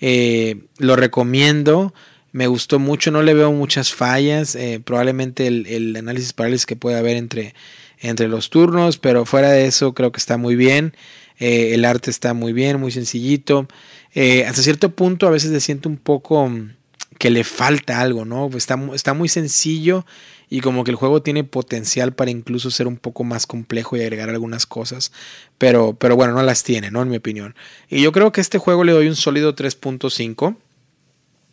eh, 0.00 0.64
lo 0.78 0.96
recomiendo 0.96 1.92
me 2.36 2.48
gustó 2.48 2.78
mucho, 2.78 3.10
no 3.10 3.22
le 3.22 3.32
veo 3.32 3.50
muchas 3.50 3.94
fallas, 3.94 4.56
eh, 4.56 4.78
probablemente 4.84 5.46
el, 5.46 5.66
el, 5.66 5.96
análisis 5.96 6.34
parálisis 6.34 6.66
que 6.66 6.76
puede 6.76 6.98
haber 6.98 7.16
entre, 7.16 7.54
entre 7.98 8.28
los 8.28 8.50
turnos, 8.50 8.98
pero 8.98 9.24
fuera 9.24 9.50
de 9.50 9.64
eso 9.64 9.94
creo 9.94 10.12
que 10.12 10.18
está 10.18 10.36
muy 10.36 10.54
bien, 10.54 10.94
eh, 11.38 11.72
el 11.72 11.86
arte 11.86 12.10
está 12.10 12.34
muy 12.34 12.52
bien, 12.52 12.78
muy 12.78 12.92
sencillito, 12.92 13.68
eh, 14.14 14.44
hasta 14.44 14.60
cierto 14.60 14.90
punto 14.94 15.26
a 15.26 15.30
veces 15.30 15.50
se 15.50 15.62
siente 15.62 15.88
un 15.88 15.96
poco 15.96 16.46
mm, 16.46 16.74
que 17.18 17.30
le 17.30 17.42
falta 17.42 18.02
algo, 18.02 18.26
¿no? 18.26 18.50
Está, 18.54 18.78
está 18.92 19.14
muy 19.14 19.30
sencillo 19.30 20.04
y 20.50 20.60
como 20.60 20.84
que 20.84 20.90
el 20.90 20.98
juego 20.98 21.22
tiene 21.22 21.42
potencial 21.42 22.12
para 22.12 22.30
incluso 22.30 22.70
ser 22.70 22.86
un 22.86 22.98
poco 22.98 23.24
más 23.24 23.46
complejo 23.46 23.96
y 23.96 24.02
agregar 24.02 24.28
algunas 24.28 24.66
cosas, 24.66 25.10
pero, 25.56 25.94
pero 25.98 26.16
bueno, 26.16 26.34
no 26.34 26.42
las 26.42 26.64
tiene, 26.64 26.90
¿no? 26.90 27.00
En 27.00 27.08
mi 27.08 27.16
opinión. 27.16 27.54
Y 27.88 28.02
yo 28.02 28.12
creo 28.12 28.30
que 28.30 28.40
a 28.40 28.42
este 28.42 28.58
juego 28.58 28.84
le 28.84 28.92
doy 28.92 29.08
un 29.08 29.16
sólido 29.16 29.56
3.5. 29.56 30.54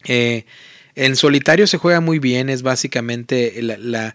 Eh, 0.06 0.46
en 0.96 1.16
solitario 1.16 1.68
se 1.68 1.78
juega 1.78 2.00
muy 2.00 2.20
bien, 2.20 2.50
es 2.50 2.62
básicamente 2.62 3.62
la, 3.62 4.14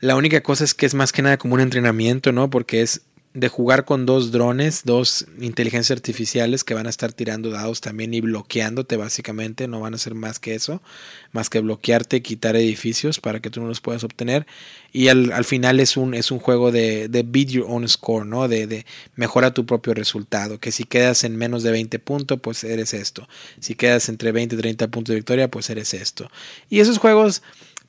la, 0.00 0.16
única 0.16 0.40
cosa 0.42 0.64
es 0.64 0.74
que 0.74 0.86
es 0.86 0.94
más 0.94 1.12
que 1.12 1.22
nada 1.22 1.38
como 1.38 1.54
un 1.54 1.60
entrenamiento, 1.60 2.32
¿no? 2.32 2.50
Porque 2.50 2.82
es 2.82 3.02
de 3.32 3.48
jugar 3.48 3.84
con 3.84 4.06
dos 4.06 4.32
drones, 4.32 4.82
dos 4.84 5.26
inteligencias 5.40 5.96
artificiales 5.96 6.64
que 6.64 6.74
van 6.74 6.88
a 6.88 6.90
estar 6.90 7.12
tirando 7.12 7.50
dados 7.50 7.80
también 7.80 8.12
y 8.12 8.20
bloqueándote 8.20 8.96
básicamente, 8.96 9.68
no 9.68 9.78
van 9.78 9.94
a 9.94 9.98
ser 9.98 10.14
más 10.14 10.40
que 10.40 10.56
eso, 10.56 10.82
más 11.30 11.48
que 11.48 11.60
bloquearte 11.60 12.22
quitar 12.22 12.56
edificios 12.56 13.20
para 13.20 13.38
que 13.38 13.48
tú 13.48 13.60
no 13.60 13.68
los 13.68 13.80
puedas 13.80 14.02
obtener. 14.02 14.46
Y 14.92 15.08
al, 15.08 15.32
al 15.32 15.44
final 15.44 15.78
es 15.78 15.96
un, 15.96 16.14
es 16.14 16.32
un 16.32 16.40
juego 16.40 16.72
de, 16.72 17.08
de 17.08 17.22
beat 17.22 17.48
your 17.48 17.66
own 17.68 17.88
score, 17.88 18.26
¿no? 18.26 18.48
De, 18.48 18.66
de 18.66 18.84
mejora 19.14 19.54
tu 19.54 19.64
propio 19.64 19.94
resultado, 19.94 20.58
que 20.58 20.72
si 20.72 20.82
quedas 20.82 21.22
en 21.22 21.36
menos 21.36 21.62
de 21.62 21.70
20 21.70 22.00
puntos, 22.00 22.40
pues 22.40 22.64
eres 22.64 22.94
esto. 22.94 23.28
Si 23.60 23.76
quedas 23.76 24.08
entre 24.08 24.32
20 24.32 24.56
y 24.56 24.58
30 24.58 24.88
puntos 24.88 25.12
de 25.12 25.16
victoria, 25.16 25.48
pues 25.48 25.70
eres 25.70 25.94
esto. 25.94 26.28
Y 26.68 26.80
esos 26.80 26.98
juegos 26.98 27.42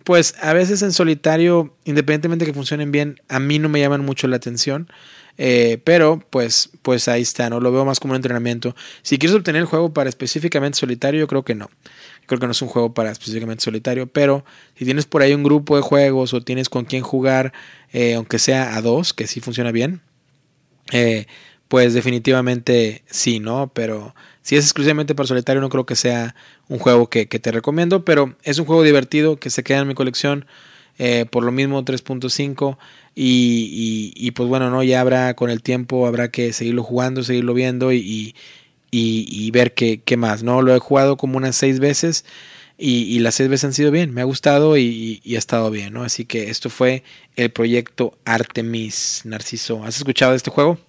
pues 0.03 0.35
a 0.41 0.53
veces 0.53 0.81
en 0.81 0.91
solitario, 0.91 1.75
independientemente 1.85 2.45
de 2.45 2.51
que 2.51 2.55
funcionen 2.55 2.91
bien, 2.91 3.21
a 3.29 3.39
mí 3.39 3.59
no 3.59 3.69
me 3.69 3.79
llaman 3.79 4.03
mucho 4.03 4.27
la 4.27 4.37
atención. 4.37 4.89
Eh, 5.37 5.79
pero 5.83 6.23
pues, 6.29 6.69
pues 6.81 7.07
ahí 7.07 7.21
está, 7.21 7.49
¿no? 7.49 7.59
Lo 7.59 7.71
veo 7.71 7.85
más 7.85 7.99
como 7.99 8.11
un 8.11 8.17
entrenamiento. 8.17 8.75
Si 9.01 9.17
quieres 9.17 9.35
obtener 9.35 9.61
el 9.61 9.65
juego 9.65 9.93
para 9.93 10.09
específicamente 10.09 10.79
solitario, 10.79 11.19
yo 11.19 11.27
creo 11.27 11.43
que 11.43 11.55
no. 11.55 11.69
Creo 12.25 12.39
que 12.39 12.45
no 12.45 12.51
es 12.51 12.61
un 12.61 12.67
juego 12.67 12.93
para 12.93 13.11
específicamente 13.11 13.63
solitario, 13.63 14.07
pero 14.07 14.45
si 14.75 14.85
tienes 14.85 15.05
por 15.05 15.21
ahí 15.21 15.33
un 15.33 15.43
grupo 15.43 15.75
de 15.75 15.81
juegos 15.81 16.33
o 16.33 16.41
tienes 16.41 16.69
con 16.69 16.85
quien 16.85 17.03
jugar, 17.03 17.53
eh, 17.91 18.15
aunque 18.15 18.39
sea 18.39 18.75
a 18.75 18.81
dos, 18.81 19.13
que 19.13 19.27
sí 19.27 19.41
funciona 19.41 19.71
bien, 19.71 20.01
eh, 20.91 21.25
pues 21.67 21.93
definitivamente 21.93 23.03
sí, 23.09 23.39
¿no? 23.39 23.71
Pero 23.73 24.13
si 24.41 24.55
es 24.55 24.65
exclusivamente 24.65 25.15
para 25.15 25.27
solitario, 25.27 25.61
no 25.61 25.69
creo 25.69 25.85
que 25.85 25.95
sea 25.95 26.35
un 26.67 26.79
juego 26.79 27.09
que 27.09 27.25
te 27.25 27.51
recomiendo, 27.51 28.05
pero 28.05 28.35
es 28.43 28.59
un 28.59 28.65
juego 28.65 28.83
divertido 28.83 29.37
que 29.37 29.49
se 29.49 29.63
queda 29.63 29.79
en 29.79 29.87
mi 29.87 29.93
colección. 29.93 30.45
Por 31.29 31.43
lo 31.43 31.51
mismo 31.51 31.83
3.5 31.83 32.77
y, 33.15 34.13
y, 34.15 34.31
pues 34.31 34.47
bueno, 34.47 34.69
no 34.69 34.83
ya 34.83 35.01
habrá 35.01 35.33
con 35.35 35.49
el 35.49 35.61
tiempo, 35.61 36.07
habrá 36.07 36.31
que 36.31 36.53
seguirlo 36.53 36.83
jugando, 36.83 37.23
seguirlo 37.23 37.53
viendo 37.53 37.91
y, 37.91 38.35
y 38.91 39.51
ver 39.51 39.73
qué, 39.73 40.01
qué, 40.03 40.17
más, 40.17 40.43
¿no? 40.43 40.61
Lo 40.61 40.75
he 40.75 40.79
jugado 40.79 41.17
como 41.17 41.37
unas 41.37 41.55
seis 41.55 41.79
veces 41.79 42.25
y, 42.83 43.19
las 43.19 43.35
seis 43.35 43.47
veces 43.47 43.65
han 43.65 43.73
sido 43.73 43.91
bien, 43.91 44.11
me 44.11 44.21
ha 44.21 44.23
gustado 44.23 44.75
y, 44.75 45.21
ha 45.35 45.37
estado 45.37 45.69
bien, 45.69 45.93
¿no? 45.93 46.03
Así 46.03 46.25
que 46.25 46.49
esto 46.49 46.71
fue 46.71 47.03
el 47.35 47.51
proyecto 47.51 48.17
Artemis, 48.25 49.21
Narciso. 49.23 49.83
¿Has 49.83 49.97
escuchado 49.97 50.31
de 50.31 50.37
este 50.37 50.49
juego? 50.49 50.79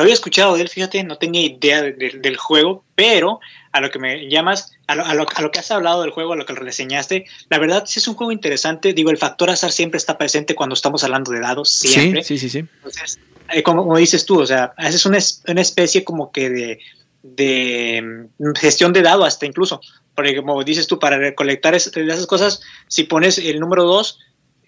No 0.00 0.04
había 0.04 0.14
escuchado 0.14 0.54
de 0.54 0.62
él, 0.62 0.70
fíjate, 0.70 1.04
no 1.04 1.18
tenía 1.18 1.42
idea 1.42 1.82
del 1.82 2.36
juego, 2.38 2.86
pero 2.94 3.38
a 3.70 3.82
lo 3.82 3.90
que 3.90 3.98
me 3.98 4.30
llamas, 4.30 4.72
a 4.86 4.94
lo, 4.94 5.04
a, 5.04 5.12
lo, 5.12 5.26
que 5.26 5.58
has 5.58 5.70
hablado 5.70 6.00
del 6.00 6.10
juego, 6.10 6.32
a 6.32 6.36
lo 6.36 6.46
que 6.46 6.54
lo 6.54 6.60
reseñaste, 6.60 7.26
la 7.50 7.58
verdad 7.58 7.84
sí 7.84 7.98
es 7.98 8.08
un 8.08 8.14
juego 8.14 8.32
interesante. 8.32 8.94
Digo, 8.94 9.10
el 9.10 9.18
factor 9.18 9.50
azar 9.50 9.72
siempre 9.72 9.98
está 9.98 10.16
presente 10.16 10.54
cuando 10.54 10.72
estamos 10.72 11.04
hablando 11.04 11.32
de 11.32 11.40
dados, 11.40 11.70
siempre. 11.70 12.24
Sí, 12.24 12.38
sí, 12.38 12.48
sí. 12.48 12.62
sí. 12.62 12.68
Entonces, 12.76 13.20
eh, 13.52 13.62
como, 13.62 13.94
dices 13.98 14.24
tú, 14.24 14.40
o 14.40 14.46
sea, 14.46 14.72
es 14.78 15.04
una, 15.04 15.18
una 15.48 15.60
especie 15.60 16.02
como 16.02 16.32
que 16.32 16.48
de, 16.48 16.78
de 17.22 18.24
mm, 18.38 18.54
gestión 18.54 18.94
de 18.94 19.02
dados 19.02 19.26
hasta 19.26 19.44
incluso. 19.44 19.82
Porque 20.14 20.34
como 20.34 20.64
dices 20.64 20.86
tú, 20.86 20.98
para 20.98 21.18
recolectar 21.18 21.74
esas 21.74 22.26
cosas, 22.26 22.62
si 22.88 23.04
pones 23.04 23.36
el 23.36 23.60
número 23.60 23.84
2, 23.84 24.18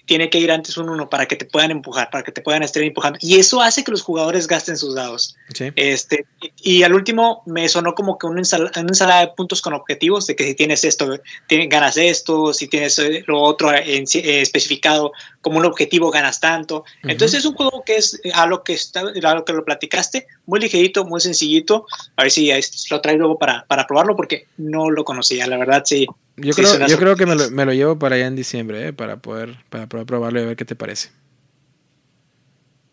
tiene 0.06 0.30
que 0.30 0.38
ir 0.38 0.50
antes 0.50 0.76
un 0.76 0.88
1 0.88 1.08
para 1.08 1.26
que 1.26 1.36
te 1.36 1.44
puedan 1.44 1.70
empujar, 1.70 2.10
para 2.10 2.24
que 2.24 2.32
te 2.32 2.42
puedan 2.42 2.62
estar 2.62 2.82
empujando. 2.82 3.18
Y 3.22 3.38
eso 3.38 3.60
hace 3.60 3.84
que 3.84 3.90
los 3.90 4.02
jugadores 4.02 4.46
gasten 4.46 4.76
sus 4.76 4.94
dados. 4.94 5.36
Este, 5.76 6.26
y, 6.60 6.82
al 6.82 6.94
último 6.94 7.42
me 7.46 7.68
sonó 7.68 7.94
como 7.94 8.18
que 8.18 8.26
una, 8.26 8.40
ensalada 8.40 9.20
de 9.20 9.28
puntos 9.28 9.62
con 9.62 9.74
objetivos, 9.74 10.26
de 10.26 10.34
que 10.34 10.44
si 10.44 10.54
tienes 10.54 10.84
esto, 10.84 11.18
ganas 11.48 11.96
esto, 11.96 12.52
si 12.52 12.68
tienes 12.68 12.98
eh, 12.98 13.24
lo 13.26 13.40
otro 13.40 13.72
eh, 13.72 14.04
especificado 14.14 15.12
como 15.40 15.58
un 15.58 15.66
objetivo, 15.66 16.10
ganas 16.10 16.40
tanto. 16.40 16.84
Entonces 17.02 17.40
es 17.40 17.44
un 17.44 17.54
juego 17.54 17.82
que 17.84 17.96
es 17.96 18.20
a 18.34 18.46
lo 18.46 18.64
que, 18.64 18.72
está, 18.72 19.00
a 19.00 19.34
lo 19.34 19.44
que 19.44 19.52
lo 19.52 19.64
platicaste, 19.64 20.26
muy 20.46 20.60
ligerito, 20.60 21.04
muy 21.04 21.20
sencillito. 21.20 21.86
A 22.16 22.22
ver 22.22 22.30
si 22.30 22.50
lo 22.90 23.00
traigo 23.00 23.20
luego 23.20 23.38
para, 23.38 23.64
para 23.66 23.86
probarlo, 23.86 24.16
porque 24.16 24.46
no 24.56 24.90
lo 24.90 25.04
conocía, 25.04 25.46
la 25.46 25.58
verdad 25.58 25.82
sí 25.84 26.06
yo, 26.36 26.54
creo, 26.54 26.86
yo 26.86 26.98
creo 26.98 27.16
que 27.16 27.26
me 27.26 27.34
lo, 27.34 27.50
me 27.50 27.64
lo, 27.64 27.72
llevo 27.72 27.98
para 27.98 28.16
allá 28.16 28.26
en 28.26 28.36
diciembre, 28.36 28.88
eh, 28.88 28.92
para 28.92 29.18
poder 29.18 29.64
para 29.68 29.86
probarlo 29.86 30.40
y 30.40 30.46
ver 30.46 30.56
qué 30.56 30.64
te 30.64 30.76
parece. 30.76 31.10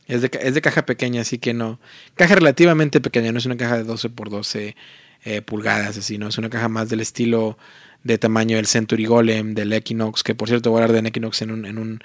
Es 0.08 0.22
de, 0.22 0.32
es 0.42 0.54
de, 0.56 0.62
caja 0.62 0.86
pequeña, 0.86 1.22
así 1.22 1.38
que 1.38 1.54
no. 1.54 1.80
Caja 2.16 2.36
relativamente 2.36 3.00
pequeña, 3.00 3.32
no 3.32 3.38
es 3.38 3.46
una 3.46 3.58
caja 3.58 3.78
de 3.78 3.84
12 3.84 4.10
por 4.10 4.30
12 4.30 4.76
eh, 5.24 5.42
pulgadas, 5.42 5.98
así, 5.98 6.18
¿no? 6.18 6.28
Es 6.30 6.38
una 6.38 6.50
caja 6.50 6.68
más 6.68 6.90
del 6.90 7.00
estilo 7.00 7.58
de 8.04 8.18
tamaño 8.18 8.56
del 8.56 8.66
Century 8.66 9.06
Golem, 9.06 9.54
del 9.54 9.74
Equinox, 9.74 10.24
que 10.24 10.34
por 10.34 10.48
cierto 10.48 10.72
voy 10.72 10.82
a 10.82 10.86
hablar 10.86 11.02
de 11.02 11.10
Equinox 11.10 11.42
en 11.42 11.52
un, 11.52 11.66
en 11.66 11.78
un 11.78 12.00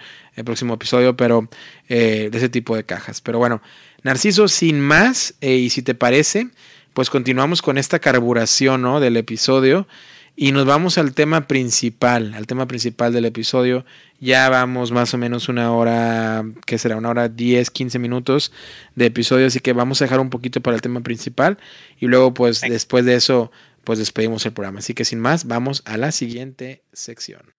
próximo 0.45 0.75
episodio, 0.75 1.17
pero 1.17 1.49
eh, 1.89 2.29
de 2.31 2.39
ese 2.39 2.49
tipo 2.49 2.77
de 2.77 2.85
cajas. 2.85 3.21
Pero 3.21 3.39
bueno, 3.39 3.63
Narciso, 4.03 4.49
sin 4.49 4.81
más, 4.81 5.35
y 5.41 5.71
si 5.71 5.83
te 5.83 5.95
parece, 5.95 6.49
pues 6.93 7.09
continuamos 7.09 7.63
con 7.63 7.79
esta 7.79 8.01
carburación 8.01 8.83
¿no? 8.83 9.01
del 9.01 9.17
episodio. 9.17 9.89
Y 10.37 10.51
nos 10.51 10.67
vamos 10.67 10.99
al 10.99 11.15
tema 11.15 11.47
principal, 11.47 12.35
al 12.35 12.49
tema 12.49 12.67
principal 12.67 13.13
del 13.13 13.25
episodio. 13.25 13.85
Ya 14.19 14.49
vamos 14.49 14.91
más 14.91 15.15
o 15.15 15.19
menos 15.19 15.49
una 15.49 15.73
hora, 15.73 16.45
que 16.67 16.79
será 16.79 16.97
una 16.97 17.11
hora 17.11 17.29
10, 17.29 17.71
15 17.71 17.99
minutos 18.01 18.51
de 18.97 19.07
episodio, 19.07 19.47
así 19.47 19.61
que 19.61 19.73
vamos 19.73 20.01
a 20.01 20.07
dejar 20.07 20.19
un 20.19 20.31
poquito 20.31 20.61
para 20.61 20.75
el 20.75 20.83
tema 20.83 21.03
principal 21.03 21.59
y 22.01 22.07
luego 22.07 22.35
pues 22.35 22.63
después 22.63 23.05
de 23.05 23.15
eso 23.15 23.53
pues 23.85 23.99
despedimos 24.01 24.45
el 24.47 24.53
programa. 24.53 24.81
Así 24.81 24.93
que 24.95 25.05
sin 25.05 25.21
más, 25.21 25.47
vamos 25.47 25.83
a 25.85 25.97
la 25.99 26.11
siguiente 26.11 26.83
sección. 26.93 27.54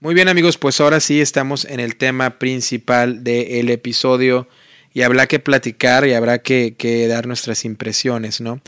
Muy 0.00 0.14
bien 0.14 0.28
amigos, 0.28 0.58
pues 0.58 0.80
ahora 0.80 1.00
sí 1.00 1.20
estamos 1.20 1.64
en 1.64 1.80
el 1.80 1.96
tema 1.96 2.38
principal 2.38 3.24
del 3.24 3.68
episodio 3.68 4.46
y 4.94 5.02
habrá 5.02 5.26
que 5.26 5.40
platicar 5.40 6.06
y 6.06 6.12
habrá 6.12 6.38
que, 6.38 7.06
dar 7.08 7.26
nuestras 7.26 7.64
impresiones, 7.64 8.40
¿no? 8.40 8.60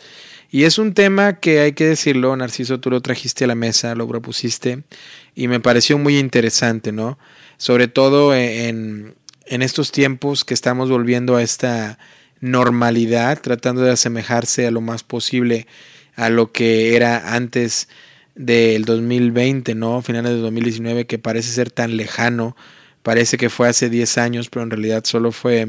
Y 0.51 0.65
es 0.65 0.79
un 0.79 0.93
tema 0.93 1.39
que 1.39 1.61
hay 1.61 1.73
que 1.75 1.87
decirlo, 1.87 2.37
Narciso, 2.37 2.81
tú 2.81 2.91
lo 2.91 3.01
trajiste 3.01 3.45
a 3.45 3.47
la 3.47 3.55
mesa, 3.55 3.95
lo 3.95 4.09
propusiste 4.09 4.83
y 5.37 5.47
me 5.47 5.61
pareció 5.61 5.99
muy 5.99 6.19
interesante, 6.19 6.91
¿no? 6.91 7.17
Sobre 7.59 7.87
todo 7.87 8.35
en, 8.35 9.15
en 9.47 9.63
estos 9.63 9.93
tiempos 9.93 10.45
que 10.45 10.55
estamos 10.55 10.91
volviendo 10.91 11.37
a 11.37 11.45
esta 11.45 12.01
normalidad, 12.41 13.41
tratando 13.41 13.83
de 13.83 13.93
asemejarse 13.93 14.67
a 14.67 14.73
lo 14.73 14.81
más 14.81 15.05
posible 15.05 15.69
a 16.17 16.29
lo 16.29 16.51
que 16.51 16.97
era 16.97 17.37
antes 17.37 17.87
del 18.41 18.87
2020, 18.87 19.75
¿no? 19.75 20.01
Finales 20.01 20.33
de 20.33 20.39
2019, 20.39 21.07
que 21.07 21.19
parece 21.19 21.51
ser 21.53 21.71
tan 21.71 21.99
lejano, 21.99 22.57
parece 23.03 23.37
que 23.37 23.51
fue 23.51 23.69
hace 23.69 23.91
10 23.91 24.17
años, 24.17 24.49
pero 24.49 24.63
en 24.63 24.71
realidad 24.71 25.05
solo 25.05 25.31
fue 25.31 25.69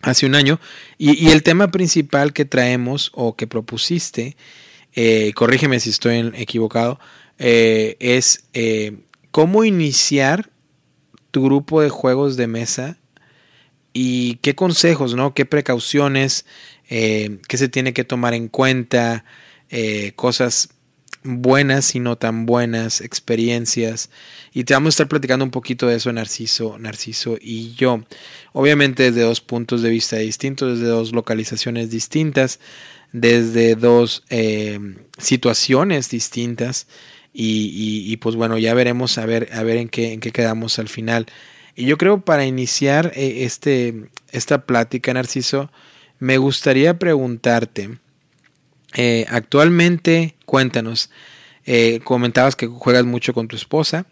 hace 0.00 0.26
un 0.26 0.36
año. 0.36 0.60
Y, 0.96 1.30
el 1.30 1.42
tema 1.42 1.72
principal 1.72 2.32
que 2.32 2.44
traemos 2.44 3.10
o 3.14 3.34
que 3.34 3.48
propusiste, 3.48 4.36
eh, 4.94 5.32
corrígeme 5.34 5.80
si 5.80 5.90
estoy 5.90 6.30
equivocado, 6.34 7.00
eh, 7.38 7.96
es 7.98 8.44
eh, 8.52 8.98
cómo 9.32 9.64
iniciar 9.64 10.50
tu 11.32 11.42
grupo 11.42 11.80
de 11.80 11.88
juegos 11.88 12.36
de 12.36 12.46
mesa 12.46 12.96
y 13.92 14.36
qué 14.36 14.54
consejos, 14.54 15.16
¿no? 15.16 15.34
¿Qué 15.34 15.46
precauciones? 15.46 16.46
¿Qué 16.88 17.56
se 17.56 17.68
tiene 17.68 17.92
que 17.92 18.04
tomar 18.04 18.34
en 18.34 18.48
cuenta? 18.48 19.24
cosas 20.16 20.68
buenas 21.24 21.94
y 21.94 22.00
no 22.00 22.16
tan 22.16 22.46
buenas 22.46 23.00
experiencias. 23.00 24.10
Y 24.52 24.64
te 24.64 24.74
vamos 24.74 24.88
a 24.88 24.94
estar 24.94 25.08
platicando 25.08 25.44
un 25.44 25.50
poquito 25.50 25.86
de 25.86 25.96
eso, 25.96 26.12
Narciso, 26.12 26.78
Narciso 26.78 27.36
y 27.40 27.74
yo. 27.74 28.04
Obviamente 28.52 29.04
desde 29.04 29.22
dos 29.22 29.40
puntos 29.40 29.82
de 29.82 29.90
vista 29.90 30.16
distintos, 30.16 30.78
desde 30.78 30.90
dos 30.90 31.12
localizaciones 31.12 31.90
distintas, 31.90 32.60
desde 33.12 33.74
dos 33.74 34.24
eh, 34.30 34.78
situaciones 35.18 36.10
distintas. 36.10 36.86
Y, 37.34 38.14
pues 38.18 38.36
bueno, 38.36 38.58
ya 38.58 38.74
veremos 38.74 39.16
a 39.16 39.24
ver, 39.24 39.48
a 39.52 39.62
ver 39.62 39.78
en, 39.78 39.88
qué, 39.88 40.12
en 40.12 40.20
qué 40.20 40.32
quedamos 40.32 40.78
al 40.78 40.88
final. 40.88 41.26
Y 41.74 41.86
yo 41.86 41.96
creo 41.96 42.20
para 42.20 42.44
iniciar 42.44 43.12
eh, 43.14 43.44
este, 43.44 44.10
esta 44.30 44.66
plática, 44.66 45.14
Narciso, 45.14 45.70
me 46.18 46.38
gustaría 46.38 46.98
preguntarte, 46.98 47.98
eh, 48.94 49.26
actualmente, 49.28 50.34
cuéntanos, 50.46 51.10
eh, 51.64 52.00
comentabas 52.04 52.56
que 52.56 52.66
juegas 52.66 53.04
mucho 53.04 53.34
con 53.34 53.48
tu 53.48 53.56
esposa 53.56 54.06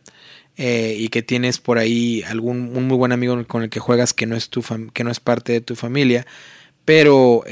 eh, 0.56 0.94
y 0.98 1.08
que 1.08 1.22
tienes 1.22 1.58
por 1.58 1.78
ahí 1.78 2.22
algún 2.22 2.76
un 2.76 2.86
muy 2.86 2.96
buen 2.96 3.12
amigo 3.12 3.44
con 3.46 3.62
el 3.62 3.70
que 3.70 3.80
juegas 3.80 4.14
que 4.14 4.26
no 4.26 4.36
es, 4.36 4.48
tu 4.50 4.62
que 4.92 5.04
no 5.04 5.10
es 5.10 5.20
parte 5.20 5.52
de 5.52 5.60
tu 5.60 5.76
familia, 5.76 6.26
pero 6.84 7.44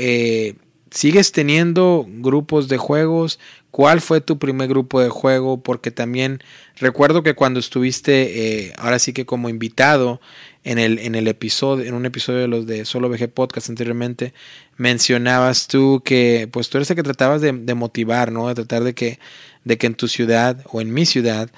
sigues 0.90 1.32
teniendo 1.32 2.06
grupos 2.08 2.68
de 2.68 2.78
juegos. 2.78 3.38
¿Cuál 3.70 4.00
fue 4.00 4.20
tu 4.20 4.38
primer 4.38 4.68
grupo 4.68 5.00
de 5.00 5.08
juego? 5.08 5.62
Porque 5.62 5.90
también 5.90 6.42
recuerdo 6.76 7.22
que 7.22 7.34
cuando 7.34 7.60
estuviste, 7.60 8.72
ahora 8.78 8.98
sí 8.98 9.12
que 9.12 9.26
como 9.26 9.48
invitado 9.48 10.20
en 10.64 10.78
el, 10.78 10.98
en 10.98 11.14
el 11.14 11.28
episodio, 11.28 11.84
en 11.84 11.94
un 11.94 12.06
episodio 12.06 12.40
de 12.40 12.48
los 12.48 12.66
de 12.66 12.84
Solo 12.84 13.08
VG 13.08 13.28
Podcast 13.28 13.68
anteriormente, 13.68 14.34
mencionabas 14.76 15.66
tú 15.66 16.02
que 16.04 16.48
pues 16.50 16.68
tú 16.68 16.78
eres 16.78 16.90
el 16.90 16.96
que 16.96 17.02
tratabas 17.02 17.40
de, 17.40 17.52
motivar, 17.52 18.32
¿no? 18.32 18.48
De 18.48 18.54
tratar 18.54 18.84
de 18.84 18.94
que, 18.94 19.18
de 19.64 19.78
que 19.78 19.86
en 19.86 19.94
tu 19.94 20.08
ciudad 20.08 20.64
o 20.70 20.80
en 20.80 20.92
mi 20.92 21.06
ciudad 21.06 21.50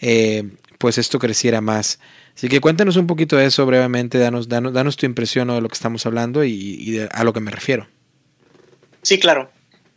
eh, 0.00 0.50
pues 0.78 0.98
esto 0.98 1.18
creciera 1.18 1.60
más. 1.60 1.98
Así 2.34 2.48
que 2.48 2.60
cuéntanos 2.60 2.96
un 2.96 3.06
poquito 3.06 3.36
de 3.36 3.46
eso 3.46 3.66
brevemente, 3.66 4.18
danos, 4.18 4.48
danos, 4.48 4.72
danos 4.72 4.96
tu 4.96 5.06
impresión 5.06 5.48
de 5.48 5.60
lo 5.60 5.68
que 5.68 5.74
estamos 5.74 6.06
hablando 6.06 6.44
y, 6.44 7.00
a 7.10 7.24
lo 7.24 7.32
que 7.32 7.40
me 7.40 7.50
refiero. 7.50 7.88
Sí, 9.08 9.18
claro. 9.18 9.50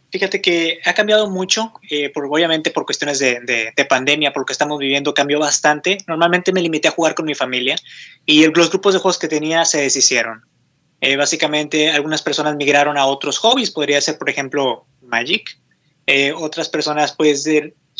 Fíjate 0.09 0.41
que 0.41 0.79
ha 0.85 0.93
cambiado 0.93 1.29
mucho, 1.29 1.73
eh, 1.89 2.09
por, 2.11 2.27
obviamente 2.27 2.71
por 2.71 2.85
cuestiones 2.85 3.19
de, 3.19 3.41
de, 3.75 3.85
pandemia, 3.85 4.31
por 4.31 4.43
lo 4.43 4.45
que 4.45 4.53
estamos 4.53 4.79
viviendo, 4.79 5.13
cambió 5.13 5.37
bastante. 5.37 5.97
Normalmente 6.07 6.53
me 6.53 6.61
limité 6.61 6.87
a 6.87 6.91
jugar 6.91 7.13
con 7.13 7.25
mi 7.25 7.35
familia 7.35 7.75
y 8.25 8.47
los 8.47 8.69
grupos 8.69 8.93
de 8.93 9.01
juegos 9.01 9.19
que 9.19 9.27
tenía 9.27 9.65
se 9.65 9.81
deshicieron. 9.81 10.45
Eh, 11.01 11.17
básicamente, 11.17 11.91
algunas 11.91 12.21
personas 12.21 12.55
migraron 12.55 12.97
a 12.97 13.05
otros 13.05 13.37
hobbies, 13.39 13.69
podría 13.69 13.99
ser, 13.99 14.17
por 14.17 14.29
ejemplo, 14.29 14.85
Magic. 15.01 15.59
Eh, 16.07 16.31
otras 16.31 16.69
personas, 16.69 17.11
pues, 17.11 17.45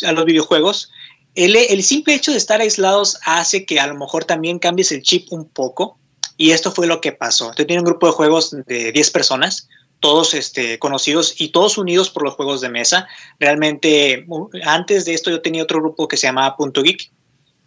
a 0.05 0.11
los 0.13 0.23
videojuegos. 0.23 0.93
El, 1.35 1.57
el, 1.57 1.83
simple 1.83 2.13
hecho 2.13 2.31
de 2.31 2.37
estar 2.37 2.61
aislados 2.61 3.19
hace 3.25 3.65
que 3.65 3.81
a 3.81 3.87
lo 3.87 3.95
mejor 3.95 4.23
también 4.23 4.59
cambies 4.59 4.93
el 4.93 5.01
chip 5.01 5.27
un 5.33 5.49
poco. 5.49 5.97
Y 6.37 6.51
esto 6.51 6.71
fue 6.71 6.87
lo 6.87 7.01
que 7.01 7.11
pasó. 7.11 7.53
Yo 7.57 7.67
tenía 7.67 7.81
un 7.81 7.85
grupo 7.85 8.07
de 8.07 8.13
juegos 8.13 8.55
de 8.65 8.93
10 8.93 9.11
personas, 9.11 9.67
todos 10.01 10.33
este, 10.33 10.79
conocidos 10.79 11.39
y 11.39 11.49
todos 11.49 11.77
unidos 11.77 12.09
por 12.09 12.23
los 12.23 12.33
juegos 12.33 12.59
de 12.59 12.69
mesa. 12.69 13.07
Realmente, 13.39 14.25
antes 14.65 15.05
de 15.05 15.13
esto 15.13 15.29
yo 15.29 15.41
tenía 15.41 15.63
otro 15.63 15.79
grupo 15.79 16.09
que 16.09 16.17
se 16.17 16.27
llamaba 16.27 16.57
Punto 16.57 16.83
Geek, 16.83 17.09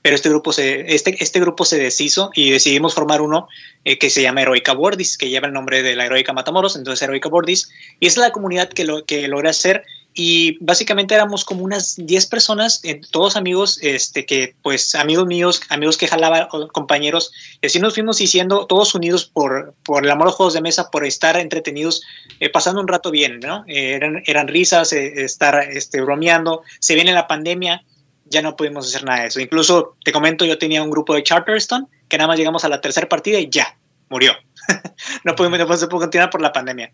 pero 0.02 0.16
este 0.16 0.28
grupo 0.28 0.52
se, 0.52 0.94
este, 0.94 1.16
este 1.24 1.40
grupo 1.40 1.64
se 1.64 1.78
deshizo 1.78 2.30
y 2.34 2.50
decidimos 2.50 2.94
formar 2.94 3.22
uno 3.22 3.48
eh, 3.84 3.98
que 3.98 4.10
se 4.10 4.20
llama 4.20 4.42
Heroica 4.42 4.74
Bordis, 4.74 5.16
que 5.16 5.30
lleva 5.30 5.46
el 5.46 5.54
nombre 5.54 5.82
de 5.82 5.96
la 5.96 6.04
Heroica 6.04 6.34
Matamoros, 6.34 6.76
entonces 6.76 7.00
Heroica 7.00 7.30
Bordis, 7.30 7.70
y 8.00 8.06
es 8.06 8.18
la 8.18 8.30
comunidad 8.30 8.68
que, 8.68 8.84
lo, 8.84 9.06
que 9.06 9.26
logra 9.28 9.50
hacer 9.50 9.84
y 10.14 10.56
básicamente 10.64 11.14
éramos 11.14 11.44
como 11.44 11.64
unas 11.64 11.96
10 11.96 12.26
personas, 12.26 12.80
eh, 12.84 13.00
todos 13.10 13.36
amigos, 13.36 13.78
este, 13.82 14.24
que 14.24 14.54
pues 14.62 14.94
amigos 14.94 15.26
míos, 15.26 15.60
amigos 15.68 15.98
que 15.98 16.06
jalaban, 16.06 16.46
compañeros, 16.72 17.32
y 17.60 17.66
así 17.66 17.80
nos 17.80 17.94
fuimos 17.94 18.18
diciendo, 18.18 18.66
todos 18.66 18.94
unidos 18.94 19.24
por, 19.26 19.74
por 19.82 20.04
el 20.04 20.10
amor 20.10 20.28
a 20.28 20.30
los 20.30 20.36
juegos 20.36 20.54
de 20.54 20.62
mesa, 20.62 20.90
por 20.90 21.04
estar 21.04 21.36
entretenidos, 21.36 22.02
eh, 22.38 22.48
pasando 22.48 22.80
un 22.80 22.86
rato 22.86 23.10
bien, 23.10 23.40
¿no? 23.40 23.64
Eh, 23.66 23.94
eran, 23.94 24.22
eran 24.26 24.46
risas, 24.46 24.92
estar 24.92 25.68
este, 25.72 26.00
bromeando, 26.00 26.62
se 26.78 26.94
viene 26.94 27.12
la 27.12 27.26
pandemia, 27.26 27.82
ya 28.26 28.40
no 28.40 28.54
pudimos 28.54 28.86
hacer 28.86 29.04
nada 29.04 29.22
de 29.22 29.26
eso. 29.28 29.40
Incluso, 29.40 29.96
te 30.04 30.12
comento, 30.12 30.44
yo 30.44 30.58
tenía 30.58 30.82
un 30.82 30.90
grupo 30.90 31.14
de 31.14 31.24
Charterstone, 31.24 31.86
que 32.08 32.18
nada 32.18 32.28
más 32.28 32.38
llegamos 32.38 32.64
a 32.64 32.68
la 32.68 32.80
tercera 32.80 33.08
partida 33.08 33.40
y 33.40 33.50
ya, 33.50 33.76
murió. 34.08 34.32
no 35.24 35.34
pudimos, 35.34 35.58
no 35.58 35.66
pudimos 35.66 35.88
continuar 35.88 36.30
por 36.30 36.40
la 36.40 36.52
pandemia. 36.52 36.92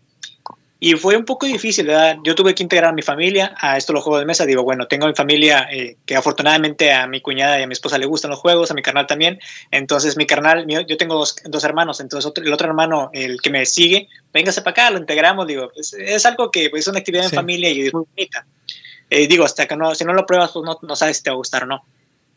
Y 0.83 0.93
fue 0.93 1.15
un 1.15 1.25
poco 1.25 1.45
difícil, 1.45 1.85
¿verdad? 1.85 2.17
Yo 2.23 2.33
tuve 2.33 2.55
que 2.55 2.63
integrar 2.63 2.89
a 2.89 2.91
mi 2.91 3.03
familia 3.03 3.53
a 3.59 3.77
esto 3.77 3.93
los 3.93 4.03
juegos 4.03 4.19
de 4.19 4.25
mesa. 4.25 4.47
Digo, 4.47 4.63
bueno, 4.63 4.87
tengo 4.87 5.05
mi 5.05 5.13
familia 5.13 5.67
eh, 5.71 5.97
que 6.07 6.15
afortunadamente 6.15 6.91
a 6.91 7.05
mi 7.05 7.21
cuñada 7.21 7.59
y 7.59 7.61
a 7.61 7.67
mi 7.67 7.73
esposa 7.73 7.99
le 7.99 8.07
gustan 8.07 8.31
los 8.31 8.39
juegos, 8.39 8.71
a 8.71 8.73
mi 8.73 8.81
carnal 8.81 9.05
también. 9.05 9.39
Entonces, 9.69 10.17
mi 10.17 10.25
carnal, 10.25 10.65
yo 10.67 10.97
tengo 10.97 11.13
dos, 11.13 11.35
dos 11.45 11.63
hermanos, 11.65 11.99
entonces 11.99 12.31
el 12.35 12.51
otro 12.51 12.67
hermano, 12.67 13.11
el 13.13 13.39
que 13.39 13.51
me 13.51 13.63
sigue, 13.67 14.09
véngase 14.33 14.63
para 14.63 14.71
acá, 14.71 14.89
lo 14.89 14.97
integramos. 14.97 15.45
Digo, 15.45 15.71
es, 15.75 16.25
algo 16.25 16.49
que 16.49 16.71
pues, 16.71 16.79
es 16.79 16.87
una 16.87 16.97
actividad 16.97 17.25
en 17.25 17.31
familia 17.31 17.69
y 17.69 17.81
es 17.81 17.93
muy 17.93 18.05
bonita. 18.15 18.47
Eh, 19.11 19.27
digo, 19.27 19.45
hasta 19.45 19.67
que 19.67 19.75
no, 19.75 19.93
si 19.93 20.03
no 20.03 20.13
lo 20.13 20.25
pruebas, 20.25 20.49
pues 20.51 20.65
no, 20.65 20.79
no 20.81 20.95
sabes 20.95 21.17
si 21.17 21.21
te 21.21 21.29
va 21.29 21.35
a 21.35 21.37
gustar 21.37 21.65
o 21.65 21.67
no. 21.67 21.85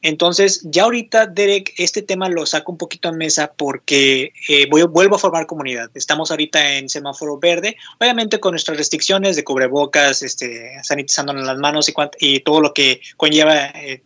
Entonces, 0.05 0.61
ya 0.65 0.83
ahorita, 0.83 1.25
Derek, 1.29 1.73
este 1.79 2.03
tema 2.03 2.29
lo 2.29 2.45
saco 2.45 2.71
un 2.71 2.77
poquito 2.77 3.09
en 3.09 3.17
mesa 3.17 3.55
porque 3.57 4.35
eh, 4.49 4.67
voy, 4.71 4.83
vuelvo 4.83 5.17
a 5.17 5.19
formar 5.19 5.47
comunidad. 5.47 5.91
Estamos 5.95 6.31
ahorita 6.31 6.75
en 6.75 6.91
semáforo 6.91 7.39
verde, 7.39 7.79
obviamente 7.99 8.39
con 8.39 8.51
nuestras 8.53 8.77
restricciones 8.77 9.35
de 9.35 9.45
cubrebocas, 9.45 10.23
este, 10.23 10.73
sanitizándonos 10.83 11.47
las 11.47 11.57
manos 11.57 11.89
y, 11.89 11.95
y 12.21 12.41
todo 12.41 12.61
lo 12.61 12.75
que 12.75 13.01
conlleva 13.17 13.69
eh, 13.69 14.03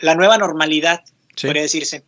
la 0.00 0.14
nueva 0.14 0.38
normalidad, 0.38 1.02
podría 1.42 1.60
decirse. 1.60 2.02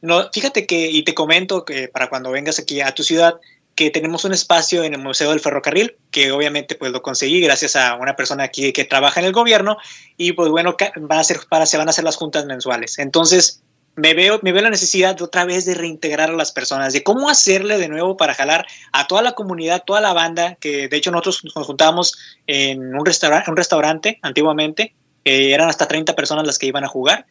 No, 0.00 0.30
fíjate 0.32 0.64
que, 0.64 0.88
y 0.88 1.02
te 1.02 1.14
comento 1.14 1.64
que 1.64 1.88
para 1.88 2.08
cuando 2.08 2.30
vengas 2.30 2.60
aquí 2.60 2.80
a 2.80 2.94
tu 2.94 3.02
ciudad, 3.02 3.34
que 3.78 3.90
tenemos 3.90 4.24
un 4.24 4.32
espacio 4.32 4.82
en 4.82 4.92
el 4.94 4.98
Museo 4.98 5.30
del 5.30 5.38
Ferrocarril, 5.38 5.94
que 6.10 6.32
obviamente 6.32 6.74
pues 6.74 6.90
lo 6.90 7.00
conseguí 7.00 7.40
gracias 7.40 7.76
a 7.76 7.94
una 7.94 8.16
persona 8.16 8.42
aquí 8.42 8.72
que 8.72 8.84
trabaja 8.84 9.20
en 9.20 9.26
el 9.26 9.32
gobierno 9.32 9.76
y 10.16 10.32
pues 10.32 10.50
bueno, 10.50 10.74
van 10.96 11.20
a 11.20 11.22
ser, 11.22 11.38
para, 11.48 11.64
se 11.64 11.78
van 11.78 11.86
a 11.86 11.90
hacer 11.90 12.02
las 12.02 12.16
juntas 12.16 12.44
mensuales. 12.44 12.98
Entonces, 12.98 13.62
me 13.94 14.14
veo, 14.14 14.40
me 14.42 14.50
veo 14.50 14.62
la 14.62 14.70
necesidad 14.70 15.14
de 15.14 15.22
otra 15.22 15.44
vez 15.44 15.64
de 15.64 15.76
reintegrar 15.76 16.28
a 16.28 16.32
las 16.32 16.50
personas, 16.50 16.92
de 16.92 17.04
cómo 17.04 17.30
hacerle 17.30 17.78
de 17.78 17.86
nuevo 17.86 18.16
para 18.16 18.34
jalar 18.34 18.66
a 18.90 19.06
toda 19.06 19.22
la 19.22 19.36
comunidad, 19.36 19.84
toda 19.86 20.00
la 20.00 20.12
banda, 20.12 20.56
que 20.56 20.88
de 20.88 20.96
hecho 20.96 21.12
nosotros 21.12 21.44
nos 21.54 21.64
juntábamos 21.64 22.18
en 22.48 22.96
un, 22.96 23.06
restaurante 23.06 23.48
un 23.48 23.56
restaurante 23.56 24.18
antiguamente, 24.22 24.96
eran 25.22 25.68
hasta 25.68 25.86
30 25.86 26.16
personas 26.16 26.44
las 26.44 26.58
que 26.58 26.66
iban 26.66 26.82
a 26.82 26.88
jugar, 26.88 27.26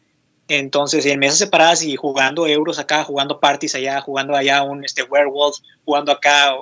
entonces, 0.48 1.04
en 1.04 1.18
mesas 1.18 1.38
separadas 1.38 1.82
y 1.82 1.94
jugando 1.96 2.46
euros 2.46 2.78
acá, 2.78 3.04
jugando 3.04 3.38
parties 3.38 3.74
allá, 3.74 4.00
jugando 4.00 4.34
allá 4.34 4.62
un 4.62 4.82
este, 4.82 5.02
werewolf, 5.02 5.58
jugando 5.84 6.10
acá, 6.10 6.54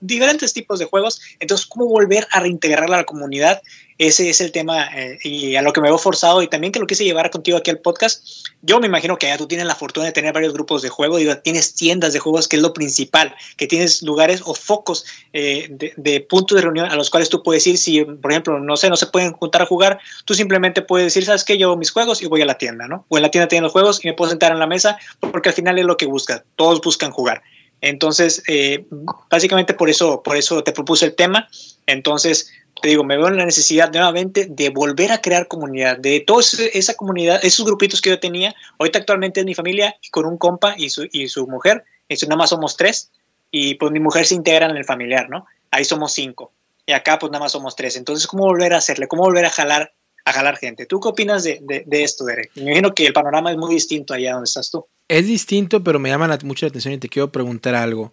diferentes 0.00 0.52
tipos 0.52 0.78
de 0.78 0.84
juegos. 0.84 1.20
Entonces, 1.40 1.66
¿cómo 1.66 1.86
volver 1.86 2.26
a 2.30 2.40
reintegrar 2.40 2.84
a 2.84 2.98
la 2.98 3.04
comunidad? 3.04 3.60
Ese 3.98 4.28
es 4.28 4.40
el 4.40 4.52
tema 4.52 4.88
eh, 4.96 5.18
y 5.22 5.56
a 5.56 5.62
lo 5.62 5.72
que 5.72 5.80
me 5.80 5.88
veo 5.88 5.98
forzado 5.98 6.42
y 6.42 6.48
también 6.48 6.72
que 6.72 6.80
lo 6.80 6.86
quise 6.86 7.04
llevar 7.04 7.30
contigo 7.30 7.58
aquí 7.58 7.70
al 7.70 7.78
podcast. 7.78 8.26
Yo 8.62 8.80
me 8.80 8.86
imagino 8.86 9.18
que 9.18 9.26
ya 9.26 9.38
tú 9.38 9.46
tienes 9.46 9.66
la 9.66 9.74
fortuna 9.74 10.06
de 10.06 10.12
tener 10.12 10.32
varios 10.32 10.52
grupos 10.52 10.82
de 10.82 10.88
juego, 10.88 11.16
digo, 11.16 11.36
tienes 11.38 11.74
tiendas 11.74 12.12
de 12.12 12.18
juegos 12.18 12.48
que 12.48 12.56
es 12.56 12.62
lo 12.62 12.72
principal, 12.72 13.34
que 13.56 13.66
tienes 13.66 14.02
lugares 14.02 14.42
o 14.44 14.54
focos 14.54 15.04
eh, 15.32 15.68
de, 15.70 16.20
puntos 16.20 16.56
de 16.56 16.62
reunión 16.62 16.86
a 16.86 16.96
los 16.96 17.10
cuales 17.10 17.28
tú 17.28 17.42
puedes 17.42 17.66
ir. 17.66 17.78
Si, 17.78 18.04
por 18.04 18.32
ejemplo, 18.32 18.58
no 18.58 18.76
sé, 18.76 18.88
no 18.88 18.96
se 18.96 19.06
pueden 19.06 19.32
juntar 19.32 19.62
a 19.62 19.66
jugar, 19.66 19.98
tú 20.24 20.34
simplemente 20.34 20.82
puedes 20.82 21.06
decir, 21.06 21.24
¿sabes 21.24 21.44
qué? 21.44 21.58
Llevo 21.58 21.76
mis 21.76 21.90
juegos 21.90 22.22
y 22.22 22.26
voy 22.26 22.42
a 22.42 22.46
la 22.46 22.58
tienda, 22.58 22.86
¿no? 22.88 23.04
O 23.08 23.16
en 23.16 23.22
la 23.22 23.30
tienda 23.30 23.48
tienen 23.48 23.64
los 23.64 23.72
juegos 23.72 24.04
y 24.04 24.08
me 24.08 24.14
puedo 24.14 24.30
sentar 24.30 24.52
en 24.52 24.58
la 24.58 24.66
mesa 24.66 24.98
porque 25.20 25.50
al 25.50 25.54
final 25.54 25.78
es 25.78 25.84
lo 25.84 25.96
que 25.96 26.06
busca. 26.06 26.44
Todos 26.56 26.80
buscan 26.80 27.10
jugar. 27.10 27.42
Entonces, 27.82 28.42
eh, 28.46 28.86
básicamente 29.28 29.74
por 29.74 29.90
eso, 29.90 30.22
por 30.22 30.36
eso 30.36 30.62
te 30.62 30.72
propuse 30.72 31.04
el 31.04 31.14
tema. 31.14 31.48
Entonces, 31.86 32.50
te 32.82 32.88
digo, 32.88 33.04
me 33.04 33.16
veo 33.16 33.28
en 33.28 33.36
la 33.36 33.46
necesidad 33.46 33.90
nuevamente 33.92 34.46
de 34.50 34.68
volver 34.70 35.12
a 35.12 35.20
crear 35.20 35.48
comunidad, 35.48 35.98
de 35.98 36.20
toda 36.20 36.42
esa 36.74 36.94
comunidad, 36.94 37.42
esos 37.44 37.64
grupitos 37.64 38.00
que 38.00 38.10
yo 38.10 38.20
tenía. 38.20 38.54
Ahorita 38.78 38.98
actualmente 38.98 39.40
es 39.40 39.46
mi 39.46 39.54
familia 39.54 39.96
con 40.10 40.26
un 40.26 40.36
compa 40.36 40.74
y 40.76 40.90
su, 40.90 41.08
y 41.12 41.28
su 41.28 41.46
mujer. 41.46 41.84
Eso 42.08 42.26
nada 42.26 42.36
más 42.36 42.50
somos 42.50 42.76
tres. 42.76 43.10
Y 43.50 43.74
pues 43.74 43.92
mi 43.92 44.00
mujer 44.00 44.26
se 44.26 44.34
integra 44.34 44.66
en 44.66 44.76
el 44.76 44.84
familiar, 44.84 45.30
¿no? 45.30 45.46
Ahí 45.70 45.84
somos 45.84 46.12
cinco. 46.12 46.52
Y 46.84 46.92
acá 46.92 47.18
pues 47.18 47.30
nada 47.30 47.44
más 47.44 47.52
somos 47.52 47.76
tres. 47.76 47.96
Entonces, 47.96 48.26
¿cómo 48.26 48.44
volver 48.44 48.74
a 48.74 48.78
hacerle? 48.78 49.06
¿Cómo 49.06 49.22
volver 49.22 49.44
a 49.44 49.50
jalar, 49.50 49.92
a 50.24 50.32
jalar 50.32 50.56
gente? 50.56 50.84
¿Tú 50.84 50.98
qué 51.00 51.08
opinas 51.08 51.44
de, 51.44 51.60
de 51.86 52.02
esto, 52.02 52.24
Derek? 52.24 52.50
Me 52.56 52.62
imagino 52.62 52.94
que 52.94 53.06
el 53.06 53.12
panorama 53.12 53.52
es 53.52 53.56
muy 53.56 53.74
distinto 53.74 54.12
allá 54.12 54.32
donde 54.32 54.48
estás 54.48 54.70
tú. 54.70 54.86
Es 55.06 55.26
distinto, 55.26 55.84
pero 55.84 55.98
me 55.98 56.08
llama 56.08 56.36
mucho 56.42 56.66
la 56.66 56.70
atención 56.70 56.94
y 56.94 56.98
te 56.98 57.08
quiero 57.08 57.30
preguntar 57.30 57.74
algo. 57.74 58.12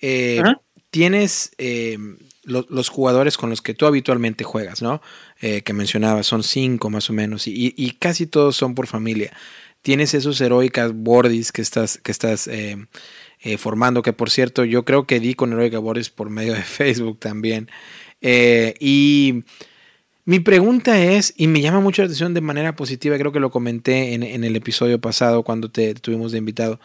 Eh, 0.00 0.42
tienes 0.90 1.50
eh, 1.58 1.98
los 2.46 2.88
jugadores 2.88 3.36
con 3.36 3.50
los 3.50 3.60
que 3.60 3.74
tú 3.74 3.86
habitualmente 3.86 4.44
juegas, 4.44 4.80
¿no? 4.80 5.02
Eh, 5.40 5.62
que 5.62 5.72
mencionabas, 5.72 6.26
son 6.26 6.42
cinco 6.42 6.88
más 6.90 7.10
o 7.10 7.12
menos, 7.12 7.46
y, 7.46 7.96
casi 7.98 8.26
todos 8.26 8.56
son 8.56 8.74
por 8.74 8.86
familia. 8.86 9.32
Tienes 9.82 10.14
esos 10.14 10.40
heroicas 10.40 10.92
bordis 10.94 11.52
que 11.52 11.62
estás, 11.62 11.98
que 11.98 12.12
estás 12.12 12.48
formando, 13.58 14.02
que 14.02 14.12
por 14.12 14.30
cierto, 14.30 14.64
yo 14.64 14.84
creo 14.84 15.06
que 15.06 15.20
di 15.20 15.34
con 15.34 15.52
heroica 15.52 15.78
bordis 15.78 16.10
por 16.10 16.30
medio 16.30 16.54
de 16.54 16.62
Facebook 16.78 17.18
también. 17.20 17.68
y 18.22 19.44
mi 20.26 20.40
pregunta 20.40 21.00
es, 21.00 21.34
y 21.36 21.46
me 21.46 21.60
llama 21.60 21.78
mucho 21.78 22.02
la 22.02 22.06
atención 22.06 22.34
de 22.34 22.40
manera 22.40 22.74
positiva, 22.74 23.16
creo 23.16 23.30
que 23.30 23.38
lo 23.38 23.50
comenté 23.50 24.12
en, 24.14 24.42
el 24.42 24.56
episodio 24.56 25.00
pasado 25.00 25.44
cuando 25.44 25.70
te, 25.70 25.94
tuvimos 25.94 26.32
de 26.32 26.38
invitado. 26.38 26.80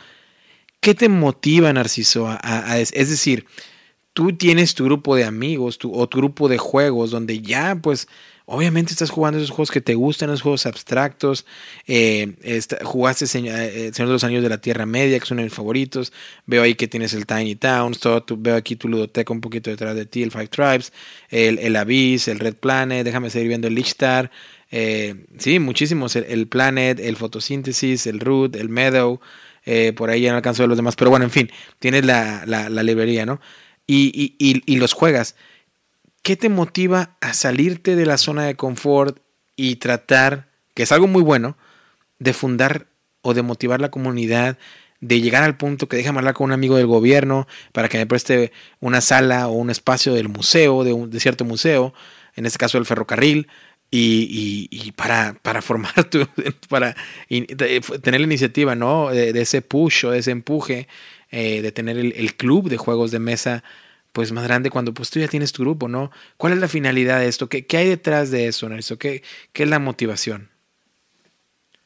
¿Qué 0.79 0.93
te 0.93 1.09
motiva, 1.09 1.73
Narciso? 1.73 2.27
A, 2.29 2.79
es 2.79 2.91
decir, 2.91 3.47
tú 4.13 4.33
tienes 4.33 4.75
tu 4.75 4.85
grupo 4.85 5.15
de 5.15 5.23
amigos 5.23 5.79
o 5.83 6.07
tu 6.07 6.17
grupo 6.17 6.49
de 6.49 6.57
juegos 6.57 7.11
donde 7.11 7.41
ya 7.41 7.75
pues 7.81 8.07
Obviamente 8.53 8.91
estás 8.91 9.11
jugando 9.11 9.37
esos 9.37 9.49
juegos 9.49 9.71
que 9.71 9.79
te 9.79 9.95
gustan, 9.95 10.29
esos 10.29 10.41
juegos 10.41 10.65
abstractos. 10.65 11.45
Eh, 11.87 12.33
jugaste 12.83 13.23
eh, 13.23 13.27
Señor 13.27 13.55
de 13.95 14.05
los 14.05 14.25
Anillos 14.25 14.43
de 14.43 14.49
la 14.49 14.59
Tierra 14.59 14.85
Media, 14.85 15.17
que 15.17 15.23
es 15.23 15.31
uno 15.31 15.39
de 15.39 15.45
mis 15.45 15.53
favoritos. 15.53 16.11
Veo 16.47 16.61
ahí 16.61 16.75
que 16.75 16.89
tienes 16.89 17.13
el 17.13 17.25
Tiny 17.25 17.55
Towns, 17.55 17.99
todo 17.99 18.25
veo 18.37 18.57
aquí 18.57 18.75
tu 18.75 18.89
ludoteca 18.89 19.31
un 19.31 19.39
poquito 19.39 19.69
detrás 19.69 19.95
de 19.95 20.05
ti, 20.05 20.21
el 20.21 20.31
Five 20.31 20.47
Tribes, 20.47 20.91
el, 21.29 21.59
el 21.59 21.77
Abyss, 21.77 22.27
el 22.27 22.39
Red 22.39 22.55
Planet. 22.55 23.05
Déjame 23.05 23.29
seguir 23.29 23.47
viendo 23.47 23.69
el 23.69 23.75
Lichtar. 23.75 24.31
Eh, 24.69 25.27
sí, 25.37 25.59
muchísimos. 25.59 26.17
El, 26.17 26.47
Planet, 26.47 26.99
el 26.99 27.15
Photosynthesis, 27.15 28.05
el 28.05 28.19
Root, 28.19 28.57
el 28.57 28.67
Meadow. 28.67 29.21
Eh, 29.63 29.93
por 29.95 30.09
ahí 30.09 30.21
ya 30.23 30.31
no 30.31 30.37
alcanzo 30.37 30.61
a 30.61 30.63
ver 30.63 30.69
los 30.69 30.77
demás. 30.77 30.97
Pero 30.97 31.09
bueno, 31.09 31.23
en 31.23 31.31
fin, 31.31 31.49
tienes 31.79 32.03
la, 32.05 32.43
la, 32.45 32.83
librería, 32.83 33.25
¿no? 33.25 33.39
Y, 33.87 34.35
y, 34.39 34.63
y 34.65 34.77
los 34.77 34.93
juegas. 34.93 35.35
¿qué 36.21 36.35
te 36.35 36.49
motiva 36.49 37.17
a 37.21 37.33
salirte 37.33 37.95
de 37.95 38.05
la 38.05 38.17
zona 38.17 38.45
de 38.45 38.55
confort 38.55 39.19
y 39.55 39.77
tratar, 39.77 40.49
que 40.73 40.83
es 40.83 40.91
algo 40.91 41.07
muy 41.07 41.23
bueno, 41.23 41.57
de 42.19 42.33
fundar 42.33 42.87
o 43.21 43.33
de 43.33 43.41
motivar 43.41 43.81
la 43.81 43.91
comunidad, 43.91 44.57
de 44.99 45.19
llegar 45.19 45.43
al 45.43 45.57
punto 45.57 45.87
que 45.87 45.97
déjame 45.97 46.19
hablar 46.19 46.35
con 46.35 46.45
un 46.45 46.51
amigo 46.51 46.77
del 46.77 46.85
gobierno 46.85 47.47
para 47.71 47.89
que 47.89 47.97
me 47.97 48.05
preste 48.05 48.51
una 48.79 49.01
sala 49.01 49.47
o 49.47 49.53
un 49.53 49.71
espacio 49.71 50.13
del 50.13 50.29
museo, 50.29 50.83
de, 50.83 50.93
un, 50.93 51.11
cierto 51.19 51.43
museo, 51.43 51.93
en 52.35 52.45
este 52.45 52.59
caso 52.59 52.77
el 52.77 52.85
ferrocarril, 52.85 53.47
y, 53.93 54.93
para, 54.93 55.35
para 55.41 55.61
formar 55.61 56.05
tu, 56.05 56.25
para 56.69 56.95
tener 57.27 58.21
la 58.21 58.25
iniciativa, 58.25 58.73
¿no? 58.73 59.09
De, 59.09 59.29
ese 59.41 59.61
push 59.61 60.05
o 60.05 60.11
de 60.11 60.19
ese 60.19 60.31
empuje, 60.31 60.87
eh, 61.31 61.61
de 61.61 61.71
tener 61.71 61.97
el, 61.97 62.35
club 62.35 62.69
de 62.69 62.75
juegos 62.75 63.11
de 63.11 63.19
mesa 63.19 63.63
pues 64.11 64.33
más 64.33 64.43
grande 64.43 64.69
cuando 64.69 64.93
pues 64.93 65.09
tú 65.09 65.19
ya 65.19 65.29
tienes 65.29 65.53
tu 65.53 65.63
grupo, 65.63 65.87
¿no? 65.87 66.11
¿Cuál 66.35 66.53
es 66.53 66.59
la 66.59 66.67
finalidad 66.67 67.19
de 67.19 67.29
esto? 67.29 67.47
¿Qué, 67.47 67.65
qué 67.65 67.77
hay 67.77 67.87
detrás 67.87 68.31
de 68.31 68.47
eso, 68.47 68.67
Nelson? 68.67 68.97
¿Qué, 68.97 69.23
¿Qué, 69.53 69.63
es 69.63 69.69
la 69.69 69.79
motivación? 69.79 70.51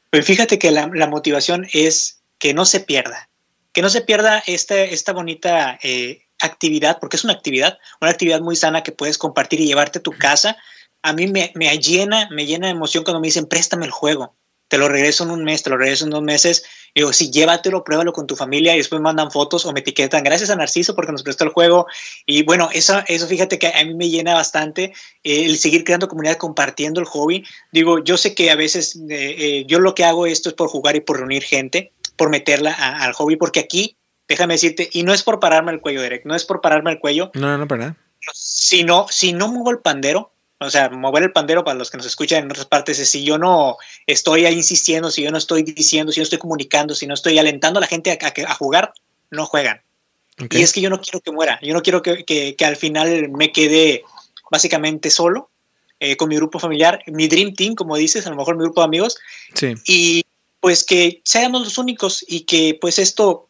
Pues 0.10 0.26
fíjate 0.26 0.58
que 0.58 0.72
la, 0.72 0.90
la, 0.92 1.08
motivación 1.08 1.68
es 1.74 2.22
que 2.40 2.56
no 2.56 2.66
se 2.66 2.80
pierda, 2.80 3.30
que 3.72 3.84
no 3.84 3.90
se 3.90 4.02
pierda 4.02 4.42
esta, 4.48 4.82
esta 4.82 5.14
bonita 5.14 5.78
eh, 5.84 6.24
actividad, 6.40 6.98
porque 7.00 7.18
es 7.18 7.24
una 7.24 7.34
actividad, 7.34 7.78
una 8.02 8.10
actividad 8.10 8.42
muy 8.42 8.56
sana 8.56 8.82
que 8.82 8.92
puedes 8.92 9.20
compartir 9.20 9.62
y 9.62 9.68
llevarte 9.68 10.00
a 10.00 10.04
tu 10.04 10.12
casa. 10.12 10.58
A 11.04 11.14
mí 11.14 11.28
me, 11.28 11.52
me 11.54 11.78
llena, 11.78 12.28
me 12.32 12.48
llena 12.48 12.66
de 12.68 12.74
emoción 12.74 13.04
cuando 13.04 13.20
me 13.20 13.28
dicen, 13.28 13.46
préstame 13.46 13.86
el 13.86 13.92
juego 13.92 14.36
te 14.68 14.78
lo 14.78 14.90
regreso 14.90 15.24
en 15.24 15.32
un 15.32 15.44
mes, 15.44 15.64
te 15.64 15.70
lo 15.70 15.78
regreso 15.78 16.06
en 16.06 16.12
dos 16.12 16.24
meses 16.24 16.66
Digo, 16.96 17.12
sí, 17.12 17.30
llévatelo, 17.30 17.84
pruébalo 17.84 18.14
con 18.14 18.26
tu 18.26 18.38
familia 18.38 18.74
y 18.74 18.78
después 18.78 19.02
mandan 19.02 19.30
fotos 19.30 19.66
o 19.66 19.74
me 19.74 19.82
etiquetan. 19.82 20.24
Gracias 20.24 20.50
a 20.50 20.56
Narciso 20.56 20.96
porque 20.96 21.12
nos 21.12 21.24
prestó 21.24 21.44
el 21.44 21.50
juego. 21.50 21.88
Y 22.26 22.44
bueno, 22.44 22.70
eso, 22.72 23.04
eso 23.08 23.28
fíjate 23.28 23.60
que 23.60 23.68
a 23.68 23.84
mí 23.84 23.94
me 23.94 24.10
llena 24.10 24.34
bastante 24.34 24.94
eh, 25.22 25.46
el 25.46 25.58
seguir 25.58 25.84
creando 25.84 26.08
comunidad, 26.08 26.38
compartiendo 26.38 27.02
el 27.02 27.06
hobby. 27.06 27.46
Digo, 27.74 28.02
yo 28.02 28.16
sé 28.16 28.34
que 28.34 28.50
a 28.50 28.56
veces 28.56 28.96
eh, 29.10 29.36
eh, 29.38 29.66
yo 29.68 29.80
lo 29.80 29.94
que 29.94 30.06
hago 30.06 30.26
esto 30.26 30.48
es 30.48 30.56
por 30.56 30.70
jugar 30.70 30.96
y 30.96 31.02
por 31.02 31.18
reunir 31.18 31.44
gente, 31.44 31.92
por 32.16 32.30
meterla 32.30 32.72
al 32.72 33.12
hobby, 33.12 33.36
porque 33.36 33.60
aquí, 33.60 33.98
déjame 34.30 34.54
decirte, 34.54 34.90
y 34.94 35.04
no 35.04 35.14
es 35.14 35.22
por 35.22 35.42
pararme 35.42 35.74
el 35.74 35.82
cuello, 35.82 36.02
Derek, 36.02 36.24
no 36.24 36.34
es 36.34 36.46
por 36.46 36.62
pararme 36.62 36.92
el 36.92 37.00
cuello. 37.00 37.30
No, 37.34 37.58
no, 37.58 37.68
para 37.68 37.82
nada. 37.82 37.98
Si 38.34 38.86
no, 38.86 39.08
si 39.10 39.34
no 39.34 39.50
muevo 39.50 39.72
el 39.72 39.80
pandero, 39.80 40.32
o 40.60 40.70
sea, 40.70 40.90
mover 40.90 41.24
el 41.24 41.32
pandero 41.32 41.64
para 41.64 41.78
los 41.78 41.92
que 41.92 41.98
nos 41.98 42.06
escuchan 42.06 42.44
en 42.44 42.52
otras 42.52 42.66
partes 42.66 43.00
es 43.00 43.10
si 43.10 43.24
yo 43.24 43.38
no 43.38 43.78
estoy 44.08 44.46
ahí 44.46 44.56
insistiendo, 44.56 45.12
si 45.12 45.24
yo 45.24 45.32
no 45.32 45.38
estoy 45.38 45.64
diciendo, 45.64 46.12
si 46.12 46.20
no 46.20 46.24
estoy 46.24 46.40
comunicando, 46.40 46.96
si 46.96 47.08
no 47.08 47.14
estoy 47.14 47.38
alentando 47.38 47.80
a 47.80 47.82
la 47.82 47.88
gente 47.88 48.12
a, 48.12 48.52
a, 48.52 48.56
jugar, 48.56 48.94
no 49.32 49.46
juegan. 49.46 49.82
Y 50.50 50.62
es 50.62 50.74
que 50.74 50.82
yo 50.82 50.90
no 50.90 51.00
quiero 51.00 51.22
que 51.22 51.32
muera, 51.32 51.60
yo 51.62 51.74
no 51.74 51.82
quiero 51.82 52.02
que, 52.02 52.26
que, 52.26 52.56
que 52.56 52.66
al 52.66 52.76
final 52.76 53.30
me 53.30 53.52
quede 53.52 54.04
básicamente 54.50 55.10
solo 55.10 55.50
eh, 56.00 56.18
con 56.18 56.30
mi 56.30 56.36
grupo 56.36 56.60
familiar, 56.60 57.02
mi 57.08 57.28
Dream 57.28 57.54
Team, 57.54 57.76
como 57.76 57.96
dices, 57.96 58.28
a 58.28 58.30
lo 58.30 58.36
mejor 58.36 58.58
mi 58.58 58.64
grupo 58.64 58.82
de 58.82 58.86
amigos. 58.86 59.18
Sí. 59.54 59.74
Y 59.88 60.26
pues 60.60 60.84
que 60.84 61.22
seamos 61.24 61.64
los 61.64 61.78
únicos 61.78 62.26
y 62.28 62.42
que 62.42 62.78
pues 62.80 63.00
esto 63.00 63.48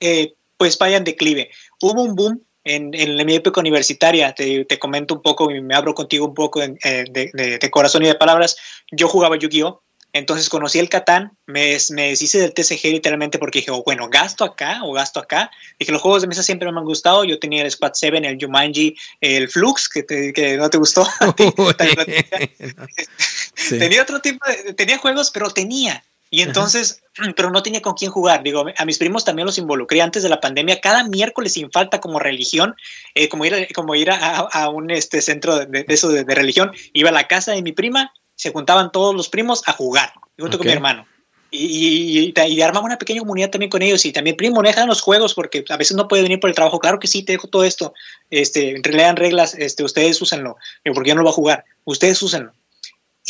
eh, 0.00 0.34
pues 0.56 0.78
vaya 0.78 0.96
en 0.96 1.04
declive. 1.04 1.50
Hubo 1.80 2.02
un 2.02 2.14
boom 2.14 2.42
en, 2.64 2.94
en 2.94 3.26
mi 3.26 3.34
época 3.34 3.60
universitaria, 3.60 4.32
te, 4.32 4.64
te, 4.64 4.78
comento 4.78 5.14
un 5.14 5.22
poco 5.22 5.50
y 5.50 5.60
me 5.60 5.74
abro 5.74 5.94
contigo 5.94 6.26
un 6.26 6.34
poco 6.34 6.62
eh, 6.62 6.76
de, 6.82 7.30
de, 7.32 7.58
de, 7.58 7.70
corazón 7.70 8.02
y 8.02 8.06
de 8.06 8.14
palabras, 8.14 8.56
yo 8.90 9.08
jugaba 9.08 9.36
Yu-Gi-Oh! 9.36 9.82
Entonces 10.14 10.48
conocí 10.48 10.78
el 10.78 10.88
Catán, 10.88 11.36
me, 11.46 11.76
me 11.90 12.08
deshice 12.08 12.38
del 12.38 12.54
TCG 12.54 12.92
literalmente 12.92 13.38
porque 13.38 13.58
dije, 13.58 13.70
oh, 13.70 13.82
bueno, 13.84 14.08
gasto 14.08 14.42
acá 14.42 14.80
o 14.82 14.92
gasto 14.92 15.20
acá. 15.20 15.50
Dije, 15.78 15.92
los 15.92 16.00
juegos 16.00 16.22
de 16.22 16.28
mesa 16.28 16.42
siempre 16.42 16.72
me 16.72 16.78
han 16.78 16.86
gustado. 16.86 17.24
Yo 17.24 17.38
tenía 17.38 17.62
el 17.62 17.70
Squad 17.70 17.92
7, 17.92 18.26
el 18.26 18.38
Jumanji, 18.40 18.96
el 19.20 19.50
Flux, 19.50 19.86
que, 19.88 20.02
te, 20.02 20.32
que 20.32 20.56
no 20.56 20.70
te 20.70 20.78
gustó. 20.78 21.06
sí. 23.54 23.78
Tenía 23.78 24.02
otro 24.02 24.20
tipo 24.20 24.44
de, 24.46 24.72
tenía 24.72 24.96
juegos, 24.96 25.30
pero 25.30 25.50
tenía. 25.50 26.02
Y 26.30 26.42
entonces, 26.42 27.02
Ajá. 27.18 27.32
pero 27.36 27.50
no 27.50 27.62
tenía 27.62 27.82
con 27.82 27.94
quién 27.94 28.10
jugar. 28.10 28.42
Digo, 28.42 28.64
a 28.76 28.84
mis 28.84 28.98
primos 28.98 29.24
también 29.24 29.46
los 29.46 29.58
involucré 29.58 30.02
antes 30.02 30.22
de 30.22 30.28
la 30.28 30.40
pandemia, 30.40 30.80
cada 30.80 31.04
miércoles 31.04 31.52
sin 31.54 31.70
falta 31.70 32.00
como 32.00 32.18
religión, 32.18 32.74
eh, 33.14 33.28
como 33.28 33.44
ir, 33.44 33.54
a, 33.54 33.66
como 33.74 33.94
ir 33.94 34.10
a, 34.10 34.16
a, 34.16 34.68
un 34.70 34.90
este, 34.90 35.20
centro 35.22 35.58
de, 35.58 35.66
de 35.66 35.84
eso 35.88 36.08
de, 36.08 36.24
de, 36.24 36.34
religión. 36.34 36.72
Iba 36.92 37.10
a 37.10 37.12
la 37.12 37.26
casa 37.26 37.52
de 37.52 37.62
mi 37.62 37.72
prima, 37.72 38.12
se 38.34 38.52
juntaban 38.52 38.92
todos 38.92 39.14
los 39.14 39.28
primos 39.28 39.62
a 39.66 39.72
jugar, 39.72 40.12
junto 40.38 40.56
okay. 40.56 40.58
con 40.58 40.66
mi 40.66 40.72
hermano. 40.72 41.06
Y, 41.50 42.34
y, 42.34 42.34
y, 42.36 42.60
armaba 42.60 42.84
una 42.84 42.98
pequeña 42.98 43.20
comunidad 43.20 43.50
también 43.50 43.70
con 43.70 43.80
ellos. 43.80 44.04
Y 44.04 44.12
también, 44.12 44.36
primo, 44.36 44.60
dejan 44.62 44.86
los 44.86 45.00
juegos 45.00 45.32
porque 45.32 45.64
a 45.70 45.76
veces 45.78 45.96
no 45.96 46.06
puede 46.06 46.22
venir 46.22 46.40
por 46.40 46.50
el 46.50 46.56
trabajo. 46.56 46.78
Claro 46.78 46.98
que 46.98 47.06
sí, 47.06 47.22
te 47.22 47.32
dejo 47.32 47.48
todo 47.48 47.64
esto. 47.64 47.94
Este, 48.30 48.78
lean 48.84 49.16
reglas, 49.16 49.54
este, 49.54 49.82
ustedes 49.82 50.20
úsenlo. 50.20 50.56
Porque 50.94 51.08
yo 51.08 51.14
no 51.14 51.22
lo 51.22 51.28
voy 51.28 51.32
a 51.32 51.34
jugar. 51.34 51.64
Ustedes 51.84 52.22
úsenlo. 52.22 52.52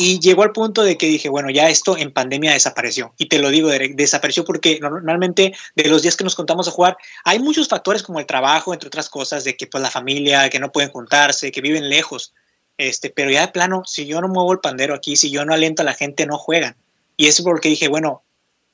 Y 0.01 0.21
llegó 0.21 0.45
al 0.45 0.53
punto 0.53 0.85
de 0.85 0.97
que 0.97 1.09
dije, 1.09 1.29
bueno, 1.29 1.51
ya 1.51 1.69
esto 1.69 1.99
en 1.99 2.13
pandemia 2.13 2.53
desapareció. 2.53 3.13
Y 3.19 3.27
te 3.27 3.41
lo 3.41 3.51
digo, 3.51 3.69
desapareció 3.69 4.45
porque 4.45 4.79
normalmente 4.81 5.57
de 5.75 5.89
los 5.89 6.03
días 6.03 6.17
que 6.17 6.23
nos 6.23 6.37
contamos 6.37 6.69
a 6.69 6.71
jugar, 6.71 6.97
hay 7.25 7.41
muchos 7.41 7.67
factores 7.67 8.05
como 8.05 8.21
el 8.21 8.27
trabajo, 8.27 8.73
entre 8.73 8.87
otras 8.87 9.09
cosas, 9.09 9.43
de 9.43 9.57
que 9.57 9.67
pues 9.67 9.83
la 9.83 9.91
familia, 9.91 10.51
que 10.51 10.61
no 10.61 10.71
pueden 10.71 10.91
juntarse, 10.91 11.51
que 11.51 11.61
viven 11.61 11.89
lejos. 11.89 12.33
Este, 12.77 13.11
pero 13.11 13.33
ya 13.33 13.41
de 13.41 13.49
plano, 13.49 13.83
si 13.87 14.07
yo 14.07 14.21
no 14.21 14.29
muevo 14.29 14.53
el 14.53 14.61
pandero 14.61 14.95
aquí, 14.95 15.17
si 15.17 15.33
yo 15.33 15.45
no 15.45 15.53
aliento 15.53 15.83
a 15.83 15.85
la 15.85 15.95
gente, 15.95 16.27
no 16.27 16.39
juegan. 16.39 16.77
Y 17.17 17.27
eso 17.27 17.43
porque 17.43 17.69
dije, 17.69 17.89
bueno, 17.89 18.23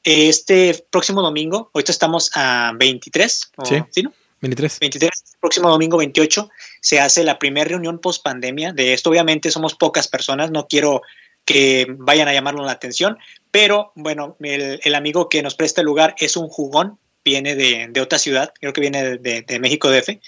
este 0.03 0.87
próximo 0.91 1.23
domingo, 1.23 1.71
ahorita 1.73 1.91
estamos 1.91 2.33
a 2.35 2.73
23, 2.77 3.53
o, 3.57 3.65
sí. 3.65 3.83
¿sí 3.89 4.03
no? 4.03 4.13
23. 4.45 4.79
23, 4.81 5.11
próximo 5.41 5.71
domingo 5.71 5.97
28, 5.97 6.51
se 6.81 7.01
hace 7.01 7.25
la 7.25 7.39
primera 7.39 7.69
reunión 7.69 7.99
post 7.99 8.23
pandemia. 8.23 8.73
De 8.73 8.93
esto, 8.93 9.11
obviamente, 9.11 9.51
somos 9.51 9.75
pocas 9.75 10.09
personas, 10.09 10.51
no 10.51 10.67
quiero 10.69 11.03
que 11.45 11.87
vayan 11.99 12.29
a 12.29 12.33
llamarnos 12.33 12.67
la 12.67 12.73
atención, 12.73 13.19
pero 13.51 13.93
bueno, 13.95 14.37
el, 14.41 14.81
el 14.83 14.95
amigo 14.95 15.29
que 15.29 15.43
nos 15.43 15.55
presta 15.55 15.81
el 15.81 15.87
lugar 15.87 16.15
es 16.19 16.37
un 16.37 16.49
jugón, 16.49 16.99
viene 17.25 17.55
de, 17.55 17.89
de 17.91 18.01
otra 18.01 18.19
ciudad, 18.19 18.53
creo 18.61 18.73
que 18.73 18.81
viene 18.81 19.03
de, 19.03 19.19
de, 19.19 19.43
de 19.43 19.59
México 19.59 19.91
DF, 19.91 20.19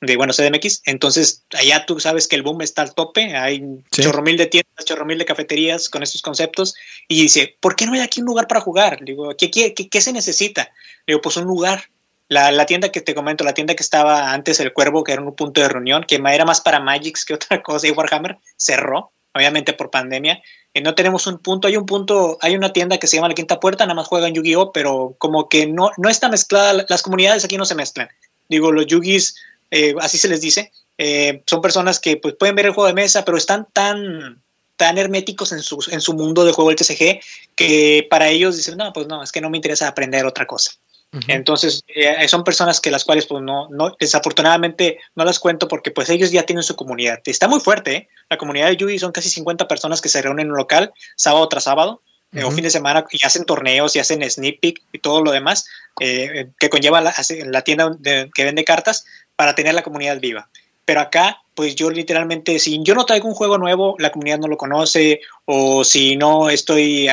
de 0.00 0.16
bueno, 0.16 0.32
CDMX. 0.32 0.82
Entonces, 0.84 1.44
allá 1.52 1.84
tú 1.86 1.98
sabes 2.00 2.28
que 2.28 2.36
el 2.36 2.42
boom 2.42 2.62
está 2.62 2.82
al 2.82 2.94
tope, 2.94 3.36
hay 3.36 3.62
sí. 3.90 4.02
chorro 4.02 4.22
mil 4.22 4.36
de 4.36 4.46
tiendas, 4.46 4.84
chorro 4.84 5.06
mil 5.06 5.18
de 5.18 5.24
cafeterías 5.24 5.88
con 5.88 6.02
estos 6.02 6.22
conceptos. 6.22 6.74
Y 7.08 7.22
dice, 7.22 7.56
¿por 7.60 7.76
qué 7.76 7.86
no 7.86 7.94
hay 7.94 8.00
aquí 8.00 8.20
un 8.20 8.26
lugar 8.26 8.46
para 8.46 8.60
jugar? 8.60 9.04
Digo, 9.04 9.34
¿qué, 9.36 9.50
qué, 9.50 9.74
qué, 9.74 9.88
qué 9.88 10.00
se 10.00 10.12
necesita? 10.12 10.70
Digo, 11.06 11.20
pues 11.20 11.36
un 11.36 11.44
lugar. 11.44 11.84
La, 12.28 12.50
la, 12.50 12.66
tienda 12.66 12.90
que 12.90 13.00
te 13.00 13.14
comento, 13.14 13.44
la 13.44 13.54
tienda 13.54 13.74
que 13.74 13.82
estaba 13.82 14.32
antes 14.32 14.58
el 14.60 14.72
Cuervo, 14.72 15.04
que 15.04 15.12
era 15.12 15.22
un 15.22 15.34
punto 15.34 15.60
de 15.60 15.68
reunión, 15.68 16.04
que 16.04 16.16
era 16.16 16.44
más 16.44 16.60
para 16.60 16.80
Magics 16.80 17.24
que 17.24 17.34
otra 17.34 17.62
cosa, 17.62 17.86
y 17.86 17.92
Warhammer, 17.92 18.38
cerró, 18.56 19.12
obviamente 19.32 19.72
por 19.72 19.90
pandemia. 19.90 20.42
Y 20.74 20.80
no 20.80 20.94
tenemos 20.94 21.26
un 21.26 21.38
punto, 21.38 21.68
hay 21.68 21.76
un 21.76 21.86
punto, 21.86 22.36
hay 22.40 22.56
una 22.56 22.72
tienda 22.72 22.98
que 22.98 23.06
se 23.06 23.16
llama 23.16 23.28
La 23.28 23.34
Quinta 23.34 23.60
Puerta, 23.60 23.84
nada 23.84 23.94
más 23.94 24.08
juegan 24.08 24.34
Yu-Gi-Oh!, 24.34 24.72
pero 24.72 25.14
como 25.18 25.48
que 25.48 25.66
no, 25.66 25.90
no 25.96 26.08
está 26.08 26.28
mezclada, 26.28 26.84
las 26.88 27.02
comunidades 27.02 27.44
aquí 27.44 27.56
no 27.56 27.64
se 27.64 27.74
mezclan. 27.74 28.08
Digo, 28.48 28.72
los 28.72 28.86
Yugis, 28.86 29.36
eh, 29.70 29.94
así 30.00 30.18
se 30.18 30.28
les 30.28 30.40
dice, 30.40 30.72
eh, 30.98 31.42
son 31.46 31.60
personas 31.60 32.00
que 32.00 32.16
pues, 32.16 32.34
pueden 32.34 32.54
ver 32.54 32.66
el 32.66 32.72
juego 32.72 32.88
de 32.88 32.94
mesa, 32.94 33.24
pero 33.24 33.36
están 33.36 33.66
tan, 33.72 34.42
tan 34.76 34.98
herméticos 34.98 35.52
en 35.52 35.62
su, 35.62 35.84
en 35.90 36.00
su 36.00 36.14
mundo 36.14 36.44
de 36.44 36.52
juego 36.52 36.70
del 36.70 36.78
TCG 36.78 37.20
que 37.54 38.06
para 38.10 38.28
ellos 38.28 38.56
dicen, 38.56 38.76
no, 38.76 38.92
pues 38.92 39.06
no, 39.06 39.22
es 39.22 39.32
que 39.32 39.40
no 39.40 39.50
me 39.50 39.58
interesa 39.58 39.88
aprender 39.88 40.26
otra 40.26 40.46
cosa. 40.46 40.72
Uh 41.12 41.18
-huh. 41.18 41.24
Entonces, 41.28 41.82
eh, 41.86 42.26
son 42.28 42.44
personas 42.44 42.80
que 42.80 42.90
las 42.90 43.04
cuales, 43.04 43.26
pues 43.26 43.42
no, 43.42 43.68
no, 43.70 43.96
desafortunadamente 43.98 44.98
no 45.14 45.24
las 45.24 45.38
cuento 45.38 45.68
porque 45.68 45.90
pues 45.90 46.10
ellos 46.10 46.30
ya 46.30 46.42
tienen 46.44 46.62
su 46.62 46.76
comunidad. 46.76 47.20
Está 47.24 47.48
muy 47.48 47.60
fuerte, 47.60 47.94
¿eh? 47.94 48.08
La 48.28 48.36
comunidad 48.36 48.68
de 48.68 48.76
Yugi 48.76 48.98
son 48.98 49.12
casi 49.12 49.30
50 49.30 49.68
personas 49.68 50.00
que 50.00 50.08
se 50.08 50.20
reúnen 50.20 50.46
en 50.46 50.52
un 50.52 50.58
local 50.58 50.92
sábado 51.16 51.48
tras 51.48 51.64
sábado 51.64 52.02
uh 52.32 52.38
-huh. 52.38 52.46
o 52.46 52.50
fin 52.50 52.64
de 52.64 52.70
semana 52.70 53.04
y 53.10 53.24
hacen 53.24 53.44
torneos 53.44 53.94
y 53.94 54.00
hacen 54.00 54.28
sneak 54.28 54.60
peek 54.60 54.82
y 54.92 54.98
todo 54.98 55.22
lo 55.22 55.30
demás 55.30 55.66
que 55.98 56.70
conlleva 56.70 57.00
la, 57.00 57.14
la 57.46 57.62
tienda 57.62 57.90
de, 57.98 58.28
que 58.34 58.44
vende 58.44 58.64
cartas 58.64 59.06
para 59.36 59.54
tener 59.54 59.74
la 59.74 59.82
comunidad 59.82 60.20
viva. 60.20 60.48
Pero 60.86 61.00
acá, 61.00 61.42
pues 61.54 61.74
yo 61.74 61.90
literalmente, 61.90 62.60
si 62.60 62.80
yo 62.82 62.94
no 62.94 63.04
traigo 63.04 63.28
un 63.28 63.34
juego 63.34 63.58
nuevo, 63.58 63.96
la 63.98 64.12
comunidad 64.12 64.38
no 64.38 64.46
lo 64.46 64.56
conoce, 64.56 65.20
o 65.44 65.82
si 65.82 66.16
no 66.16 66.48
estoy 66.48 67.08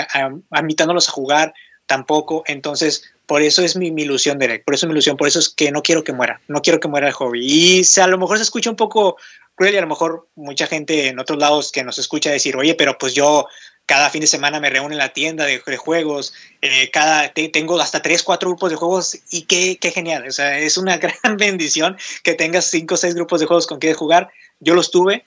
invitándolos 0.59 1.09
a 1.09 1.11
jugar, 1.11 1.53
tampoco. 1.93 2.43
Entonces, 2.47 3.03
por 3.27 3.41
eso 3.41 3.61
es 3.63 3.75
mi, 3.75 3.91
mi, 3.91 4.01
ilusión, 4.01 4.39
Derek, 4.39 4.65
por 4.65 4.73
eso 4.73 4.85
es 4.85 4.87
mi 4.87 4.93
ilusión, 4.93 5.15
por 5.15 5.27
eso 5.27 5.39
es 5.39 5.49
que 5.49 5.71
no 5.71 5.83
quiero 5.83 6.03
que 6.03 6.11
muera, 6.11 6.41
no 6.47 6.61
quiero 6.61 6.79
que 6.79 6.87
muera 6.87 7.07
el 7.07 7.13
hobby. 7.13 7.39
Y 7.45 7.83
se, 7.83 8.01
a 8.01 8.07
lo 8.07 8.17
mejor 8.17 8.37
se 8.37 8.43
escucha 8.43 8.69
un 8.69 8.75
poco 8.75 9.17
cruel 9.55 9.75
y 9.75 9.77
a 9.77 9.81
lo 9.81 9.87
mejor 9.87 10.27
mucha 10.35 10.65
gente 10.65 11.07
en 11.07 11.19
otros 11.19 11.37
lados 11.37 11.71
que 11.71 11.83
nos 11.83 11.99
escucha 11.99 12.31
decir, 12.31 12.57
oye, 12.57 12.73
pero 12.73 12.97
pues 12.97 13.13
yo 13.13 13.45
cada 13.85 14.09
fin 14.09 14.21
de 14.21 14.27
semana 14.27 14.59
me 14.59 14.69
reúno 14.69 14.93
en 14.93 14.97
la 14.97 15.13
tienda 15.13 15.45
de, 15.45 15.59
juegos, 15.77 16.33
eh, 16.61 16.89
cada, 16.91 17.31
te, 17.33 17.49
tengo 17.49 17.79
hasta 17.79 18.01
tres, 18.01 18.23
cuatro 18.23 18.49
grupos 18.49 18.71
de 18.71 18.77
juegos 18.77 19.19
y 19.29 19.43
qué, 19.43 19.77
qué, 19.79 19.91
genial, 19.91 20.25
o 20.27 20.31
sea, 20.31 20.57
es 20.57 20.77
una 20.77 20.97
gran 21.23 21.37
bendición 21.37 21.97
que 22.23 22.33
tengas 22.33 22.65
cinco 22.65 22.95
o 22.95 22.97
seis 22.97 23.13
grupos 23.13 23.39
de 23.39 23.45
juegos 23.45 23.67
con 23.67 23.79
que 23.79 23.93
jugar. 23.93 24.31
Yo 24.59 24.73
los 24.73 24.89
tuve 24.89 25.25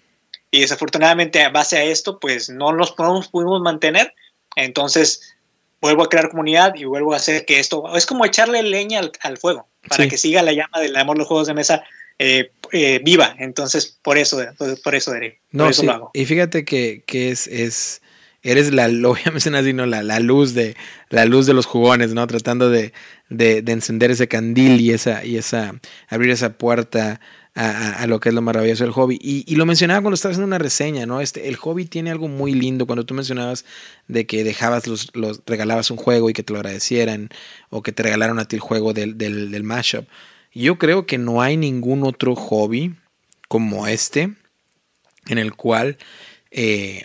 y 0.50 0.60
desafortunadamente 0.60 1.42
a 1.42 1.50
base 1.50 1.76
a 1.76 1.84
esto, 1.84 2.18
pues 2.18 2.48
no 2.48 2.72
los 2.72 2.92
pudimos 2.92 3.60
mantener, 3.60 4.14
entonces 4.56 5.35
vuelvo 5.80 6.02
a 6.02 6.08
crear 6.08 6.30
comunidad 6.30 6.74
y 6.74 6.84
vuelvo 6.84 7.12
a 7.12 7.16
hacer 7.16 7.44
que 7.44 7.58
esto, 7.58 7.96
es 7.96 8.06
como 8.06 8.24
echarle 8.24 8.62
leña 8.62 9.00
al, 9.00 9.12
al 9.20 9.36
fuego 9.36 9.68
para 9.88 10.04
sí. 10.04 10.10
que 10.10 10.18
siga 10.18 10.42
la 10.42 10.52
llama 10.52 10.80
del 10.80 10.96
amor 10.96 11.16
de 11.16 11.20
los 11.20 11.28
juegos 11.28 11.46
de 11.46 11.54
mesa 11.54 11.84
eh, 12.18 12.50
eh, 12.72 13.00
viva. 13.04 13.34
Entonces, 13.38 13.98
por 14.02 14.18
eso, 14.18 14.42
por 14.82 14.94
eso, 14.94 15.12
Derek, 15.12 15.40
no, 15.52 15.64
por 15.64 15.70
eso 15.70 15.80
sí. 15.82 15.86
lo 15.86 15.92
hago. 15.92 16.10
Y 16.14 16.24
fíjate 16.24 16.64
que, 16.64 17.02
que 17.06 17.30
es, 17.30 17.46
es, 17.46 18.02
eres 18.42 18.72
la, 18.72 18.88
lo 18.88 19.10
voy 19.10 19.20
a 19.24 19.30
mencionar 19.30 19.62
así, 19.62 19.72
¿no? 19.72 19.86
La, 19.86 20.02
la, 20.02 20.20
luz 20.20 20.54
de, 20.54 20.76
la 21.10 21.24
luz 21.24 21.46
de 21.46 21.54
los 21.54 21.66
jugones, 21.66 22.14
¿no? 22.14 22.26
Tratando 22.26 22.70
de, 22.70 22.92
de, 23.28 23.62
de 23.62 23.72
encender 23.72 24.10
ese 24.10 24.28
candil 24.28 24.80
y 24.80 24.92
esa, 24.92 25.24
y 25.24 25.36
esa, 25.36 25.74
abrir 26.08 26.30
esa 26.30 26.54
puerta 26.54 27.20
a, 27.56 28.02
a, 28.02 28.06
lo 28.06 28.20
que 28.20 28.28
es 28.28 28.34
lo 28.34 28.42
maravilloso 28.42 28.84
del 28.84 28.92
hobby. 28.92 29.18
Y, 29.20 29.44
y, 29.50 29.56
lo 29.56 29.64
mencionaba 29.64 30.02
cuando 30.02 30.14
estaba 30.14 30.32
haciendo 30.32 30.46
una 30.46 30.58
reseña, 30.58 31.06
¿no? 31.06 31.22
Este, 31.22 31.48
el 31.48 31.56
hobby 31.56 31.86
tiene 31.86 32.10
algo 32.10 32.28
muy 32.28 32.52
lindo 32.52 32.86
cuando 32.86 33.06
tú 33.06 33.14
mencionabas 33.14 33.64
de 34.08 34.26
que 34.26 34.44
dejabas 34.44 34.86
los, 34.86 35.10
los 35.14 35.40
regalabas 35.46 35.90
un 35.90 35.96
juego 35.96 36.28
y 36.28 36.34
que 36.34 36.42
te 36.42 36.52
lo 36.52 36.58
agradecieran, 36.58 37.30
o 37.70 37.82
que 37.82 37.92
te 37.92 38.02
regalaron 38.02 38.38
a 38.38 38.44
ti 38.46 38.56
el 38.56 38.60
juego 38.60 38.92
del, 38.92 39.16
del, 39.16 39.62
mashup. 39.64 40.06
Yo 40.52 40.78
creo 40.78 41.06
que 41.06 41.16
no 41.16 41.40
hay 41.40 41.56
ningún 41.56 42.04
otro 42.04 42.36
hobby 42.36 42.94
como 43.48 43.86
este 43.86 44.34
en 45.28 45.38
el 45.38 45.54
cual 45.54 45.96
eh, 46.50 47.04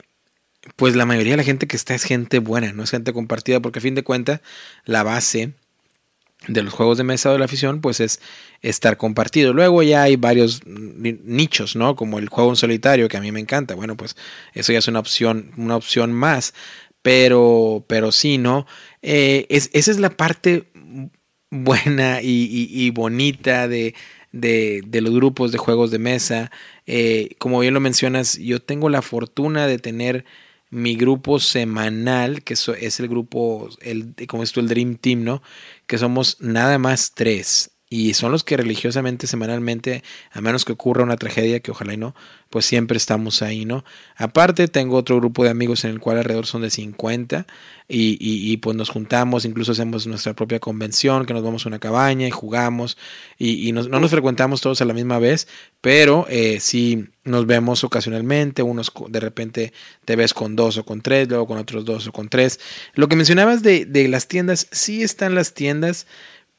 pues 0.75 0.95
la 0.95 1.05
mayoría 1.05 1.33
de 1.33 1.37
la 1.37 1.43
gente 1.43 1.65
que 1.67 1.77
está 1.77 1.95
es 1.95 2.03
gente 2.03 2.39
buena, 2.39 2.73
no 2.73 2.83
es 2.83 2.91
gente 2.91 3.13
compartida, 3.13 3.61
porque 3.61 3.79
a 3.79 3.81
fin 3.81 3.95
de 3.95 4.03
cuentas 4.03 4.41
la 4.85 5.03
base 5.03 5.53
de 6.47 6.63
los 6.63 6.73
juegos 6.73 6.97
de 6.97 7.03
mesa 7.03 7.29
o 7.29 7.33
de 7.33 7.39
la 7.39 7.45
afición, 7.45 7.81
pues 7.81 7.99
es 7.99 8.19
estar 8.61 8.97
compartido. 8.97 9.53
Luego 9.53 9.83
ya 9.83 10.03
hay 10.03 10.15
varios 10.15 10.61
nichos, 10.65 11.75
¿no? 11.75 11.95
Como 11.95 12.19
el 12.19 12.29
juego 12.29 12.49
en 12.49 12.55
solitario, 12.55 13.07
que 13.07 13.17
a 13.17 13.21
mí 13.21 13.31
me 13.31 13.39
encanta. 13.39 13.75
Bueno, 13.75 13.95
pues 13.95 14.15
eso 14.53 14.73
ya 14.73 14.79
es 14.79 14.87
una 14.87 14.99
opción, 14.99 15.51
una 15.57 15.75
opción 15.75 16.13
más. 16.13 16.53
Pero, 17.01 17.83
pero 17.87 18.11
sí, 18.11 18.37
¿no? 18.37 18.67
Eh, 19.01 19.47
es, 19.49 19.69
esa 19.73 19.91
es 19.91 19.99
la 19.99 20.11
parte 20.11 20.65
buena 21.49 22.19
y, 22.21 22.89
bonita 22.91 23.67
de, 23.67 23.93
de, 24.31 25.01
los 25.01 25.13
grupos 25.13 25.51
de 25.51 25.57
juegos 25.57 25.91
de 25.91 25.99
mesa. 25.99 26.51
Eh, 26.85 27.35
como 27.39 27.59
bien 27.59 27.73
lo 27.73 27.79
mencionas, 27.79 28.37
yo 28.37 28.61
tengo 28.61 28.89
la 28.89 29.01
fortuna 29.01 29.67
de 29.67 29.79
tener 29.79 30.25
mi 30.71 30.95
grupo 30.95 31.39
semanal, 31.39 32.43
que 32.43 32.53
es 32.55 32.99
el 32.99 33.07
grupo, 33.07 33.69
el, 33.81 34.15
como 34.27 34.43
es 34.43 34.51
tú, 34.51 34.61
el 34.61 34.67
Dream 34.67 34.95
Team, 34.95 35.23
¿no? 35.23 35.43
Que 35.85 35.97
somos 35.97 36.37
nada 36.39 36.79
más 36.79 37.11
tres 37.13 37.70
y 37.93 38.13
son 38.13 38.31
los 38.31 38.45
que 38.45 38.55
religiosamente, 38.55 39.27
semanalmente, 39.27 40.01
a 40.31 40.39
menos 40.39 40.63
que 40.63 40.71
ocurra 40.71 41.03
una 41.03 41.17
tragedia, 41.17 41.59
que 41.59 41.71
ojalá 41.71 41.93
y 41.93 41.97
no, 41.97 42.15
pues 42.49 42.65
siempre 42.65 42.95
estamos 42.95 43.41
ahí, 43.41 43.65
¿no? 43.65 43.83
Aparte, 44.15 44.69
tengo 44.69 44.95
otro 44.95 45.17
grupo 45.17 45.43
de 45.43 45.49
amigos 45.49 45.83
en 45.83 45.91
el 45.91 45.99
cual 45.99 46.17
alrededor 46.17 46.45
son 46.45 46.61
de 46.61 46.69
50 46.69 47.45
y, 47.89 48.17
y, 48.21 48.55
pues 48.57 48.77
nos 48.77 48.89
juntamos, 48.89 49.43
incluso 49.43 49.73
hacemos 49.73 50.07
nuestra 50.07 50.33
propia 50.33 50.61
convención, 50.61 51.25
que 51.25 51.33
nos 51.33 51.43
vamos 51.43 51.65
a 51.65 51.69
una 51.69 51.79
cabaña 51.79 52.25
y 52.25 52.31
jugamos 52.31 52.97
y, 53.37 53.67
y 53.67 53.73
no 53.73 53.83
nos 53.83 54.09
frecuentamos 54.09 54.61
todos 54.61 54.81
a 54.81 54.85
la 54.85 54.93
misma 54.93 55.19
vez, 55.19 55.49
pero 55.81 56.25
eh, 56.29 56.61
sí 56.61 57.09
nos 57.25 57.45
vemos 57.45 57.83
ocasionalmente, 57.83 58.63
unos 58.63 58.93
de 59.09 59.19
repente 59.19 59.73
te 60.05 60.15
ves 60.15 60.33
con 60.33 60.55
dos 60.55 60.77
o 60.77 60.85
con 60.85 61.01
tres, 61.01 61.27
luego 61.27 61.45
con 61.45 61.57
otros 61.57 61.83
dos 61.83 62.07
o 62.07 62.13
con 62.13 62.29
tres. 62.29 62.61
Lo 62.93 63.09
que 63.09 63.17
mencionabas 63.17 63.63
de, 63.63 63.83
de 63.83 64.07
las 64.07 64.29
tiendas, 64.29 64.69
sí 64.71 65.03
están 65.03 65.35
las 65.35 65.53
tiendas, 65.53 66.07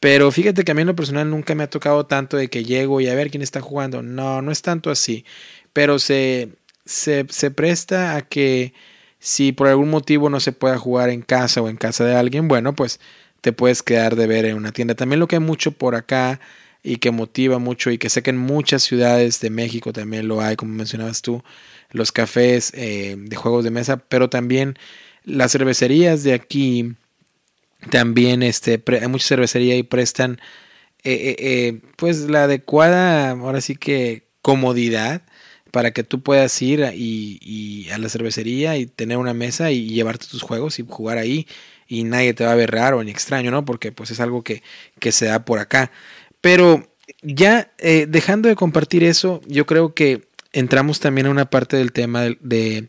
pero 0.02 0.32
fíjate 0.32 0.64
que 0.64 0.72
a 0.72 0.74
mí 0.74 0.80
en 0.80 0.88
lo 0.88 0.96
personal 0.96 1.30
nunca 1.30 1.54
me 1.54 1.62
ha 1.62 1.70
tocado 1.70 2.06
tanto 2.06 2.36
de 2.36 2.48
que 2.48 2.64
llego 2.64 3.00
y 3.00 3.06
a 3.06 3.14
ver 3.14 3.30
quién 3.30 3.40
está 3.40 3.60
jugando. 3.60 4.02
No, 4.02 4.42
no 4.42 4.50
es 4.50 4.60
tanto 4.60 4.90
así. 4.90 5.24
Pero 5.72 6.00
se, 6.00 6.48
se, 6.84 7.24
se 7.28 7.52
presta 7.52 8.16
a 8.16 8.22
que 8.22 8.74
si 9.20 9.52
por 9.52 9.68
algún 9.68 9.90
motivo 9.90 10.28
no 10.28 10.40
se 10.40 10.50
pueda 10.50 10.76
jugar 10.76 11.08
en 11.10 11.22
casa 11.22 11.62
o 11.62 11.68
en 11.68 11.76
casa 11.76 12.04
de 12.04 12.16
alguien, 12.16 12.48
bueno, 12.48 12.74
pues 12.74 12.98
te 13.42 13.52
puedes 13.52 13.84
quedar 13.84 14.16
de 14.16 14.26
ver 14.26 14.44
en 14.44 14.56
una 14.56 14.72
tienda. 14.72 14.96
También 14.96 15.20
lo 15.20 15.28
que 15.28 15.36
hay 15.36 15.40
mucho 15.40 15.70
por 15.70 15.94
acá 15.94 16.40
y 16.82 16.96
que 16.96 17.12
motiva 17.12 17.60
mucho 17.60 17.92
y 17.92 17.98
que 17.98 18.10
sé 18.10 18.24
que 18.24 18.30
en 18.30 18.38
muchas 18.38 18.82
ciudades 18.82 19.38
de 19.38 19.50
México 19.50 19.92
también 19.92 20.26
lo 20.26 20.40
hay, 20.40 20.56
como 20.56 20.74
mencionabas 20.74 21.22
tú, 21.22 21.44
los 21.92 22.10
cafés 22.10 22.72
eh, 22.74 23.14
de 23.16 23.36
juegos 23.36 23.62
de 23.62 23.70
mesa, 23.70 23.98
pero 23.98 24.28
también 24.28 24.76
las 25.24 25.52
cervecerías 25.52 26.24
de 26.24 26.32
aquí 26.32 26.96
también 27.90 28.42
este, 28.42 28.82
hay 29.00 29.09
mucha 29.09 29.26
cervecería 29.26 29.76
y 29.76 29.82
prestan 29.82 30.40
eh, 31.04 31.12
eh, 31.12 31.36
eh, 31.38 31.80
pues 31.96 32.20
la 32.20 32.44
adecuada, 32.44 33.30
ahora 33.30 33.60
sí 33.60 33.74
que 33.74 34.28
comodidad 34.40 35.22
para 35.72 35.92
que 35.92 36.04
tú 36.04 36.22
puedas 36.22 36.60
ir 36.62 36.92
y, 36.94 37.88
a 37.92 37.98
la 37.98 38.09
cervecería 38.09 38.76
y 38.76 38.86
tener 38.86 39.18
una 39.18 39.34
mesa 39.34 39.70
y 39.70 39.88
llevarte 39.88 40.26
tus 40.26 40.42
juegos 40.42 40.78
y 40.78 40.84
jugar 40.88 41.18
ahí 41.18 41.48
y 41.88 42.04
nadie 42.04 42.34
te 42.34 42.44
va 42.44 42.52
a 42.52 42.56
ver 42.56 42.70
raro 42.70 43.02
ni 43.02 43.10
extraño, 43.10 43.50
¿no? 43.50 43.64
Porque 43.64 43.90
pues 43.90 44.10
es 44.10 44.20
algo 44.20 44.44
que, 44.44 44.62
que 45.00 45.12
se 45.12 45.26
da 45.26 45.44
por 45.44 45.59
acá. 45.59 45.90
Pero 46.40 46.94
ya 47.22 47.72
dejando 47.78 48.48
de 48.48 48.56
compartir 48.56 49.02
eso, 49.02 49.40
yo 49.46 49.66
creo 49.66 49.94
que 49.94 50.28
entramos 50.52 51.00
también 51.00 51.26
a 51.26 51.30
una 51.30 51.50
parte 51.50 51.76
del 51.76 51.92
tema 51.92 52.22
de, 52.22 52.88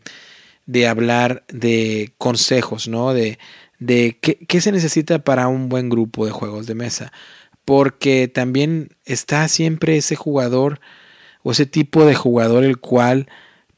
de 0.66 0.88
hablar 0.88 1.44
de 1.48 2.12
consejos, 2.18 2.88
¿no? 2.88 3.12
De, 3.14 3.38
de 3.78 4.18
qué, 4.20 4.60
se 4.60 4.72
necesita 4.72 5.18
para 5.20 5.48
un 5.48 5.68
buen 5.68 5.88
grupo 5.88 6.26
de 6.26 6.32
juegos 6.32 6.66
de 6.66 6.74
mesa. 6.74 7.12
Porque 7.64 8.28
también 8.28 8.90
está 9.04 9.48
siempre 9.48 9.96
ese 9.96 10.16
jugador 10.16 10.80
o 11.42 11.52
ese 11.52 11.66
tipo 11.66 12.04
de 12.04 12.14
jugador 12.14 12.64
el 12.64 12.78
cual 12.78 13.28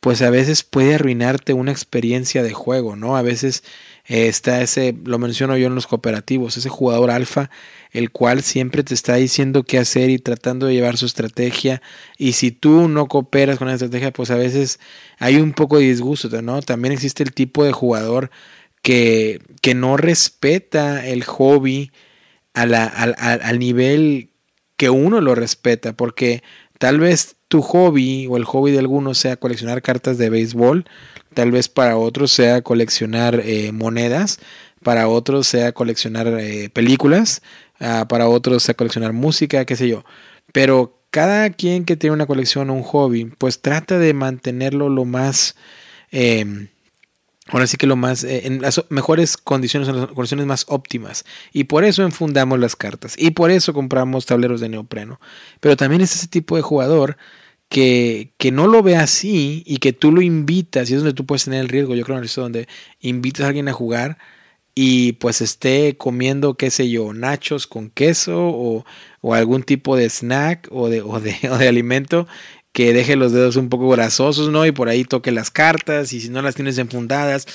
pues 0.01 0.23
a 0.23 0.31
veces 0.31 0.62
puede 0.62 0.94
arruinarte 0.94 1.52
una 1.52 1.73
experiencia 1.73 2.44
de 2.44 2.52
juego, 2.52 2.94
¿no? 2.94 3.16
A 3.16 3.23
veces 3.23 3.64
eh, 4.06 4.28
está 4.28 4.62
ese, 4.62 4.94
lo 5.05 5.18
menciono 5.18 5.56
yo 5.56 5.66
en 5.66 5.74
los 5.74 5.89
cooperativos, 5.89 6.56
ese 6.56 6.68
jugador 6.68 7.10
alfa, 7.10 7.51
el 7.90 8.12
cual 8.12 8.43
siempre 8.43 8.85
te 8.85 8.94
está 8.94 9.16
diciendo 9.16 9.64
qué 9.64 9.78
hacer 9.78 10.10
y 10.10 10.18
tratando 10.18 10.66
de 10.66 10.74
llevar 10.74 10.97
su 10.97 11.06
estrategia. 11.06 11.82
Y 12.18 12.35
si 12.35 12.52
tú 12.52 12.89
no 12.89 13.09
cooperas 13.09 13.59
con 13.59 13.66
la 13.66 13.74
estrategia, 13.74 14.12
pues 14.12 14.31
a 14.31 14.36
veces 14.36 14.78
hay 15.18 15.36
un 15.36 15.52
poco 15.52 15.78
de 15.78 15.86
disgusto, 15.86 16.40
¿no? 16.40 16.62
También 16.62 16.93
existe 16.93 17.24
el 17.24 17.32
tipo 17.32 17.64
de 17.64 17.73
jugador 17.73 18.31
que, 18.82 19.40
que 19.62 19.74
no 19.74 19.97
respeta 19.97 21.07
el 21.07 21.24
hobby 21.24 21.90
a 22.55 22.66
la, 22.66 22.86
al 22.86 23.59
nivel 23.59 24.31
que 24.77 24.90
uno 24.90 25.20
lo 25.20 25.35
respeta, 25.35 25.94
porque 25.94 26.43
tal 26.78 27.01
vez 27.01 27.36
tu 27.48 27.62
hobby 27.62 28.27
o 28.28 28.36
el 28.36 28.44
hobby 28.44 28.73
de 28.73 28.78
algunos 28.81 29.19
sea 29.19 29.36
coleccionar 29.36 29.82
cartas 29.82 30.19
de 30.19 30.31
béisbol, 30.31 30.85
tal 31.35 31.51
vez 31.51 31.69
para 31.69 31.97
otros 31.97 32.32
sea 32.32 32.62
coleccionar 32.62 33.40
eh, 33.44 33.73
monedas, 33.73 34.39
para 34.82 35.09
otros 35.09 35.47
sea 35.47 35.73
coleccionar 35.73 36.28
eh, 36.28 36.70
películas, 36.70 37.43
ah, 37.81 38.07
para 38.09 38.28
otros 38.28 38.62
sea 38.62 38.74
coleccionar 38.74 39.12
música, 39.12 39.65
qué 39.65 39.77
sé 39.77 39.89
yo. 39.89 40.05
Pero 40.53 40.98
cada 41.11 41.51
quien 41.51 41.85
que 41.85 41.97
tiene 41.97 42.15
una 42.15 42.27
colección 42.27 42.70
o 42.70 42.74
un 42.74 42.82
hobby, 42.82 43.27
pues 43.39 43.61
trata 43.62 43.98
de 43.98 44.12
mantenerlo 44.15 44.89
lo 44.89 45.05
más 45.05 45.57
em, 46.11 46.69
Ahora 47.48 47.66
sí 47.66 47.77
que 47.77 47.86
lo 47.86 47.94
más, 47.97 48.24
eh, 48.24 48.47
en 48.47 48.60
las 48.60 48.85
mejores 48.89 49.36
condiciones, 49.36 49.89
en 49.89 49.97
las 49.97 50.06
condiciones 50.09 50.47
más 50.47 50.64
óptimas. 50.68 51.24
Y 51.52 51.64
por 51.64 51.85
eso 51.85 52.02
enfundamos 52.02 52.59
las 52.59 52.74
cartas. 52.74 53.14
Y 53.16 53.31
por 53.31 53.51
eso 53.51 53.73
compramos 53.73 54.27
tableros 54.27 54.60
de 54.60 54.68
neopreno. 54.68 55.20
Pero 55.60 55.77
también 55.77 56.02
es 56.02 56.14
ese 56.14 56.27
tipo 56.27 56.56
de 56.56 56.62
jugador 56.62 57.16
que, 57.68 58.32
que 58.39 58.51
no 58.51 58.66
lo 58.66 58.82
ve 58.82 58.97
así 58.97 59.62
y 59.66 59.78
que 59.78 59.93
tú 59.93 60.10
lo 60.10 60.23
invitas. 60.23 60.90
Y 60.90 60.94
es 60.94 61.01
donde 61.01 61.14
tú 61.14 61.24
puedes 61.24 61.44
tener 61.44 61.60
el 61.60 61.68
riesgo. 61.68 61.94
Yo 61.94 62.05
creo 62.05 62.20
que 62.20 62.27
es 62.27 62.35
donde 62.35 62.68
invitas 63.01 63.44
a 63.44 63.48
alguien 63.48 63.68
a 63.68 63.73
jugar 63.73 64.18
y 64.78 65.12
pues 65.14 65.40
esté 65.40 65.97
comiendo, 65.97 66.55
qué 66.55 66.70
sé 66.70 66.90
yo, 66.90 67.14
nachos 67.14 67.66
con 67.66 67.89
queso 67.89 68.48
o, 68.48 68.85
o 69.23 69.35
algún 69.35 69.62
tipo 69.62 69.97
de 69.97 70.10
snack 70.10 70.68
o 70.70 70.90
de, 70.90 71.01
o 71.01 71.18
de, 71.18 71.35
o 71.51 71.56
de 71.56 71.66
alimento 71.66 72.28
que 72.77 72.93
deje 72.93 73.16
los 73.16 73.32
dedos 73.32 73.57
un 73.57 73.70
poco 73.70 73.89
grasosos, 73.89 74.51
¿no? 74.51 74.66
Y 74.66 74.70
por 74.70 74.90
ahí 74.90 75.05
toque 75.05 75.32
las 75.32 75.51
cartas 75.51 76.12
y 76.12 76.20
si 76.20 76.28
no 76.28 76.43
las 76.43 76.55
tienes 76.57 76.77
enfundadas, 76.77 77.47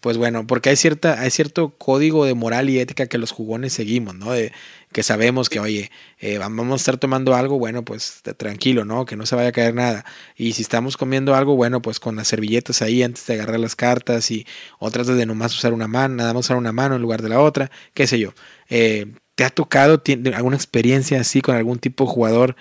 pues 0.00 0.16
bueno, 0.16 0.46
porque 0.46 0.70
hay 0.70 0.76
cierta 0.76 1.20
hay 1.20 1.30
cierto 1.30 1.76
código 1.76 2.24
de 2.24 2.32
moral 2.32 2.70
y 2.70 2.78
ética 2.78 3.06
que 3.06 3.18
los 3.18 3.30
jugones 3.30 3.74
seguimos, 3.74 4.14
¿no? 4.14 4.32
De, 4.32 4.52
que 4.90 5.02
sabemos 5.02 5.50
que, 5.50 5.60
oye, 5.60 5.90
eh, 6.18 6.38
vamos 6.38 6.72
a 6.72 6.76
estar 6.76 6.96
tomando 6.96 7.34
algo, 7.34 7.58
bueno, 7.58 7.84
pues 7.84 8.22
tranquilo, 8.38 8.86
¿no? 8.86 9.04
Que 9.04 9.16
no 9.16 9.26
se 9.26 9.36
vaya 9.36 9.50
a 9.50 9.52
caer 9.52 9.74
nada. 9.74 10.06
Y 10.34 10.54
si 10.54 10.62
estamos 10.62 10.96
comiendo 10.96 11.34
algo, 11.34 11.56
bueno, 11.56 11.82
pues 11.82 12.00
con 12.00 12.16
las 12.16 12.28
servilletas 12.28 12.80
ahí 12.80 13.02
antes 13.02 13.26
de 13.26 13.34
agarrar 13.34 13.60
las 13.60 13.76
cartas 13.76 14.30
y 14.30 14.46
otras 14.78 15.06
de 15.08 15.26
nomás 15.26 15.54
usar 15.54 15.74
una 15.74 15.88
mano, 15.88 16.14
nada 16.14 16.32
más 16.32 16.46
usar 16.46 16.56
una 16.56 16.72
mano 16.72 16.96
en 16.96 17.02
lugar 17.02 17.20
de 17.20 17.28
la 17.28 17.40
otra, 17.40 17.70
qué 17.92 18.06
sé 18.06 18.18
yo. 18.18 18.32
Eh, 18.70 19.12
¿Te 19.34 19.44
ha 19.44 19.50
tocado 19.50 20.02
alguna 20.34 20.56
experiencia 20.56 21.20
así 21.20 21.42
con 21.42 21.54
algún 21.54 21.78
tipo 21.78 22.04
de 22.04 22.10
jugador? 22.10 22.56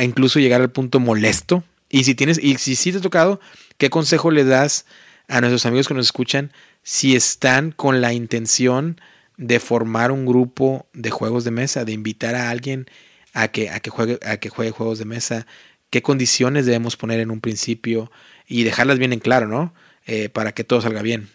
Incluso 0.00 0.38
llegar 0.40 0.60
al 0.60 0.70
punto 0.70 1.00
molesto. 1.00 1.64
Y 1.88 2.04
si 2.04 2.14
tienes, 2.14 2.38
y 2.42 2.56
si 2.56 2.76
sí 2.76 2.92
te 2.92 2.98
ha 2.98 3.02
tocado, 3.02 3.40
¿qué 3.78 3.90
consejo 3.90 4.30
le 4.30 4.44
das 4.44 4.86
a 5.28 5.40
nuestros 5.40 5.66
amigos 5.66 5.88
que 5.88 5.94
nos 5.94 6.06
escuchan 6.06 6.52
si 6.82 7.14
están 7.14 7.72
con 7.72 8.00
la 8.00 8.12
intención 8.12 9.00
de 9.36 9.60
formar 9.60 10.10
un 10.10 10.26
grupo 10.26 10.86
de 10.92 11.10
juegos 11.10 11.44
de 11.44 11.50
mesa, 11.50 11.84
de 11.84 11.92
invitar 11.92 12.34
a 12.34 12.50
alguien 12.50 12.86
a 13.34 13.48
que, 13.48 13.70
a 13.70 13.80
que, 13.80 13.90
juegue, 13.90 14.18
a 14.24 14.38
que 14.38 14.48
juegue 14.48 14.70
juegos 14.70 14.98
de 14.98 15.04
mesa? 15.04 15.46
¿Qué 15.90 16.02
condiciones 16.02 16.64
debemos 16.64 16.96
poner 16.96 17.20
en 17.20 17.30
un 17.30 17.40
principio? 17.40 18.10
Y 18.46 18.64
dejarlas 18.64 18.98
bien 18.98 19.12
en 19.12 19.20
claro, 19.20 19.46
¿no? 19.46 19.74
Eh, 20.06 20.28
para 20.28 20.52
que 20.52 20.64
todo 20.64 20.80
salga 20.80 21.02
bien. 21.02 21.28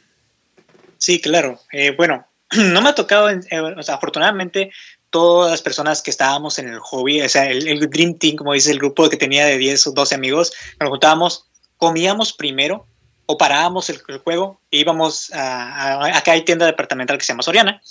Sí, 0.98 1.22
claro. 1.22 1.60
Eh, 1.72 1.94
bueno, 1.96 2.28
no 2.52 2.82
me 2.82 2.90
ha 2.90 2.96
tocado, 2.96 3.30
eh, 3.30 3.42
afortunadamente 3.88 4.72
todas 5.18 5.50
las 5.50 5.64
personas 5.64 6.04
que 6.04 6.12
estábamos 6.12 6.60
en 6.60 6.68
el 6.68 6.78
hobby, 6.78 7.24
o 7.24 7.28
sea, 7.28 7.50
el, 7.50 7.90
Dream 7.90 8.20
Team, 8.20 8.36
como 8.36 8.54
dice 8.54 8.70
el 8.70 8.78
grupo 8.78 9.10
que 9.10 9.18
tenía 9.18 9.48
de 9.48 9.58
10 9.58 9.88
o 9.88 9.92
12 9.94 10.14
amigos, 10.14 10.54
nos 10.80 10.90
juntábamos, 10.90 11.48
comíamos 11.78 12.34
primero 12.34 12.86
o 13.26 13.36
parábamos 13.36 13.90
el, 13.90 13.98
juego 14.24 14.62
e 14.70 14.78
íbamos 14.78 15.34
a, 15.34 16.16
acá 16.16 16.34
hay 16.34 16.44
tienda 16.46 16.68
departamental 16.68 17.18
que 17.18 17.26
se 17.26 17.34
llama 17.34 17.42
Soriana, 17.42 17.82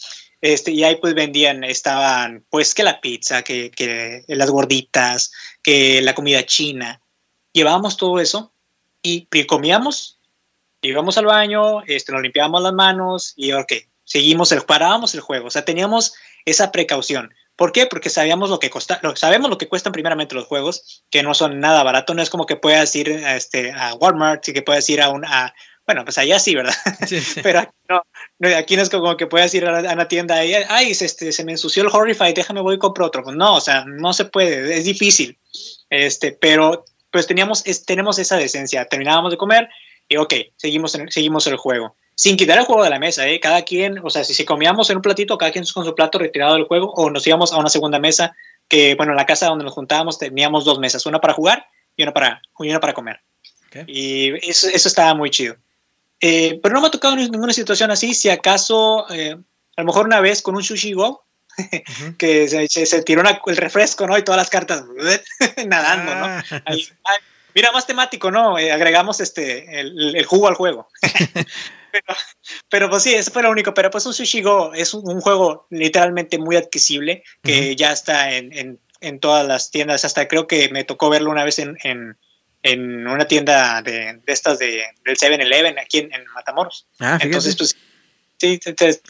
este, 0.40 0.70
y 0.70 0.84
ahí 0.84 0.98
pues 1.00 1.14
vendían, 1.14 1.64
estaban 1.64 2.44
pues 2.48 2.74
que 2.74 2.84
la 2.84 3.00
pizza, 3.00 3.42
que, 3.42 3.72
que 3.72 4.22
las 4.28 4.48
gorditas, 4.48 5.32
que 5.64 6.00
la 6.02 6.14
comida 6.14 6.46
china, 6.46 7.00
llevábamos 7.52 7.96
todo 7.96 8.20
eso 8.20 8.52
y 9.02 9.26
comíamos, 9.46 10.20
íbamos 10.80 11.18
al 11.18 11.26
baño, 11.26 11.82
este, 11.88 12.12
nos 12.12 12.22
limpiábamos 12.22 12.62
las 12.62 12.72
manos 12.72 13.32
y 13.34 13.50
ok, 13.50 13.72
seguimos 14.04 14.52
el, 14.52 14.62
parábamos 14.62 15.12
el 15.16 15.22
juego, 15.22 15.48
o 15.48 15.50
sea, 15.50 15.64
teníamos 15.64 16.14
esa 16.46 16.72
precaución. 16.72 17.34
¿Por 17.56 17.72
qué? 17.72 17.86
Porque 17.86 18.08
sabíamos 18.08 18.48
lo 18.48 18.58
que 18.58 18.70
costa, 18.70 19.00
sabemos 19.14 19.50
lo 19.50 19.58
que 19.58 19.68
cuestan 19.68 19.92
primeramente 19.92 20.34
los 20.34 20.46
juegos, 20.46 21.04
que 21.10 21.22
no 21.22 21.34
son 21.34 21.60
nada 21.60 21.82
barato, 21.82 22.14
no 22.14 22.22
es 22.22 22.30
como 22.30 22.46
que 22.46 22.56
puedas 22.56 22.94
ir 22.96 23.12
a, 23.12 23.36
este, 23.36 23.72
a 23.72 23.94
Walmart 23.94 24.46
y 24.48 24.52
que 24.52 24.62
puedas 24.62 24.88
ir 24.88 25.00
a 25.02 25.10
un, 25.10 25.24
bueno, 25.86 26.04
pues 26.04 26.18
allá 26.18 26.38
sí, 26.38 26.54
¿verdad? 26.54 26.74
Pero 27.42 27.60
aquí 27.60 27.72
no, 27.88 28.02
aquí 28.56 28.76
no 28.76 28.82
es 28.82 28.90
como 28.90 29.16
que 29.16 29.26
puedas 29.26 29.54
ir 29.54 29.64
a, 29.66 29.92
una 29.92 30.08
tienda 30.08 30.44
y, 30.44 30.52
ay, 30.54 30.90
este, 30.90 31.30
se 31.30 31.44
me 31.44 31.52
ensució 31.52 31.84
el 31.84 31.90
Horrify, 31.92 32.32
déjame 32.32 32.60
voy 32.60 32.74
y 32.74 32.78
compro 32.78 33.06
otro. 33.06 33.22
Pues 33.22 33.36
no, 33.36 33.54
o 33.54 33.60
sea, 33.60 33.84
no 33.86 34.12
se 34.12 34.24
puede, 34.24 34.76
es 34.76 34.84
difícil. 34.84 35.38
Este, 35.88 36.32
pero 36.32 36.84
pues 37.12 37.28
teníamos, 37.28 37.62
tenemos 37.86 38.18
esa 38.18 38.36
decencia, 38.36 38.84
terminábamos 38.86 39.30
de 39.30 39.38
comer 39.38 39.68
y 40.08 40.16
ok, 40.16 40.34
seguimos, 40.56 40.98
seguimos 41.08 41.46
el 41.46 41.56
juego. 41.56 41.96
Sin 42.16 42.36
quitar 42.36 42.58
el 42.58 42.64
juego 42.64 42.82
de 42.82 42.90
la 42.90 42.98
mesa, 42.98 43.28
¿eh? 43.28 43.38
Cada 43.38 43.62
quien, 43.62 44.00
o 44.02 44.10
sea, 44.10 44.24
si, 44.24 44.34
si 44.34 44.44
comíamos 44.44 44.90
en 44.90 44.96
un 44.96 45.02
platito, 45.02 45.38
cada 45.38 45.52
quien 45.52 45.64
con 45.72 45.84
su 45.84 45.94
plato 45.94 46.18
retirado 46.18 46.54
del 46.54 46.64
juego, 46.64 46.90
o 46.92 47.10
nos 47.10 47.24
íbamos 47.26 47.52
a 47.52 47.58
una 47.58 47.68
segunda 47.68 48.00
mesa, 48.00 48.34
que, 48.68 48.96
bueno, 48.96 49.12
en 49.12 49.16
la 49.16 49.26
casa 49.26 49.46
donde 49.46 49.64
nos 49.64 49.74
juntábamos 49.74 50.18
teníamos 50.18 50.64
dos 50.64 50.80
mesas, 50.80 51.06
una 51.06 51.20
para 51.20 51.34
jugar 51.34 51.68
y 51.94 52.02
una 52.02 52.12
para, 52.12 52.42
y 52.58 52.70
una 52.70 52.80
para 52.80 52.94
comer. 52.94 53.20
Y 53.86 54.32
eso, 54.48 54.68
eso 54.68 54.88
estaba 54.88 55.14
muy 55.14 55.30
chido. 55.30 55.56
Eh, 56.20 56.58
pero 56.62 56.74
no 56.74 56.80
me 56.80 56.86
ha 56.88 56.90
tocado 56.90 57.14
ninguna 57.14 57.52
situación 57.52 57.90
así, 57.90 58.14
si 58.14 58.30
acaso, 58.30 59.06
eh, 59.10 59.36
a 59.76 59.80
lo 59.82 59.86
mejor 59.86 60.06
una 60.06 60.20
vez 60.20 60.40
con 60.40 60.56
un 60.56 60.64
Sushi 60.64 60.94
Go, 60.94 61.24
que 62.18 62.48
se, 62.48 62.86
se 62.86 63.02
tiró 63.02 63.22
el 63.46 63.56
refresco, 63.56 64.06
¿no? 64.06 64.16
Y 64.16 64.22
todas 64.22 64.38
las 64.38 64.50
cartas 64.50 64.84
nadando, 65.66 66.14
¿no? 66.14 66.26
Ah, 66.26 67.14
mira, 67.54 67.72
más 67.72 67.86
temático, 67.86 68.30
¿no? 68.30 68.58
Eh, 68.58 68.72
agregamos 68.72 69.20
este, 69.20 69.80
el, 69.80 70.24
jugo 70.24 70.48
al 70.48 70.54
juego. 70.54 70.88
pero, 72.68 72.90
pues 72.90 73.02
sí, 73.02 73.14
eso 73.14 73.30
fue 73.30 73.42
lo 73.42 73.50
único. 73.50 73.74
Pero 73.74 73.90
pues 73.90 74.06
un 74.06 74.14
Sushi 74.14 74.42
Go 74.42 74.72
es 74.74 74.94
un, 74.94 75.20
juego 75.20 75.66
literalmente 75.70 76.38
muy 76.38 76.56
adquisible 76.56 77.22
que 77.42 77.76
ya 77.76 77.92
está 77.92 78.32
en, 78.34 78.78
en, 79.00 79.20
todas 79.20 79.46
las 79.46 79.70
tiendas. 79.70 80.04
Hasta 80.04 80.28
creo 80.28 80.46
que 80.46 80.68
me 80.70 80.84
tocó 80.84 81.10
verlo 81.10 81.30
una 81.30 81.44
vez 81.44 81.58
en, 81.58 81.76
en, 81.82 83.06
una 83.06 83.26
tienda 83.26 83.82
de, 83.82 84.20
de 84.24 84.32
estas 84.32 84.58
de, 84.58 84.84
del 85.04 85.16
7-Eleven 85.16 85.78
aquí 85.78 85.98
en, 85.98 86.24
Matamoros. 86.34 86.86
Ah, 86.98 87.18
Entonces, 87.20 87.56
pues 87.56 87.76
Sí, 88.38 88.60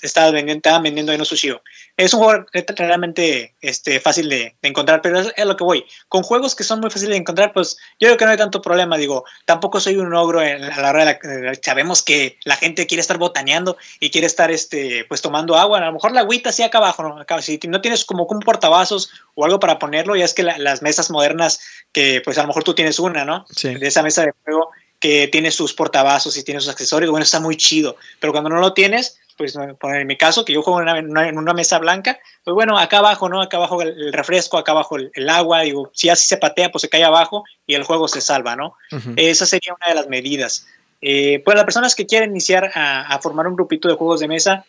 estaba 0.03 0.31
vendiendo, 0.31 0.59
estaba 0.59 0.81
vendiendo 0.81 1.13
en 1.13 1.25
Sushio. 1.25 1.63
Es 1.97 2.13
un 2.13 2.21
juego 2.21 2.45
realmente 2.77 3.55
este, 3.63 4.01
fácil 4.01 4.29
de, 4.29 4.55
encontrar, 4.61 5.01
pero 5.01 5.19
es, 5.19 5.33
lo 5.45 5.57
que 5.57 5.65
voy. 5.65 5.87
Con 6.09 6.23
juegos 6.23 6.55
que 6.55 6.63
son 6.63 6.81
muy 6.81 6.91
fáciles 6.91 7.13
de 7.13 7.17
encontrar, 7.17 7.55
pues 7.55 7.79
yo 7.99 8.09
creo 8.09 8.17
que 8.19 8.25
no 8.27 8.31
hay 8.33 8.37
tanto 8.37 8.61
problema. 8.61 8.99
Digo, 8.99 9.25
tampoco 9.47 9.81
soy 9.81 9.97
un 9.97 10.13
ogro 10.13 10.41
a 10.41 10.45
la 10.45 10.91
hora 10.91 11.05
de 11.07 11.43
la, 11.43 11.55
Sabemos 11.63 12.03
que 12.03 12.39
la 12.45 12.57
gente 12.57 12.87
quiere 12.87 13.01
estar 13.01 13.17
botaneando 13.17 13.79
y 13.99 14.11
quiere 14.11 14.27
estar 14.27 14.51
este, 14.51 15.07
pues 15.09 15.23
tomando 15.23 15.57
agua. 15.57 15.79
A 15.79 15.87
lo 15.87 15.93
mejor 15.93 16.13
la 16.13 16.21
agüita 16.21 16.53
sí 16.53 16.63
acá 16.63 16.79
abajo, 16.79 17.03
¿no? 17.03 17.19
Acá, 17.19 17.41
si 17.41 17.59
no 17.67 17.81
tienes 17.81 18.05
como 18.05 18.25
un 18.25 18.41
portavasos 18.41 19.11
o 19.35 19.47
algo 19.47 19.59
para 19.59 19.79
ponerlo, 19.79 20.17
ya 20.17 20.27
es 20.27 20.35
que 20.35 20.43
las 20.43 20.83
mesas 20.83 21.11
modernas, 21.11 21.61
que 21.93 22.21
pues 22.23 22.37
a 22.37 22.43
lo 22.43 22.49
mejor 22.49 22.63
tú 22.63 22.75
tienes 22.75 22.99
una, 22.99 23.25
¿no? 23.25 23.47
Sí. 23.49 23.75
De 23.75 23.89
esa 23.89 24.03
mesa 24.03 24.23
de 24.23 24.33
juego 24.45 24.71
que 25.01 25.29
tiene 25.29 25.51
sus 25.51 25.73
portavasos 25.75 26.37
y 26.37 26.43
tiene 26.43 26.61
sus 26.61 26.71
accesorios, 26.71 27.11
bueno, 27.11 27.25
está 27.25 27.41
muy 27.41 27.57
chido. 27.57 27.97
Pero 28.21 28.33
cuando 28.33 28.51
no 28.51 28.61
lo 28.61 28.73
tienes, 28.73 29.19
pues 29.37 29.57
en 29.57 30.07
mi 30.07 30.17
caso, 30.17 30.45
que 30.45 30.53
yo 30.53 30.63
juego 30.63 30.81
en 30.81 31.39
una, 31.39 31.53
mesa 31.55 31.79
blanca, 31.79 32.19
pues 32.45 32.55
bueno, 32.55 32.79
acá 32.79 32.99
abajo, 32.99 33.29
¿no? 33.29 33.43
Acá 33.43 33.59
abajo 33.59 33.83
el, 33.83 34.13
refresco, 34.13 34.59
acá 34.59 34.73
abajo 34.73 34.97
el, 34.97 35.29
agua, 35.29 35.61
digo, 35.61 35.91
si 35.95 36.09
así 36.09 36.27
se 36.27 36.37
patea, 36.37 36.71
pues 36.71 36.83
se 36.83 36.89
cae 36.89 37.05
abajo 37.05 37.45
y 37.67 37.75
el 37.75 37.85
juego 37.85 38.09
se 38.09 38.21
salva, 38.21 38.57
¿no? 38.57 38.75
Esa 39.17 39.47
sería 39.47 39.75
una 39.75 39.89
de 39.89 39.95
las 39.95 40.09
medidas. 40.09 40.67
Eh, 41.03 41.43
pues 41.45 41.55
las 41.55 41.65
personas 41.65 41.95
que 41.95 42.07
quieren 42.07 42.31
iniciar 42.31 42.71
a, 42.75 43.19
formar 43.23 43.47
un 43.47 43.55
grupito 43.55 43.89
de 43.89 43.95
juegos 43.95 44.21
de 44.21 44.29
mesa, 44.29 44.65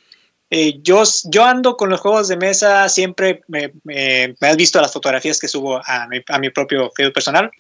eh, 0.50 0.80
yo, 0.82 1.04
yo 1.26 1.46
ando 1.46 1.76
con 1.76 1.90
los 1.90 2.00
juegos 2.00 2.28
de 2.28 2.38
mesa, 2.38 2.88
siempre 2.90 3.42
me, 3.48 3.74
has 4.42 4.58
visto 4.58 4.80
las 4.82 4.94
fotografías 4.94 5.40
que 5.40 5.48
subo 5.48 5.82
a 5.86 6.08
mi, 6.08 6.22
a 6.28 6.40
mi 6.40 6.50
propio 6.50 6.92
Facebook 6.96 7.14
personal, 7.14 7.52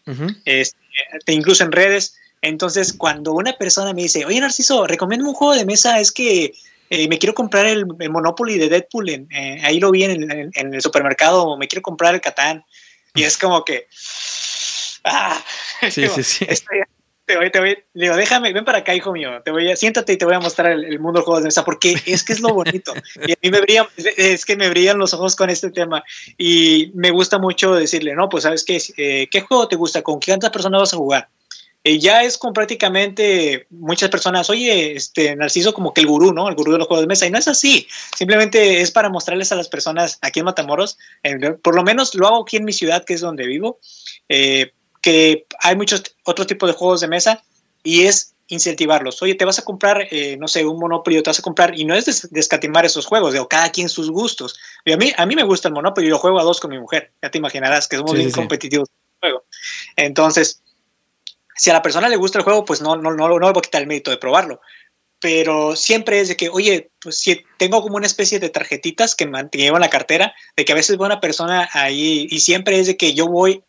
este, 0.45 1.31
incluso 1.31 1.63
en 1.63 1.71
redes. 1.71 2.17
Entonces, 2.41 2.93
cuando 2.93 3.33
una 3.33 3.53
persona 3.53 3.93
me 3.93 4.03
dice, 4.03 4.25
oye 4.25 4.39
Narciso, 4.39 4.85
recomiendo 4.85 5.27
un 5.27 5.33
juego 5.33 5.55
de 5.55 5.65
mesa, 5.65 5.99
es 5.99 6.11
que 6.11 6.53
eh, 6.89 7.07
me 7.07 7.17
quiero 7.17 7.33
comprar 7.33 7.65
el, 7.65 7.85
Monopoly 7.85 8.57
de 8.57 8.69
Deadpool, 8.69 9.09
eh, 9.09 9.59
ahí 9.63 9.79
lo 9.79 9.91
vi 9.91 10.03
en, 10.03 10.51
el 10.53 10.81
supermercado, 10.81 11.57
me 11.57 11.67
quiero 11.67 11.81
comprar 11.81 12.13
el 12.13 12.21
Catán. 12.21 12.63
Y 13.13 13.23
es 13.23 13.37
como 13.37 13.63
que... 13.65 13.87
Ah, 15.03 15.41
sí, 15.89 16.07
sí, 16.07 16.23
sí. 16.23 16.45
te 17.25 17.35
voy, 17.35 17.51
te 17.51 17.59
voy, 17.59 17.77
digo, 17.93 18.15
déjame, 18.15 18.53
ven 18.53 18.63
para 18.63 18.79
acá, 18.79 18.95
hijo 18.95 19.11
mío, 19.11 19.41
te 19.43 19.51
voy 19.51 19.69
a, 19.69 19.75
siéntate 19.75 20.13
y 20.13 20.17
te 20.17 20.23
voy 20.25 20.35
a 20.35 20.39
mostrar 20.39 20.71
el, 20.71 20.99
mundo 20.99 21.19
de 21.19 21.25
juegos 21.25 21.43
de 21.43 21.47
mesa, 21.47 21.65
porque 21.65 21.95
es 22.05 22.23
que 22.23 22.33
es 22.33 22.39
lo 22.39 22.53
bonito. 22.53 22.93
Y 23.25 23.31
a 23.33 23.35
mí 23.41 23.51
me 23.51 23.61
brillan, 23.61 23.87
es 23.97 24.45
que 24.45 24.55
me 24.55 24.69
brillan 24.69 24.97
los 24.97 25.13
ojos 25.13 25.35
con 25.35 25.49
este 25.49 25.71
tema. 25.71 26.03
Y 26.37 26.91
me 26.93 27.11
gusta 27.11 27.37
mucho 27.37 27.75
decirle, 27.75 28.15
no, 28.15 28.29
pues 28.29 28.43
sabes 28.43 28.63
qué, 28.63 28.81
eh, 28.97 29.27
¿qué 29.29 29.41
juego 29.41 29.67
te 29.67 29.75
gusta? 29.75 30.01
¿Con 30.01 30.19
cuántas 30.19 30.51
personas 30.51 30.81
vas 30.81 30.93
a 30.93 30.97
jugar? 30.97 31.29
Eh, 31.87 31.99
ya 31.99 32.21
es 32.23 32.37
con 32.37 32.51
prácticamente 32.51 33.65
muchas 33.69 34.09
personas, 34.09 34.49
oye, 34.49 34.97
este 34.97 35.33
Narciso 35.37 35.73
como 35.73 35.93
que 35.93 36.01
el 36.01 36.07
gurú, 36.07 36.33
¿no? 36.33 36.49
El 36.49 36.55
gurú 36.55 36.73
de 36.73 36.79
los 36.79 36.87
juegos 36.87 37.03
de 37.03 37.07
mesa. 37.07 37.25
Y 37.25 37.31
no 37.31 37.37
es 37.37 37.47
así. 37.47 37.87
Simplemente 38.13 38.81
es 38.81 38.91
para 38.91 39.07
mostrarles 39.07 39.53
a 39.53 39.55
las 39.55 39.69
personas 39.69 40.19
aquí 40.21 40.39
en 40.39 40.45
Matamoros, 40.47 40.97
por 41.61 41.75
lo 41.75 41.83
menos 41.83 42.13
lo 42.13 42.27
hago 42.27 42.41
aquí 42.41 42.57
en 42.57 42.65
mi 42.65 42.73
ciudad, 42.73 43.05
que 43.05 43.13
es 43.13 43.21
donde 43.21 43.47
vivo, 43.47 43.79
eh, 44.27 44.73
que 45.01 45.45
hay 45.61 45.77
muchos 45.77 46.03
otros 46.25 46.45
tipos 46.47 46.67
de 46.67 46.75
juegos 46.75 46.99
de 46.99 47.07
mesa 47.07 47.41
y 47.83 48.03
es 48.03 48.35
incentivarlos. 48.47 49.21
Oye, 49.21 49.35
te 49.35 49.45
vas 49.45 49.59
a 49.59 49.63
comprar, 49.63 50.09
eh, 50.11 50.35
no 50.35 50.49
sé, 50.49 50.65
un 50.65 50.79
Monopoly, 50.79 51.23
te 51.23 51.29
vas 51.29 51.39
a 51.39 51.41
comprar, 51.41 51.79
y 51.79 51.85
no 51.85 51.95
es 51.95 52.27
descatimar 52.31 52.83
esos 52.83 53.05
juegos, 53.05 53.31
digo, 53.31 53.47
cada 53.47 53.71
quien 53.71 53.87
sus 53.87 54.11
gustos. 54.11 54.59
Y 54.83 54.91
a 54.91 54.97
mí, 54.97 55.13
a 55.15 55.25
mí 55.25 55.37
me 55.37 55.43
gusta 55.43 55.69
el 55.69 55.73
Monopoly, 55.73 56.09
yo 56.09 56.17
juego 56.17 56.37
a 56.37 56.43
dos 56.43 56.59
con 56.59 56.71
mi 56.71 56.79
mujer, 56.79 57.13
ya 57.23 57.31
te 57.31 57.37
imaginarás 57.37 57.87
que 57.87 57.95
somos 57.95 58.11
muy 58.11 58.19
bien 58.19 58.31
competitivos 58.31 58.89
en 58.89 58.95
el 58.97 59.19
juego. 59.19 59.45
Entonces, 59.95 60.61
si 61.57 61.69
a 61.69 61.73
la 61.73 61.81
persona 61.81 62.09
le 62.09 62.15
gusta 62.15 62.37
el 62.37 62.43
juego, 62.43 62.65
pues 62.65 62.81
no, 62.81 62.95
no, 62.95 63.13
no, 63.13 63.27
no 63.27 63.39
le 63.39 63.51
voy 63.51 63.59
a 63.59 63.61
quitar 63.61 63.81
el 63.81 63.87
mérito 63.87 64.11
de 64.11 64.17
probarlo. 64.17 64.61
Pero 65.19 65.75
siempre 65.75 66.19
es 66.19 66.27
de 66.27 66.37
que, 66.37 66.49
oye, 66.49 66.91
pues 67.01 67.19
si 67.19 67.43
tengo 67.57 67.81
como 67.81 67.97
una 67.97 68.05
especie 68.05 68.39
de 68.39 68.49
tarjetitas 68.49 69.15
que 69.15 69.25
me 69.25 69.49
llevo 69.51 69.77
en 69.77 69.81
la 69.81 69.89
cartera, 69.89 70.33
de 70.55 70.63
que 70.63 70.73
a 70.73 70.75
veces 70.75 70.97
voy 70.97 71.07
una 71.07 71.19
persona 71.19 71.67
ahí 71.73 72.27
y 72.29 72.39
siempre 72.39 72.79
es 72.79 72.87
de 72.87 72.97
que 72.97 73.13
yo 73.13 73.27
voy 73.27 73.63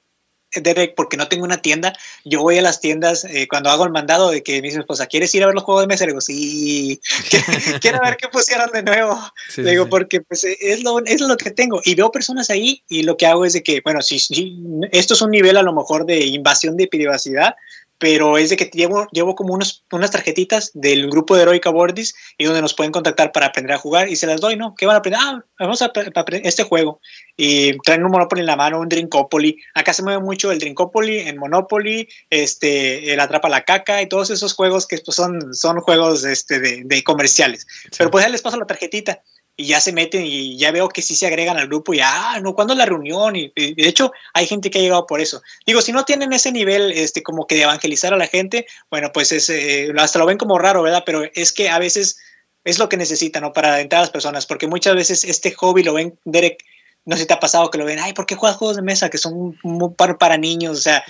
porque 0.97 1.17
no 1.17 1.29
tengo 1.29 1.45
una 1.45 1.61
tienda, 1.61 1.93
yo 2.25 2.41
voy 2.41 2.59
a 2.59 2.63
las 2.63 2.81
tiendas 2.81 3.25
eh, 3.25 3.47
cuando 3.49 3.71
hago 3.71 3.85
el 3.85 3.91
mandado 3.91 4.31
de 4.31 4.43
que 4.43 4.61
me 4.63 4.69
dicen, 4.69 4.85
pues, 4.87 5.01
¿quieres 5.09 5.35
ir 5.35 5.43
a 5.43 5.47
ver 5.47 5.55
los 5.55 5.65
juegos 5.65 5.83
de 5.83 5.89
mesa? 5.89 6.05
Le 6.05 6.13
digo, 6.13 6.21
sí, 6.21 7.01
quiero 7.81 8.01
ver 8.01 8.17
qué 8.17 8.29
pusieron 8.29 8.71
de 8.73 8.83
nuevo. 8.83 9.19
Le 9.57 9.71
digo, 9.73 9.89
porque 9.89 10.21
pues 10.21 10.45
es 10.45 10.83
lo, 10.83 11.05
es 11.05 11.21
lo 11.21 11.37
que 11.37 11.51
tengo. 11.51 11.81
Y 11.85 11.95
veo 11.95 12.11
personas 12.11 12.51
ahí 12.51 12.83
y 12.89 13.03
lo 13.03 13.17
que 13.17 13.27
hago 13.27 13.45
es 13.45 13.53
de 13.53 13.63
que, 13.63 13.81
bueno, 13.83 14.03
si, 14.03 14.19
si 14.19 14.57
esto 14.93 15.15
es 15.15 15.23
un 15.23 15.31
nivel 15.31 15.57
a 15.57 15.63
lo 15.63 15.73
mejor 15.73 16.07
de 16.07 16.27
invasión 16.27 16.77
de 16.77 16.89
privacidad, 16.89 17.55
pero 17.99 18.39
es 18.39 18.51
de 18.51 18.57
que 18.57 18.71
llevo, 18.73 19.07
llevo 19.11 19.35
como 19.35 19.55
unos, 19.55 19.85
unas 19.91 20.11
tarjetitas 20.11 20.71
del 20.75 21.11
grupo 21.11 21.35
de 21.37 21.43
Heroica 21.43 21.71
Bordis 21.71 22.15
y 22.39 22.45
donde 22.45 22.63
nos 22.63 22.75
pueden 22.75 22.93
contactar 22.93 23.33
para 23.33 23.47
aprender 23.47 23.75
a 23.75 23.79
jugar 23.79 24.09
y 24.09 24.17
se 24.17 24.27
las 24.27 24.41
doy, 24.41 24.57
¿no? 24.57 24.75
¿Qué 24.77 24.87
van 24.87 24.95
a 24.95 24.99
aprender? 25.01 25.21
Ah, 25.23 25.43
vamos 25.59 25.83
a 25.83 25.87
aprender 25.87 26.47
este 26.47 26.63
juego. 26.63 27.01
Y 27.37 27.77
traen 27.79 28.05
un 28.05 28.13
Monopoly 28.13 28.41
en 28.41 28.47
la 28.47 28.57
mano, 28.57 28.81
un 28.81 28.89
Drinkopoly. 28.89 29.59
Acá 29.75 29.93
se 29.93 30.03
mueve 30.03 30.21
mucho 30.21 30.53
el 30.53 30.61
Drinkopoly, 30.61 31.19
el 31.19 31.37
Monopoly, 31.37 32.09
este, 32.31 33.13
el 33.13 33.21
Atrapa 33.21 33.49
la 33.49 33.65
Caca 33.65 34.01
y 34.01 34.09
todos 34.09 34.31
esos 34.31 34.55
juegos 34.55 34.87
que 34.87 34.99
pues, 34.99 35.17
son, 35.17 35.55
son 35.55 35.81
juegos 35.81 36.25
este, 36.25 36.61
de, 36.61 36.83
de 36.85 37.03
comerciales. 37.03 37.67
Pero 37.97 38.11
pues 38.11 38.25
ya 38.25 38.31
les 38.31 38.43
paso 38.43 38.57
la 38.57 38.67
tarjetita 38.67 39.23
y 39.61 39.67
ya 39.67 39.81
se 39.81 39.93
meten 39.93 40.25
y 40.25 40.57
ya 40.57 40.71
veo 40.71 40.89
que 40.89 41.03
sí 41.03 41.17
se 41.17 41.27
agregan 41.27 41.59
al 41.59 41.67
grupo 41.67 41.93
y, 41.93 41.99
ah, 42.01 42.39
no, 42.41 42.55
¿cuándo 42.55 42.75
es 42.75 42.79
la 42.79 42.87
reunión? 42.87 43.35
Y, 43.35 43.53
de 43.57 43.89
hecho, 43.89 44.13
hay 44.33 44.47
gente 44.47 44.71
que 44.71 44.79
ha 44.79 44.83
llegado 44.83 45.05
por 45.05 45.21
eso. 45.21 45.43
Digo, 45.67 45.83
si 45.83 45.91
no 45.91 46.05
tienen 46.05 46.33
ese 46.33 46.53
nivel, 46.53 46.93
este, 46.93 47.25
como 47.25 47.45
que 47.49 47.57
de 47.57 47.63
evangelizar 47.63 48.15
a 48.15 48.17
la 48.17 48.29
gente, 48.29 48.67
bueno, 48.89 49.11
pues 49.13 49.33
es, 49.33 49.51
eh, 49.51 49.93
hasta 49.99 50.21
lo 50.21 50.27
ven 50.27 50.39
como 50.39 50.61
raro, 50.61 50.83
¿verdad? 50.83 51.03
Pero 51.05 51.25
es 51.35 51.53
que 51.53 51.69
a 51.69 51.81
veces 51.81 52.21
es 52.63 52.79
lo 52.79 52.89
que 52.89 52.97
necesitan, 52.97 53.43
¿no? 53.43 53.53
Para 53.53 53.75
adentrar 53.75 53.99
a 53.99 54.03
las 54.03 54.11
personas, 54.11 54.47
porque 54.47 54.69
muchas 54.69 54.95
veces 54.95 55.25
este 55.25 55.51
hobby 55.51 55.83
lo 55.83 55.95
ven, 55.95 56.17
Derek, 56.25 56.65
no 57.05 57.17
sé 57.17 57.23
si 57.23 57.27
te 57.27 57.35
ha 57.35 57.41
pasado 57.41 57.69
que 57.69 57.79
lo 57.79 57.85
ven, 57.85 57.99
ay, 57.99 58.13
¿por 58.13 58.27
qué 58.27 58.37
juegas 58.37 58.59
juegos 58.59 58.77
de 58.77 58.83
mesa 58.83 59.11
que 59.11 59.19
son 59.19 59.59
para, 59.97 60.19
para 60.19 60.37
niños? 60.37 60.79
O 60.79 60.81
sea, 60.81 61.05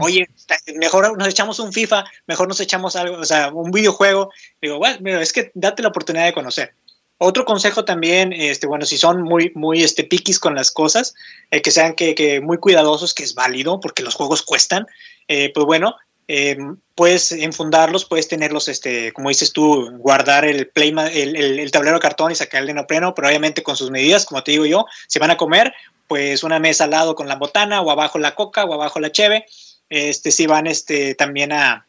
oye, 0.00 0.28
mejor 0.74 1.16
nos 1.16 1.28
echamos 1.28 1.60
un 1.60 1.72
FIFA, 1.72 2.04
mejor 2.26 2.46
nos 2.46 2.60
echamos 2.60 2.94
algo, 2.94 3.16
o 3.16 3.24
sea, 3.24 3.48
un 3.48 3.70
videojuego. 3.70 4.30
Digo, 4.60 4.76
bueno, 4.78 5.18
es 5.18 5.32
que 5.32 5.50
date 5.54 5.82
la 5.82 5.88
oportunidad 5.88 6.26
de 6.26 6.34
conocer. 6.34 6.74
Otro 7.18 7.46
consejo 7.46 7.84
también, 7.84 8.32
este, 8.32 8.66
bueno, 8.66 8.84
si 8.84 8.98
son 8.98 9.22
muy, 9.22 9.50
muy 9.54 9.82
este, 9.82 10.04
piquis 10.04 10.38
con 10.38 10.54
las 10.54 10.70
cosas, 10.70 11.14
eh, 11.50 11.62
que 11.62 11.70
sean 11.70 11.94
que, 11.94 12.40
muy 12.42 12.58
cuidadosos, 12.58 13.14
que 13.14 13.22
es 13.22 13.34
válido, 13.34 13.80
porque 13.80 14.02
los 14.02 14.14
juegos 14.14 14.42
cuestan, 14.42 14.86
eh, 15.26 15.50
pues 15.54 15.64
bueno, 15.64 15.96
eh, 16.28 16.58
puedes 16.94 17.32
enfundarlos, 17.32 18.04
puedes 18.04 18.28
tenerlos, 18.28 18.68
este, 18.68 19.12
como 19.12 19.30
dices 19.30 19.52
tú, 19.52 19.90
guardar 19.98 20.44
el, 20.44 20.68
play, 20.68 20.94
el, 21.12 21.70
tablero 21.70 21.96
de 21.96 22.02
cartón 22.02 22.32
y 22.32 22.34
sacar 22.34 22.60
el 22.60 22.66
de 22.66 22.74
neopreno, 22.74 23.14
pero 23.14 23.28
obviamente 23.28 23.62
con 23.62 23.76
sus 23.76 23.90
medidas, 23.90 24.26
como 24.26 24.42
te 24.42 24.50
digo 24.50 24.66
yo, 24.66 24.84
si 25.06 25.18
van 25.18 25.30
a 25.30 25.38
comer, 25.38 25.72
pues 26.08 26.44
una 26.44 26.58
mesa 26.58 26.84
al 26.84 26.90
lado 26.90 27.14
con 27.14 27.28
la 27.28 27.36
botana, 27.36 27.80
o 27.80 27.90
abajo 27.90 28.18
la 28.18 28.34
coca, 28.34 28.64
o 28.64 28.74
abajo 28.74 29.00
la 29.00 29.10
cheve, 29.10 29.46
este, 29.88 30.32
si 30.32 30.46
van 30.46 30.66
este, 30.66 31.14
también 31.14 31.52
a, 31.52 31.86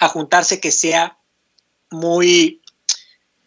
a 0.00 0.08
juntarse, 0.08 0.60
que 0.60 0.70
sea 0.70 1.16
muy 1.90 2.60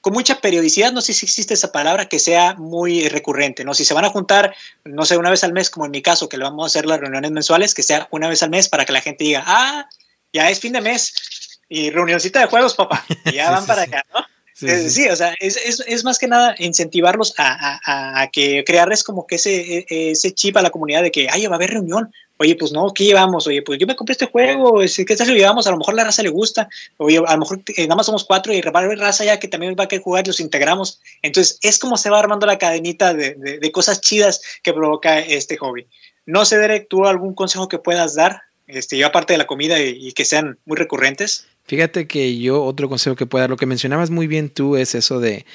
con 0.02 0.14
mucha 0.14 0.40
periodicidad, 0.40 0.92
no 0.92 1.02
sé 1.02 1.14
si 1.14 1.26
existe 1.26 1.54
esa 1.54 1.72
palabra, 1.72 2.08
que 2.08 2.20
sea 2.20 2.56
muy 2.56 3.10
recurrente, 3.10 3.66
¿no? 3.66 3.74
Si 3.74 3.86
se 3.86 3.94
van 3.94 4.06
a 4.06 4.10
juntar, 4.10 4.56
no 4.86 5.06
sé, 5.06 5.18
una 5.18 5.30
vez 5.30 5.44
al 5.44 5.54
mes, 5.54 5.70
como 5.70 5.86
en 5.86 5.92
mi 5.92 6.02
caso, 6.02 6.30
que 6.30 6.38
le 6.38 6.44
vamos 6.44 6.64
a 6.64 6.68
hacer 6.68 6.86
las 6.86 7.00
reuniones 7.00 7.32
mensuales, 7.32 7.74
que 7.74 7.84
sea 7.84 8.08
una 8.12 8.30
vez 8.30 8.44
al 8.44 8.50
mes 8.50 8.70
para 8.70 8.86
que 8.86 8.94
la 8.94 9.02
gente 9.02 9.24
diga, 9.24 9.44
ah, 9.46 9.88
ya 10.34 10.50
es 10.50 10.60
fin 10.60 10.74
de 10.74 10.82
mes 10.82 11.60
y 11.70 11.90
reunioncita 11.90 12.40
de 12.40 12.48
juegos, 12.48 12.76
papá, 12.76 13.06
y 13.26 13.34
ya 13.34 13.52
van 13.52 13.66
para 13.66 13.84
acá, 13.84 14.06
¿no? 14.14 14.26
Sí, 14.58 15.08
o 15.08 15.16
sea, 15.16 15.36
es, 15.40 16.04
más 16.04 16.18
que 16.18 16.28
nada 16.28 16.56
incentivarlos 16.58 17.36
a, 17.38 18.28
que 18.34 18.64
crearles 18.66 19.04
como 19.04 19.28
que 19.28 19.36
ese, 19.36 19.86
ese 19.88 20.34
chip 20.34 20.58
a 20.58 20.64
la 20.64 20.72
comunidad 20.72 21.04
de 21.04 21.12
que, 21.12 21.28
ay, 21.30 21.46
va 21.46 21.54
a 21.54 21.58
haber 21.58 21.72
reunión, 21.72 22.12
oye, 22.38 22.56
pues 22.56 22.72
no, 22.72 22.92
¿qué 22.92 23.04
llevamos? 23.04 23.46
Oye, 23.46 23.62
pues 23.62 23.78
yo 23.78 23.86
me 23.86 23.96
compré 23.96 24.14
este 24.14 24.26
juego, 24.26 24.80
¿qué 24.80 25.16
tal 25.16 25.28
si 25.28 25.32
lo 25.32 25.38
llevamos? 25.38 25.68
A 25.68 25.72
lo 25.72 25.78
mejor 25.78 25.94
la 25.94 26.06
raza 26.06 26.24
le 26.24 26.30
gusta, 26.30 26.70
oye, 26.98 27.18
a 27.18 27.34
lo 27.34 27.40
mejor 27.40 27.62
eh, 27.76 27.84
nada 27.84 27.98
más 27.98 28.08
somos 28.08 28.26
cuatro 28.26 28.52
y 28.52 28.62
reparo 28.62 28.94
raza 28.96 29.26
ya 29.26 29.40
que 29.40 29.48
también 29.48 29.76
va 29.80 29.84
a 29.84 29.88
querer 29.88 30.04
jugar 30.04 30.26
y 30.26 30.30
los 30.30 30.40
integramos. 30.40 31.02
Entonces, 31.22 31.60
es 31.62 31.78
como 31.78 31.96
se 31.96 32.10
va 32.10 32.18
armando 32.18 32.48
la 32.48 32.58
cadenita 32.58 33.14
de, 33.14 33.36
de, 33.36 33.72
cosas 33.72 34.02
chidas 34.02 34.42
que 34.64 34.74
provoca 34.74 35.20
este 35.20 35.58
hobby. 35.58 35.86
No 36.26 36.46
sé, 36.46 36.58
Derek, 36.58 36.88
¿tú 36.90 37.06
algún 37.06 37.36
consejo 37.36 37.68
que 37.68 37.78
puedas 37.78 38.16
dar? 38.16 38.42
Este, 38.68 38.98
yo 38.98 39.08
aparte 39.08 39.34
de 39.34 39.38
la 39.38 39.48
comida 39.48 39.80
y, 39.82 40.12
que 40.12 40.26
sean 40.26 40.60
muy 40.66 40.78
recurrentes. 40.78 41.48
Fíjate 41.66 42.08
que 42.08 42.38
yo 42.38 42.64
otro 42.64 42.90
consejo 42.90 43.16
que 43.16 43.26
pueda 43.26 43.44
dar, 43.44 43.50
lo 43.50 43.58
que 43.58 43.66
mencionabas 43.66 44.10
muy 44.10 44.28
bien 44.28 44.50
tú 44.50 44.76
es 44.76 44.96
eso 44.96 45.20
de, 45.20 45.46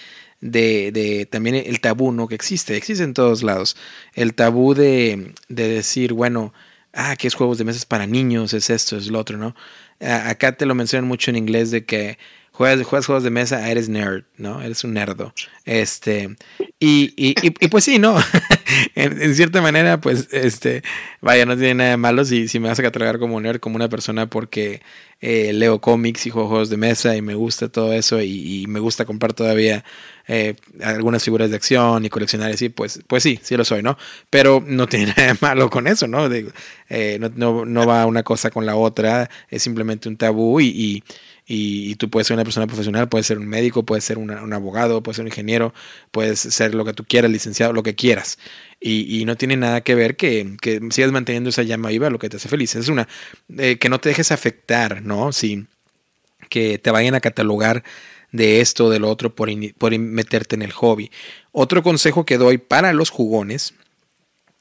de, 0.41 0.91
de, 0.93 1.27
también 1.27 1.55
el 1.55 1.81
tabú, 1.81 2.13
¿no? 2.13 2.27
Que 2.29 2.35
existe, 2.35 2.77
existe 2.77 3.05
en 3.05 3.15
todos 3.15 3.43
lados. 3.43 3.77
El 4.15 4.35
tabú 4.35 4.75
de, 4.75 5.35
de 5.49 5.69
decir, 5.69 6.13
bueno, 6.13 6.53
ah, 6.93 7.17
que 7.17 7.29
es 7.29 7.35
juegos 7.35 7.59
de 7.59 7.65
mesas 7.65 7.87
para 7.87 8.07
niños, 8.07 8.55
es 8.55 8.71
esto, 8.71 8.97
es 8.97 9.09
lo 9.09 9.19
otro, 9.19 9.39
¿no? 9.39 9.55
acá 10.05 10.53
te 10.53 10.67
lo 10.67 10.75
mencionan 10.75 11.07
mucho 11.07 11.31
en 11.31 11.37
inglés 11.37 11.71
de 11.71 11.85
que 11.85 12.19
juegas, 12.51 12.85
juegas 12.87 13.07
juegos 13.07 13.25
de 13.25 13.31
mesa, 13.31 13.71
eres 13.71 13.89
nerd, 13.89 14.25
¿no? 14.37 14.61
Eres 14.63 14.85
un 14.85 14.95
nerdo. 14.95 15.33
Este, 15.65 16.37
y, 16.79 17.13
y, 17.17 17.35
y, 17.43 17.69
pues 17.69 17.85
sí, 17.85 17.99
¿no? 17.99 18.17
en, 18.95 19.35
cierta 19.35 19.61
manera, 19.61 20.01
pues, 20.01 20.29
este, 20.33 20.83
vaya, 21.21 21.47
no 21.47 21.57
tiene 21.57 21.75
nada 21.75 21.91
de 21.91 21.97
malo 21.97 22.25
si, 22.25 22.49
si 22.49 22.61
me 22.61 22.69
vas 22.69 22.79
a 22.79 22.83
catalogar 22.83 23.19
como 23.19 23.41
nerd, 23.41 23.61
como 23.61 23.77
una 23.77 23.89
persona 23.89 24.29
porque 24.29 24.83
eh, 25.21 25.53
leo 25.53 25.81
cómics 25.81 26.27
y 26.27 26.31
juego 26.31 26.49
juegos 26.49 26.69
de 26.69 26.77
mesa 26.77 27.17
y 27.17 27.23
me 27.23 27.35
gusta 27.35 27.69
todo 27.69 27.93
eso 27.93 28.21
y, 28.21 28.67
me 28.69 28.81
gusta 28.81 29.05
comprar 29.05 29.33
todavía 29.33 29.85
eh, 30.27 30.55
algunas 30.83 31.23
figuras 31.23 31.51
de 31.51 31.57
acción 31.57 32.05
y 32.05 32.11
coleccionar 32.11 32.51
así, 32.51 32.69
pues, 32.69 33.01
pues 33.07 33.23
sí, 33.23 33.39
sí 33.43 33.57
lo 33.57 33.65
soy, 33.65 33.83
¿no? 33.83 33.97
Pero 34.31 34.63
no 34.67 34.89
tiene 34.89 35.07
nada 35.17 35.33
de 35.33 35.39
malo 35.41 35.71
con 35.71 35.87
eso, 35.87 36.07
¿no? 36.09 36.29
Eh, 36.33 37.19
no, 37.21 37.31
no, 37.35 37.65
no, 37.65 37.87
va 37.87 38.07
una 38.07 38.23
cosa 38.23 38.51
con 38.51 38.67
la 38.67 38.77
otra, 38.77 39.31
es 39.49 39.63
simplemente 39.63 40.09
un 40.09 40.17
tabú 40.17 40.61
y, 40.61 41.05
tú 41.97 42.09
puedes 42.09 42.27
ser 42.27 42.35
una 42.35 42.45
persona 42.45 42.67
profesional, 42.67 43.09
puedes 43.09 43.27
ser 43.27 43.39
un 43.39 43.47
médico, 43.47 43.85
puedes 43.85 44.05
ser 44.05 44.19
un 44.19 44.53
abogado, 44.53 45.03
puedes 45.03 45.17
ser 45.17 45.25
un 45.25 45.29
ingeniero, 45.29 45.75
puedes 46.11 46.41
ser 46.41 46.75
lo 46.75 46.85
que 46.85 46.93
tú 46.93 47.05
quieras, 47.05 47.31
licenciado, 47.31 47.73
lo 47.73 47.83
que 47.83 47.95
quieras. 47.95 48.39
Y, 48.81 49.25
no 49.27 49.37
tiene 49.37 49.57
nada 49.57 49.83
que 49.83 49.95
ver 49.95 50.17
que, 50.17 50.57
que, 50.61 50.81
sigas 50.91 51.13
manteniendo 51.13 51.51
esa 51.51 51.63
llama 51.63 51.91
viva, 51.91 52.11
lo 52.11 52.19
que 52.19 52.29
te 52.29 52.37
hace 52.37 52.49
feliz. 52.49 52.75
Es 52.75 52.89
una, 52.89 53.09
eh, 53.59 53.79
que 53.79 53.89
no 53.89 54.01
te 54.01 54.09
dejes 54.09 54.33
afectar, 54.33 55.03
¿no? 55.03 55.33
Si, 55.33 55.67
que 56.49 56.79
te 56.79 56.91
vayan 56.91 57.15
a 57.15 57.21
catalogar 57.21 57.85
de 58.33 58.61
esto 58.61 58.87
o 58.87 58.91
de 58.91 58.99
lo 58.99 59.11
otro 59.11 59.35
por, 59.35 59.49
por 59.79 59.97
meterte 59.99 60.57
en 60.57 60.63
el 60.63 60.73
hobby. 60.73 61.11
Otro 61.53 61.83
consejo 61.83 62.25
que 62.25 62.39
doy 62.39 62.59
para 62.59 62.93
los 62.93 63.11
jugones 63.11 63.75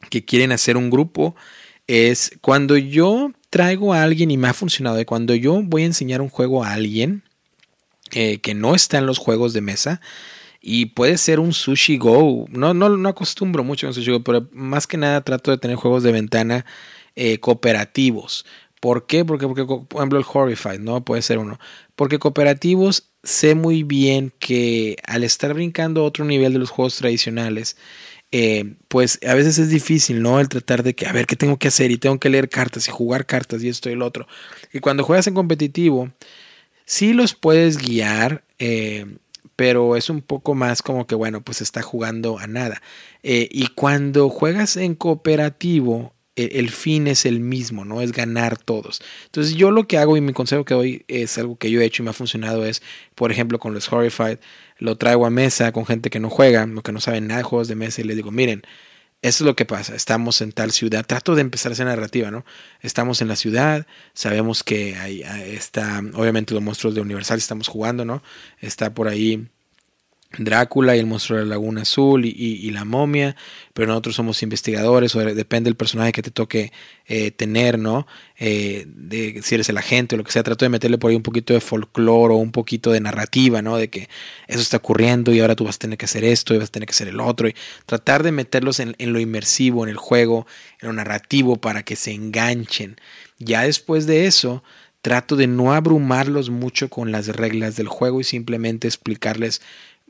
que 0.10 0.24
quieren 0.26 0.52
hacer 0.52 0.78
un 0.78 0.90
grupo 0.90 1.36
es 1.88 2.38
cuando 2.42 2.78
yo 2.78 3.32
traigo 3.52 3.94
a 3.94 4.02
alguien 4.02 4.32
y 4.32 4.38
me 4.38 4.48
ha 4.48 4.54
funcionado. 4.54 4.96
De 4.96 5.06
cuando 5.06 5.36
yo 5.36 5.62
voy 5.62 5.84
a 5.84 5.86
enseñar 5.86 6.22
un 6.22 6.30
juego 6.30 6.64
a 6.64 6.74
alguien 6.74 7.22
eh, 8.12 8.40
que 8.40 8.56
no 8.56 8.74
está 8.74 8.98
en 8.98 9.06
los 9.06 9.20
juegos 9.20 9.54
de 9.54 9.62
mesa, 9.62 10.02
y 10.62 10.88
puede 10.88 11.18
ser 11.18 11.40
un 11.40 11.54
sushi 11.54 11.98
go. 11.98 12.46
No, 12.50 12.74
no, 12.74 12.90
no 12.90 13.10
acostumbro 13.10 13.64
mucho 13.64 13.88
un 13.88 13.94
sushi 13.94 14.12
go, 14.12 14.24
pero 14.24 14.48
más 14.54 14.86
que 14.86 14.98
nada 14.98 15.22
trato 15.22 15.52
de 15.52 15.58
tener 15.58 15.76
juegos 15.76 16.04
de 16.04 16.12
ventana 16.12 16.66
eh, 17.16 17.40
cooperativos. 17.40 18.46
¿Por 18.80 19.06
qué? 19.08 19.26
Porque, 19.26 19.48
porque, 19.48 19.66
por 19.66 19.86
ejemplo, 19.96 20.20
el 20.20 20.26
Horrified, 20.32 20.80
¿no? 20.80 21.04
Puede 21.04 21.22
ser 21.24 21.40
uno. 21.40 21.60
Porque 21.96 22.20
cooperativos 22.20 23.12
sé 23.24 23.56
muy 23.56 23.84
bien 23.84 24.34
que 24.40 24.98
al 25.06 25.24
estar 25.24 25.54
brincando 25.54 26.02
a 26.02 26.06
otro 26.06 26.26
nivel 26.26 26.54
de 26.54 26.60
los 26.60 26.70
juegos 26.70 26.98
tradicionales, 26.98 27.78
eh, 28.32 28.76
pues 28.88 29.20
a 29.28 29.34
veces 29.34 29.58
es 29.58 29.70
difícil, 29.70 30.22
¿no? 30.22 30.40
El 30.40 30.50
tratar 30.50 30.84
de 30.84 30.96
que, 30.96 31.06
a 31.06 31.12
ver, 31.12 31.28
¿qué 31.28 31.36
tengo 31.36 31.58
que 31.58 31.68
hacer? 31.68 31.92
Y 31.92 31.98
tengo 31.98 32.20
que 32.20 32.30
leer 32.30 32.50
cartas 32.50 32.88
y 32.88 32.92
jugar 32.92 33.26
cartas 33.26 33.62
y 33.64 33.70
esto 33.70 33.90
y 33.90 33.96
lo 33.96 34.06
otro. 34.06 34.28
Y 34.72 34.80
cuando 34.80 35.04
juegas 35.04 35.28
en 35.28 35.34
competitivo, 35.34 36.12
sí 36.86 37.14
los 37.14 37.34
puedes 37.34 37.78
guiar, 37.78 38.44
eh, 38.60 39.06
pero 39.56 39.96
es 39.96 40.10
un 40.10 40.22
poco 40.22 40.56
más 40.56 40.82
como 40.82 41.08
que, 41.08 41.16
bueno, 41.16 41.42
pues 41.42 41.62
está 41.62 41.82
jugando 41.82 42.40
a 42.40 42.48
nada. 42.48 42.82
Eh, 43.24 43.50
y 43.52 43.68
cuando 43.68 44.30
juegas 44.30 44.78
en 44.78 44.96
cooperativo, 44.96 46.14
e, 46.36 46.60
el 46.60 46.70
fin 46.70 47.08
es 47.08 47.26
el 47.26 47.42
mismo, 47.42 47.84
¿no? 47.86 48.02
Es 48.02 48.12
ganar 48.14 48.58
todos. 48.58 49.02
Entonces 49.26 49.56
yo 49.56 49.72
lo 49.72 49.88
que 49.88 49.98
hago 49.98 50.16
y 50.16 50.22
mi 50.22 50.34
consejo 50.34 50.66
que 50.66 50.74
doy 50.74 51.06
es 51.08 51.38
algo 51.38 51.58
que 51.58 51.70
yo 51.70 51.82
he 51.82 51.86
hecho 51.86 52.02
y 52.02 52.06
me 52.06 52.12
ha 52.12 52.14
funcionado 52.14 52.66
es, 52.66 52.82
por 53.16 53.32
ejemplo, 53.32 53.60
con 53.60 53.74
los 53.74 53.92
Horrified, 53.92 54.40
lo 54.82 54.98
traigo 54.98 55.26
a 55.28 55.30
mesa 55.30 55.72
con 55.72 55.86
gente 55.86 56.10
que 56.10 56.20
no 56.20 56.30
juega 56.30 56.68
o 56.76 56.82
que 56.82 56.92
no 56.92 57.00
sabe 57.00 57.22
nada 57.22 57.38
de 57.38 57.44
juegos 57.44 57.68
de 57.68 57.76
mesa 57.76 58.02
y 58.02 58.04
les 58.04 58.16
digo, 58.16 58.32
miren, 58.32 58.64
eso 59.22 59.44
es 59.44 59.46
lo 59.46 59.56
que 59.56 59.66
pasa, 59.66 59.96
estamos 59.96 60.42
en 60.42 60.52
tal 60.52 60.72
ciudad, 60.72 61.06
trato 61.06 61.36
de 61.36 61.42
empezar 61.42 61.72
esa 61.72 61.86
narrativa, 61.86 62.32
¿no? 62.32 62.44
Estamos 62.82 63.22
en 63.22 63.28
la 63.28 63.36
ciudad, 63.36 63.86
sabemos 64.14 64.64
que 64.64 64.96
ahí 64.98 65.22
está, 65.54 66.02
obviamente 66.16 66.56
los 66.56 66.64
monstruos 66.64 66.96
de 66.96 67.02
Universal 67.02 67.38
estamos 67.38 67.68
jugando, 67.68 68.06
¿no? 68.06 68.24
Está 68.60 68.96
por 68.96 69.08
ahí 69.08 69.48
Drácula 70.38 70.96
y 70.96 71.00
el 71.00 71.08
monstruo 71.08 71.40
de 71.40 71.46
la 71.46 71.52
Laguna 71.52 71.82
Azul 71.82 72.26
y, 72.26 72.72
la 72.72 72.86
momia, 72.86 73.36
pero 73.74 73.88
nosotros 73.88 74.16
somos 74.16 74.42
investigadores, 74.44 75.14
o 75.14 75.20
depende 75.20 75.68
del 75.68 75.76
personaje 75.76 76.14
que 76.14 76.22
te 76.22 76.32
toque 76.32 76.72
eh, 77.06 77.32
tener, 77.32 77.78
¿no? 77.78 78.08
Eh, 78.40 78.86
de 78.88 79.42
si 79.44 79.56
eres 79.56 79.68
el 79.68 79.78
agente 79.78 80.16
o 80.16 80.18
lo 80.18 80.24
que 80.24 80.32
sea, 80.32 80.42
trato 80.42 80.64
de 80.64 80.70
meterle 80.70 80.98
por 80.98 81.10
ahí 81.10 81.18
un 81.18 81.22
poquito 81.22 81.54
de 81.54 81.60
folclore 81.60 82.34
o 82.34 82.38
un 82.38 82.54
poquito 82.54 82.92
de 82.92 83.02
narrativa, 83.02 83.62
¿no? 83.62 83.76
De 83.76 83.90
que 83.90 84.08
eso 84.48 84.62
está 84.62 84.78
ocurriendo 84.78 85.34
y 85.34 85.42
ahora 85.42 85.56
tú 85.56 85.66
vas 85.66 85.76
a 85.76 85.80
tener 85.80 85.98
que 85.98 86.06
hacer 86.06 86.24
esto 86.24 86.54
y 86.54 86.60
vas 86.60 86.70
a 86.70 86.72
tener 86.72 86.88
que 86.88 86.94
hacer 86.94 87.10
el 87.10 87.20
otro, 87.20 87.50
y 87.50 87.56
tratar 87.86 88.24
de 88.24 88.32
meterlos 88.32 88.80
en 88.80 88.96
lo 88.98 89.20
inmersivo, 89.20 89.84
en 89.84 89.90
el 89.90 89.98
juego, 89.98 90.48
en 90.80 90.88
lo 90.88 90.94
narrativo 90.94 91.58
para 91.58 91.84
que 91.84 91.98
se 91.98 92.14
enganchen. 92.14 92.96
Ya 93.38 93.64
después 93.64 94.06
de 94.08 94.28
eso, 94.28 94.64
trato 95.02 95.36
de 95.36 95.48
no 95.48 95.74
abrumarlos 95.74 96.50
mucho 96.50 96.90
con 96.90 97.12
las 97.12 97.28
reglas 97.28 97.76
del 97.76 97.88
juego 97.88 98.22
y 98.22 98.24
simplemente 98.24 98.88
explicarles 98.88 99.62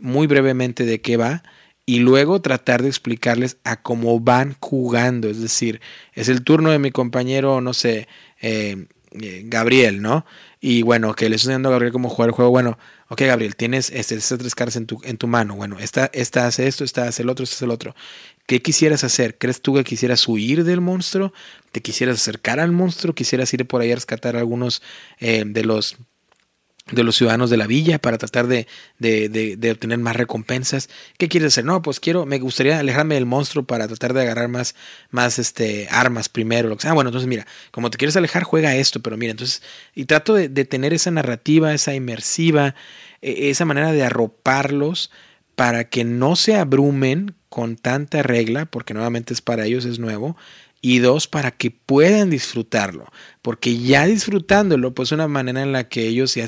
muy 0.02 0.28
brevemente 0.28 0.86
de 0.86 1.02
qué 1.02 1.18
va 1.18 1.44
y 1.86 2.00
luego 2.00 2.42
tratar 2.42 2.84
de 2.84 2.90
explicarles 2.90 3.58
a 3.64 3.82
cómo 3.82 4.20
van 4.20 4.56
jugando. 4.60 5.30
Es 5.30 5.42
decir, 5.42 5.82
es 6.14 6.30
el 6.30 6.44
turno 6.44 6.72
de 6.72 6.80
mi 6.80 6.92
compañero, 6.92 7.62
no 7.62 7.74
sé, 7.74 8.08
eh, 8.42 8.88
eh, 9.12 9.44
Gabriel, 9.46 10.02
¿no? 10.02 10.26
Y 10.62 10.84
bueno, 10.84 11.14
que 11.16 11.28
le 11.28 11.36
estoy 11.36 11.48
enseñando 11.48 11.70
a 11.70 11.72
Gabriel 11.74 11.92
cómo 11.92 12.08
jugar 12.08 12.30
el 12.30 12.36
juego. 12.36 12.52
Bueno, 12.52 12.78
ok, 13.10 13.22
Gabriel, 13.24 13.56
tienes 13.56 13.90
este, 13.90 14.16
estas 14.16 14.40
tres 14.40 14.56
cartas 14.56 14.76
en 14.78 14.86
tu, 14.86 15.02
en 15.04 15.18
tu 15.18 15.28
mano. 15.28 15.56
Bueno, 15.56 15.80
esta, 15.80 16.10
esta 16.14 16.48
hace 16.48 16.68
esto, 16.68 16.84
esta 16.84 17.08
hace 17.08 17.24
el 17.24 17.30
otro, 17.30 17.44
esta 17.44 17.56
hace 17.56 17.66
el 17.66 17.72
otro. 17.72 17.96
¿Qué 18.46 18.62
quisieras 18.62 19.04
hacer? 19.04 19.38
¿Crees 19.38 19.62
tú 19.62 19.74
que 19.74 19.84
quisieras 19.84 20.28
huir 20.28 20.64
del 20.64 20.82
monstruo? 20.82 21.34
¿Te 21.72 21.82
quisieras 21.82 22.18
acercar 22.18 22.60
al 22.60 22.72
monstruo? 22.72 23.14
¿Quisieras 23.16 23.54
ir 23.54 23.68
por 23.68 23.82
ahí 23.82 23.92
a 23.92 23.96
rescatar 23.96 24.38
algunos 24.38 24.82
eh, 25.20 25.44
de 25.46 25.64
los 25.66 25.98
de 26.90 27.04
los 27.04 27.16
ciudadanos 27.16 27.50
de 27.50 27.58
la 27.58 27.68
villa 27.68 28.00
para 28.00 28.18
tratar 28.18 28.48
de, 28.48 28.68
de, 28.98 29.30
de, 29.30 29.72
obtener 29.72 30.00
más 30.00 30.16
recompensas. 30.16 30.90
¿Qué 31.18 31.30
quieres 31.30 31.54
hacer? 31.54 31.64
No, 31.64 31.82
pues 31.82 32.00
quiero, 32.00 32.26
me 32.26 32.40
gustaría 32.40 32.80
alejarme 32.80 33.16
del 33.16 33.26
monstruo 33.26 33.64
para 33.64 33.88
tratar 33.88 34.14
de 34.14 34.22
agarrar 34.22 34.48
más, 34.48 34.76
más 35.10 35.40
este, 35.40 35.88
armas 35.92 36.28
primero. 36.28 36.70
Lo 36.70 36.78
que. 36.78 36.88
Ah, 36.88 36.94
bueno, 36.94 37.10
entonces 37.10 37.28
mira, 37.28 37.46
como 37.72 37.92
te 37.92 37.98
quieres 37.98 38.18
alejar, 38.18 38.44
juega 38.44 38.76
esto, 38.76 39.00
pero 39.02 39.16
mira, 39.16 39.32
entonces, 39.32 39.62
y 39.96 40.06
trato 40.06 40.34
de, 40.34 40.50
tener 40.66 40.94
esa 40.94 41.12
narrativa, 41.12 41.74
esa 41.74 41.94
inmersiva, 41.94 42.76
e, 43.22 43.50
esa 43.50 43.66
manera 43.66 43.92
de 43.92 44.04
arroparlos 44.04 45.12
para 45.56 45.90
que 45.90 46.04
no 46.04 46.36
se 46.36 46.56
abrumen 46.56 47.36
con 47.50 47.76
tanta 47.76 48.24
regla, 48.24 48.66
porque 48.66 48.94
nuevamente 48.94 49.34
es 49.34 49.42
para 49.42 49.66
ellos, 49.66 49.86
es 49.86 50.00
nuevo, 50.00 50.38
y 50.82 51.00
dos, 51.00 51.28
para 51.28 51.52
que 51.52 51.72
puedan 51.72 52.30
disfrutarlo, 52.30 53.06
porque 53.42 53.78
ya 53.78 54.06
disfrutándolo, 54.06 54.94
pues 54.94 55.12
una 55.12 55.28
manera 55.28 55.62
en 55.62 55.72
la 55.72 55.88
que 55.88 56.08
ellos 56.08 56.32
se, 56.32 56.48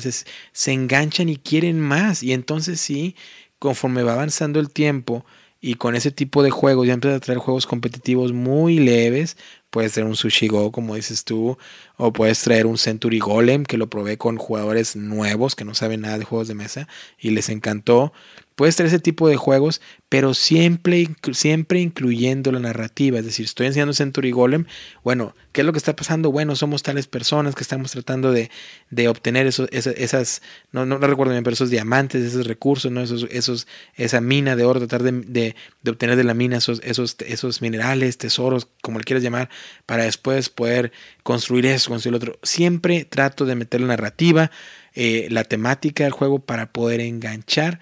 se 0.52 0.72
enganchan 0.72 1.28
y 1.28 1.36
quieren 1.36 1.80
más, 1.80 2.22
y 2.22 2.32
entonces 2.32 2.80
sí, 2.80 3.14
conforme 3.58 4.02
va 4.02 4.14
avanzando 4.14 4.60
el 4.60 4.70
tiempo 4.70 5.24
y 5.60 5.76
con 5.76 5.96
ese 5.96 6.10
tipo 6.10 6.42
de 6.42 6.50
juegos, 6.50 6.86
ya 6.86 6.92
empiezan 6.92 7.16
a 7.16 7.20
traer 7.20 7.38
juegos 7.38 7.66
competitivos 7.66 8.34
muy 8.34 8.78
leves, 8.78 9.38
puedes 9.70 9.92
traer 9.92 10.06
un 10.06 10.14
Sushi 10.14 10.46
Go, 10.46 10.70
como 10.70 10.94
dices 10.94 11.24
tú, 11.24 11.56
o 11.96 12.12
puedes 12.12 12.42
traer 12.42 12.66
un 12.66 12.76
Century 12.76 13.18
Golem, 13.18 13.64
que 13.64 13.78
lo 13.78 13.88
probé 13.88 14.18
con 14.18 14.36
jugadores 14.36 14.94
nuevos 14.94 15.56
que 15.56 15.64
no 15.64 15.74
saben 15.74 16.02
nada 16.02 16.18
de 16.18 16.24
juegos 16.26 16.48
de 16.48 16.54
mesa 16.54 16.86
y 17.18 17.30
les 17.30 17.48
encantó. 17.48 18.12
Puedes 18.54 18.76
traer 18.76 18.86
ese 18.86 19.00
tipo 19.00 19.28
de 19.28 19.36
juegos, 19.36 19.80
pero 20.08 20.32
siempre, 20.32 21.08
siempre 21.32 21.80
incluyendo 21.80 22.52
la 22.52 22.60
narrativa. 22.60 23.18
Es 23.18 23.24
decir, 23.24 23.46
estoy 23.46 23.66
enseñando 23.66 23.92
Century 23.92 24.30
Golem. 24.30 24.66
Bueno, 25.02 25.34
¿qué 25.50 25.62
es 25.62 25.66
lo 25.66 25.72
que 25.72 25.78
está 25.78 25.96
pasando? 25.96 26.30
Bueno, 26.30 26.54
somos 26.54 26.84
tales 26.84 27.08
personas 27.08 27.56
que 27.56 27.62
estamos 27.62 27.90
tratando 27.90 28.30
de, 28.30 28.52
de 28.90 29.08
obtener 29.08 29.48
esos, 29.48 29.68
esas, 29.72 30.40
no, 30.70 30.86
no, 30.86 30.98
recuerdo 30.98 31.32
bien, 31.32 31.42
pero 31.42 31.54
esos 31.54 31.70
diamantes, 31.70 32.22
esos 32.22 32.46
recursos, 32.46 32.92
¿no? 32.92 33.00
esos, 33.00 33.26
esos, 33.30 33.66
esa 33.96 34.20
mina 34.20 34.54
de 34.54 34.64
oro, 34.64 34.78
tratar 34.78 35.02
de, 35.02 35.10
de, 35.12 35.56
de 35.82 35.90
obtener 35.90 36.14
de 36.14 36.24
la 36.24 36.34
mina 36.34 36.58
esos, 36.58 36.80
esos, 36.84 37.16
esos 37.26 37.60
minerales, 37.60 38.18
tesoros, 38.18 38.68
como 38.82 38.98
le 38.98 39.04
quieras 39.04 39.24
llamar, 39.24 39.50
para 39.84 40.04
después 40.04 40.48
poder 40.48 40.92
construir 41.24 41.66
eso, 41.66 41.90
construir 41.90 42.12
lo 42.12 42.18
otro. 42.18 42.38
Siempre 42.44 43.04
trato 43.04 43.46
de 43.46 43.56
meter 43.56 43.80
la 43.80 43.88
narrativa, 43.88 44.52
eh, 44.94 45.26
la 45.30 45.42
temática 45.42 46.04
del 46.04 46.12
juego 46.12 46.38
para 46.38 46.72
poder 46.72 47.00
enganchar 47.00 47.80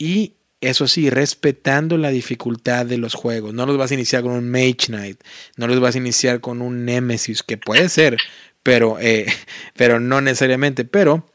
y 0.00 0.36
eso 0.62 0.88
sí, 0.88 1.10
respetando 1.10 1.98
la 1.98 2.08
dificultad 2.08 2.86
de 2.86 2.96
los 2.96 3.12
juegos. 3.12 3.52
No 3.52 3.66
los 3.66 3.76
vas 3.76 3.90
a 3.90 3.94
iniciar 3.94 4.22
con 4.22 4.32
un 4.32 4.50
Mage 4.50 4.86
Knight, 4.86 5.20
no 5.56 5.66
los 5.66 5.78
vas 5.78 5.94
a 5.94 5.98
iniciar 5.98 6.40
con 6.40 6.62
un 6.62 6.86
Nemesis, 6.86 7.42
que 7.42 7.58
puede 7.58 7.90
ser, 7.90 8.16
pero, 8.62 8.98
eh, 8.98 9.26
pero 9.76 10.00
no 10.00 10.22
necesariamente. 10.22 10.86
Pero 10.86 11.30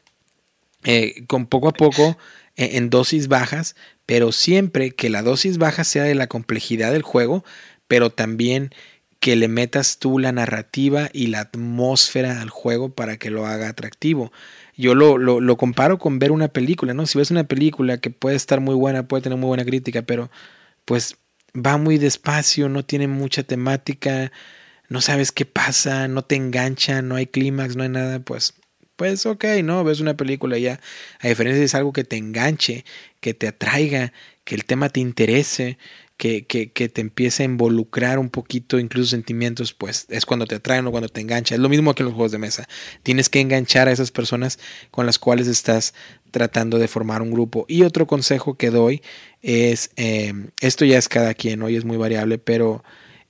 eh, 0.82 1.24
con 1.28 1.46
poco 1.46 1.68
a 1.68 1.72
poco, 1.72 2.18
en 2.56 2.90
dosis 2.90 3.28
bajas, 3.28 3.76
pero 4.04 4.32
siempre 4.32 4.90
que 4.90 5.10
la 5.10 5.22
dosis 5.22 5.58
baja 5.58 5.84
sea 5.84 6.02
de 6.02 6.14
la 6.16 6.26
complejidad 6.26 6.90
del 6.90 7.02
juego, 7.02 7.44
pero 7.86 8.10
también 8.10 8.74
que 9.20 9.36
le 9.36 9.46
metas 9.46 9.98
tú 9.98 10.18
la 10.18 10.32
narrativa 10.32 11.08
y 11.12 11.28
la 11.28 11.40
atmósfera 11.40 12.40
al 12.40 12.50
juego 12.50 12.94
para 12.94 13.16
que 13.16 13.30
lo 13.30 13.46
haga 13.46 13.68
atractivo 13.68 14.32
yo 14.76 14.94
lo, 14.94 15.18
lo, 15.18 15.40
lo, 15.40 15.56
comparo 15.56 15.98
con 15.98 16.18
ver 16.18 16.32
una 16.32 16.48
película, 16.48 16.94
¿no? 16.94 17.06
Si 17.06 17.18
ves 17.18 17.30
una 17.30 17.44
película 17.44 17.98
que 17.98 18.10
puede 18.10 18.36
estar 18.36 18.60
muy 18.60 18.74
buena, 18.74 19.08
puede 19.08 19.22
tener 19.22 19.38
muy 19.38 19.48
buena 19.48 19.64
crítica, 19.64 20.02
pero 20.02 20.30
pues 20.84 21.16
va 21.54 21.78
muy 21.78 21.98
despacio, 21.98 22.68
no 22.68 22.84
tiene 22.84 23.08
mucha 23.08 23.42
temática, 23.42 24.32
no 24.88 25.00
sabes 25.00 25.32
qué 25.32 25.46
pasa, 25.46 26.08
no 26.08 26.22
te 26.22 26.36
engancha, 26.36 27.02
no 27.02 27.16
hay 27.16 27.26
clímax, 27.26 27.76
no 27.76 27.82
hay 27.82 27.88
nada, 27.88 28.20
pues, 28.20 28.54
pues 28.96 29.26
ok, 29.26 29.44
¿no? 29.64 29.84
Ves 29.84 30.00
una 30.00 30.16
película 30.16 30.58
ya, 30.58 30.80
a 31.20 31.28
diferencia 31.28 31.58
de 31.60 31.66
es 31.66 31.74
algo 31.74 31.92
que 31.92 32.04
te 32.04 32.16
enganche, 32.16 32.84
que 33.20 33.34
te 33.34 33.48
atraiga, 33.48 34.12
que 34.44 34.54
el 34.54 34.64
tema 34.64 34.88
te 34.90 35.00
interese, 35.00 35.78
que, 36.16 36.46
que, 36.46 36.72
que, 36.72 36.88
te 36.88 37.00
empiece 37.00 37.42
a 37.42 37.46
involucrar 37.46 38.18
un 38.18 38.30
poquito, 38.30 38.78
incluso 38.78 39.10
sentimientos, 39.10 39.74
pues 39.74 40.06
es 40.08 40.24
cuando 40.24 40.46
te 40.46 40.54
atraen 40.54 40.86
o 40.86 40.90
cuando 40.90 41.08
te 41.08 41.20
engancha. 41.20 41.54
Es 41.54 41.60
lo 41.60 41.68
mismo 41.68 41.94
que 41.94 42.02
en 42.02 42.06
los 42.06 42.14
juegos 42.14 42.32
de 42.32 42.38
mesa. 42.38 42.66
Tienes 43.02 43.28
que 43.28 43.40
enganchar 43.40 43.88
a 43.88 43.92
esas 43.92 44.10
personas 44.10 44.58
con 44.90 45.04
las 45.04 45.18
cuales 45.18 45.46
estás 45.46 45.94
tratando 46.30 46.78
de 46.78 46.88
formar 46.88 47.22
un 47.22 47.30
grupo. 47.30 47.66
Y 47.68 47.82
otro 47.82 48.06
consejo 48.06 48.54
que 48.54 48.70
doy 48.70 49.02
es, 49.42 49.90
eh, 49.96 50.32
esto 50.60 50.84
ya 50.84 50.98
es 50.98 51.08
cada 51.08 51.34
quien, 51.34 51.62
hoy 51.62 51.76
es 51.76 51.84
muy 51.84 51.96
variable, 51.96 52.38
pero 52.38 52.82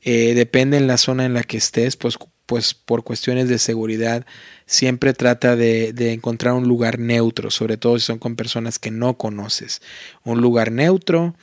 eh, 0.02 0.34
depende 0.34 0.76
en 0.76 0.86
la 0.86 0.98
zona 0.98 1.24
en 1.24 1.34
la 1.34 1.42
que 1.42 1.56
estés, 1.56 1.96
pues, 1.96 2.16
pues 2.46 2.74
por 2.74 3.02
cuestiones 3.02 3.48
de 3.48 3.58
seguridad, 3.58 4.24
siempre 4.66 5.12
trata 5.12 5.56
de, 5.56 5.92
de 5.92 6.12
encontrar 6.12 6.54
un 6.54 6.68
lugar 6.68 7.00
neutro, 7.00 7.50
sobre 7.50 7.76
todo 7.76 7.98
si 7.98 8.06
son 8.06 8.18
con 8.20 8.36
personas 8.36 8.78
que 8.78 8.92
no 8.92 9.18
conoces. 9.18 9.82
Un 10.22 10.40
lugar 10.40 10.70
neutro 10.70 11.34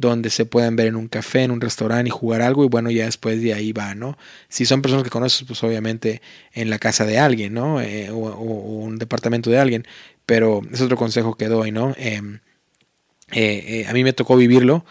donde 0.00 0.30
se 0.30 0.46
pueden 0.46 0.76
ver 0.76 0.86
en 0.86 0.96
un 0.96 1.08
café, 1.08 1.42
en 1.42 1.50
un 1.50 1.60
restaurante 1.60 2.08
y 2.08 2.10
jugar 2.10 2.40
algo 2.40 2.64
y 2.64 2.68
bueno, 2.68 2.90
ya 2.90 3.04
después 3.04 3.42
de 3.42 3.52
ahí 3.52 3.72
va, 3.72 3.94
¿no? 3.94 4.16
Si 4.48 4.64
son 4.64 4.80
personas 4.80 5.04
que 5.04 5.10
conoces, 5.10 5.46
pues 5.46 5.62
obviamente 5.62 6.22
en 6.54 6.70
la 6.70 6.78
casa 6.78 7.04
de 7.04 7.18
alguien, 7.18 7.52
¿no? 7.52 7.82
Eh, 7.82 8.10
o, 8.10 8.16
un 8.16 8.98
departamento 8.98 9.50
de 9.50 9.58
alguien, 9.58 9.86
pero 10.24 10.62
es 10.72 10.80
otro 10.80 10.96
consejo 10.96 11.36
que 11.36 11.48
doy, 11.48 11.70
¿no? 11.70 11.94
Em, 11.98 12.40
eh, 13.32 13.82
eh, 13.82 13.86
a 13.88 13.92
mí 13.92 14.02
me 14.02 14.14
tocó 14.14 14.36
vivirlo, 14.36 14.84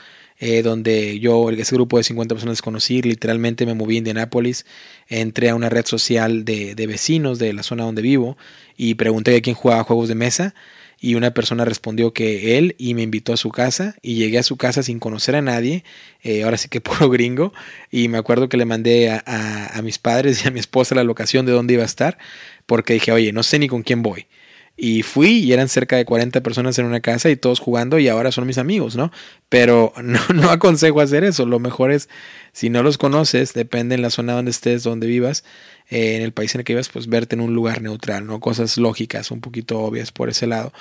donde 0.64 1.20
yo, 1.20 1.50
ese 1.50 1.76
grupo 1.76 1.98
de 1.98 2.04
50 2.06 2.34
personas 2.34 2.62
conocí, 2.62 3.02
literalmente 3.02 3.66
me 3.66 3.74
moví 3.74 3.96
a 3.96 3.98
Indianápolis, 3.98 4.66
entré 5.10 5.50
a 5.50 5.56
una 5.56 5.68
red 5.68 5.86
social 5.86 6.46
de, 6.46 6.76
de 6.76 6.88
vecinos 6.88 7.40
de 7.40 7.52
la 7.52 7.62
zona 7.62 7.84
donde 7.84 8.02
vivo 8.02 8.38
y 8.78 8.94
pregunté 8.94 9.36
a 9.36 9.42
quién 9.42 9.54
jugaba 9.54 9.84
juegos 9.84 10.08
de 10.08 10.16
mesa 10.16 10.56
y 11.02 11.16
una 11.16 11.34
persona 11.34 11.66
respondió 11.66 12.14
que 12.14 12.58
él 12.58 12.76
y 12.78 12.94
me 12.94 13.04
invitó 13.04 13.34
a 13.34 13.38
su 13.38 13.50
casa 13.50 13.96
y 14.02 14.16
llegué 14.16 14.38
a 14.38 14.44
su 14.44 14.58
casa 14.58 14.84
sin 14.84 15.00
conocer 15.00 15.36
a 15.36 15.42
nadie, 15.42 15.84
eh, 16.24 16.44
ahora 16.44 16.58
sí 16.58 16.68
que 16.70 16.82
puro 16.82 17.10
gringo, 17.10 17.54
y 17.92 18.08
me 18.08 18.18
acuerdo 18.18 18.50
que 18.50 18.58
le 18.58 18.66
mandé 18.66 19.10
a, 19.10 19.24
a, 19.26 19.82
mis 19.82 19.98
padres 19.98 20.44
y 20.44 20.48
a 20.48 20.52
mi 20.52 20.60
esposa 20.60 20.96
la 20.96 21.04
locación 21.04 21.46
de 21.46 21.52
dónde 21.52 21.76
iba 21.76 21.84
a 21.84 21.86
estar, 21.86 22.18
porque 22.66 22.94
dije, 22.94 23.12
oye, 23.12 23.32
no 23.32 23.44
sé 23.44 23.60
ni 23.60 23.68
con 23.68 23.84
quién 23.84 24.02
voy. 24.02 24.28
Y 24.82 25.04
fui 25.04 25.40
y 25.40 25.52
eran 25.52 25.68
cerca 25.68 25.98
de 25.98 26.06
40 26.06 26.42
personas 26.42 26.80
en 26.80 26.86
una 26.86 27.02
casa 27.02 27.30
y 27.30 27.36
todos 27.36 27.60
jugando 27.60 28.00
y 28.00 28.08
ahora 28.08 28.32
son 28.32 28.48
mis 28.48 28.58
amigos, 28.58 28.96
¿no? 28.96 29.12
Pero 29.50 29.92
no, 30.04 30.20
no 30.34 30.50
aconsejo 30.50 31.02
hacer 31.02 31.24
eso. 31.24 31.46
Lo 31.46 31.60
mejor 31.60 31.92
es, 31.92 32.08
si 32.54 32.70
no 32.70 32.82
los 32.82 32.98
conoces, 32.98 33.54
depende 33.54 33.96
en 33.96 34.02
la 34.02 34.10
zona 34.10 34.34
donde 34.34 34.52
estés, 34.52 34.84
donde 34.84 35.08
vivas, 35.08 35.44
eh, 35.90 36.16
en 36.16 36.22
el 36.22 36.32
país 36.32 36.56
en 36.56 36.62
el 36.62 36.66
que 36.66 36.74
vivas, 36.74 36.90
pues 36.90 37.08
verte 37.08 37.36
en 37.36 37.42
un 37.42 37.54
lugar 37.54 37.82
neutral, 37.82 38.26
¿no? 38.26 38.40
Cosas 38.40 38.78
lógicas, 38.78 39.32
un 39.32 39.42
poquito 39.42 39.80
obvias 39.80 40.12
por 40.12 40.30
ese 40.30 40.48
lado. 40.48 40.72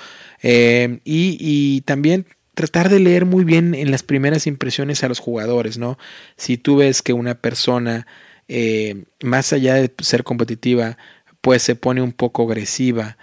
Eh, 0.41 0.99
y, 1.03 1.37
y 1.39 1.81
también 1.81 2.25
tratar 2.59 2.89
de 2.89 2.99
leer 2.99 3.25
muy 3.25 3.45
bien 3.45 3.73
en 3.73 3.89
las 3.89 4.03
primeras 4.03 4.45
impresiones 4.45 5.01
a 5.05 5.07
los 5.07 5.19
jugadores, 5.19 5.77
¿no? 5.77 5.97
Si 6.35 6.57
tú 6.57 6.75
ves 6.75 7.01
que 7.01 7.13
una 7.13 7.35
persona, 7.35 8.05
eh, 8.49 9.05
más 9.23 9.53
allá 9.53 9.75
de 9.75 9.93
ser 9.99 10.25
competitiva, 10.25 10.97
pues 11.39 11.63
se 11.63 11.75
pone 11.75 12.01
un 12.01 12.11
poco 12.11 12.43
agresiva, 12.43 13.17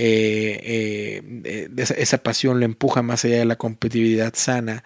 eh, 0.00 1.24
eh, 1.44 1.68
esa, 1.96 2.18
pasión 2.18 2.60
lo 2.60 2.64
empuja 2.64 3.02
más 3.02 3.24
allá 3.24 3.38
de 3.38 3.44
la 3.44 3.56
competitividad 3.56 4.32
sana 4.36 4.84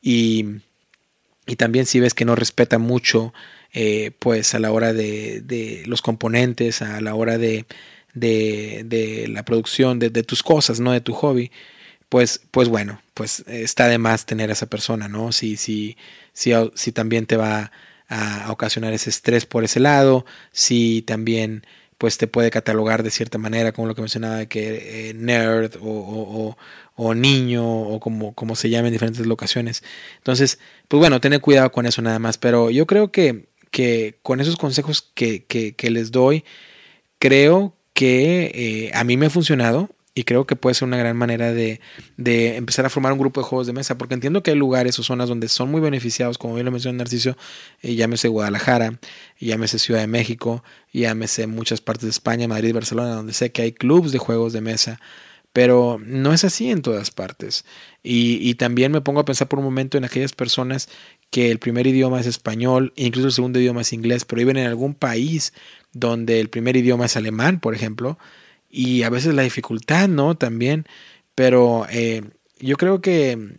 y, 0.00 0.46
y 1.46 1.56
también 1.56 1.84
si 1.84 2.00
ves 2.00 2.14
que 2.14 2.24
no 2.24 2.34
respeta 2.34 2.78
mucho 2.78 3.34
eh, 3.74 4.12
pues 4.18 4.54
a 4.54 4.58
la 4.58 4.72
hora 4.72 4.94
de, 4.94 5.42
de, 5.42 5.82
los 5.84 6.00
componentes, 6.00 6.80
a 6.80 7.02
la 7.02 7.14
hora 7.14 7.36
de, 7.36 7.66
de, 8.14 9.26
la 9.28 9.44
producción 9.44 9.98
de, 9.98 10.10
tus 10.22 10.42
cosas, 10.42 10.80
no 10.80 10.92
de 10.92 11.02
tu 11.02 11.12
hobby, 11.12 11.52
pues, 12.08 12.40
pues 12.50 12.70
bueno, 12.70 13.02
pues 13.12 13.44
está 13.46 13.88
de 13.88 13.98
más 13.98 14.24
tener 14.24 14.48
a 14.48 14.54
esa 14.54 14.70
persona, 14.70 15.08
¿no? 15.08 15.30
Si, 15.32 15.58
si, 15.58 15.98
si, 16.32 16.52
si 16.74 16.92
también 16.92 17.26
te 17.26 17.36
va 17.36 17.70
a 18.08 18.50
ocasionar 18.50 18.94
ese 18.94 19.10
estrés 19.10 19.44
por 19.44 19.64
ese 19.64 19.80
lado, 19.80 20.24
si 20.52 21.02
también 21.02 21.66
pues 21.98 22.18
te 22.18 22.26
puede 22.26 22.50
catalogar 22.50 23.02
de 23.02 23.10
cierta 23.10 23.38
manera, 23.38 23.72
como 23.72 23.88
lo 23.88 23.94
que 23.94 24.02
mencionaba, 24.02 24.46
que 24.46 25.10
eh, 25.10 25.14
nerd 25.14 25.76
o, 25.80 26.56
o, 26.96 27.14
niño 27.14 27.64
o 27.66 28.00
como, 28.00 28.34
como 28.34 28.56
se 28.56 28.70
llama 28.70 28.88
en 28.88 28.92
diferentes 28.92 29.26
locaciones. 29.26 29.82
Entonces, 30.18 30.58
pues 30.88 30.98
bueno, 30.98 31.20
tener 31.20 31.40
cuidado 31.40 31.72
con 31.72 31.86
eso 31.86 32.02
nada 32.02 32.18
más. 32.18 32.38
Pero 32.38 32.70
yo 32.70 32.86
creo 32.86 33.12
que, 33.12 33.46
que 33.70 34.18
con 34.22 34.40
esos 34.40 34.56
consejos 34.56 35.10
que, 35.14 35.44
que, 35.44 35.74
que 35.74 35.90
les 35.90 36.12
doy, 36.12 36.44
creo 37.18 37.76
que 37.94 38.52
eh, 38.54 38.90
a 38.94 39.04
mí 39.04 39.16
me 39.16 39.26
ha 39.26 39.30
funcionado 39.30 39.90
y 40.14 40.24
creo 40.24 40.46
que 40.46 40.54
puede 40.54 40.74
ser 40.74 40.86
una 40.86 40.96
gran 40.96 41.16
manera 41.16 41.52
de, 41.52 41.80
de, 42.16 42.56
empezar 42.56 42.86
a 42.86 42.90
formar 42.90 43.12
un 43.12 43.18
grupo 43.18 43.40
de 43.40 43.46
juegos 43.46 43.66
de 43.66 43.72
mesa, 43.72 43.98
porque 43.98 44.14
entiendo 44.14 44.42
que 44.42 44.52
hay 44.52 44.56
lugares 44.56 44.98
o 44.98 45.02
zonas 45.02 45.28
donde 45.28 45.48
son 45.48 45.70
muy 45.70 45.80
beneficiados, 45.80 46.38
como 46.38 46.54
bien 46.54 46.64
lo 46.64 46.70
mencionó 46.70 46.98
Narciso, 46.98 47.36
eh, 47.82 47.96
llámese 47.96 48.28
Guadalajara, 48.28 49.00
llámese 49.40 49.80
Ciudad 49.80 50.00
de 50.00 50.06
México, 50.06 50.62
llámese 50.92 51.48
muchas 51.48 51.80
partes 51.80 52.04
de 52.04 52.10
España, 52.10 52.46
Madrid, 52.46 52.72
Barcelona, 52.72 53.14
donde 53.14 53.32
sé 53.32 53.50
que 53.50 53.62
hay 53.62 53.72
clubes 53.72 54.12
de 54.12 54.18
juegos 54.18 54.52
de 54.52 54.60
mesa, 54.60 55.00
pero 55.52 56.00
no 56.04 56.32
es 56.32 56.44
así 56.44 56.70
en 56.70 56.82
todas 56.82 57.10
partes. 57.10 57.64
Y, 58.02 58.38
y 58.48 58.54
también 58.54 58.92
me 58.92 59.00
pongo 59.00 59.20
a 59.20 59.24
pensar 59.24 59.48
por 59.48 59.58
un 59.58 59.64
momento 59.64 59.98
en 59.98 60.04
aquellas 60.04 60.32
personas 60.32 60.88
que 61.30 61.50
el 61.50 61.58
primer 61.58 61.88
idioma 61.88 62.20
es 62.20 62.26
español, 62.26 62.92
incluso 62.94 63.26
el 63.26 63.32
segundo 63.32 63.58
idioma 63.58 63.80
es 63.80 63.92
inglés, 63.92 64.24
pero 64.24 64.38
viven 64.38 64.58
en 64.58 64.68
algún 64.68 64.94
país 64.94 65.52
donde 65.92 66.40
el 66.40 66.50
primer 66.50 66.76
idioma 66.76 67.06
es 67.06 67.16
alemán, 67.16 67.58
por 67.58 67.74
ejemplo, 67.74 68.18
y 68.74 69.04
a 69.04 69.10
veces 69.10 69.34
la 69.34 69.42
dificultad, 69.42 70.08
¿no? 70.08 70.36
También, 70.36 70.86
pero 71.36 71.86
eh, 71.90 72.22
yo 72.58 72.76
creo 72.76 73.00
que 73.00 73.56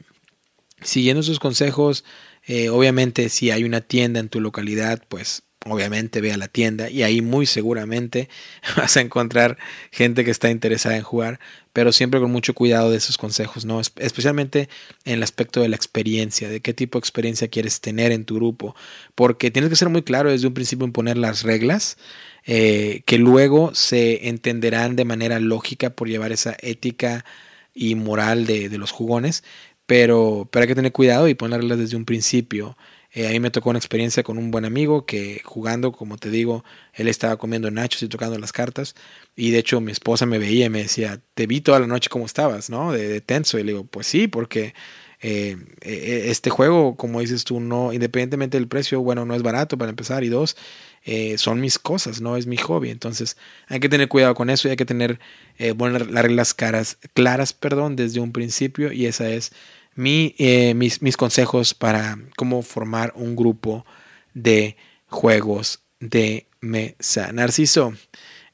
siguiendo 0.82 1.24
sus 1.24 1.40
consejos, 1.40 2.04
eh, 2.46 2.70
obviamente 2.70 3.30
si 3.30 3.50
hay 3.50 3.64
una 3.64 3.80
tienda 3.82 4.20
en 4.20 4.30
tu 4.30 4.42
localidad, 4.42 5.02
pues 5.08 5.44
obviamente 5.68 6.22
ve 6.22 6.32
a 6.32 6.38
la 6.38 6.48
tienda 6.48 6.90
y 6.90 7.02
ahí 7.04 7.22
muy 7.22 7.46
seguramente 7.46 8.30
vas 8.78 8.98
a 8.98 9.02
encontrar 9.02 9.58
gente 9.92 10.24
que 10.24 10.32
está 10.32 10.52
interesada 10.52 10.96
en 10.96 11.02
jugar, 11.02 11.40
pero 11.74 11.92
siempre 11.92 12.20
con 12.20 12.32
mucho 12.32 12.54
cuidado 12.54 12.92
de 12.92 12.98
esos 12.98 13.18
consejos, 13.18 13.66
¿no? 13.66 13.80
Especialmente 13.80 14.70
en 15.06 15.14
el 15.14 15.24
aspecto 15.24 15.62
de 15.62 15.70
la 15.70 15.76
experiencia, 15.76 16.50
de 16.50 16.60
qué 16.60 16.74
tipo 16.74 16.98
de 16.98 17.02
experiencia 17.02 17.48
quieres 17.48 17.82
tener 17.82 18.12
en 18.12 18.26
tu 18.26 18.36
grupo, 18.36 18.76
porque 19.16 19.50
tienes 19.50 19.70
que 19.70 19.76
ser 19.76 19.90
muy 19.90 20.04
claro 20.04 20.30
desde 20.30 20.48
un 20.48 20.54
principio 20.54 20.86
en 20.86 20.92
poner 20.92 21.18
las 21.18 21.44
reglas, 21.44 21.98
eh, 22.46 23.02
que 23.06 23.18
luego 23.18 23.74
se 23.76 24.28
entenderán 24.28 24.96
de 24.96 25.06
manera 25.06 25.40
lógica 25.40 25.90
por 25.90 26.08
llevar 26.08 26.32
esa 26.32 26.56
ética 26.62 27.26
y 27.74 27.96
moral 27.96 28.46
de, 28.46 28.70
de 28.70 28.78
los 28.78 28.92
jugones, 28.92 29.44
pero, 29.86 30.48
pero 30.52 30.64
hay 30.64 30.68
que 30.68 30.76
tener 30.76 30.92
cuidado 30.92 31.28
y 31.28 31.36
ponerlas 31.36 31.78
desde 31.78 31.98
un 31.98 32.06
principio. 32.06 32.78
Eh, 33.16 33.28
a 33.28 33.32
mí 33.32 33.40
me 33.40 33.50
tocó 33.50 33.70
una 33.70 33.80
experiencia 33.80 34.24
con 34.24 34.38
un 34.38 34.52
buen 34.52 34.66
amigo 34.66 35.06
que 35.06 35.42
jugando, 35.46 35.94
como 35.94 36.18
te 36.18 36.30
digo, 36.30 36.66
él 36.94 37.08
estaba 37.08 37.38
comiendo 37.38 37.72
nachos 37.72 38.04
y 38.04 38.10
tocando 38.10 38.38
las 38.38 38.52
cartas. 38.52 38.94
Y 39.38 39.52
de 39.52 39.60
hecho 39.60 39.80
mi 39.80 39.94
esposa 39.94 40.26
me 40.26 40.38
veía 40.38 40.66
y 40.66 40.70
me 40.70 40.84
decía, 40.84 41.22
te 41.34 41.48
vi 41.48 41.62
toda 41.62 41.80
la 41.80 41.88
noche 41.88 42.10
como 42.10 42.26
estabas, 42.26 42.70
¿no? 42.70 42.92
De, 42.92 43.22
tenso. 43.22 43.58
Y 43.58 43.64
le 43.64 43.72
digo, 43.72 43.86
pues 43.86 44.08
sí, 44.08 44.28
porque 44.28 44.74
eh, 45.22 45.58
este 45.82 46.50
juego, 46.50 46.98
como 46.98 47.22
dices 47.22 47.46
tú, 47.46 47.62
no, 47.62 47.94
independientemente 47.94 48.58
del 48.58 48.68
precio, 48.68 49.02
bueno, 49.02 49.26
no 49.26 49.34
es 49.34 49.44
barato 49.44 49.78
para 49.78 49.92
empezar. 49.92 50.26
Y 50.26 50.30
dos, 50.30 50.58
eh, 51.06 51.38
son 51.38 51.62
mis 51.62 51.78
cosas, 51.78 52.20
no 52.20 52.36
es 52.36 52.48
mi 52.48 52.58
hobby. 52.58 52.90
Entonces 52.90 53.38
hay 53.68 53.80
que 53.80 53.90
tener 53.90 54.10
cuidado 54.10 54.34
con 54.34 54.50
eso 54.50 54.68
y 54.68 54.72
hay 54.72 54.78
que 54.78 54.86
tener 54.86 55.20
eh, 55.58 55.74
las 55.78 56.24
reglas 56.24 56.54
caras, 56.54 56.98
claras 57.14 57.54
perdón, 57.54 57.96
desde 57.96 58.20
un 58.20 58.32
principio 58.32 58.92
y 58.92 59.06
esa 59.06 59.30
es 59.30 59.54
mi, 59.94 60.36
eh, 60.38 60.74
mis, 60.74 61.02
mis 61.02 61.16
consejos 61.16 61.74
para 61.74 62.18
cómo 62.36 62.64
formar 62.64 63.14
un 63.16 63.36
grupo 63.36 63.86
de 64.34 64.76
juegos 65.08 65.82
de 66.00 66.48
mesa. 66.60 67.32
Narciso, 67.32 67.94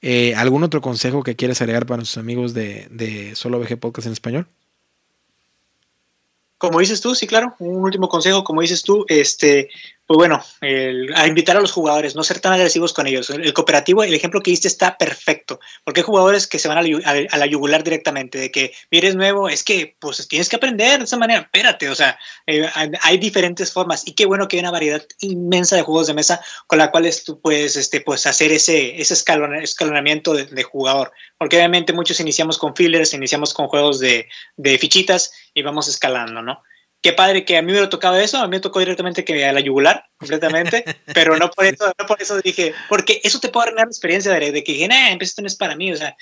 eh, 0.01 0.35
¿algún 0.35 0.63
otro 0.63 0.81
consejo 0.81 1.23
que 1.23 1.35
quieras 1.35 1.61
agregar 1.61 1.85
para 1.85 1.97
nuestros 1.97 2.21
amigos 2.21 2.53
de, 2.53 2.87
de 2.91 3.35
Solo 3.35 3.59
VG 3.59 3.79
Podcast 3.79 4.07
en 4.07 4.13
español? 4.13 4.47
como 6.61 6.79
dices 6.79 7.01
tú, 7.01 7.15
sí, 7.15 7.25
claro, 7.25 7.55
un 7.57 7.81
último 7.81 8.07
consejo, 8.07 8.43
como 8.43 8.61
dices 8.61 8.83
tú, 8.83 9.03
este, 9.07 9.71
pues 10.11 10.17
bueno, 10.17 10.43
a 11.15 11.27
invitar 11.27 11.55
a 11.55 11.61
los 11.61 11.71
jugadores, 11.71 12.17
no 12.17 12.23
ser 12.25 12.41
tan 12.41 12.51
agresivos 12.51 12.91
con 12.91 13.07
ellos. 13.07 13.29
El, 13.29 13.53
cooperativo, 13.53 14.03
el 14.03 14.13
ejemplo 14.13 14.41
que 14.41 14.51
diste 14.51 14.67
está 14.67 14.97
perfecto, 14.97 15.61
porque 15.85 16.01
hay 16.01 16.05
jugadores 16.05 16.47
que 16.47 16.59
se 16.59 16.67
van 16.67 16.79
a, 16.79 17.38
la 17.38 17.45
yugular 17.45 17.81
directamente, 17.81 18.38
de 18.38 18.51
que 18.51 18.73
eres 18.91 19.15
nuevo, 19.15 19.47
es 19.47 19.63
que 19.63 19.95
pues 19.99 20.27
tienes 20.27 20.49
que 20.49 20.57
aprender 20.57 20.99
de 20.99 21.05
esa 21.05 21.15
manera, 21.15 21.39
espérate, 21.39 21.88
o 21.88 21.95
sea, 21.95 22.19
eh, 22.45 22.69
hay 23.01 23.17
diferentes 23.19 23.71
formas 23.71 24.05
y 24.05 24.11
qué 24.11 24.25
bueno 24.25 24.49
que 24.49 24.57
hay 24.57 24.59
una 24.59 24.71
variedad 24.71 25.01
inmensa 25.21 25.77
de 25.77 25.83
juegos 25.83 26.07
de 26.07 26.13
mesa 26.13 26.41
con 26.67 26.79
la 26.79 26.91
cuales 26.91 27.23
tú 27.23 27.39
puedes 27.39 27.77
este, 27.77 28.01
pues, 28.01 28.27
hacer 28.27 28.51
ese, 28.51 28.99
ese 28.99 29.13
escalonamiento 29.13 30.33
de, 30.33 30.63
jugador, 30.63 31.13
porque 31.38 31.55
obviamente 31.55 31.93
muchos 31.93 32.19
iniciamos 32.19 32.57
con 32.57 32.75
fillers, 32.75 33.13
iniciamos 33.13 33.53
con 33.53 33.67
juegos 33.69 33.99
de, 33.99 34.27
de 34.57 34.77
fichitas 34.77 35.31
y 35.53 35.61
vamos 35.61 35.88
escalando, 35.88 36.41
¿no? 36.41 36.63
Qué 37.01 37.13
padre 37.13 37.45
que 37.45 37.57
a 37.57 37.61
mí 37.61 37.71
me 37.71 37.79
lo 37.79 37.89
tocado 37.89 38.17
eso, 38.17 38.37
a 38.37 38.47
mí 38.47 38.51
me 38.51 38.59
tocó 38.59 38.79
directamente 38.79 39.25
que 39.25 39.45
a 39.45 39.53
la 39.53 39.59
yugular, 39.59 40.05
completamente, 40.17 40.83
pero 41.13 41.37
no 41.37 41.49
por 41.49 41.65
eso, 41.65 41.91
no 41.97 42.05
por 42.05 42.21
eso 42.21 42.39
dije, 42.41 42.73
porque 42.89 43.21
eso 43.23 43.39
te 43.39 43.49
puede 43.49 43.67
arruinar 43.67 43.87
la 43.87 43.91
experiencia 43.91 44.31
de, 44.31 44.63
que 44.63 44.73
dije, 44.73 44.87
nah, 44.87 45.17
esto 45.19 45.41
no 45.41 45.47
es 45.47 45.55
para 45.55 45.75
mí, 45.75 45.91
o 45.91 45.97
sea, 45.97 46.15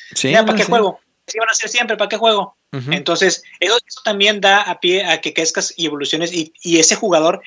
¿para 0.46 0.56
qué 0.56 0.64
juego? 0.64 1.00
Así 1.28 1.38
van 1.38 1.50
a 1.50 1.54
ser 1.54 1.70
siempre, 1.70 1.98
¿para 1.98 2.10
qué 2.10 2.18
juego? 2.18 2.56
Entonces, 2.92 3.44
eso, 3.60 3.78
también 4.04 4.42
da 4.42 4.62
a 4.62 4.80
pie 4.80 5.06
a 5.06 5.22
que 5.22 5.34
crezcas 5.34 5.74
y 5.76 5.86
evoluciones 5.86 6.32
y, 6.34 6.54
y 6.62 6.80
ese 6.80 6.96
jugador 6.96 7.42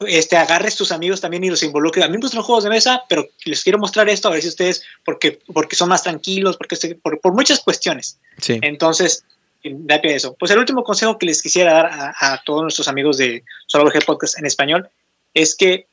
este, 0.00 0.36
agarres 0.36 0.76
tus 0.76 0.92
amigos 0.92 1.20
también 1.20 1.42
y 1.44 1.50
los 1.50 1.62
involucres. 1.62 2.04
A 2.04 2.08
mí 2.08 2.14
me 2.14 2.20
gustan 2.20 2.38
los 2.38 2.46
juegos 2.46 2.64
de 2.64 2.70
mesa, 2.70 3.02
pero 3.08 3.26
les 3.44 3.64
quiero 3.64 3.78
mostrar 3.78 4.08
esto 4.08 4.28
a 4.28 4.32
ver 4.32 4.42
si 4.42 4.48
ustedes, 4.48 4.82
porque, 5.04 5.40
porque 5.52 5.76
son 5.76 5.88
más 5.88 6.02
tranquilos, 6.02 6.56
porque 6.56 6.76
por, 7.02 7.20
por 7.20 7.32
muchas 7.32 7.60
cuestiones. 7.60 8.18
Sí. 8.38 8.58
Entonces, 8.62 9.24
de 9.62 10.14
eso. 10.14 10.34
Pues 10.38 10.50
el 10.50 10.58
último 10.58 10.84
consejo 10.84 11.18
que 11.18 11.26
les 11.26 11.42
quisiera 11.42 11.72
dar 11.72 12.14
a, 12.18 12.42
todos 12.44 12.62
nuestros 12.62 12.88
amigos 12.88 13.18
de 13.18 13.44
G 13.72 14.04
Podcast 14.04 14.38
en 14.38 14.46
español 14.46 14.88
es 15.34 15.56
que, 15.56 15.86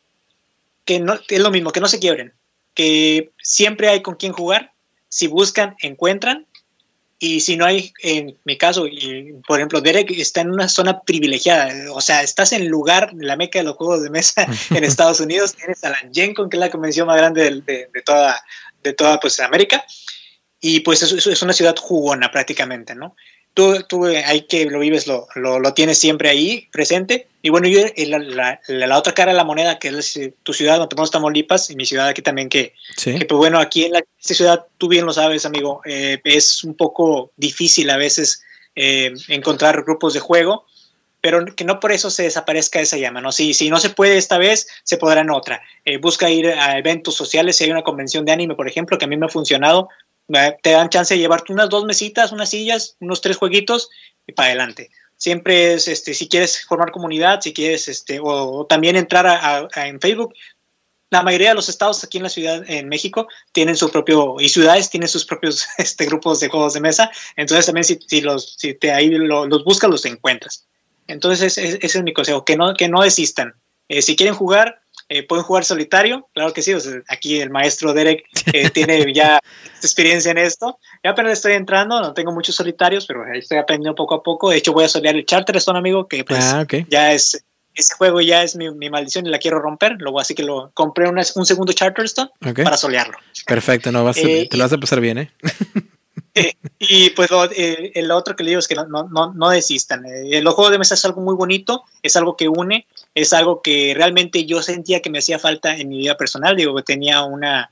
que 0.85 0.99
no, 0.99 1.19
es 1.27 1.39
lo 1.39 1.51
mismo, 1.51 1.71
que 1.71 1.79
no 1.79 1.87
se 1.87 1.99
quiebren, 1.99 2.33
que 2.73 3.31
siempre 3.41 3.89
hay 3.89 4.01
con 4.01 4.15
quien 4.15 4.33
jugar, 4.33 4.71
si 5.09 5.27
buscan, 5.27 5.75
encuentran, 5.81 6.45
y 7.17 7.39
si 7.39 7.55
no 7.55 7.65
hay, 7.65 7.93
en 8.03 8.37
mi 8.43 8.57
caso, 8.57 8.87
y, 8.87 9.33
por 9.47 9.57
ejemplo, 9.59 9.79
Derek 9.79 10.11
está 10.11 10.41
en 10.41 10.51
una 10.51 10.67
zona 10.67 11.01
privilegiada, 11.01 11.91
o 11.93 12.01
sea, 12.01 12.21
estás 12.21 12.51
en 12.51 12.67
lugar, 12.67 13.09
en 13.13 13.25
la 13.25 13.37
meca 13.37 13.59
de 13.59 13.65
los 13.65 13.77
juegos 13.77 14.03
de 14.03 14.09
mesa 14.09 14.45
en 14.69 14.83
Estados 14.83 15.21
Unidos, 15.21 15.55
tienes 15.55 15.83
a 15.83 15.91
la 15.91 15.99
Gen 16.13 16.33
Con, 16.33 16.49
que 16.49 16.57
es 16.57 16.59
la 16.59 16.69
convención 16.69 17.07
más 17.07 17.15
grande 17.15 17.61
de, 17.65 17.89
de, 17.93 18.01
toda, 18.01 18.43
de 18.83 18.93
toda 18.93 19.19
pues, 19.19 19.39
América, 19.39 19.85
y 20.59 20.81
pues 20.81 21.01
es, 21.03 21.25
es, 21.25 21.41
una 21.41 21.53
ciudad 21.53 21.75
jugona 21.77 22.31
prácticamente, 22.31 22.95
¿no? 22.95 23.15
Tú, 23.55 23.81
tú 23.87 24.05
ahí 24.05 24.41
que 24.41 24.65
lo 24.65 24.79
vives 24.79 25.07
lo, 25.07 25.27
lo, 25.35 25.73
tienes 25.73 25.97
siempre 25.97 26.29
ahí 26.29 26.67
presente. 26.71 27.27
Y 27.41 27.49
bueno, 27.49 27.67
yo 27.67 27.79
la, 27.97 28.59
la, 28.67 28.97
otra 28.97 29.13
cara 29.13 29.31
de 29.31 29.37
la 29.37 29.43
moneda, 29.43 29.79
que 29.79 29.87
es 29.87 30.19
tu 30.43 30.53
ciudad, 30.53 30.77
donde 30.77 30.89
tenemos 30.89 31.09
Tamaulipas, 31.09 31.69
y 31.69 31.75
mi 31.75 31.85
ciudad 31.85 32.07
aquí 32.07 32.21
también, 32.21 32.49
que, 32.49 32.73
que 33.01 33.25
pues 33.25 33.37
bueno, 33.37 33.59
aquí 33.59 33.85
en 33.85 33.93
la, 33.93 34.03
esta 34.19 34.33
ciudad, 34.33 34.65
tú 34.77 34.87
bien 34.87 35.05
lo 35.05 35.13
sabes, 35.13 35.45
amigo, 35.45 35.81
eh, 35.85 36.19
es 36.23 36.63
un 36.63 36.75
poco 36.75 37.31
difícil 37.37 37.89
a 37.89 37.97
veces 37.97 38.43
eh, 38.75 39.13
encontrar 39.29 39.83
grupos 39.83 40.13
de 40.13 40.19
juego, 40.19 40.65
pero 41.21 41.43
que 41.55 41.63
no 41.63 41.79
por 41.79 41.91
eso 41.91 42.11
se 42.11 42.23
desaparezca 42.23 42.79
esa 42.79 42.97
llama, 42.97 43.21
¿no? 43.21 43.31
Si, 43.31 43.53
si 43.53 43.69
no 43.69 43.79
se 43.79 43.89
puede 43.89 44.17
esta 44.17 44.37
vez, 44.37 44.67
se 44.83 44.97
podrá 44.97 45.21
en 45.21 45.31
otra. 45.31 45.61
Eh, 45.85 45.97
busca 45.97 46.29
ir 46.29 46.49
a 46.49 46.77
eventos 46.77 47.15
sociales, 47.15 47.55
si 47.55 47.63
hay 47.63 47.71
una 47.71 47.83
convención 47.83 48.25
de 48.25 48.31
anime, 48.31 48.55
por 48.55 48.67
ejemplo, 48.67 48.97
que 48.97 49.05
a 49.05 49.07
mí 49.07 49.17
me 49.17 49.27
ha 49.27 49.29
funcionado, 49.29 49.89
te 50.27 50.71
dan 50.71 50.89
chance 50.89 51.13
de 51.13 51.19
llevarte 51.19 51.53
unas 51.53 51.69
dos 51.69 51.85
mesitas, 51.85 52.31
unas 52.31 52.49
sillas, 52.49 52.97
unos 52.99 53.21
tres 53.21 53.37
jueguitos 53.37 53.89
y 54.27 54.33
para 54.33 54.47
adelante. 54.47 54.89
Siempre 55.17 55.73
es, 55.73 55.87
este, 55.87 56.13
si 56.13 56.27
quieres 56.27 56.65
formar 56.65 56.91
comunidad, 56.91 57.41
si 57.41 57.53
quieres, 57.53 57.87
este, 57.87 58.19
o, 58.21 58.65
también 58.65 58.95
entrar 58.95 59.25
a, 59.27 59.67
en 59.87 59.99
Facebook. 60.01 60.33
La 61.09 61.23
mayoría 61.23 61.49
de 61.49 61.55
los 61.55 61.69
estados 61.69 62.03
aquí 62.03 62.17
en 62.17 62.23
la 62.23 62.29
ciudad, 62.29 62.63
en 62.67 62.89
México, 62.89 63.27
tienen 63.53 63.77
su 63.77 63.89
propio, 63.89 64.35
y 64.39 64.49
ciudades 64.49 64.89
tienen 64.89 65.07
sus 65.07 65.25
propios 65.25 65.67
este, 65.77 66.05
grupos 66.05 66.39
de 66.39 66.49
juegos 66.49 66.73
de 66.73 66.81
mesa. 66.81 67.11
Entonces 67.35 67.65
también 67.65 67.85
si, 67.85 67.99
si 68.05 68.21
los, 68.21 68.55
si 68.57 68.73
te 68.73 68.91
ahí 68.91 69.09
los 69.09 69.63
buscas, 69.63 69.89
los 69.89 70.05
encuentras. 70.05 70.65
Entonces 71.07 71.57
ese, 71.57 71.79
es 71.81 72.03
mi 72.03 72.13
consejo, 72.13 72.43
que 72.43 72.57
no, 72.57 72.73
que 72.73 72.89
no 72.89 73.01
desistan. 73.01 73.53
Eh, 73.87 74.01
si 74.01 74.15
quieren 74.15 74.35
jugar, 74.35 74.81
eh, 75.07 75.23
pueden 75.23 75.43
jugar 75.43 75.65
solitario, 75.65 76.27
claro 76.33 76.51
que 76.53 76.61
sí. 76.61 76.73
aquí 77.07 77.39
el 77.39 77.51
maestro 77.51 77.93
Derek 77.93 78.25
eh, 78.53 78.69
tiene 78.71 79.13
ya 79.13 79.39
experiencia 79.81 80.31
en 80.31 80.39
esto. 80.39 80.79
Ya 81.03 81.11
apenas 81.11 81.33
estoy 81.33 81.53
entrando, 81.53 82.01
no 82.01 82.13
tengo 82.13 82.31
muchos 82.31 82.55
solitarios, 82.55 83.05
pero 83.05 83.23
estoy 83.33 83.57
aprendiendo 83.57 83.95
poco 83.95 84.15
a 84.15 84.23
poco. 84.23 84.49
De 84.49 84.57
hecho, 84.57 84.73
voy 84.73 84.85
a 84.85 84.89
solear 84.89 85.15
el 85.15 85.25
Charterstone, 85.25 85.77
amigo, 85.77 86.07
que 86.07 86.23
pues 86.23 86.43
ah, 86.43 86.65
ya 86.89 87.13
es 87.13 87.43
ese 87.75 87.93
juego 87.95 88.21
ya 88.21 88.41
es 88.41 88.55
mi, 88.55 88.89
maldición 88.89 89.27
y 89.27 89.29
la 89.29 89.37
quiero 89.37 89.59
romper. 89.59 89.97
Luego 89.99 90.19
así 90.19 90.33
que 90.33 90.43
lo 90.43 90.71
compré 90.73 91.07
un 91.09 91.45
segundo 91.45 91.73
Charterstone 91.73 92.31
para 92.39 92.77
solearlo. 92.77 93.17
Perfecto, 93.45 93.91
no 93.91 94.03
vas 94.03 94.17
eh, 94.17 94.47
te 94.49 94.57
lo 94.57 94.63
vas 94.63 94.73
a 94.73 94.77
pasar 94.77 95.01
bien, 95.01 95.17
¿eh? 95.19 95.31
y 96.79 97.09
pues 97.11 97.29
el 97.59 98.11
otro 98.11 98.35
que 98.35 98.43
le 98.43 98.51
digo 98.51 98.59
es 98.59 98.67
que 98.67 98.75
no, 98.75 98.85
no, 98.85 99.33
no 99.33 99.49
desistan. 99.49 100.03
los 100.41 100.53
juegos 100.53 100.71
de 100.71 100.79
mesa 100.79 100.95
es 100.95 101.05
algo 101.05 101.21
muy 101.21 101.35
bonito, 101.35 101.83
es 102.03 102.15
algo 102.15 102.35
que 102.35 102.49
une, 102.49 102.85
es 103.15 103.31
algo 103.31 103.61
que 103.61 103.93
realmente 103.95 104.45
yo 104.45 104.61
sentía 104.61 105.01
que 105.01 105.09
me 105.09 105.19
hacía 105.19 105.39
falta 105.39 105.75
en 105.75 105.87
mi 105.87 105.99
vida 105.99 106.17
personal. 106.17 106.55
Digo, 106.55 106.83
tenía 106.83 107.23
una. 107.23 107.71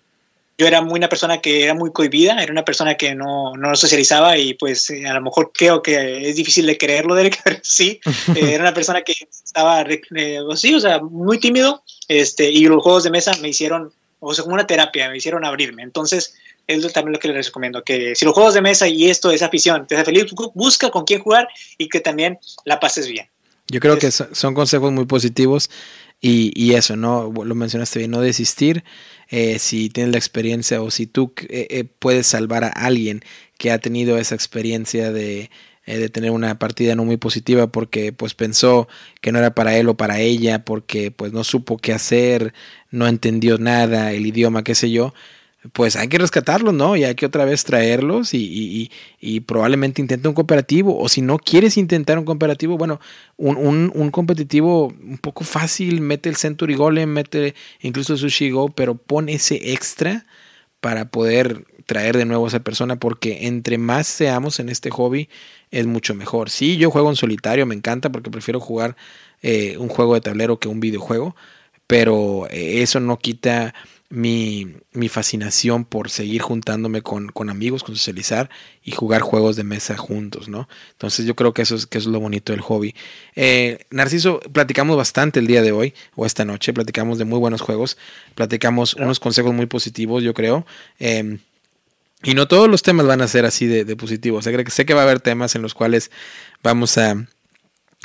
Yo 0.57 0.67
era 0.67 0.81
muy 0.81 0.99
una 0.99 1.09
persona 1.09 1.41
que 1.41 1.63
era 1.63 1.73
muy 1.73 1.91
cohibida, 1.91 2.41
era 2.41 2.51
una 2.51 2.63
persona 2.63 2.95
que 2.95 3.15
no, 3.15 3.53
no 3.55 3.75
socializaba 3.75 4.37
y 4.37 4.53
pues 4.53 4.89
eh, 4.91 5.05
a 5.07 5.15
lo 5.15 5.21
mejor 5.21 5.51
creo 5.51 5.81
que 5.81 6.29
es 6.29 6.35
difícil 6.35 6.67
de 6.67 6.77
creerlo, 6.77 7.15
Derek, 7.15 7.41
pero 7.43 7.57
sí, 7.63 7.99
eh, 8.35 8.53
era 8.53 8.63
una 8.63 8.73
persona 8.73 9.01
que 9.01 9.15
estaba, 9.29 9.81
eh, 9.81 10.39
sí, 10.55 10.75
o 10.75 10.79
sea, 10.79 10.99
muy 10.99 11.39
tímido, 11.39 11.83
este, 12.07 12.51
y 12.51 12.65
los 12.67 12.83
juegos 12.83 13.03
de 13.03 13.09
mesa 13.09 13.33
me 13.41 13.49
hicieron, 13.49 13.91
o 14.19 14.33
sea, 14.33 14.43
como 14.43 14.53
una 14.53 14.67
terapia, 14.67 15.09
me 15.09 15.17
hicieron 15.17 15.43
abrirme. 15.43 15.81
Entonces, 15.81 16.35
es 16.67 16.93
también 16.93 17.13
lo 17.13 17.19
que 17.19 17.27
les 17.27 17.45
recomiendo, 17.47 17.83
que 17.83 18.15
si 18.15 18.25
los 18.25 18.33
juegos 18.33 18.53
de 18.53 18.61
mesa 18.61 18.87
y 18.87 19.09
esto, 19.09 19.31
esa 19.31 19.47
afición, 19.47 19.85
te 19.87 19.95
hace 19.95 20.05
feliz, 20.05 20.25
busca 20.53 20.89
con 20.89 21.03
quién 21.03 21.21
jugar 21.21 21.47
y 21.77 21.89
que 21.89 21.99
también 21.99 22.39
la 22.65 22.79
pases 22.79 23.07
bien. 23.07 23.27
Yo 23.67 23.79
creo 23.79 23.97
que 23.97 24.11
son 24.11 24.53
consejos 24.53 24.91
muy 24.91 25.05
positivos 25.05 25.69
y, 26.21 26.51
y, 26.55 26.75
eso, 26.75 26.95
¿no? 26.95 27.31
Lo 27.31 27.55
mencionaste 27.55 27.99
bien, 27.99 28.11
no 28.11 28.21
desistir. 28.21 28.83
Eh, 29.29 29.57
si 29.59 29.89
tienes 29.89 30.11
la 30.11 30.17
experiencia 30.17 30.81
o 30.81 30.91
si 30.91 31.07
tú 31.07 31.33
eh, 31.49 31.67
eh, 31.69 31.85
puedes 31.85 32.27
salvar 32.27 32.63
a 32.65 32.69
alguien 32.69 33.23
que 33.57 33.71
ha 33.71 33.79
tenido 33.79 34.17
esa 34.17 34.35
experiencia 34.35 35.11
de, 35.11 35.49
de, 35.85 36.09
tener 36.09 36.31
una 36.31 36.59
partida 36.59 36.95
no 36.95 37.03
muy 37.03 37.17
positiva 37.17 37.67
porque 37.67 38.13
pues 38.13 38.35
pensó 38.35 38.87
que 39.21 39.31
no 39.31 39.39
era 39.39 39.55
para 39.55 39.75
él 39.77 39.89
o 39.89 39.97
para 39.97 40.19
ella, 40.19 40.63
porque 40.65 41.11
pues 41.11 41.33
no 41.33 41.43
supo 41.43 41.77
qué 41.77 41.93
hacer, 41.93 42.53
no 42.91 43.07
entendió 43.07 43.57
nada, 43.57 44.11
el 44.13 44.25
idioma, 44.25 44.63
qué 44.63 44.75
sé 44.75 44.91
yo, 44.91 45.13
pues 45.71 45.95
hay 45.95 46.09
que 46.09 46.17
rescatarlos, 46.17 46.73
¿no? 46.73 46.97
Y 46.97 47.05
hay 47.05 47.15
que 47.15 47.25
otra 47.25 47.45
vez 47.45 47.63
traerlos 47.63 48.33
y, 48.33 48.91
y, 49.19 49.39
probablemente 49.41 50.01
intente 50.01 50.27
un 50.27 50.33
cooperativo. 50.33 50.99
O 50.99 51.07
si 51.07 51.21
no 51.21 51.37
quieres 51.37 51.77
intentar 51.77 52.19
un 52.19 52.25
cooperativo, 52.25 52.77
bueno, 52.77 52.99
un, 53.37 54.11
competitivo 54.11 54.87
un 54.87 55.17
poco 55.19 55.45
fácil, 55.45 56.01
mete 56.01 56.27
el 56.27 56.35
Century 56.35 56.75
Golem, 56.75 57.09
mete 57.09 57.55
incluso 57.81 58.17
Sushi 58.17 58.49
Go, 58.49 58.69
pero 58.69 58.95
pon 58.95 59.29
ese 59.29 59.71
extra 59.71 60.25
para 60.81 61.09
poder 61.09 61.65
traer 61.85 62.17
de 62.17 62.25
nuevo 62.25 62.45
a 62.45 62.49
esa 62.49 62.59
persona, 62.59 62.97
porque 62.97 63.47
entre 63.47 63.77
más 63.77 64.07
seamos 64.07 64.59
en 64.59 64.67
este 64.67 64.89
hobby, 64.89 65.29
es 65.71 65.85
mucho 65.87 66.13
mejor. 66.13 66.49
Sí, 66.49 66.75
yo 66.77 66.91
juego 66.91 67.09
en 67.09 67.15
solitario, 67.15 67.65
me 67.65 67.75
encanta 67.75 68.11
porque 68.11 68.29
prefiero 68.29 68.59
jugar 68.59 68.97
eh, 69.41 69.77
un 69.77 69.87
juego 69.87 70.13
de 70.13 70.21
tablero 70.21 70.59
que 70.59 70.67
un 70.67 70.81
videojuego, 70.81 71.35
pero 71.87 72.47
eh, 72.49 72.81
eso 72.81 72.99
no 72.99 73.17
quita 73.17 73.73
mi, 74.13 74.67
mi 74.91 75.09
fascinación 75.09 75.85
por 75.85 76.11
seguir 76.11 76.43
juntándome 76.43 77.01
con, 77.01 77.29
con, 77.29 77.49
amigos, 77.49 77.83
con 77.83 77.95
socializar 77.95 78.47
y 78.83 78.91
jugar 78.91 79.21
juegos 79.21 79.55
de 79.55 79.63
mesa 79.63 79.97
juntos, 79.97 80.49
¿no? 80.49 80.69
Entonces 80.91 81.25
yo 81.25 81.35
creo 81.35 81.55
que 81.55 81.63
eso 81.63 81.73
es, 81.73 81.87
que 81.87 81.97
es 81.97 82.05
lo 82.05 82.19
bonito 82.19 82.53
del 82.53 82.61
hobby. 82.61 82.93
Eh, 83.35 83.87
Narciso, 83.89 84.39
platicamos 84.51 84.97
bastante 84.97 85.39
el 85.39 85.47
día 85.47 85.63
de 85.63 85.71
hoy 85.71 85.95
o 86.15 86.27
esta 86.27 86.45
noche, 86.45 86.73
platicamos 86.73 87.17
de 87.17 87.25
muy 87.25 87.39
buenos 87.39 87.61
juegos, 87.61 87.97
platicamos 88.35 88.93
unos 88.93 89.19
consejos 89.19 89.51
muy 89.51 89.65
positivos, 89.65 90.21
yo 90.21 90.35
creo. 90.35 90.67
Em, 90.99 91.39
y 92.21 92.35
no 92.35 92.47
todos 92.47 92.69
los 92.69 92.83
temas 92.83 93.07
van 93.07 93.21
a 93.21 93.27
ser 93.27 93.45
así 93.45 93.65
de, 93.65 93.83
de 93.83 93.95
positivos. 93.95 94.45
sé 94.45 94.85
que 94.85 94.93
va 94.93 95.01
a 95.01 95.05
haber 95.05 95.21
temas 95.21 95.55
en 95.55 95.63
los 95.63 95.73
cuales 95.73 96.11
vamos 96.61 96.99
a 96.99 97.25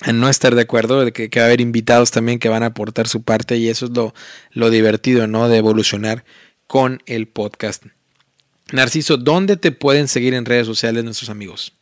no 0.06 0.28
estar 0.28 0.54
de 0.54 0.62
acuerdo, 0.62 1.04
de 1.04 1.12
que, 1.12 1.28
va 1.36 1.42
a 1.42 1.46
haber 1.46 1.60
invitados 1.60 2.10
también 2.10 2.38
que 2.38 2.48
van 2.48 2.62
a 2.62 2.66
aportar 2.66 3.08
su 3.08 3.22
parte 3.22 3.56
y 3.56 3.68
eso 3.68 3.86
es 3.86 3.92
lo, 3.92 4.14
lo 4.52 4.70
divertido, 4.70 5.26
¿no? 5.26 5.48
De 5.48 5.58
evolucionar 5.58 6.24
con 6.66 7.02
el 7.06 7.26
podcast. 7.26 7.84
Narciso, 8.70 9.16
¿dónde 9.16 9.56
te 9.56 9.72
pueden 9.72 10.08
seguir 10.08 10.34
en 10.34 10.44
redes 10.44 10.66
sociales 10.66 11.02
nuestros 11.02 11.30
amigos? 11.30 11.72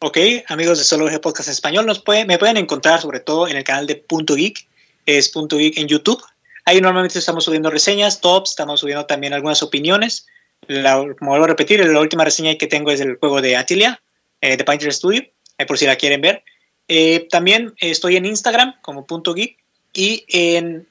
Ok, 0.00 0.18
amigos 0.48 0.78
de 0.78 0.84
Solo 0.84 1.08
G 1.08 1.18
Podcast 1.20 1.48
Español, 1.48 1.86
nos 1.86 2.04
me 2.26 2.38
pueden 2.38 2.58
encontrar 2.58 3.00
sobre 3.00 3.20
todo 3.20 3.48
en 3.48 3.56
el 3.56 3.64
canal 3.64 3.86
de 3.86 3.96
Punto 3.96 4.34
Geek, 4.34 4.66
es 5.06 5.30
Punto 5.30 5.56
Geek 5.56 5.78
en 5.78 5.88
YouTube. 5.88 6.22
Ahí 6.66 6.80
normalmente 6.80 7.18
estamos 7.18 7.44
subiendo 7.44 7.70
reseñas, 7.70 8.20
tops, 8.20 8.50
estamos 8.50 8.80
subiendo 8.80 9.06
también 9.06 9.32
algunas 9.32 9.62
opiniones. 9.62 10.26
La, 10.66 10.96
como 11.18 11.30
vuelvo 11.30 11.44
a 11.44 11.48
repetir, 11.48 11.84
la 11.84 12.00
última 12.00 12.24
reseña 12.24 12.56
que 12.56 12.66
tengo 12.66 12.90
es 12.90 12.98
del 12.98 13.16
juego 13.16 13.40
de 13.40 13.56
Atilia, 13.56 14.02
eh, 14.40 14.56
de 14.56 14.64
Painter 14.64 14.92
Studio, 14.92 15.22
por 15.66 15.78
si 15.78 15.86
la 15.86 15.96
quieren 15.96 16.20
ver. 16.20 16.44
Eh, 16.88 17.26
también 17.30 17.74
estoy 17.78 18.16
en 18.16 18.26
Instagram 18.26 18.74
como 18.82 19.06
punto 19.06 19.32
geek 19.34 19.56
y 19.94 20.24
en 20.28 20.86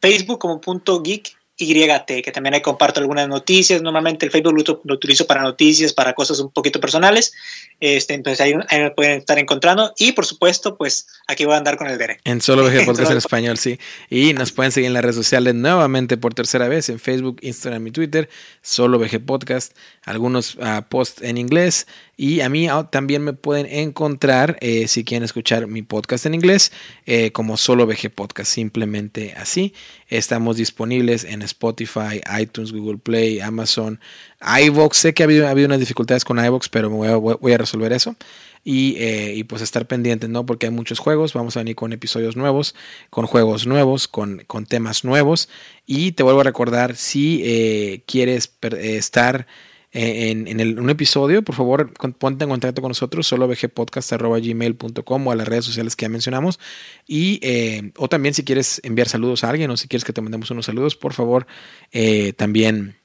Facebook 0.00 0.38
como 0.38 0.60
punto 0.60 1.00
geek 1.02 1.37
YT, 1.58 2.22
que 2.22 2.32
también 2.32 2.54
ahí 2.54 2.62
comparto 2.62 3.00
algunas 3.00 3.28
noticias. 3.28 3.82
Normalmente 3.82 4.24
el 4.24 4.32
Facebook 4.32 4.54
lo, 4.84 4.94
utilizo 4.94 5.26
para 5.26 5.42
noticias, 5.42 5.92
para 5.92 6.14
cosas 6.14 6.38
un 6.40 6.50
poquito 6.50 6.80
personales. 6.80 7.32
Este, 7.80 8.14
entonces 8.14 8.40
ahí, 8.40 8.54
ahí, 8.68 8.80
me 8.80 8.90
pueden 8.92 9.18
estar 9.18 9.38
encontrando. 9.38 9.92
Y 9.98 10.12
por 10.12 10.24
supuesto, 10.24 10.76
pues 10.76 11.06
aquí 11.26 11.44
voy 11.44 11.54
a 11.54 11.58
andar 11.58 11.76
con 11.76 11.88
el 11.88 11.98
Derek. 11.98 12.20
En 12.24 12.40
Solo 12.40 12.64
VG 12.64 12.84
Podcast 12.84 13.10
en 13.10 13.16
español, 13.18 13.58
sí. 13.58 13.78
Y 14.08 14.34
nos 14.34 14.52
pueden 14.52 14.72
seguir 14.72 14.88
en 14.88 14.94
las 14.94 15.02
redes 15.02 15.16
sociales 15.16 15.54
nuevamente 15.54 16.16
por 16.16 16.34
tercera 16.34 16.68
vez 16.68 16.88
en 16.88 17.00
Facebook, 17.00 17.38
Instagram 17.42 17.86
y 17.88 17.90
Twitter. 17.90 18.28
Solo 18.62 18.98
VG 18.98 19.24
Podcast. 19.24 19.76
Algunos 20.04 20.54
uh, 20.56 20.82
posts 20.88 21.22
en 21.22 21.38
inglés. 21.38 21.86
Y 22.20 22.40
a 22.40 22.48
mí 22.48 22.66
ah, 22.66 22.88
también 22.90 23.22
me 23.22 23.32
pueden 23.32 23.66
encontrar, 23.66 24.58
eh, 24.60 24.88
si 24.88 25.04
quieren 25.04 25.22
escuchar 25.22 25.68
mi 25.68 25.82
podcast 25.82 26.26
en 26.26 26.34
inglés, 26.34 26.72
eh, 27.06 27.30
como 27.30 27.56
Solo 27.56 27.86
VG 27.86 28.10
Podcast, 28.10 28.50
simplemente 28.50 29.34
así. 29.36 29.72
Estamos 30.08 30.56
disponibles 30.56 31.24
en 31.24 31.42
Spotify, 31.42 32.22
iTunes, 32.40 32.72
Google 32.72 32.98
Play, 32.98 33.40
Amazon, 33.40 34.00
iVoox. 34.40 34.96
Sé 34.96 35.12
que 35.12 35.22
ha 35.22 35.26
habido, 35.26 35.46
ha 35.46 35.50
habido 35.50 35.66
unas 35.66 35.80
dificultades 35.80 36.24
con 36.24 36.42
iVoox, 36.42 36.70
pero 36.70 36.88
voy 36.88 37.52
a, 37.52 37.58
resolver 37.58 37.92
eso. 37.92 38.16
Y, 38.64 38.96
eh, 38.98 39.44
pues 39.46 39.60
estar 39.60 39.86
pendientes, 39.86 40.30
¿no? 40.30 40.46
Porque 40.46 40.66
hay 40.66 40.72
muchos 40.72 40.98
juegos, 40.98 41.34
vamos 41.34 41.56
a 41.56 41.60
venir 41.60 41.76
con 41.76 41.92
episodios 41.92 42.36
nuevos, 42.36 42.74
con 43.10 43.26
juegos 43.26 43.66
nuevos, 43.66 44.08
con, 44.08 44.42
con 44.46 44.64
temas 44.64 45.04
nuevos. 45.04 45.50
Y 45.86 46.12
te 46.12 46.22
vuelvo 46.22 46.40
a 46.40 46.44
recordar, 46.44 46.96
si 46.96 47.42
eh, 47.44 48.02
quieres 48.06 48.50
estar 48.80 49.46
en, 49.90 50.46
en 50.46 50.78
un 50.78 50.90
episodio, 50.90 51.42
por 51.42 51.54
favor, 51.54 51.92
ponte 52.18 52.44
en 52.44 52.50
contacto 52.50 52.82
con 52.82 52.90
nosotros, 52.90 53.26
solo 53.26 53.48
gmail.com 53.48 55.26
o 55.26 55.32
a 55.32 55.34
las 55.34 55.48
redes 55.48 55.64
sociales 55.64 55.96
que 55.96 56.04
ya 56.04 56.08
mencionamos. 56.10 56.60
Y, 57.06 57.40
eh, 57.42 57.92
o 57.96 58.08
también 58.08 58.34
si 58.34 58.44
quieres 58.44 58.80
enviar 58.84 59.08
saludos 59.08 59.44
a 59.44 59.50
alguien 59.50 59.70
o 59.70 59.76
si 59.76 59.88
quieres 59.88 60.04
que 60.04 60.12
te 60.12 60.20
mandemos 60.20 60.50
unos 60.50 60.66
saludos, 60.66 60.94
por 60.94 61.14
favor, 61.14 61.46
eh, 61.92 62.34
también 62.34 62.96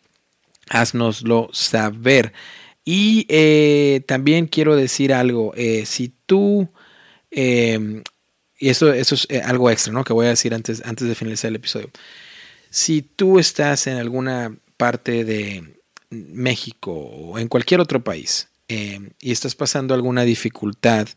haznoslo 0.70 1.50
saber. 1.54 2.34
Y 2.84 3.26
eh, 3.30 4.02
también 4.06 4.48
quiero 4.48 4.76
decir 4.76 5.14
algo, 5.14 5.54
si 5.86 6.14
tú, 6.26 6.70
y 7.32 8.70
eso, 8.70 8.92
eso 8.92 9.16
es 9.16 9.28
algo 9.46 9.70
extra, 9.70 9.94
¿no? 9.94 10.04
Que 10.04 10.12
voy 10.12 10.26
a 10.26 10.30
decir 10.30 10.54
antes, 10.54 10.82
antes 10.84 11.08
de 11.08 11.16
finalizar 11.16 11.48
el 11.48 11.56
episodio. 11.56 11.90
Si 12.70 13.02
tú 13.02 13.40
estás 13.40 13.88
en 13.88 13.96
alguna 13.96 14.58
parte 14.76 15.24
de, 15.24 15.73
México 16.14 16.92
o 16.94 17.40
en 17.40 17.48
cualquier 17.48 17.80
otro 17.80 18.04
país 18.04 18.50
eh, 18.68 19.12
y 19.20 19.32
estás 19.32 19.56
pasando 19.56 19.94
alguna 19.94 20.24
dificultad 20.24 21.08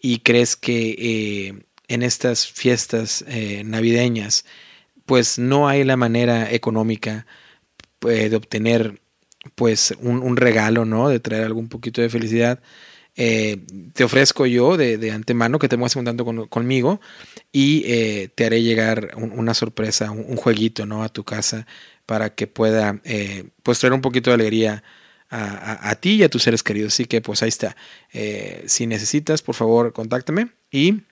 y 0.00 0.18
crees 0.18 0.54
que 0.54 0.96
eh, 0.98 1.64
en 1.88 2.02
estas 2.02 2.46
fiestas 2.46 3.24
eh, 3.26 3.62
navideñas 3.64 4.44
pues 5.06 5.38
no 5.38 5.68
hay 5.68 5.84
la 5.84 5.96
manera 5.96 6.52
económica 6.52 7.26
de 8.00 8.36
obtener 8.36 9.00
pues 9.54 9.94
un, 9.98 10.36
regalo, 10.36 10.84
¿no? 10.84 11.08
De 11.08 11.20
traer 11.20 11.44
algún 11.44 11.68
poquito 11.68 12.02
de 12.02 12.10
felicidad. 12.10 12.60
te 13.14 14.04
ofrezco 14.04 14.44
yo 14.44 14.76
de, 14.76 15.10
antemano 15.10 15.58
que 15.58 15.68
te 15.68 15.78
muestres 15.78 16.00
un 16.00 16.04
tanto 16.04 16.48
conmigo 16.48 17.00
y 17.50 18.28
te 18.34 18.44
haré 18.44 18.62
llegar 18.62 19.12
una 19.16 19.54
sorpresa, 19.54 20.10
un, 20.10 20.26
un, 20.28 20.36
jueguito, 20.36 20.84
¿no? 20.84 21.02
A 21.02 21.08
tu 21.08 21.24
casa 21.24 21.66
para 22.06 22.34
que 22.34 22.46
pueda 22.46 23.00
eh, 23.04 23.44
pues 23.62 23.78
traer 23.78 23.92
un 23.92 24.00
poquito 24.00 24.30
de 24.30 24.34
alegría 24.34 24.82
a, 25.30 25.96
ti 25.96 26.16
y 26.16 26.22
a 26.22 26.28
tus 26.28 26.44
seres 26.44 26.62
queridos. 26.62 26.92
Así 26.92 27.06
que 27.06 27.20
pues 27.20 27.42
ahí 27.42 27.48
está. 27.48 27.76
Eh, 28.12 28.62
si 28.68 28.86
necesitas, 28.86 29.42
por 29.42 29.56
favor, 29.56 29.92
contáctame 29.92 30.50
y 30.70 31.02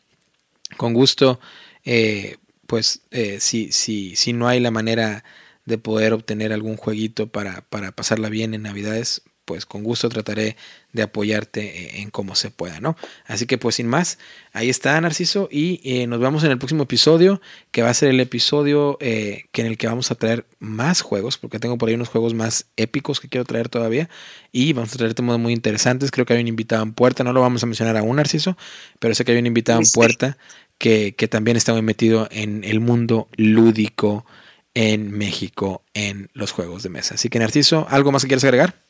con 0.77 0.95
gusto, 0.95 1.41
eh, 1.85 2.37
pues 2.69 3.03
si, 3.41 3.73
si, 3.73 4.15
si 4.15 4.33
no 4.33 4.47
hay 4.47 4.61
la 4.61 4.71
manera 4.71 5.25
de 5.65 5.79
poder 5.79 6.13
obtener 6.13 6.53
algún 6.53 6.77
jueguito 6.77 7.29
para, 7.29 7.63
para 7.63 7.91
pasarla 7.91 8.29
bien 8.29 8.55
en 8.55 8.63
Navidades, 8.63 9.23
pues 9.45 9.67
con 9.67 9.83
gusto 9.83 10.09
trataré 10.09 10.57
de 10.93 11.03
apoyarte 11.03 12.01
en 12.01 12.11
cómo 12.11 12.35
se 12.35 12.51
pueda, 12.51 12.81
¿no? 12.81 12.97
Así 13.27 13.47
que 13.47 13.59
pues 13.59 13.77
sin 13.77 13.89
más, 13.89 14.19
ahí 14.53 14.69
está 14.69 15.01
Narciso 15.01 15.49
y 15.51 15.81
eh, 15.85 16.07
nos 16.07 16.21
vemos 16.21 16.45
en 16.45 16.51
el 16.51 16.59
próximo 16.59 16.83
episodio, 16.85 17.41
que 17.71 17.83
va 17.83 17.91
a 17.91 17.95
ser 17.95 18.11
el 18.11 18.21
episodio 18.21 18.99
eh, 19.01 19.47
que 19.53 19.63
en 19.63 19.69
el 19.69 19.79
que 19.79 19.87
vamos 19.87 20.11
a 20.11 20.15
traer 20.15 20.47
más 20.59 21.01
juegos, 21.01 21.39
porque 21.39 21.59
tengo 21.59 21.79
por 21.79 21.89
ahí 21.89 21.95
unos 21.95 22.09
juegos 22.09 22.35
más 22.35 22.67
épicos 22.77 23.21
que 23.21 23.29
quiero 23.29 23.45
traer 23.45 23.69
todavía 23.69 24.11
y 24.53 24.73
vamos 24.75 24.95
a 24.95 24.99
traer 24.99 25.15
temas 25.15 25.39
muy 25.39 25.53
interesantes, 25.53 26.11
creo 26.11 26.27
que 26.27 26.35
hay 26.35 26.41
un 26.43 26.49
invitado 26.49 26.83
en 26.83 26.93
puerta, 26.93 27.25
no 27.25 27.33
lo 27.33 27.41
vamos 27.41 27.63
a 27.63 27.67
mencionar 27.67 27.97
aún 27.97 28.17
Narciso, 28.17 28.57
pero 28.99 29.15
sé 29.15 29.25
que 29.25 29.33
hay 29.33 29.39
un 29.39 29.47
invitado 29.47 29.81
en 29.81 29.91
puerta 29.93 30.37
que, 30.77 31.15
que 31.15 31.29
también 31.29 31.57
está 31.57 31.73
muy 31.73 31.83
metido 31.83 32.29
en 32.31 32.65
el 32.65 32.81
mundo 32.81 33.29
lúdico 33.37 34.27
en 34.75 35.11
México 35.11 35.85
en 35.95 36.31
los 36.33 36.53
juegos 36.53 36.83
de 36.83 36.89
mesa. 36.89 37.15
Así 37.15 37.29
que 37.29 37.39
Narciso, 37.39 37.87
¿algo 37.89 38.13
más 38.13 38.23
que 38.23 38.29
quieras 38.29 38.45
agregar? 38.45 38.82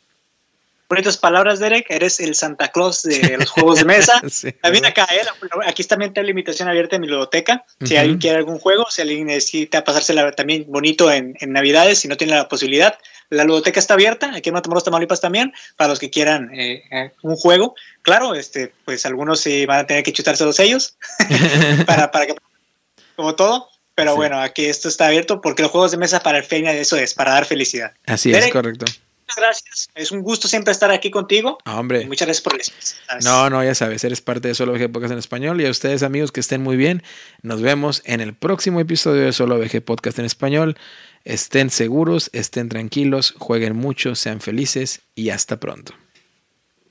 Bonitas 0.93 1.17
palabras, 1.17 1.59
Derek. 1.59 1.87
Eres 1.89 2.21
el 2.21 2.35
Santa 2.35 2.69
Claus 2.69 3.03
de 3.03 3.39
los 3.39 3.49
juegos 3.49 3.79
de 3.79 3.87
mesa. 3.87 4.21
también 4.63 4.85
acá, 4.85 5.09
¿eh? 5.11 5.23
aquí 5.67 5.85
también 5.85 6.11
está 6.11 6.23
la 6.23 6.29
invitación 6.29 6.69
abierta 6.69 6.97
en 6.97 7.01
mi 7.01 7.07
biblioteca. 7.07 7.65
Si 7.83 7.97
alguien 7.97 8.19
quiere 8.19 8.37
algún 8.37 8.59
juego, 8.59 8.91
si 8.91 9.01
alguien 9.01 9.25
necesita 9.25 9.85
pasársela 9.85 10.33
también 10.33 10.67
bonito 10.69 11.11
en, 11.11 11.35
Navidades, 11.47 12.01
si 12.01 12.09
no 12.09 12.19
tiene 12.19 12.35
la 12.35 12.47
posibilidad, 12.47 12.99
la 13.31 13.45
biblioteca 13.45 13.81
está 13.81 13.95
abierta. 13.95 14.33
Aquí 14.35 14.51
en 14.51 14.55
Matamoros, 14.55 14.85
Tamaulipas 14.85 15.23
también, 15.23 15.55
para 15.77 15.89
los 15.89 15.99
que 15.99 16.11
quieran 16.11 16.51
eh, 16.53 16.83
eh, 16.91 17.13
un 17.23 17.37
juego. 17.37 17.75
Claro, 18.03 18.35
este, 18.35 18.75
pues 18.85 19.07
algunos 19.07 19.41
sí 19.41 19.65
van 19.65 19.79
a 19.79 19.87
tener 19.87 20.03
que 20.03 20.13
chutarse 20.13 20.45
los 20.45 20.57
sellos 20.57 20.99
para, 21.87 22.11
para 22.11 22.27
que, 22.27 22.35
como 23.17 23.35
todo. 23.35 23.71
Pero 23.95 24.15
bueno, 24.15 24.41
aquí 24.41 24.67
esto 24.67 24.89
está 24.89 25.07
abierto 25.07 25.41
porque 25.41 25.63
los 25.63 25.71
juegos 25.71 25.91
de 25.91 25.97
mesa 25.97 26.21
para 26.21 26.37
el 26.37 26.45
feina 26.45 26.73
eso 26.73 26.97
es, 26.99 27.15
para 27.15 27.33
dar 27.33 27.47
felicidad. 27.47 27.93
Así 28.07 28.31
es, 28.31 28.49
correcto 28.49 28.85
gracias. 29.37 29.89
Es 29.95 30.13
un 30.13 30.23
gusto 30.23 30.49
siempre 30.49 30.73
estar 30.73 30.91
aquí 30.91 31.11
contigo. 31.11 31.59
Hombre. 31.67 32.07
muchas 32.07 32.27
gracias 32.27 32.43
por 32.43 32.55
el 32.55 33.25
No, 33.25 33.51
no, 33.51 33.63
ya 33.65 33.75
sabes, 33.75 34.05
eres 34.05 34.21
parte 34.21 34.49
de 34.49 34.55
Solo 34.55 34.73
VG 34.73 34.91
Podcast 34.93 35.13
en 35.13 35.19
español. 35.19 35.61
Y 35.61 35.67
a 35.67 35.71
ustedes, 35.71 36.03
amigos, 36.03 36.33
que 36.33 36.41
estén 36.41 36.63
muy 36.63 36.77
bien. 36.77 37.03
Nos 37.43 37.61
vemos 37.63 38.03
en 38.05 38.21
el 38.21 38.35
próximo 38.35 38.81
episodio 38.81 39.23
de 39.23 39.33
Solo 39.33 39.59
VG 39.59 39.83
Podcast 39.83 40.19
en 40.19 40.25
español. 40.25 40.77
Estén 41.25 41.71
seguros, 41.71 42.31
estén 42.33 42.69
tranquilos, 42.69 43.35
jueguen 43.39 43.77
mucho, 43.77 44.15
sean 44.15 44.41
felices 44.41 45.03
y 45.15 45.31
hasta 45.31 45.61
pronto. 45.61 45.95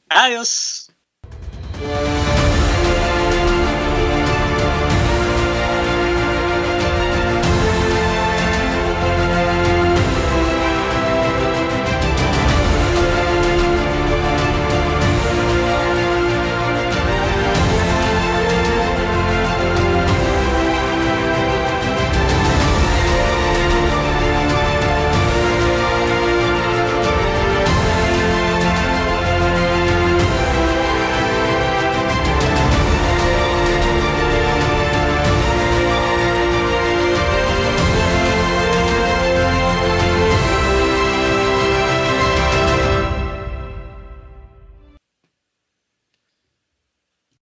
Adiós. 0.09 0.91